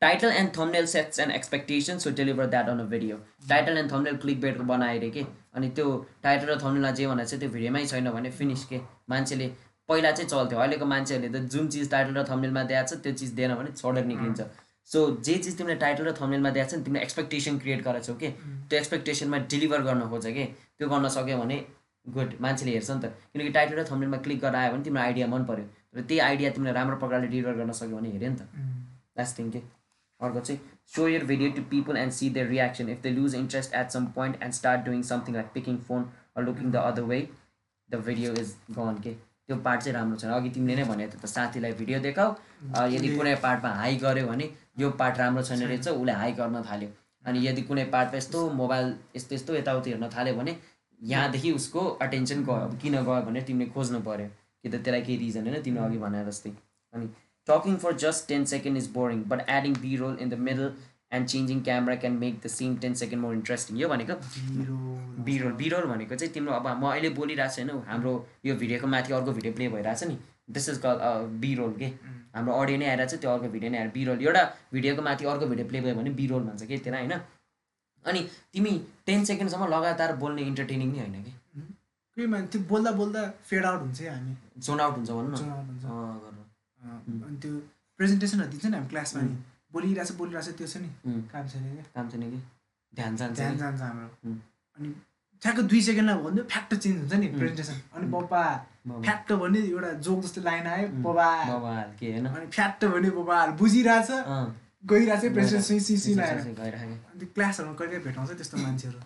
Title 0.02 0.32
and 0.32 0.50
thumbnail 0.58 0.86
sets 0.88 1.20
and 1.20 1.32
expectation 1.34 1.98
so 2.00 2.10
deliver 2.18 2.46
that 2.48 2.70
on 2.70 2.80
a 2.80 2.84
video 2.92 3.18
title 3.50 3.78
and 3.78 3.92
thumbnail 3.92 4.18
click 4.18 4.40
बेटको 4.42 4.64
बनाएर 4.64 5.10
के? 5.10 5.26
अनि 5.56 5.70
त्यो 5.70 5.86
टाइटल 6.24 6.48
र 6.50 6.60
थम्नेलमा 6.62 6.92
जे 6.92 7.08
भनेर 7.08 7.26
चाहिँ 7.26 7.40
त्यो 7.40 7.50
भिडियोमै 7.50 7.86
छैन 7.86 8.10
भने 8.12 8.32
फिनिस 8.32 8.66
के? 8.66 8.80
मान्छेले 9.10 9.48
पहिला 9.90 10.12
चाहिँ 10.12 10.30
चल्थ्यो। 10.30 10.60
अहिलेको 10.60 10.86
मान्छेहरूले 10.86 11.30
त 11.34 11.42
जुन 11.52 11.68
चिज 11.68 11.90
टाइटल 11.92 12.18
र 12.18 12.24
थम्नेलमा 12.30 12.64
दिएको 12.72 12.88
छ 12.88 13.02
त्यो 13.04 13.14
चिज 13.14 13.32
दिएन 13.36 13.56
भने 13.56 13.72
छोडेर 13.72 14.06
निक्लिन्छ। 14.06 14.42
सो 14.90 15.00
जे 15.26 15.38
चिज 15.38 15.58
तिमीले 15.58 15.76
टाइटल 15.80 16.08
र 16.08 16.12
थम्नेलमा 16.20 16.50
दिएको 16.58 16.70
छ 16.70 16.76
नि 16.76 16.84
तिमीले 16.84 17.04
एक्सपेक्टेसन 17.04 17.58
क्रिएट 17.60 17.82
गरेको 17.88 18.06
छौ 18.06 18.14
कि? 18.22 18.30
त्यो 18.70 18.80
एक्सपेक्टेसनमा 18.80 19.38
डेलिभर 19.54 19.82
गर्न 19.88 20.08
खोज 20.10 20.26
कि? 20.38 20.46
त्यो 20.78 20.90
गर्न 20.90 21.10
सक्यो 21.16 21.38
भने 21.42 21.58
गुड 22.06 22.34
मान्छेले 22.42 22.72
हेर्छ 22.74 22.90
नि 22.92 23.02
त। 23.02 23.14
किनकि 23.34 23.52
टाइटल 23.58 23.76
र 23.80 23.84
थम्नेलमा 23.92 24.18
क्लिक 24.26 24.40
गरेर 24.42 24.56
आयो 24.62 24.72
भने 24.74 24.84
तिम्रो 24.84 25.02
आइडिया 25.02 25.28
मन 25.34 25.46
पऱ्यो 25.52 25.66
र 25.96 26.02
त्यही 26.02 26.20
आइडिया 26.30 26.50
तिमीले 26.58 26.74
राम्रो 26.80 26.98
प्रकारले 27.04 27.28
डेलिभर 27.28 27.54
गर्न 27.62 27.72
सक्यो 27.82 27.98
भने 27.98 28.10
हेऱ्यो 28.16 28.30
नि 28.30 28.36
त। 28.36 28.42
द्याट्स 29.16 29.38
थिङ 29.40 29.52
के? 29.52 29.62
अर्को 30.22 30.40
चाहिँ 30.40 30.60
show 30.96 31.08
your 31.08 31.24
video 31.26 31.50
to 31.56 31.62
people 31.70 31.98
and 31.98 32.12
see 32.14 32.30
their 32.36 32.48
reaction 32.48 32.90
if 32.90 33.02
they 33.02 33.10
lose 33.12 33.36
interest 33.36 33.74
at 33.82 33.90
some 33.92 34.06
point 34.16 34.44
and 34.44 34.54
start 34.54 34.82
doing 34.86 35.02
something 35.10 35.36
like 35.36 35.52
picking 35.54 35.78
phone 35.88 36.10
or 36.38 36.44
looking 36.44 36.72
the 36.72 36.76
other 36.92 37.04
way 37.12 37.20
the 37.90 37.96
video 38.08 38.34
is 38.42 38.56
gone 38.72 39.02
के 39.04 39.14
त्यो 39.50 39.58
part 39.66 39.82
चाहिँ 39.82 39.93
राम्रो 39.97 40.18
छैन। 40.22 40.32
अघि 40.32 40.50
तिमीले 40.56 40.76
नै 40.76 40.84
भने 40.86 41.06
त 41.10 41.26
साथीलाई 41.26 41.74
भिडियो 41.78 42.00
देखाऊ। 42.00 42.34
यदि 42.95 43.08
कुनै 43.18 43.36
पार्टमा 43.43 43.70
हाई 43.76 43.95
गऱ्यो 44.04 44.26
भने 44.28 44.50
यो 44.80 44.89
पार्ट 45.00 45.18
राम्रो 45.18 45.43
छैन 45.47 45.64
रहेछ 45.64 45.88
उसले 45.89 46.14
हाई 46.20 46.32
गर्न 46.39 46.62
थाल्यो। 46.70 46.89
अनि 47.26 47.39
यदि 47.45 47.62
कुनै 47.70 47.86
पार्टमा 47.95 48.18
यस्तो 48.18 48.50
मोबाइल 48.60 48.93
यस्तो 49.16 49.36
यस्तो 49.36 49.56
यताउति 49.56 49.89
हेर्न 49.91 50.10
थाल्यो 50.16 50.36
भने 50.36 50.54
यहाँदेखि 51.00 51.52
उसको 51.60 51.86
अटेन्सन 52.06 52.43
गयो। 52.50 52.68
किन 52.84 53.02
गयो 53.10 53.22
भनेर 53.30 53.43
तिमीले 53.50 53.70
खोज्नु 53.74 54.00
पऱ्यो 54.06 54.28
कि 54.28 54.70
त 54.70 54.76
त्यसलाई 54.76 55.02
केही 55.02 55.18
रिजन 55.26 55.50
होइन 55.50 55.62
तिमीले 55.64 55.86
अघि 55.86 55.97
भने 56.06 56.24
जस्तै। 56.30 56.52
अनि 56.93 57.10
talking 57.47 57.76
for 57.84 57.93
just 58.06 58.28
ten 58.28 58.45
second 58.54 58.78
is 58.78 58.91
boring 58.93 59.24
but 59.34 59.39
adding 59.58 59.74
B 59.82 59.95
roll 59.97 60.18
in 60.20 60.30
the 60.30 60.39
middle 60.47 60.72
and 61.12 61.28
changing 61.28 61.62
camera 61.68 61.95
can 62.01 62.14
make 62.24 62.39
the 62.43 62.47
same 62.55 62.76
ten 62.78 62.93
second 63.01 63.22
more 63.24 63.34
interesting 63.36 63.78
यो 63.78 63.88
भनेको 63.89 64.16
बिरोल 65.28 65.53
बिरोल 65.62 65.86
भनेको 65.91 66.16
चाहिँ 66.16 66.34
तिम्रो 66.34 66.53
अब 66.53 66.68
म 66.68 66.91
अहिले 66.91 67.10
बोलिरहेको 67.20 67.55
छु 67.55 67.62
होइन 67.62 67.84
हाम्रो 67.89 68.14
यो 68.45 68.55
भिडियोको 68.55 68.88
माथि 68.95 69.14
अर्को 69.14 69.32
भिडियो 69.39 69.53
प्ले 69.53 69.70
भइरहेछ 69.70 70.03
नि। 70.03 70.18
दिस 70.49 70.70
इज 70.70 70.78
कल 70.86 70.95
बिरोल 71.41 71.74
के। 71.80 71.88
हाम्रो 72.36 72.53
अडियो 72.62 72.78
नै 72.78 72.88
आइरहेको 72.89 73.16
छ 73.16 73.20
त्यो 73.22 73.30
अर्को 73.32 73.47
भिडियो 73.55 73.72
नै 73.72 73.78
आएर 73.80 73.89
बिरोल। 73.97 74.22
एउटा 74.28 74.43
भिडियोको 74.74 75.01
माथि 75.01 75.26
अर्को 75.34 75.45
भिडियो 75.51 75.68
प्ले 75.68 75.82
भयो 75.82 75.95
भने 75.95 76.12
बिरोल 76.22 76.43
भन्छ 76.43 76.62
कि 76.64 76.78
त्यसलाई 76.78 77.01
होइन। 77.01 77.20
अनि 78.05 78.22
तिमी 78.53 78.72
टेन 79.05 79.26
सेकेन्डसम्म 79.26 79.68
लगातार 79.76 80.16
बोल्ने 80.24 80.41
इन्टरटेनिङ 80.51 80.89
नै 80.93 80.99
होइन 80.99 81.24
कि। 81.24 81.34
त्यो 82.18 82.60
बोल्दा 82.70 82.91
बोल्दा 83.01 83.22
फेड 83.49 83.66
आउट 83.66 83.82
हुन्छ 83.82 84.01
है 84.01 84.10
हामी। 84.14 84.34
जोन 84.68 84.80
आउट 84.80 84.95
हुन्छ 84.97 85.10
भनौँ 85.12 85.32
न। 85.32 85.36
अनि 87.28 87.38
त्यो 87.41 87.53
प्रेजेन्टेसनहरू 87.99 88.49
दिन्छ 88.51 88.66
नि 88.66 88.76
हामी 88.78 88.89
क्लासमा 88.89 89.22
नि। 89.22 89.36
बोलिरहेछ 89.74 90.11
बोलिरहेछ 90.20 90.47
त्यो 90.57 90.67
छ 90.67 90.78
नि 90.78 90.89
काम 91.34 91.47
छैन 91.47 91.63
क्या 91.74 91.84
काम 91.95 92.09
छैन 92.09 92.22
कि 92.32 92.39
ध्यान 92.93 93.15
जान्छ 93.17 93.36
ध्यान। 93.38 93.57
जान्छ 93.57 93.82
हाम्रो. 93.82 94.32
अनि 94.78 94.93
ठ्याक्क 95.41 95.59
दुई 95.72 95.82
सेकेन्डमा 95.82 96.15
भन्यो 96.24 96.43
फ्याक्ट 96.53 96.74
चेन्ज 96.76 96.97
हुन्छ 96.99 97.13
नि 97.15 97.28
प्रेजेन्टेसन 97.38 97.78
अनि 97.95 98.07
बप्पा 98.15 98.41
बबा- 98.88 99.03
फ्याक्ट 99.03 99.32
भने 99.43 99.59
एउटा 99.67 99.91
जोक 100.07 100.20
जस्तो 100.24 100.41
लाइन 100.41 100.67
आयो 100.67 100.88
बबा 101.05 101.30
के 101.99 102.11
होइन 102.11 102.26
अनि 102.28 102.47
फ्याक्ट 102.57 102.86
भने 102.95 103.09
बबा 103.20 103.38
बुझिरहेछ 103.61 104.09
गइरहेछ 104.89 105.24
प्रेजेन्टेसन 105.34 105.80
सिसी 105.86 106.20
आएर 106.20 106.38
गइरहेको 106.59 106.93
के। 106.93 107.11
अनि 107.11 107.20
त्यो 107.20 107.28
क्लासहरूमा 107.36 107.76
कहिले 107.80 107.99
भेटाउँछ 108.05 108.30
त्यस्तो 108.39 108.57
मान्छेहरू. 108.57 108.99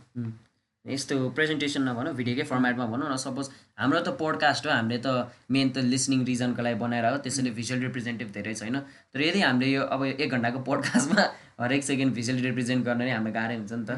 यस्तो 0.85 1.15
प्रेजेन्टेसन 1.35 1.81
नभनौँ 1.87 2.13
भिडियोकै 2.15 2.43
फर्मेटमा 2.43 2.85
भनौँ 2.85 3.07
न 3.11 3.15
सपोज 3.15 3.49
हाम्रो 3.79 3.99
त 3.99 4.09
पोडकास्ट 4.19 4.65
हो 4.67 4.71
हामीले 4.71 4.97
त 5.05 5.31
मेन 5.47 5.69
त 5.69 5.83
लिसनिङ 5.91 6.25
रिजनको 6.27 6.61
लागि 6.61 6.75
बनाएर 6.79 7.05
हो 7.07 7.17
त्यसैले 7.23 7.51
भिजुअल 7.59 7.79
रिप्रेजेन्टेटिभ 7.87 8.33
धेरै 8.33 8.53
छैन। 8.53 8.79
तर 9.15 9.21
यदि 9.21 9.41
हामीले 9.41 9.69
यो 9.71 9.81
अब 9.87 10.03
एक 10.19 10.29
घन्टाको 10.29 10.59
पोडकास्टमा 10.67 11.23
हरेक 11.61 11.83
सेकेन्ड 11.83 12.13
भिजुअल 12.13 12.43
रिप्रेजेन्ट 12.47 12.85
गर्न 12.85 12.99
नै 12.99 13.11
हामीलाई 13.15 13.33
गाह्रै 13.33 13.55
हुन्छ 13.55 13.71
नि 13.73 13.85
त। 13.87 13.91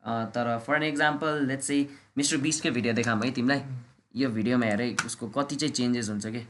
अँ, 0.00 0.32
तर 0.32 0.56
फर 0.64 0.74
एन 0.80 0.82
एक्जाम्पल 0.88 1.44
लेट्स 1.52 1.68
चाहिँ 1.68 1.84
मिस्टर 2.16 2.36
बिसकै 2.48 2.70
भिडियो 2.72 2.92
देखाऊँ 2.96 3.22
है 3.24 3.30
तिमीलाई। 3.36 3.60
यो 4.16 4.28
भिडियोमा 4.40 4.66
हेरे 4.66 4.88
उसको 5.06 5.28
कति 5.36 5.56
चाहिँ 5.60 5.74
चेन्जेस 5.74 6.08
हुन्छ 6.08 6.26
कि? 6.26 6.42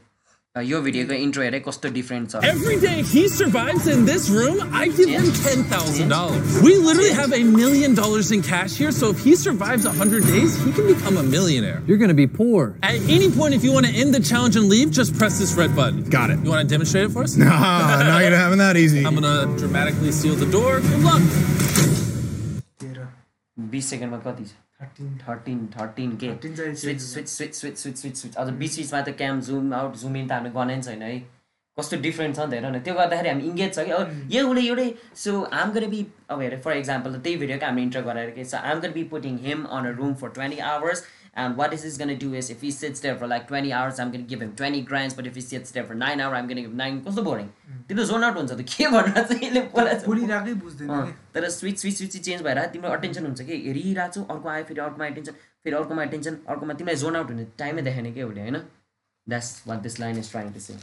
यो 0.64 0.80
भिडियोको 0.80 1.12
इन्ट्रो 1.12 1.42
हेरे 1.42 1.58
कस्तो 1.64 1.88
डिफ्रेन्ट 1.94 2.30
छ 2.30 2.40
Every 2.50 2.76
day 2.82 3.02
he 3.08 3.22
survives 3.32 3.86
in 3.94 4.06
this 4.10 4.28
room, 4.34 4.60
I 4.82 4.84
give 4.98 5.10
him 5.14 5.26
$10,000. 5.46 6.62
We 6.66 6.76
literally 6.84 7.10
have 7.18 7.34
a 7.38 7.42
million 7.56 7.94
dollars 7.98 8.30
in 8.36 8.44
cash 8.46 8.76
here, 8.82 8.92
so 8.98 9.10
if 9.10 9.18
he 9.24 9.34
survives 9.40 9.84
100 9.90 10.24
days, 10.30 10.56
he 10.64 10.72
can 10.78 10.86
become 10.92 11.18
a 11.18 11.22
millionaire. 11.34 11.82
You're 11.86 12.00
going 12.04 12.14
to 12.14 12.18
be 12.22 12.26
poor. 12.26 12.64
At 12.82 13.12
any 13.18 13.30
point, 13.30 13.52
if 13.58 13.68
you 13.68 13.72
want 13.76 13.84
to 13.90 13.92
end 14.04 14.14
the 14.14 14.22
challenge 14.30 14.56
and 14.56 14.70
leave, 14.70 14.90
just 15.00 15.18
press 15.18 15.38
this 15.38 15.52
red 15.60 15.76
button. 15.76 16.02
Got 16.16 16.30
it. 16.30 16.38
You 16.42 16.50
want 16.56 16.66
to 16.66 16.72
demonstrate 16.74 17.04
it 17.10 17.12
for 17.18 17.24
us? 17.24 17.36
No, 17.36 17.44
not 17.44 18.22
gonna 18.22 18.42
happen 18.44 18.58
that 18.58 18.78
easy. 18.78 19.04
I'm 19.04 19.20
going 19.20 19.28
to 19.28 19.58
dramatically 19.58 20.10
seal 20.10 20.36
the 20.46 20.50
door. 20.58 20.80
Good 20.80 21.04
luck. 21.10 21.22
तेह्र 22.80 23.06
बिस 23.72 23.84
सेकेन्डमा 23.90 24.18
कति 24.24 24.44
छ 24.44 24.52
thirteen. 24.81 25.67
Thirteen 25.73 26.15
के। 26.17 26.27
13 26.43 26.55
चाहिँ 26.57 26.75
switch 26.75 27.01
switch 27.01 27.27
switch 27.29 27.55
switch 27.55 27.77
switch 27.77 27.97
switch 27.97 28.15
switch. 28.17 28.35
अझ 28.35 28.47
बिच 28.49 28.77
बिचमा 28.77 29.01
त 29.01 29.09
cam 29.17 29.41
zoom 29.41 29.73
out 29.73 29.95
zoom 29.97 30.15
in 30.17 30.27
त 30.27 30.31
हामीले 30.31 30.53
गनै 30.53 30.81
छैन 30.81 31.01
है। 31.01 31.19
कस्तो 31.77 31.97
डिफ्रेन्ट 32.01 32.35
छ 32.35 32.39
नि 32.39 32.51
त 32.51 32.53
हेर 32.53 32.65
न। 32.65 32.79
त्यो 32.81 32.93
गर्दाखेरि 32.93 33.29
हामी 33.29 33.43
इङ्गेज 33.49 33.75
छ 33.75 33.79
कि? 33.85 33.91
अब 33.91 34.27
यो 34.31 34.47
उसले 34.47 34.61
एउटै 34.67 34.89
सो 35.15 35.31
आम 35.61 35.71
गन 35.71 35.85
बी 35.89 36.05
अब 36.29 36.41
हेर 36.41 36.59
फर 36.65 36.77
इक्जाम्पल 36.77 37.19
त्यही 37.19 37.37
भिडियोको 37.43 37.65
हामीले 37.65 37.83
इन्टर 37.83 38.01
गराएर 38.09 38.29
के 38.35 38.43
छ 38.43 38.55
I'm 38.71 38.79
gonna 38.81 38.91
be 38.97 39.03
putting 39.13 39.37
him 39.45 39.63
on 39.65 39.85
a 39.85 39.91
room 40.01 40.13
for 40.21 40.29
twenty 40.35 40.57
hours 40.71 41.05
and 41.35 41.55
what 41.57 41.73
is 41.73 41.85
is 41.85 41.97
gonna 41.99 42.15
do 42.21 42.33
is 42.35 42.49
if 42.51 42.61
he 42.63 42.71
sits 42.71 43.01
there 43.01 43.15
for 43.17 43.27
like 43.27 43.43
twenty 43.47 43.71
hours 43.79 43.99
I'm 43.99 44.11
gonna 44.11 44.25
give 44.29 44.41
him 44.41 44.51
twenty 44.61 44.81
grands 44.89 45.17
but 45.19 45.27
if 45.27 45.35
he 45.35 45.41
sits 45.41 45.73
there 45.73 45.85
for 45.87 45.95
nine 45.95 46.21
hour 46.21 46.35
I'm 46.35 46.47
gonna 46.47 46.61
give 46.61 46.73
nine 46.81 46.99
कस्तो 47.07 47.21
boring 47.29 47.47
त्यो 47.87 47.97
त 47.97 48.07
John 48.11 48.23
out 48.23 48.37
हुन्छ 48.37 48.51
त 48.51 48.65
के 48.73 48.87
भनेर 48.95 49.23
चाहिँ 49.23 49.41
यसले 49.47 49.61
बोलाएको 49.75 50.01
छ? 50.01 50.05
बोलिरहेकै 50.07 50.53
बुझ्दैन 50.65 50.89
अँ, 50.89 51.05
कि 51.05 51.13
तर 51.33 51.49
स्विच 51.59 51.79
स्विच 51.79 51.97
स्विच 51.97 52.17
चेन्ज 52.19 52.41
भएर 52.49 52.65
तिम्रो 52.75 52.91
अटेन्सन 52.97 53.25
हुन्छ 53.25 53.41
कि 53.51 53.61
हेरिरहेको 53.67 54.13
छु 54.13 54.25
अर्को 54.35 54.49
आयो 54.55 54.63
फेरि 54.71 54.81
अर्कोमा 54.89 55.07
एटेन्सन 55.13 55.39
फेरि 55.63 55.75
अर्कोमा 55.81 56.03
एटेन्सन 56.11 56.37
अर्कोमा 56.55 56.73
तिमीलाई 56.83 57.01
जोन 57.05 57.15
आउट 57.21 57.31
हुने 57.31 57.47
टाइमै 57.63 57.81
देखाएन 57.89 58.13
क्या 58.19 58.27
उसले 58.27 58.41
होइन 58.47 58.61
that's 59.27 59.63
what 59.67 59.79
this 59.87 59.99
line 59.99 60.17
is 60.19 60.31
trying 60.31 60.51
to 60.53 60.59
say 60.67 60.77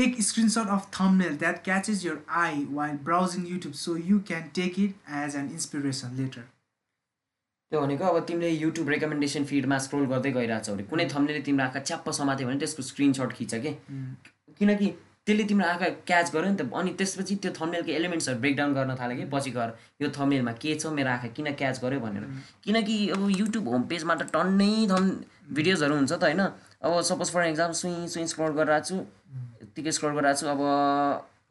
Take 0.00 0.16
a 0.20 0.22
screenshot 0.26 0.70
of 0.74 0.86
thumbnail 0.94 1.34
that 1.40 1.58
catches 1.66 2.00
your 2.04 2.14
eye 2.38 2.62
while 2.78 2.96
browsing 3.08 3.44
YouTube 3.50 3.76
so 3.80 3.92
you 4.08 4.16
can 4.30 4.48
take 4.58 4.78
it 4.84 5.12
as 5.18 5.36
an 5.40 5.50
inspiration 5.58 6.16
later. 6.20 6.42
त्यो 7.70 7.80
भनेको 7.80 8.04
अब 8.04 8.24
तिमीले 8.28 8.50
YouTube 8.50 8.88
recommendation 8.88 9.44
फिडमा 9.44 9.78
scroll 9.86 10.04
गर्दै 10.12 10.30
गइरहेको 10.32 10.64
छौ 10.64 10.72
अरे। 10.74 10.84
कुनै 10.90 11.08
थम्नेले 11.14 11.40
तिम्रो 11.48 11.64
आँखा 11.64 11.80
च्याप्प 11.88 12.10
समात्यो 12.20 12.46
भने 12.48 12.58
त्यसको 12.58 12.82
स्क्रिनसट 12.82 13.32
खिच 13.38 13.54
के? 13.54 13.72
किनकि 14.58 14.88
त्यसले 15.26 15.44
तिम्रो 15.50 15.66
आँखा 15.66 15.88
क्याच 16.08 16.30
गर्यो 16.34 16.50
नि 16.50 16.56
त 16.56 16.68
अनि 16.70 16.90
त्यसपछि 17.00 17.34
त्यो 17.42 17.50
थम्नेलको 17.58 17.90
एलिमेन्ट्सहरू 17.98 18.38
ब्रेकडाउन 18.40 18.74
गर्न 18.74 18.94
थाल्यो 19.00 19.16
कि? 19.18 19.24
पछि 19.32 19.50
गएर 19.56 19.70
यो 20.02 20.08
थम्नेलमा 20.16 20.52
के 20.62 20.74
छ 20.76 20.92
मेरो 20.92 21.10
आँखा 21.10 21.28
किन 21.36 21.52
क्याच 21.60 21.80
गर्यो 21.84 22.00
भनेर। 22.00 22.24
किनकि 22.64 22.96
अब 23.16 23.28
युट्युब 23.40 23.68
होम 23.68 23.82
पेजमा 23.90 24.14
त 24.14 24.28
टन्नै 24.34 24.72
थम 24.92 25.04
भिडियोजहरू 25.56 25.94
हुन्छ 25.96 26.12
त 26.12 26.22
होइन? 26.24 26.42
अब 26.84 27.00
सपोज 27.10 27.30
फर 27.32 27.46
इक्जाम्पल 27.48 27.74
सुई 27.74 27.94
सुई 28.14 28.26
स्क्रोल 28.32 28.52
गरिरहेको 28.60 28.86
छु 28.88 28.96
यत्तिकै 29.62 29.92
स्क्रोल 29.96 30.12
गरिरहेको 30.18 30.40
छु 30.40 30.46
अब 30.52 30.60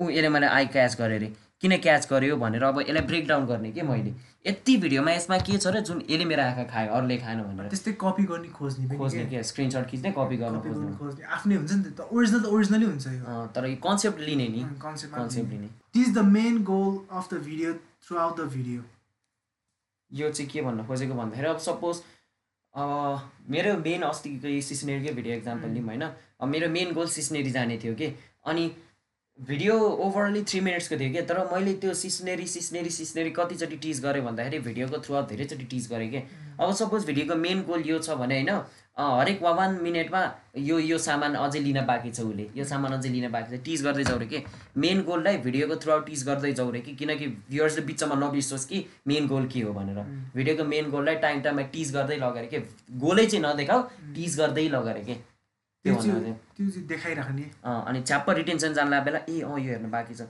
ऊ 0.01 0.09
यसले 0.09 0.29
मैले 0.29 0.47
आई 0.47 0.65
क्याच 0.75 0.95
गरेँ 1.01 1.17
अरे। 1.17 1.29
किन 1.61 1.77
क्याच 1.81 2.07
गर्यो 2.11 2.37
भनेर 2.37 2.63
अब 2.63 2.79
यसलाई 2.81 3.03
ब्रेकडाउन 3.09 3.45
गर्ने 3.49 3.71
कि 3.71 3.81
मैले? 3.89 4.13
यति 4.45 4.75
भिडियोमा 4.77 5.11
यसमा 5.11 5.37
के 5.47 5.57
छ 5.57 5.67
र 5.71 5.79
जुन 5.87 6.01
यसले 6.09 6.25
मेरो 6.27 6.43
आँखा 6.43 6.63
खायो 6.67 6.91
अरूले 6.91 7.17
खाएन 7.17 7.41
भनेर। 7.47 7.67
त्यस्तै 7.71 7.91
कपी 7.95 8.23
गर्ने 8.27 8.49
खोज्ने 8.51 8.97
खोज्ने 8.97 9.23
के? 9.23 9.39
के? 9.39 9.43
स्क्रिनसट 9.43 9.85
खिच्ने 9.89 10.11
कपी 10.11 10.37
गर्न 10.37 10.59
खोज्ने। 10.59 10.91
खोज्ने। 10.99 11.23
आफ्नै 11.23 11.55
हुन्छ 11.55 11.71
नि 11.71 11.91
त। 11.95 12.01
ओरिजिनल 12.11 12.41
त 12.43 12.47
ओरिजिनलै 12.51 12.85
हुन्छ 12.85 13.07
यो। 13.07 13.47
तर 13.55 13.63
यो 13.71 13.75
कन्सेप्ट 13.87 14.19
लिने 14.19 14.47
नि। 14.55 14.61
कन्सेप्ट 14.83 15.15
कन्सेप्ट 15.15 15.49
लिने। 15.55 15.67
This 15.95 16.07
is 16.09 16.13
the 16.19 16.25
main 16.27 16.59
goal 16.67 17.07
of 17.07 17.31
the 17.31 17.39
video 17.39 17.79
throughout 18.03 18.35
the 18.35 18.47
video. 18.57 18.83
यो 20.11 20.29
चाहिँ 20.29 20.49
के 20.51 20.61
भन्न 20.61 20.83
खोजेको 20.91 21.13
भन्दाखेरि 21.15 21.47
अब 21.47 21.59
सपोज 21.63 22.03
मेरो 23.53 23.71
मेन 23.79 24.01
अस्तिको 24.11 24.59
सिस्नेरीकै 24.67 25.13
भिडियो 25.13 25.35
इक्जाम्पल 25.37 25.69
लिउँ 25.71 25.85
होइन? 25.87 26.03
मेरो 26.51 26.69
मेन 26.69 26.93
गोल 26.93 27.07
सिस्नेरी 27.15 27.51
जाने 27.51 27.77
थियो 27.83 27.95
कि? 27.95 28.07
अनि 28.45 28.63
भिडियो 29.39 29.77
ओभरअली 29.79 30.41
थ्री 30.47 30.59
मिनट्सको 30.61 30.95
थियो 30.99 31.11
कि? 31.13 31.21
तर 31.21 31.37
मैले 31.53 31.73
त्यो 31.83 31.93
सिस्नेरी 31.93 32.45
सिस्नेरी 32.47 32.89
सिस्नेरी 32.89 33.29
कतिचोटि 33.37 33.75
टिच 33.75 33.99
गरेँ 34.01 34.21
भन्दाखेरि 34.23 34.59
भिडियोको 34.59 34.97
थ्रु 35.03 35.15
आउट 35.15 35.27
धेरैचोटि 35.29 35.63
टिच 35.71 35.87
गरेँ 35.89 36.09
कि? 36.09 36.17
अब 36.61 36.73
सपोज 36.73 37.05
भिडियोको 37.05 37.35
मेन 37.35 37.61
गोल 37.67 37.83
यो 37.87 37.97
छ 37.99 38.15
भने 38.21 38.35
होइन 38.35 38.49
हरेक 38.99 39.41
वान 39.43 39.79
मिनटमा 39.83 40.21
यो 40.57 40.77
यो 40.79 40.97
सामान 40.97 41.35
अझै 41.35 41.59
लिन 41.59 41.81
बाँकी 41.85 42.11
छ 42.11 42.19
उसले। 42.21 42.47
यो 42.55 42.63
सामान 42.63 42.93
अझै 42.93 43.09
लिन 43.09 43.31
बाँकी 43.31 43.57
छ। 43.57 43.61
टिच 43.65 43.81
गर्दै 43.83 44.03
जाउँ 44.03 44.19
रे 44.19 44.25
कि? 44.25 44.43
मेन 44.77 45.01
गोललाई 45.03 45.37
भिडियोको 45.43 45.75
थ्रु 45.75 45.91
आउट 45.91 46.05
टिच 46.05 46.23
गर्दै 46.23 46.53
जाउँ 46.53 46.71
रे 46.73 46.81
कि? 46.81 46.95
किनकि 46.95 47.27
भ्युवर्सले 47.49 47.85
बिचमा 47.85 48.15
नबिर्सोस् 48.23 48.65
कि 48.65 48.85
मेन 49.07 49.27
गोल 49.27 49.47
के 49.49 49.61
हो 49.61 49.73
भनेर। 49.73 49.99
भिडियोको 50.35 50.63
मेन 50.63 50.89
गोललाई 50.91 51.15
टाइम 51.25 51.41
टाइममा 51.41 51.67
टिच 51.75 51.91
गर्दै 51.91 52.17
लगेर 52.23 52.45
के? 52.53 52.63
गोलै 53.03 53.25
चाहिँ 53.25 53.45
नदेखाऊ 53.45 53.81
टिच 54.15 54.37
गर्दै 54.37 54.67
लगेर 54.69 55.03
के? 55.03 55.17
त्यो 55.85 55.95
चाहिँ 55.95 56.85
देखाइराख्ने। 56.87 57.45
अनि 57.63 58.01
च्याप्प 58.01 58.29
रिटेन्सन 58.29 58.73
जान्ला 58.73 58.99
बेला 59.03 59.19
ए 59.29 59.39
अँ 59.41 59.59
यो 59.59 59.69
हेर्न 59.71 59.89
बाँकी 59.91 60.13
छ। 60.15 60.21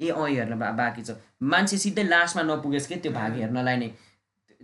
ए 0.00 0.08
अँ 0.08 0.28
यो 0.28 0.40
हेर्न 0.40 0.54
बाँकी 0.58 1.02
छ। 1.02 1.16
मान्छे 1.42 1.78
सिधै 1.78 2.02
लास्टमा 2.04 2.42
नपुगेस् 2.42 2.86
कि? 2.88 2.96
त्यो 2.96 3.12
भाग 3.12 3.32
हेर्नलाई 3.36 3.76
नै। 3.76 3.88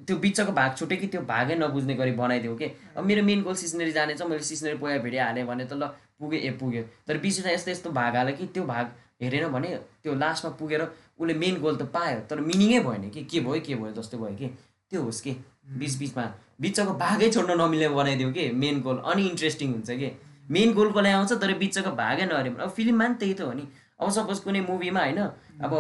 त्यो 0.07 0.17
बिचको 0.17 0.53
भाग 0.53 0.75
छुट्यो 0.79 0.99
कि 0.99 1.07
त्यो 1.13 1.21
भागै 1.29 1.55
नबुझ्ने 1.59 1.95
गरी 1.95 2.13
बनाइदियो 2.17 2.55
कि? 2.57 2.67
अब 2.97 3.05
मेरो 3.05 3.23
मेन 3.23 3.43
गोल 3.43 3.55
सिस्नेरी 3.55 3.93
जाने 3.93 4.15
छ 4.15 4.23
मैले 4.25 4.43
सिस्नेरी 4.47 4.79
पोया 4.79 4.99
भिडियो 5.05 5.23
हालेँ 5.25 5.45
भने 5.45 5.65
त 5.67 5.73
ल 5.75 5.93
पुगेँ 6.17 6.41
ए 6.41 6.51
पुग्यो। 6.57 6.83
तर 7.07 7.19
बिचमा 7.19 7.51
यस्तो 7.53 7.71
यस्तो 7.71 7.91
भाग 7.93 8.17
हाल्यो 8.17 8.37
कि 8.37 8.47
त्यो 8.55 8.65
भाग 8.65 8.87
हेरेन 9.23 9.49
भने 9.53 9.69
त्यो 10.03 10.15
लास्टमा 10.15 10.51
पुगेर 10.57 10.83
उसले 11.19 11.35
मेन 11.35 11.61
गोल 11.61 11.77
त 11.77 11.83
पायो 11.93 12.21
तर 12.31 12.41
मिनिङै 12.41 12.81
भएन 12.87 13.11
कि। 13.11 13.25
के 13.27 13.41
भयो 13.45 13.61
के 13.61 13.75
भयो 13.75 13.93
जस्तो 13.99 14.19
भयो 14.19 14.37
कि। 14.39 14.49
त्यो 14.91 15.03
होस् 15.03 15.21
कि 15.23 15.33
बिच 15.77 15.99
बिचमा 15.99 16.25
बिचको 16.61 16.93
भागै 16.95 17.29
छोड्न 17.31 17.59
नमिल्ने 17.61 17.89
बनाइदियो 17.93 18.31
कि 18.33 18.51
मेन 18.55 18.81
गोल 18.81 18.97
अनि 19.13 19.27
इन्ट्रेस्टिङ 19.29 19.73
हुन्छ 19.73 19.91
कि? 19.91 20.09
मेन 20.51 20.73
गोलको 20.75 21.01
लागि 21.01 21.15
आउँछ 21.15 21.33
तर 21.43 21.53
बिचको 21.59 21.91
भागै 21.97 22.25
नहेऱ्यो 22.27 22.53
भने। 22.53 22.63
अब 22.65 22.71
फिल्ममा 22.71 23.07
नि 23.09 23.15
त्यही 23.21 23.35
त 23.35 23.41
हो 23.41 23.53
नि। 23.53 23.65
अब 24.01 24.11
सपोज 24.11 24.39
कुनै 24.47 24.61
मुभीमा 24.61 25.01
होइन 25.01 25.19
अब 25.67 25.73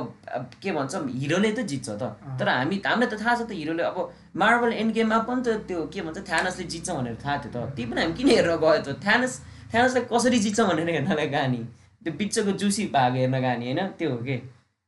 के 0.62 0.73
भन्छ 0.73 0.95
हिरोले 1.14 1.51
त 1.53 1.61
जित्छ 1.71 1.89
त। 1.89 2.03
तर 2.39 2.49
हामी 2.49 2.77
हामीलाई 2.87 3.09
त 3.09 3.14
थाहा 3.21 3.35
छ 3.39 3.41
त 3.47 3.53
हिरोले। 3.55 3.83
अब 3.83 3.99
मार्बल 4.37 4.73
एन्ड 4.75 4.93
गेममा 4.95 5.19
पनि 5.29 5.41
त 5.43 5.49
त्यो 5.69 5.87
के 5.93 6.03
भन्छ 6.03 6.19
थ्यानसले 6.29 6.64
जित्छ 6.64 6.89
भनेर 6.91 7.16
थाहा 7.25 7.37
थियो 7.45 7.51
त। 7.55 7.57
त्यही 7.77 7.87
पनि 7.91 8.01
हामी 8.03 8.14
किन 8.19 8.29
हेरेर 8.29 8.57
गयो 8.59 8.81
त? 8.83 8.89
थ्यानस 9.05 9.33
थ्यानसलाई 9.73 10.05
कसरी 10.12 10.39
जित्छ 10.47 10.61
भनेर 10.61 10.89
हेर्नलाई 10.91 11.29
गएको 11.29 11.51
नि 11.53 11.61
त्यो 12.05 12.12
बिचको 12.19 12.53
जुसी 12.62 12.83
भाग 12.97 13.12
हेर्न 13.16 13.37
गएको 13.39 13.59
नि 13.59 13.66
होइन? 13.66 13.81
त्यो 13.99 14.09
हो 14.11 14.19
कि? 14.27 14.37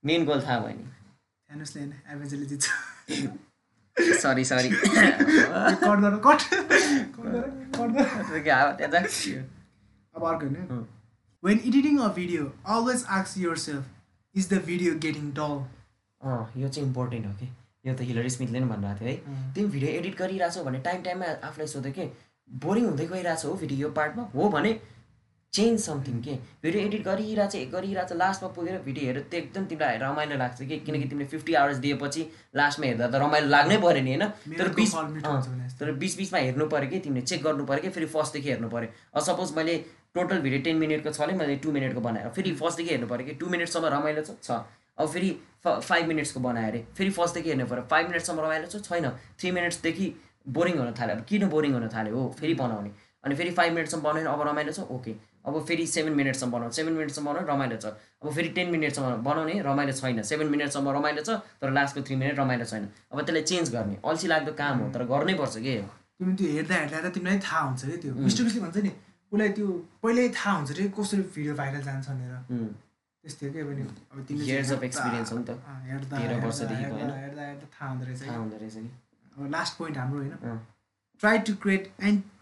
मेन 0.05 0.21
गोल 0.25 0.41
थाहा 0.43 0.59
भयो 0.61 0.75
नि। 0.75 0.85
हेर्नुहोस् 1.51 1.77
न 1.77 1.79
एभेन्जरले 2.13 2.47
जित्छ। 2.47 2.67
सरी 4.23 4.45
सरी 4.51 4.69
अब 10.17 10.25
अर्को 10.29 10.47
होइन 10.47 10.87
when 11.43 11.61
editing 11.67 11.99
a 11.99 12.09
video 12.15 12.51
always 12.77 13.05
आक्स 13.19 13.37
yourself 13.65 14.37
is 14.37 14.49
the 14.53 14.63
video 14.67 14.95
getting 15.07 15.31
dull 15.41 15.57
अँ 16.21 16.41
यो 16.57 16.69
चाहिँ 16.69 16.87
इम्पोर्टेन्ट 16.89 17.27
हो 17.27 17.33
कि? 17.33 17.49
यो 17.87 17.95
त 17.95 18.01
हिलरी 18.09 18.31
स्मिथले 18.31 18.61
नि 18.61 18.67
भनिरहेको 18.67 19.05
थियो 19.05 19.09
है। 19.09 19.53
तिमी 19.55 19.69
भिडियो 19.69 19.91
एडिट 19.99 20.17
गरिरहेछौ 20.19 20.65
भने 20.65 20.79
टाइम 20.87 21.03
टाइममा 21.03 21.27
आफूलाई 21.49 21.67
सोध्यो 21.75 21.93
कि 21.99 22.09
बोरिङ 22.65 22.85
हुँदै 22.87 23.07
गइरहेछ 23.13 23.45
हो 23.45 23.55
भिडियो 23.61 23.87
यो 23.87 23.93
पार्टमा 23.99 24.23
हो 24.35 24.49
भने 24.57 24.73
चेन्ज 25.53 25.81
समथिङ 25.81 26.21
के? 26.23 26.35
भिडियो 26.63 26.83
एडिट 26.87 27.03
गरिरहेछ 27.05 27.71
गरिरहेछ 27.71 28.13
लास्टमा 28.19 28.49
पुगेर 28.57 28.77
भिडियो 28.85 29.07
हेरेर 29.07 29.23
त्यो 29.31 29.41
एकदम 29.41 29.65
तिमीलाई 29.71 29.97
रमाइलो 30.03 30.37
लाग्छ 30.43 30.63
कि? 30.63 30.79
किनकि 30.79 31.09
तिमीले 31.09 31.29
फिफ्टी 31.29 31.55
आवर्स 31.63 31.77
दिएपछि 31.87 32.27
लास्टमा 32.57 32.87
हेर्दा 32.87 33.07
त 33.07 33.23
रमाइलो 33.23 33.49
लाग्नै 33.49 33.79
पऱ्यो 33.87 34.03
नि 34.05 34.15
होइन? 34.15 34.29
तर 34.59 34.69
बिच। 34.77 34.93
तर 35.81 35.93
बिच 36.03 36.17
बिचमा 36.17 36.39
हेर्नु 36.39 36.67
पऱ्यो 36.75 36.91
कि? 36.91 36.99
तिमीले 37.07 37.27
चेक 37.27 37.43
गर्नु 37.43 37.67
पऱ्यो 37.67 37.83
कि? 37.83 37.91
फेरि 37.97 38.07
फर्स्टदेखि 38.15 38.49
हेर्नु 38.51 38.69
पऱ्यो। 38.69 38.89
अब 39.15 39.23
सपोज 39.31 39.57
मैले 39.57 39.75
टोटल 40.15 40.39
भिडियो 40.41 40.61
टेन 40.63 40.77
मिनटको 40.77 41.11
छ 41.11 41.21
भने 41.21 41.33
मैले 41.39 41.57
टु 41.63 41.73
मिनटको 41.73 42.01
बनाएर 42.01 42.29
फेरि 42.35 42.53
फर्स्टदेखि 42.61 42.91
हेर्नु 42.91 43.07
पऱ्यो 43.07 43.27
कि 43.27 43.35
टु 43.41 43.47
मिनटसम्म 43.47 43.87
रमाइलो 43.95 44.23
छ? 44.23 44.31
छ। 44.43 44.51
अब 44.99 45.09
फेरि 45.09 45.31
फाइभ 45.65 46.07
मिनट्सको 46.09 46.41
बनाएँ 46.41 46.69
अरे। 46.69 46.81
फेरि 46.97 47.11
फर्स्टदेखि 47.11 47.49
हेर्नु 47.49 47.67
पऱ्यो 47.67 47.83
फाइभ 47.91 48.09
मिनटसम्म 48.09 48.41
रमाइलो 48.41 48.67
छ? 48.67 48.83
छैन। 48.83 49.09
थ्री 49.39 49.51
मिनट्सदेखि 49.51 50.07
बोरिङ 50.49 50.79
हुन 50.79 50.93
थाल्यो। 50.99 51.17
अब 51.17 51.25
किन 51.31 51.49
बोरिङ 51.49 51.73
हुन 51.73 51.89
थाल्यो 51.95 52.17
हो? 52.17 52.29
फेरि 52.41 52.55
बनाउने। 52.55 52.91
अनि 53.25 53.35
फेरि 53.35 53.51
फाइभ 53.59 53.73
मिनटसम्म 53.75 54.03
बनाउने 54.03 54.31
अब 54.31 54.43
रमाइलो 54.49 54.73
छ? 54.73 54.81
ओके। 54.91 55.15
अब 55.47 55.65
फेरि 55.69 55.87
सेभेन 55.87 56.15
मिनटसम्म 56.15 56.53
बनाउने। 56.53 56.75
सेभेन 56.75 56.95
मिनटसम्म 56.95 57.27
बनाउने 57.27 57.53
रमाइलो 57.53 57.77
छ। 57.77 57.87
अब 58.23 58.33
फेरि 58.35 58.49
टेन 58.59 58.71
मिनटसम्म 58.71 59.15
बनाउने 59.25 59.61
रमाइलो 59.63 59.93
छैन। 59.93 60.23
सेभेन 60.23 60.49
मिनटसम्म 60.51 60.89
रमाइलो 60.99 61.23
छ 61.23 61.39
तर 61.61 61.71
लास्टको 61.71 62.03
थ्री 62.03 62.17
मिनट 62.17 62.39
रमाइलो 62.39 62.65
छैन। 62.65 62.89
अब 63.13 63.21
त्यसलाई 63.21 63.43
चेन्ज 63.53 63.71
गर्ने। 63.77 63.97
अल्छी 64.05 64.27
लाग्दो 64.29 64.53
काम 64.59 64.79
हो 64.79 64.91
तर 64.91 65.05
गर्नै 65.07 65.35
पर्छ 65.39 65.57
कि? 65.65 65.77
तिमी 66.19 66.35
त्यो 66.37 66.49
हेर्दा 66.57 66.75
हेर्दा 66.75 66.99
त 67.01 67.15
तिमीलाई 67.15 67.39
थाहा 67.41 67.61
हुन्छ 67.69 67.85
कि 67.85 67.97
त्यो। 68.03 68.13
मिस्टर 68.27 68.45
बिस्टले 68.45 68.61
भन्छ 68.61 68.77
नि 68.85 68.93
उसलाई 69.33 69.51
त्यो 69.57 69.67
पहिल्यै 70.03 70.29
थाहा 70.39 70.57
हुन्छ 70.57 70.71
कि 70.79 70.89
कसरी 70.99 71.23
भिडियो 71.35 71.55
भाइरल 71.61 71.83
जान्छ 71.83 72.07
भनेर। 72.09 72.35
त्यस्तै 73.25 73.51
कि 73.53 73.61
अब 73.61 73.71
नि 73.77 73.83
अब 73.83 74.19
तिमीले 74.29 74.63
चाहिँ 74.63 74.77
of 74.77 74.83
experience 74.89 75.31
हो 75.33 75.39
नि 75.39 75.45
त। 75.45 75.51
हेर्दा 75.87 76.17
हेर्दा, 76.17 76.77
हेर्दा 77.21 77.67
थाहा 77.75 77.91
हुँदो 77.91 78.05
रहेछ 78.07 78.23
थाहा। 78.23 78.37
हुँदो 78.37 78.57
रहेछ 78.61 78.75
कि 78.75 78.91
अब 79.37 79.51
लास्ट 79.53 79.73
पोइन्ट 79.79 79.97
हाम्रो 79.99 80.19
होइन। 80.19 80.61
Try 81.21 81.39
to 81.47 81.55
create 81.63 81.85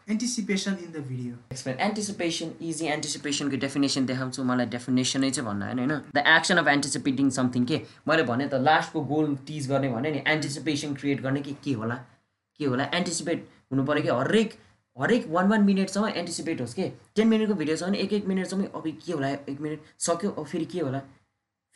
anticipation 0.09 0.76
in 0.84 0.91
the 0.93 1.05
video 1.09 1.34
explain 1.53 1.76
anticipation 1.86 2.53
easy 2.68 2.86
एन्टिसिपेसनको 2.93 3.57
definition 3.64 4.07
देखाउँछु। 4.07 4.45
मलाई 4.51 4.66
डेफिनेसनै 4.74 5.30
चाहिँ 5.30 5.49
भन्नु 5.49 5.64
होइन 5.66 5.78
होइन? 5.78 5.93
The 6.14 6.18
action 6.36 6.57
of 6.62 6.68
anticipating 6.68 7.30
something 7.39 7.64
के? 7.68 7.80
मैले 8.09 8.22
भने 8.30 8.47
त 8.49 8.55
लास्टको 8.68 9.01
गोल 9.12 9.36
टिज 9.47 9.68
गर्ने 9.68 9.89
भने 9.93 10.11
नि 10.11 10.22
एन्टिसिपेसन 10.34 10.95
क्रिएट 10.95 11.20
गर्ने 11.22 11.41
कि 11.43 11.57
के 11.64 11.72
होला? 11.82 11.97
के 12.61 12.64
होला? 12.64 12.84
एन्टिसिपेट 12.95 13.39
हुनु 13.72 13.84
पऱ्यो 13.84 14.03
कि? 14.03 14.11
हरेक 14.20 14.51
हरेक 15.01 15.26
वान 15.28 15.49
वान 15.49 15.62
मिनटसम्म 15.64 16.09
एन्टिसिपेट 16.09 16.61
होस् 16.61 16.74
कि? 16.74 16.88
टेन 17.16 17.28
मिनटको 17.28 17.55
भिडियो 17.55 17.76
छ 17.76 17.82
भने 17.82 17.99
एक 17.99 18.12
एक 18.12 18.26
मिनटसम्म 18.26 18.64
अब 18.74 18.86
के 19.05 19.12
होला? 19.12 19.28
एक 19.28 19.61
मिनट 19.61 19.80
सक्यो 20.07 20.30
अब 20.30 20.46
फेरि 20.46 20.64
के 20.72 20.80
होला? 20.80 21.01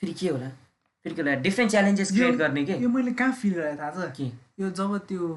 फेरि 0.03 0.15
के 0.21 0.29
होला? 0.29 0.49
फेरि 1.05 1.15
के 1.15 1.23
होला? 1.23 1.35
डिफ्रेन्ट 1.47 1.71
च्यालेन्जेस 1.71 2.13
क्रिएट 2.13 2.35
गर्ने 2.37 2.65
के? 2.65 2.77
यो 2.83 2.89
मैले 2.89 3.13
कहाँ 3.21 3.33
फिल 3.43 3.55
गरेँ 3.55 3.77
थाहा 3.79 3.91
छ? 3.91 4.11
के? 4.17 4.27
यो 4.61 4.71
जब 4.71 4.99
त्यो 5.09 5.29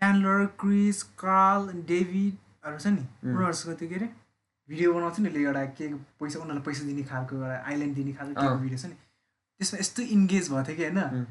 च्यान्डलर 0.00 0.46
क्रिस 0.60 1.02
कार्ल 1.22 1.82
डेभिडहरू 1.88 2.78
छ 2.78 2.86
नि 2.86 3.06
उनीहरूसँग 3.24 3.76
त्यो 3.78 3.88
के 3.88 3.94
अरे 3.94 4.08
भिडियो 4.68 4.92
बनाउँछ 4.94 5.18
नि 5.20 5.28
एउटा 5.44 5.64
के 5.78 5.88
पैसा 6.20 6.38
उनीहरूलाई 6.38 6.62
पैसा 6.66 6.82
दिने 6.86 7.02
खालको 7.10 7.36
एउटा 7.36 7.56
आइल्यान्ड 7.68 7.94
दिने 7.96 8.12
खालको। 8.18 8.42
भिडियो 8.62 8.78
छ 8.78 8.84
नि। 8.86 8.96
त्यसमा 9.60 9.78
यस्तो 9.80 10.02
इन्गेज 10.16 10.48
भएको 10.50 10.62
थियो 10.68 10.76
कि 10.76 10.84
होइन 10.84 11.26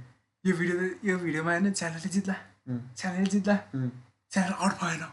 यो 0.46 0.54
भिडियो 0.58 0.76
यो 1.10 1.18
भिडियोमा 1.24 1.52
होइन 1.52 1.72
च्यानलले 1.72 2.10
जित्ला. 2.16 2.36
च्यानलले 2.70 3.30
जित्ला. 3.32 3.56
च्यानल 4.32 4.54
आउट 4.54 4.74
भएन। 4.84 5.04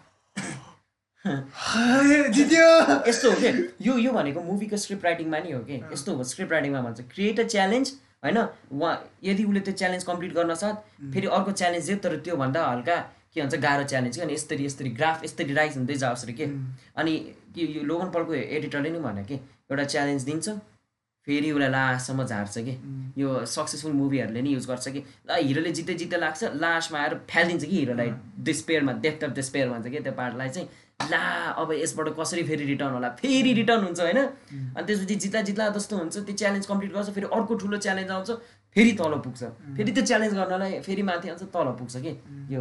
यस्तो 3.09 3.31
हो 3.31 3.37
कि 3.41 3.49
यो 3.87 3.97
यो 3.99 4.13
भनेको 4.13 4.41
मुभीको 4.43 4.77
स्क्रिप्ट 4.77 5.05
राइटिङमा 5.05 5.39
नि 5.39 5.53
हो 5.53 5.61
कि 5.71 5.81
यस्तो 5.93 6.15
हो 6.15 6.25
स्क्रिप्ट 6.25 6.53
राइटिङमा 6.53 6.81
भन्छ 6.83 7.01
क्रिएट 7.15 7.41
अ 7.41 7.47
च्यालेन्ज 7.55 7.93
होइन? 8.25 8.39
उहाँ 8.73 8.95
यदि 9.25 9.45
उसले 9.45 9.61
त्यो 9.61 9.75
च्यालेन्ज 9.75 10.05
कम्प्लिट 10.05 10.33
गर्न 10.35 10.55
साथ 10.63 10.75
फेरि 11.13 11.27
अर्को 11.27 11.53
च्यालेन्ज 11.53 11.87
दियो 11.87 11.97
तर 12.07 12.17
त्योभन्दा 12.29 12.65
हल्का 12.71 12.97
के 13.35 13.41
भन्छ 13.43 13.55
गाह्रो 13.67 13.85
च्यालेन्ज 13.91 14.17
कि 14.17 14.23
अनि 14.23 14.35
यसरी 14.35 14.65
यसरी 14.65 14.91
ग्राफ 15.03 15.25
यसरी 15.25 15.55
राइज 15.55 15.77
हुँदै 15.77 15.95
जाओस् 16.07 16.25
अरे 16.25 16.33
के? 16.33 16.47
अनि 16.97 17.13
यो 17.59 17.67
यो 17.67 17.83
लोगन 17.91 18.11
पलको 18.15 18.35
एडिटरले 18.35 18.91
नि 18.91 18.99
भने 18.99 19.25
कि? 19.25 19.35
एउटा 19.71 19.85
च्यालेन्ज 19.85 20.23
दिन्छ 20.25 20.49
फेरि 21.27 21.51
उसलाई 21.53 21.71
लास्टसम्म 21.71 22.25
झार्छ 22.25 22.59
कि? 22.59 22.75
यो 23.19 23.45
सक्सेसफुल 23.45 23.93
मुभीहरूले 23.93 24.43
नि 24.43 24.51
युज 24.55 24.67
गर्छ 24.67 24.89
कि? 24.89 25.01
ल 25.29 25.37
हिरोले 25.45 25.71
जित्दै 25.79 25.95
जित्दै 25.95 26.19
लाग्छ 26.19 26.45
लास्टमा 26.65 26.99
आएर 26.99 27.15
फ्यालिदिन्छ 27.31 27.65
कि 27.65 27.77
हिरोलाई 27.79 28.11
डिस्पेयरमा 28.49 28.93
डेप्थ 29.07 29.25
अफ 29.25 29.31
डिस्पेयर 29.41 29.69
भन्छ 29.69 29.87
कि 29.87 30.01
त्यो 30.01 30.13
पार्टलाई 30.21 30.49
चाहिँ? 30.49 30.69
ला 31.01 31.55
अब 31.63 31.73
यसबाट 31.73 32.09
कसरी 32.19 32.43
फेरि 32.43 32.65
रिटर्न 32.75 32.93
होला? 32.93 33.09
फेरि 33.23 33.53
रिटर्न 33.55 33.83
हुन्छ 33.85 34.01
होइन? 34.01 34.19
अनि 34.75 34.87
त्यसपछि 34.87 35.15
जित्दा 35.15 35.41
जित्दा 35.49 35.69
जस्तो 35.79 35.97
हुन्छ 35.97 36.17
त्यो 36.27 36.35
च्यालेन्ज 36.35 36.67
कम्प्लिट 36.67 36.93
गर्छ 36.93 37.11
फेरि 37.15 37.27
अर्को 37.33 37.55
ठुलो 37.55 37.77
च्यालेन्ज 37.79 38.11
आउँछ 38.11 38.31
फेरि 38.75 38.93
तल 38.99 39.15
पुग्छ। 39.23 39.43
फेरि 39.79 39.91
त्यो 39.95 40.05
च्यालेन्ज 40.11 40.35
गर्नलाई 40.35 40.81
फेरि 40.83 41.03
माथि 41.03 41.29
आउँछ 41.29 41.43
तल 41.55 41.71
पुग्छ 41.79 41.97
कि? 42.03 42.13
यो 42.51 42.61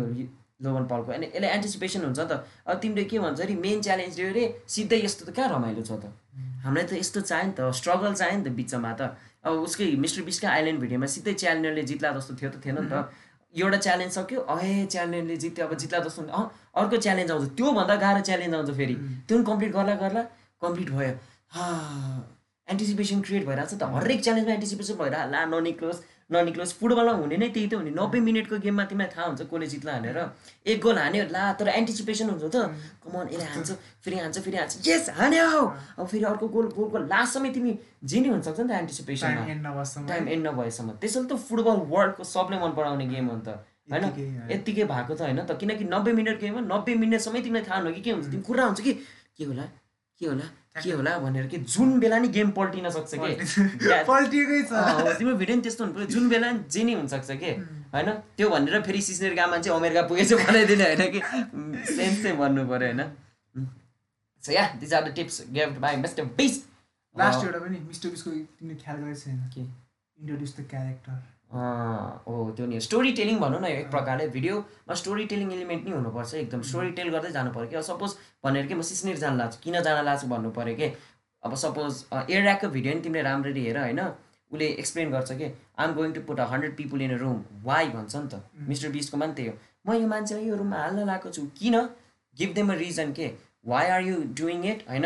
लोगन 0.62 0.86
पलको। 0.86 1.12
अनि 1.18 1.26
यसले 1.34 1.48
एन्टिसिपेसन 1.50 2.02
हुन्छ 2.06 2.20
नि 2.20 2.26
त। 2.30 2.46
अब 2.66 2.78
तिमीले 2.78 3.04
के 3.10 3.20
भन्छ 3.20 3.42
अरे 3.42 3.56
मेन 3.58 3.82
च्यालेन्ज 3.82 4.22
अरे 4.22 4.44
सिधै 4.70 5.02
यस्तो 5.04 5.26
त 5.26 5.30
कहाँ 5.34 5.50
रमाइलो 5.58 5.82
छ 5.82 5.98
त? 5.98 6.14
हामीलाई 6.62 6.86
त 6.86 6.94
यस्तो 7.02 7.22
चाहियो 7.26 7.48
नि 7.50 7.54
त 7.58 7.74
स्ट्रगल 7.74 8.14
चाहियो 8.14 8.38
नि 8.38 8.46
त 8.46 8.50
बिचमा 8.54 8.92
त। 8.98 9.02
अब 9.46 9.54
उसकै 9.66 9.86
मिस्टर 10.02 10.22
बिस्का 10.30 10.50
आइल्यान्ड 10.50 10.80
भिडियोमा 10.82 11.08
सिधै 11.14 11.34
च्यालेन्जरले 11.42 11.84
जित्ला 11.90 12.10
जस्तो 12.18 12.34
थियो 12.38 12.50
त 12.54 12.58
थिएन 12.62 12.78
नि 12.86 12.90
त। 12.90 13.10
एउटा 13.58 13.78
च्यालेन्ज 13.78 14.14
सक्यो 14.14 14.40
अहे 14.54 14.86
च्यालेन्जले 14.86 15.36
जित्यो 15.44 15.66
अब 15.68 15.74
जित्ला 15.82 16.00
जस्तो। 16.06 16.22
अँ 16.24 16.46
अर्को 16.78 16.98
च्यालेन्ज 16.98 17.32
आउँछ। 17.32 17.50
त्योभन्दा 17.58 17.96
गाह्रो 18.04 18.22
च्यालेन्ज 18.30 18.56
आउँछ 18.56 18.72
फेरि। 18.78 18.96
त्यो 19.28 19.38
पनि 19.38 19.46
कम्प्लिट 19.46 19.72
गर्ला 19.74 19.96
गर्ला 20.02 20.22
कम्प्लिट 20.62 20.90
भयो। 20.90 21.14
हा 21.56 21.66
एन्टिसिपेसन 22.68 23.22
क्रिएट 23.22 23.46
भइरहेको 23.48 23.70
छ 23.72 23.80
त। 23.80 23.84
हरेक 23.96 24.22
च्यालेन्जमा 24.24 24.54
एन्टिसिपेसन 24.54 24.96
भइरहेको 25.02 25.32
ला 25.32 25.46
ननिक्लोस्। 25.54 26.00
ननिक्लोस् 26.30 26.74
फुटबलमा 26.80 27.14
हुने 27.24 27.38
नै 27.40 27.48
त्यही 27.56 27.68
त 27.72 27.74
हो 27.80 27.82
नि। 27.88 27.92
नब्बे 27.96 28.20
मिनटको 28.20 28.56
गेममा 28.60 28.84
तिमीलाई 28.92 29.10
थाहा 29.16 29.26
हुन्छ 29.32 29.42
कसले 29.48 29.68
जित्ला 29.74 29.92
भनेर। 30.04 30.20
एक 30.68 30.78
गोल 30.84 30.98
हान्यो 31.00 31.24
ला 31.32 31.44
तर 31.56 31.68
एन्टिसिपेसन 31.80 32.28
हुन्छ 32.36 32.46
त। 32.52 32.58
कमन 33.00 33.32
यसले 33.32 33.48
हान्छ 33.48 33.70
फेरि 34.04 34.18
हान्छ 34.20 34.38
फेरि 34.44 34.58
हान्छ। 34.60 34.74
यस 34.88 35.10
हान्यो! 35.16 35.48
अब 36.00 36.06
फेरि 36.12 36.26
अर्को 36.28 36.46
गोल 36.52 36.68
गोलको 36.76 36.98
लास्टसम्म 37.08 37.46
तिमी 37.56 37.72
जिनी 38.04 38.28
हुनसक्छ 38.28 38.60
नि 38.60 38.68
त 38.68 38.72
एन्टिसिपेसनमा 38.84 39.42
टाइम 40.12 40.24
एन्ड 40.28 40.48
नभएसम्म। 40.48 40.90
त्यसैले 41.00 41.28
त 41.32 41.34
फुटबल 41.48 41.78
वर्ल्डको 41.96 42.24
सबले 42.28 42.58
मन 42.60 42.72
पराउने 42.76 43.06
गेम 43.08 43.26
हो 43.32 43.36
नि 43.40 43.44
त। 43.48 43.50
होइन। 43.88 44.04
यत्तिकै 44.52 44.84
भएको 44.84 45.14
त 45.16 45.22
होइन 45.24 45.40
त। 45.48 45.52
किनकि 45.56 45.84
नब्बे 45.88 46.12
मिनट 46.12 46.38
गेममा 46.44 46.62
नब्बे 46.68 46.92
मिनटसम्मै 47.08 47.42
तिमीलाई 47.48 47.64
थाहा 47.64 47.80
हुन 47.80 47.94
कि 47.96 48.02
के 48.04 48.12
हुन्छ। 48.12 48.28
तिमी 48.36 48.44
कुरा 48.44 48.64
हुन्छ 48.68 48.80
कि 48.84 48.94
के 49.38 49.44
होला? 49.48 49.66
के 50.20 50.26
होला? 50.28 50.46
के 50.84 50.92
होला 50.92 51.18
भनेर 51.20 51.48
कि 51.48 51.58
जुन 51.58 52.00
बेला 52.00 52.18
नि 52.20 52.28
गेम 52.28 52.50
पल्टिन 52.52 52.90
सक्छ 52.90 53.12
कि. 53.14 53.34
पल्टिएकै 54.08 54.62
छ। 54.64 55.18
तिम्रो 55.18 55.36
भिडियो 55.36 55.56
नि 55.56 55.62
त्यस्तो 55.62 55.84
हुनु 55.84 55.94
पऱ्यो। 55.94 56.08
जुन 56.08 56.30
बेला 56.30 56.52
नि 56.52 56.60
जे 56.70 56.84
नि 56.84 56.94
हुनसक्छ 56.94 57.32
कि? 57.34 57.52
होइन? 57.94 58.10
त्यो 58.38 58.50
भनेर 58.50 58.82
फेरि 58.82 59.02
सिस्नेर 59.02 59.34
गएको 59.34 59.50
मान्छे 59.52 59.70
अमेरिका 59.70 60.02
पुगेछ 60.08 60.34
बनाइदिने 60.34 60.84
होइन 60.84 61.04
कि? 61.12 61.20
सेन्स 61.94 62.24
चाहिँ 62.24 62.38
भन्नु 62.38 62.68
पऱ्यो 62.70 62.88
होइन। 62.88 63.02
So 64.44 64.52
yeah 64.52 64.64
these 64.80 64.94
are 64.94 65.10
the 65.10 65.14
tips 65.16 65.36
gift 65.52 65.80
by 65.80 65.96
mister 65.98 66.24
Beast 66.38 66.70
last 67.16 67.46
एउटा 67.46 67.60
पनि 67.60 67.80
मिस्टर 67.88 68.10
बिसको 68.10 68.30
तिमीले 68.32 68.76
ख्याल 68.84 68.98
गरेको 68.98 69.20
छैन। 69.20 69.40
के? 69.56 69.62
इन्ट्रोड्युस 69.62 70.56
द 70.58 70.68
क्यारेक्टर 70.70 71.37
हो 71.52 72.54
त्यो 72.58 72.66
नि 72.68 72.80
स्टोरी 72.82 73.12
टेलिङ 73.18 73.38
भनौँ 73.40 73.60
न 73.62 73.66
एक 73.66 73.90
प्रकारले 73.92 74.28
भिडियोमा 74.30 74.94
स्टोरी 75.02 75.26
टेलिङ 75.26 75.52
एलिमेन्ट 75.54 75.86
नै 75.86 75.92
हुनुपर्छ 75.92 76.34
एकदम। 76.36 76.62
स्टोरी 76.70 76.92
टेल 76.92 77.10
गर्दै 77.10 77.32
जानु 77.32 77.52
पऱ्यो 77.52 77.68
कि 77.68 77.84
सपोज 77.84 78.16
भनेर 78.44 78.68
कि 78.68 78.74
म 78.76 78.82
सिस्नेर 78.90 79.18
जान 79.18 79.38
लाग्छु 79.38 79.60
किन 79.64 79.82
जान 79.82 80.04
लाग्छु 80.06 80.28
भन्नु 80.28 80.52
पऱ्यो 80.58 80.76
कि? 80.76 80.88
अब 81.44 81.56
सपोज 81.64 82.04
एयरऱ्याकको 82.14 82.68
भिडियो 82.70 82.94
नि 82.94 83.02
तिमीले 83.02 83.24
राम्ररी 83.24 83.66
हेर 83.66 83.78
होइन? 83.78 84.02
उसले 84.52 84.68
एक्सप्लेन 84.84 85.12
गर्छ 85.12 85.32
कि 85.40 85.48
I'm 85.80 85.94
going 85.94 86.14
to 86.14 86.22
put 86.28 86.40
a 86.40 86.46
hundred 86.52 86.76
people 86.76 87.02
in 87.02 87.14
a 87.14 87.18
room 87.24 87.40
why 87.64 87.88
भन्छ 87.96 88.16
नि 88.16 88.28
त। 88.28 88.44
मिस्टर 88.68 88.90
बिसको 88.92 89.18
पनि 89.18 89.34
त्यही 89.34 89.50
हो। 89.50 89.56
म 89.88 89.98
यो 90.02 90.08
मान्छेलाई 90.08 90.46
यो 90.46 90.56
रुममा 90.56 90.78
हाल्न 90.78 91.00
लगाएको 91.00 91.30
छु। 91.32 91.48
किन? 91.58 91.76
गिभ 92.38 92.54
देम 92.54 92.74
अ 92.74 92.78
रिजन 92.84 93.12
के। 93.14 93.32
Why 93.66 93.90
are 93.96 94.02
you 94.04 94.16
doing 94.38 94.64
it 94.66 94.86
होइन? 94.90 95.06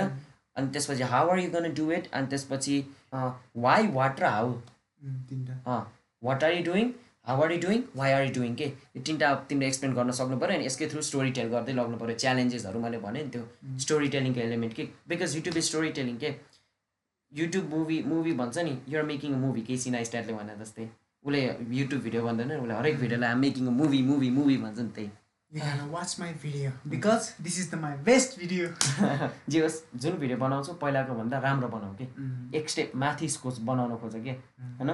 अनि 0.57 0.68
त्यसपछि 0.73 1.03
how 1.13 1.30
are 1.30 1.39
you 1.39 1.49
gonna 1.51 1.73
do 1.73 1.91
it 1.91 2.11
अनि 2.11 2.27
त्यसपछि 2.27 2.77
वाइ 3.13 3.88
वाट 3.93 4.19
र 4.22 4.26
how 4.26 4.53
what 6.23 6.43
are 6.43 6.53
you 6.53 6.64
doing 6.65 6.91
how 7.27 7.41
are 7.43 7.52
you 7.52 7.60
doing 7.61 7.84
why 7.95 8.11
are 8.11 8.23
you 8.26 8.34
doing 8.34 8.56
के? 8.56 8.65
यो 8.95 9.02
तिनवटा 9.03 9.34
तिमीले 9.49 9.68
एक्सप्लेन 9.68 9.93
गर्न 9.93 10.11
सक्नु 10.19 10.38
पऱ्यो 10.39 10.57
अनि 10.57 10.65
यसकै 10.65 10.88
थ्रु 10.93 11.02
स्टोरी 11.10 11.31
टेल 11.38 11.48
गर्दै 11.53 11.73
लग्नु 11.80 11.98
पऱ्यो 12.03 12.15
च्यालेन्जेसहरू 12.23 12.80
मैले 12.85 12.98
भने 13.06 13.23
नि 13.23 13.30
त्यो 13.35 13.43
स्टोरी 13.85 14.07
टेलिङको 14.15 14.41
एलिमेन्ट 14.48 14.73
के? 14.73 14.88
Because 15.10 15.35
YouTube 15.35 15.57
is 15.57 15.64
story 15.69 15.91
telling 16.02 16.18
के? 16.26 16.34
युट्युब 17.31 17.69
मुभी 17.73 18.02
मुभी 18.11 18.34
भन्छ 18.43 18.57
नि 18.57 18.77
युआर 18.89 19.06
मेकिङ 19.14 19.34
अ 19.34 19.38
मुभी 19.45 19.61
केही 19.69 19.80
सिना 19.85 20.03
स्टारले 20.11 20.34
भने 20.34 20.56
जस्तै। 20.64 20.89
उसले 21.26 21.41
युट्युब 21.80 22.02
भिडियो 22.02 22.23
भन्दैन 22.26 22.52
उसले 22.60 22.73
हरेक 22.73 22.99
भिडियोलाई 22.99 23.30
I'm 23.31 23.39
making 23.48 23.68
a 23.68 23.72
movie 23.81 24.02
movie 24.11 24.30
movie 24.38 24.57
भन्छ 24.57 24.80
नि 24.80 24.89
त्यही। 24.95 25.10
Watch 25.93 26.11
my 26.19 26.27
video 26.41 26.69
because 26.91 27.26
this 27.45 27.56
is 27.61 27.65
the 27.72 27.77
my 27.80 27.95
best 28.03 28.38
video. 28.41 28.68
जे 29.52 29.61
होस् 29.61 29.80
जुन 30.03 30.14
भिडियो 30.19 30.38
बनाउँछु 30.43 30.73
पहिलाको 30.84 31.15
भन्दा 31.15 31.39
राम्रो 31.45 31.68
बनाऊ 31.73 31.95
कि. 32.02 32.06
एक 32.57 32.69
स्टेप 32.69 32.91
माथि 33.03 33.27
खोज 33.43 33.60
बनाउन 33.69 33.95
खोज 34.03 34.15
कि? 34.27 34.35
होइन? 34.80 34.91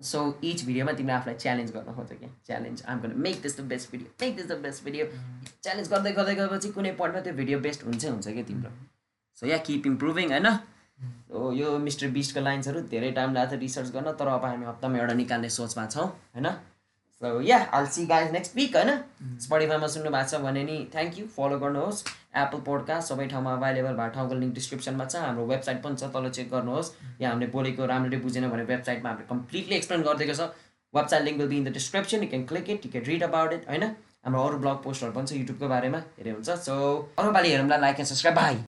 सो 0.00 0.18
इच 0.44 0.64
भिडियोमा 0.64 0.92
तिमीले 0.92 1.12
आफूलाई 1.12 1.36
च्यालेन्ज 1.36 1.70
गर्न 1.72 1.94
खोज 1.94 2.12
कि 2.12 2.26
च्यालेन्ज 2.46 2.82
आम 2.88 3.00
गर्न 3.00 3.20
make 3.20 3.40
this 3.42 3.58
the 3.60 3.64
best 3.70 3.90
video 3.92 4.10
make 4.22 4.36
this 4.36 4.46
the 4.48 4.58
best 4.62 4.84
video 4.84 5.06
challenge 5.62 5.90
गर्दै 5.90 6.12
गर्दै 6.18 6.34
गएपछि 6.34 6.68
कुनै 6.72 6.92
पोइन्टमा 7.00 7.20
त्यो 7.20 7.34
भिडियो 7.40 7.58
बेस्ट 7.60 7.84
हुन्छै 7.84 8.08
हुन्छ 8.08 8.28
कि 8.28 8.42
तिम्रो। 8.50 8.70
सो 9.38 9.46
या 9.46 9.58
किप 9.66 9.86
इम्प्रुभिङ 9.86 10.30
होइन? 10.30 10.46
हो 11.32 11.52
यो 11.52 11.78
मिस्टर 11.78 12.08
बिस्टको 12.14 12.40
लाइन्सहरू 12.40 12.80
धेरै 12.94 13.10
टाइम 13.18 13.34
लाग्छ 13.34 13.52
रिसर्च 13.60 13.90
गर्न 13.96 14.12
तर 14.20 14.28
अब 14.28 14.44
हामी 14.44 14.66
हप्तामा 14.66 14.98
एउटा 14.98 15.14
निकाल्ने 15.14 15.50
सोचमा 15.56 15.86
छौँ 15.86 16.06
होइन? 16.06 16.48
So 17.22 17.40
yeah 17.42 17.58
all 17.74 17.86
see 17.94 18.04
guys 18.06 18.32
next 18.32 18.56
week 18.56 18.76
होइन 18.76 18.90
स्पोटिफाईमा 19.42 19.86
सुन्नु 19.94 20.10
भएको 20.10 20.28
छ 20.30 20.40
भने 20.42 20.62
नि 20.64 20.76
थ्याङ्क 20.92 21.18
यू 21.18 21.24
फलो 21.36 21.58
गर्नुहोस्. 21.58 22.04
एप्पल 22.36 22.60
पोडकास्ट 22.66 23.08
सबै 23.08 23.26
ठाउँमा 23.26 23.54
अभाइलेबल 23.54 23.94
भएको 24.00 24.14
ठाउँको 24.14 24.34
लिङ्क 24.42 24.54
डिस्क्रिप्सनमा 24.54 25.04
छ। 25.04 25.22
हाम्रो 25.24 25.46
वेबसाइट 25.46 25.82
पनि 25.82 25.96
छ 25.96 26.10
तल 26.14 26.30
चेक 26.30 26.50
गर्नुहोस्। 26.50 26.92
या 27.20 27.30
हामीले 27.30 27.50
बोलेको 27.56 27.86
राम्ररी 27.92 28.22
बुझेन 28.22 28.48
भने 28.50 28.64
वेबसाइटमा 28.70 29.10
हामीले 29.10 29.28
कम्प्लिटली 29.30 29.76
एक्सप्लेन 29.76 30.02
गरिदिएको 30.08 30.38
छ। 30.40 30.48
Website 30.94 31.22
link 31.24 31.38
will 31.38 31.48
be 31.48 31.58
in 31.58 31.64
the 31.64 31.74
description 31.80 32.22
you 32.22 32.30
can 32.30 32.44
click 32.54 32.70
it 32.70 32.86
you 32.86 32.92
can 32.92 33.04
read 33.10 33.22
about 33.30 33.52
it 33.52 33.68
होइन? 33.68 33.84
हाम्रो 34.24 34.46
अरू 34.46 34.58
ब्लग 34.64 34.82
पोस्टहरू 34.86 35.12
पनि 35.12 35.26
छ 35.26 35.42
युट्युबको 35.42 35.68
बारेमा 35.68 36.04
हेरे 36.18 36.30
हुन्छ। 36.30 36.50
सो 36.66 36.74
अरू 37.18 37.32
पालि 37.32 37.50
हेरौँला 37.50 37.76
लाइक 37.86 38.00
एन्ड 38.00 38.08
सब्सक्राइब 38.08 38.36
बाई 38.36 38.66